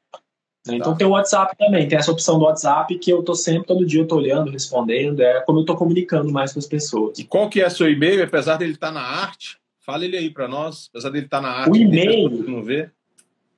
Né? 0.67 0.77
Então 0.77 0.93
tá. 0.93 0.99
tem 0.99 1.07
o 1.07 1.11
WhatsApp 1.11 1.55
também, 1.57 1.87
tem 1.87 1.97
essa 1.97 2.11
opção 2.11 2.37
do 2.37 2.45
WhatsApp 2.45 2.97
que 2.99 3.11
eu 3.11 3.23
tô 3.23 3.33
sempre, 3.35 3.67
todo 3.67 3.85
dia 3.85 4.01
eu 4.01 4.07
tô 4.07 4.17
olhando, 4.17 4.51
respondendo, 4.51 5.21
é 5.21 5.41
como 5.41 5.59
eu 5.59 5.65
tô 5.65 5.75
comunicando 5.75 6.31
mais 6.31 6.53
com 6.53 6.59
as 6.59 6.65
pessoas. 6.65 7.17
E 7.17 7.23
qual 7.23 7.49
que 7.49 7.61
é 7.61 7.69
seu 7.69 7.89
e-mail, 7.89 8.23
apesar 8.23 8.57
dele 8.57 8.73
estar 8.73 8.87
tá 8.87 8.93
na 8.93 9.01
arte? 9.01 9.57
Fala 9.79 10.05
ele 10.05 10.17
aí 10.17 10.29
para 10.29 10.47
nós, 10.47 10.89
apesar 10.89 11.09
dele 11.09 11.25
estar 11.25 11.41
tá 11.41 11.47
na 11.47 11.53
arte. 11.53 11.71
O 11.71 11.75
e-mail... 11.75 12.29
Não 12.29 12.63
vê? 12.63 12.89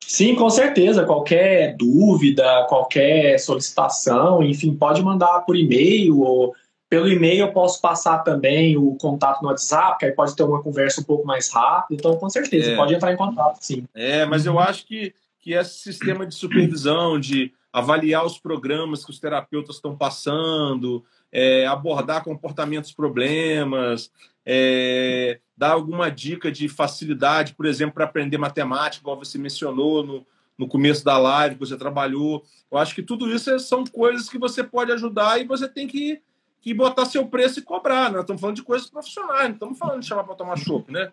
Sim, 0.00 0.34
com 0.34 0.48
certeza. 0.50 1.04
Qualquer 1.04 1.76
dúvida, 1.76 2.66
qualquer 2.68 3.38
solicitação, 3.38 4.42
enfim, 4.42 4.74
pode 4.74 5.02
mandar 5.02 5.40
por 5.40 5.56
e-mail 5.56 6.20
ou 6.20 6.54
pelo 6.88 7.08
e-mail 7.08 7.40
eu 7.40 7.52
posso 7.52 7.80
passar 7.80 8.18
também 8.18 8.76
o 8.76 8.94
contato 8.94 9.42
no 9.42 9.48
WhatsApp, 9.48 9.98
que 9.98 10.06
aí 10.06 10.12
pode 10.12 10.34
ter 10.34 10.42
uma 10.42 10.62
conversa 10.62 11.02
um 11.02 11.04
pouco 11.04 11.26
mais 11.26 11.50
rápida. 11.50 12.00
Então, 12.00 12.16
com 12.16 12.30
certeza, 12.30 12.72
é. 12.72 12.76
pode 12.76 12.94
entrar 12.94 13.12
em 13.12 13.16
contato, 13.16 13.58
sim. 13.60 13.84
É, 13.94 14.24
mas 14.24 14.46
eu 14.46 14.58
acho 14.58 14.86
que, 14.86 15.14
que 15.38 15.52
esse 15.52 15.78
sistema 15.78 16.26
de 16.26 16.34
supervisão, 16.34 17.20
de 17.20 17.52
avaliar 17.78 18.24
os 18.24 18.38
programas 18.38 19.04
que 19.04 19.10
os 19.10 19.18
terapeutas 19.18 19.76
estão 19.76 19.96
passando, 19.96 21.04
é, 21.32 21.66
abordar 21.66 22.24
comportamentos 22.24 22.92
problemas, 22.92 24.10
é, 24.44 25.40
dar 25.56 25.72
alguma 25.72 26.10
dica 26.10 26.50
de 26.50 26.68
facilidade, 26.68 27.54
por 27.54 27.66
exemplo, 27.66 27.94
para 27.94 28.04
aprender 28.04 28.38
matemática, 28.38 29.04
como 29.04 29.24
você 29.24 29.38
mencionou 29.38 30.04
no, 30.04 30.26
no 30.56 30.66
começo 30.66 31.04
da 31.04 31.18
live, 31.18 31.54
que 31.54 31.60
você 31.60 31.76
trabalhou. 31.76 32.42
Eu 32.70 32.78
acho 32.78 32.94
que 32.94 33.02
tudo 33.02 33.32
isso 33.32 33.58
são 33.60 33.84
coisas 33.84 34.28
que 34.28 34.38
você 34.38 34.64
pode 34.64 34.90
ajudar 34.92 35.40
e 35.40 35.46
você 35.46 35.68
tem 35.68 35.86
que, 35.86 36.20
que 36.60 36.74
botar 36.74 37.04
seu 37.04 37.26
preço 37.26 37.60
e 37.60 37.62
cobrar. 37.62 38.04
Né? 38.10 38.16
Nós 38.16 38.22
estamos 38.22 38.40
falando 38.40 38.56
de 38.56 38.62
coisas 38.62 38.88
profissionais, 38.88 39.48
não 39.48 39.54
estamos 39.54 39.78
falando 39.78 40.00
de 40.00 40.06
chamar 40.06 40.24
para 40.24 40.34
tomar 40.34 40.56
chopp, 40.56 40.90
né? 40.90 41.12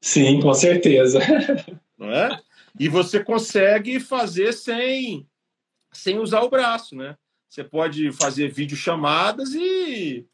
Sim, 0.00 0.40
com 0.40 0.52
certeza. 0.52 1.20
Não 1.96 2.10
é? 2.10 2.38
E 2.78 2.88
você 2.88 3.22
consegue 3.22 4.00
fazer 4.00 4.52
sem, 4.52 5.26
sem 5.92 6.18
usar 6.18 6.42
o 6.42 6.50
braço, 6.50 6.96
né? 6.96 7.16
Você 7.48 7.62
pode 7.62 8.10
fazer 8.12 8.50
videochamadas 8.50 9.54
e, 9.54 10.26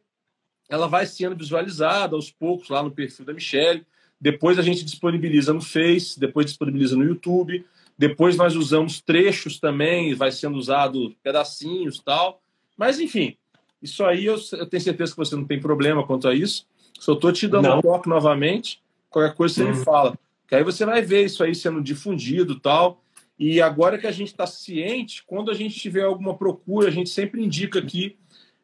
ela 0.69 0.87
vai 0.87 1.05
sendo 1.05 1.37
visualizada 1.37 2.17
aos 2.17 2.29
poucos 2.29 2.67
lá 2.67 2.83
no 2.83 2.91
perfil 2.91 3.25
da 3.25 3.33
Michelle. 3.33 3.87
Depois 4.19 4.59
a 4.59 4.61
gente 4.61 4.83
disponibiliza 4.83 5.53
no 5.53 5.61
Face, 5.61 6.19
depois 6.19 6.47
disponibiliza 6.47 6.97
no 6.97 7.05
YouTube. 7.05 7.65
Depois 8.03 8.35
nós 8.35 8.53
usamos 8.53 8.99
trechos 8.99 9.61
também, 9.61 10.13
vai 10.13 10.29
sendo 10.29 10.57
usado 10.57 11.15
pedacinhos 11.23 12.01
tal. 12.01 12.41
Mas, 12.77 12.99
enfim, 12.99 13.37
isso 13.81 14.03
aí 14.03 14.25
eu, 14.25 14.35
eu, 14.51 14.65
tenho 14.65 14.83
certeza 14.83 15.13
que 15.13 15.17
você 15.17 15.37
não 15.37 15.45
tem 15.45 15.57
problema 15.57 16.05
quanto 16.05 16.27
a 16.27 16.35
isso. 16.35 16.67
Só 16.99 17.13
estou 17.13 17.31
te 17.31 17.47
dando 17.47 17.69
não. 17.69 17.77
um 17.77 17.81
toque 17.81 18.09
novamente. 18.09 18.83
Qualquer 19.09 19.33
coisa 19.33 19.55
você 19.55 19.63
me 19.63 19.69
uhum. 19.69 19.83
fala. 19.85 20.19
Que 20.49 20.55
aí 20.55 20.65
você 20.65 20.85
vai 20.85 21.01
ver 21.01 21.23
isso 21.23 21.45
aí 21.45 21.55
sendo 21.55 21.81
difundido 21.81 22.59
tal. 22.59 23.01
E 23.39 23.61
agora 23.61 23.97
que 23.97 24.05
a 24.05 24.11
gente 24.11 24.31
está 24.31 24.45
ciente, 24.45 25.23
quando 25.25 25.49
a 25.49 25.53
gente 25.53 25.79
tiver 25.79 26.03
alguma 26.03 26.33
procura, 26.33 26.89
a 26.89 26.91
gente 26.91 27.09
sempre 27.09 27.41
indica 27.41 27.79
aqui 27.79 28.17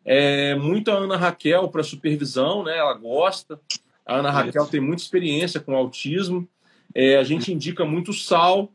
é, 0.04 0.54
muito 0.56 0.92
a 0.92 0.96
Ana 0.96 1.16
Raquel 1.16 1.70
para 1.70 1.82
supervisão, 1.82 2.62
né? 2.62 2.78
Ela 2.78 2.94
gosta. 2.94 3.58
A 4.06 4.18
Ana 4.18 4.32
Raquel 4.32 4.66
tem 4.66 4.82
muita 4.82 5.02
experiência 5.02 5.62
com 5.62 5.74
autismo. 5.74 6.46
É, 6.94 7.16
a 7.16 7.24
gente 7.24 7.54
indica 7.54 7.86
muito 7.86 8.12
sal 8.12 8.70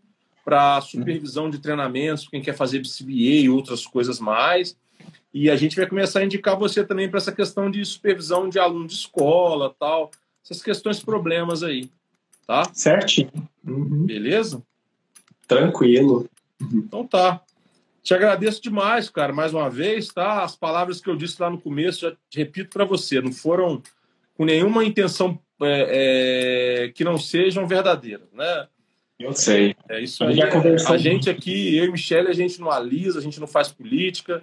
para 0.45 0.81
supervisão 0.81 1.49
de 1.49 1.59
treinamentos, 1.59 2.29
quem 2.29 2.43
quer 2.43 2.55
fazer 2.55 2.81
BCBA 2.81 3.43
e 3.43 3.49
outras 3.49 3.87
coisas 3.87 4.21
mais. 4.21 4.77
E 5.33 5.51
a 5.51 5.57
gente 5.57 5.75
vai 5.75 5.87
começar 5.87 6.21
a 6.21 6.25
indicar 6.25 6.57
você 6.57 6.85
também 6.85 7.09
para 7.09 7.19
essa 7.19 7.33
questão 7.33 7.71
de 7.71 7.85
supervisão 7.85 8.49
de 8.49 8.59
aluno 8.59 8.87
de 8.87 8.95
escola, 8.95 9.75
tal, 9.79 10.11
essas 10.45 10.62
questões, 10.62 11.03
problemas 11.03 11.62
aí, 11.62 11.91
tá? 12.47 12.62
Certinho. 12.73 13.33
Uhum. 13.66 14.05
Beleza? 14.07 14.62
Tranquilo. 15.49 16.29
Então 16.61 17.07
tá. 17.07 17.41
Te 18.03 18.12
agradeço 18.12 18.61
demais, 18.62 19.09
cara, 19.09 19.33
mais 19.33 19.55
uma 19.55 19.71
vez, 19.71 20.09
tá? 20.09 20.45
As 20.45 20.55
palavras 20.55 21.01
que 21.01 21.09
eu 21.09 21.16
disse 21.16 21.41
lá 21.41 21.49
no 21.49 21.61
começo, 21.61 22.01
já 22.01 22.15
repito 22.35 22.71
para 22.71 22.85
você, 22.85 23.21
não 23.21 23.33
foram 23.33 23.83
com 24.37 24.45
nenhuma 24.45 24.85
intenção 24.85 25.41
é, 25.62 26.85
é, 26.85 26.89
que 26.89 27.03
não 27.03 27.16
sejam 27.16 27.66
verdadeiras, 27.66 28.29
né? 28.33 28.69
Eu 29.19 29.32
sei. 29.32 29.77
É 29.89 30.03
isso 30.03 30.24
aí. 30.24 30.39
A 30.89 30.97
gente 30.97 31.31
aqui, 31.31 31.77
eu 31.77 31.85
e 31.85 31.93
Michelle, 31.93 32.28
a 32.28 32.35
gente 32.35 32.61
não 32.61 32.70
alisa, 32.70 33.19
a 33.19 33.23
gente 33.23 33.39
não 33.39 33.47
faz 33.47 33.69
política, 33.70 34.41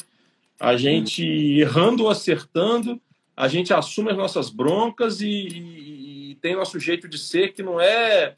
a 0.60 0.77
gente 0.77 1.23
errando 1.23 2.03
ou 2.03 2.10
acertando, 2.10 3.02
a 3.35 3.48
gente 3.48 3.73
assume 3.73 4.11
as 4.11 4.18
nossas 4.18 4.49
broncas 4.49 5.22
e, 5.22 5.27
e, 5.27 6.31
e, 6.31 6.35
tem 6.35 6.56
nosso 6.56 6.80
jeito 6.80 7.07
de 7.07 7.18
ser 7.18 7.53
que 7.53 7.64
não 7.64 7.80
é 7.80 8.35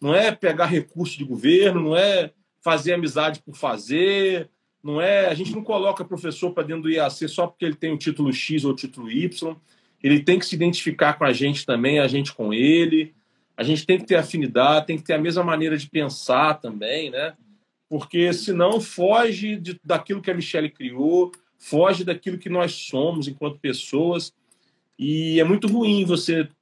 não 0.00 0.14
é 0.14 0.30
pegar 0.32 0.66
recurso 0.66 1.16
de 1.16 1.24
governo, 1.24 1.80
não 1.80 1.96
é 1.96 2.30
fazer 2.60 2.94
amizade 2.94 3.40
por 3.40 3.54
fazer, 3.54 4.48
não 4.82 5.00
é 5.00 5.26
a 5.26 5.34
gente 5.34 5.52
não 5.52 5.62
coloca 5.62 6.04
professor 6.04 6.50
para 6.52 6.62
dentro 6.62 6.84
do 6.84 6.90
IAC 6.90 7.28
só 7.28 7.46
porque 7.46 7.64
ele 7.64 7.74
tem 7.74 7.92
o 7.92 7.98
título 7.98 8.32
X 8.32 8.64
ou 8.64 8.72
o 8.72 8.76
título 8.76 9.10
Y. 9.10 9.56
Ele 10.02 10.20
tem 10.20 10.38
que 10.38 10.44
se 10.44 10.54
identificar 10.54 11.14
com 11.14 11.24
a 11.24 11.32
gente 11.32 11.64
também, 11.64 11.98
a 11.98 12.06
gente 12.06 12.32
com 12.34 12.52
ele. 12.52 13.14
A 13.56 13.62
gente 13.62 13.86
tem 13.86 13.98
que 13.98 14.06
ter 14.06 14.16
afinidade, 14.16 14.86
tem 14.86 14.98
que 14.98 15.04
ter 15.04 15.14
a 15.14 15.20
mesma 15.20 15.44
maneira 15.44 15.76
de 15.76 15.88
pensar 15.88 16.54
também, 16.54 17.10
né? 17.10 17.34
Porque 17.88 18.32
senão 18.32 18.80
foge 18.80 19.56
de, 19.56 19.80
daquilo 19.84 20.20
que 20.20 20.30
a 20.30 20.34
Michelle 20.34 20.70
criou, 20.70 21.30
foge 21.58 22.04
daquilo 22.04 22.38
que 22.38 22.48
nós 22.48 22.72
somos 22.72 23.28
enquanto 23.28 23.60
pessoas. 23.60 24.32
E 24.98 25.38
é 25.38 25.44
muito 25.44 25.68
ruim 25.68 26.04
você 26.04 26.40
estar 26.40 26.56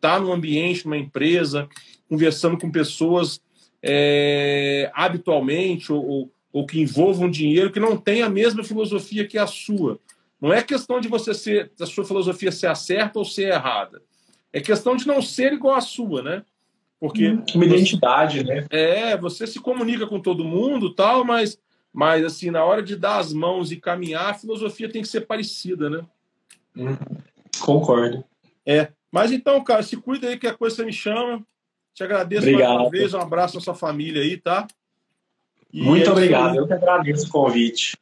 tá 0.00 0.20
num 0.20 0.32
ambiente, 0.32 0.84
numa 0.84 0.98
empresa, 0.98 1.68
conversando 2.08 2.58
com 2.58 2.70
pessoas 2.70 3.40
é, 3.82 4.90
habitualmente 4.94 5.92
ou, 5.92 6.04
ou, 6.06 6.32
ou, 6.52 6.66
que 6.66 6.80
envolvam 6.80 7.30
dinheiro 7.30 7.72
que 7.72 7.80
não 7.80 7.96
tem 7.96 8.22
a 8.22 8.28
mesma 8.28 8.62
filosofia 8.62 9.26
que 9.26 9.38
a 9.38 9.46
sua. 9.46 9.98
Não 10.40 10.52
é 10.52 10.62
questão 10.62 11.00
de 11.00 11.08
você 11.08 11.32
ser, 11.32 11.72
a 11.80 11.86
sua 11.86 12.04
filosofia 12.04 12.52
ser 12.52 12.74
certa 12.76 13.18
ou 13.18 13.24
ser 13.24 13.52
errada. 13.52 14.02
É 14.56 14.60
questão 14.60 14.96
de 14.96 15.06
não 15.06 15.20
ser 15.20 15.52
igual 15.52 15.74
à 15.74 15.80
sua, 15.80 16.22
né? 16.22 16.42
Porque 16.98 17.38
uma 17.54 17.64
identidade, 17.64 18.42
né? 18.42 18.66
É, 18.70 19.16
você 19.16 19.46
se 19.46 19.60
comunica 19.60 20.06
com 20.06 20.18
todo 20.18 20.44
mundo, 20.44 20.94
tal, 20.94 21.24
mas 21.24 21.58
mas, 21.96 22.22
assim, 22.26 22.50
na 22.50 22.62
hora 22.62 22.82
de 22.82 22.94
dar 22.94 23.16
as 23.16 23.32
mãos 23.32 23.72
e 23.72 23.76
caminhar, 23.76 24.28
a 24.28 24.34
filosofia 24.34 24.86
tem 24.86 25.00
que 25.00 25.08
ser 25.08 25.22
parecida, 25.22 25.88
né? 25.88 26.04
Hum, 26.76 26.94
concordo. 27.58 28.22
É. 28.66 28.88
Mas 29.10 29.32
então, 29.32 29.64
cara, 29.64 29.82
se 29.82 29.96
cuida 29.96 30.28
aí 30.28 30.36
que 30.36 30.46
a 30.46 30.52
coisa 30.52 30.76
você 30.76 30.84
me 30.84 30.92
chama. 30.92 31.42
Te 31.94 32.04
agradeço 32.04 32.42
obrigado. 32.42 32.68
mais 32.68 32.80
uma 32.82 32.90
vez. 32.90 33.14
Um 33.14 33.20
abraço 33.20 33.56
à 33.56 33.62
sua 33.62 33.74
família 33.74 34.20
aí, 34.20 34.36
tá? 34.36 34.66
E 35.72 35.80
Muito 35.80 36.06
é 36.06 36.12
obrigado. 36.12 36.56
Eu 36.56 36.66
que 36.66 36.74
agradeço 36.74 37.28
o 37.28 37.30
convite. 37.30 37.96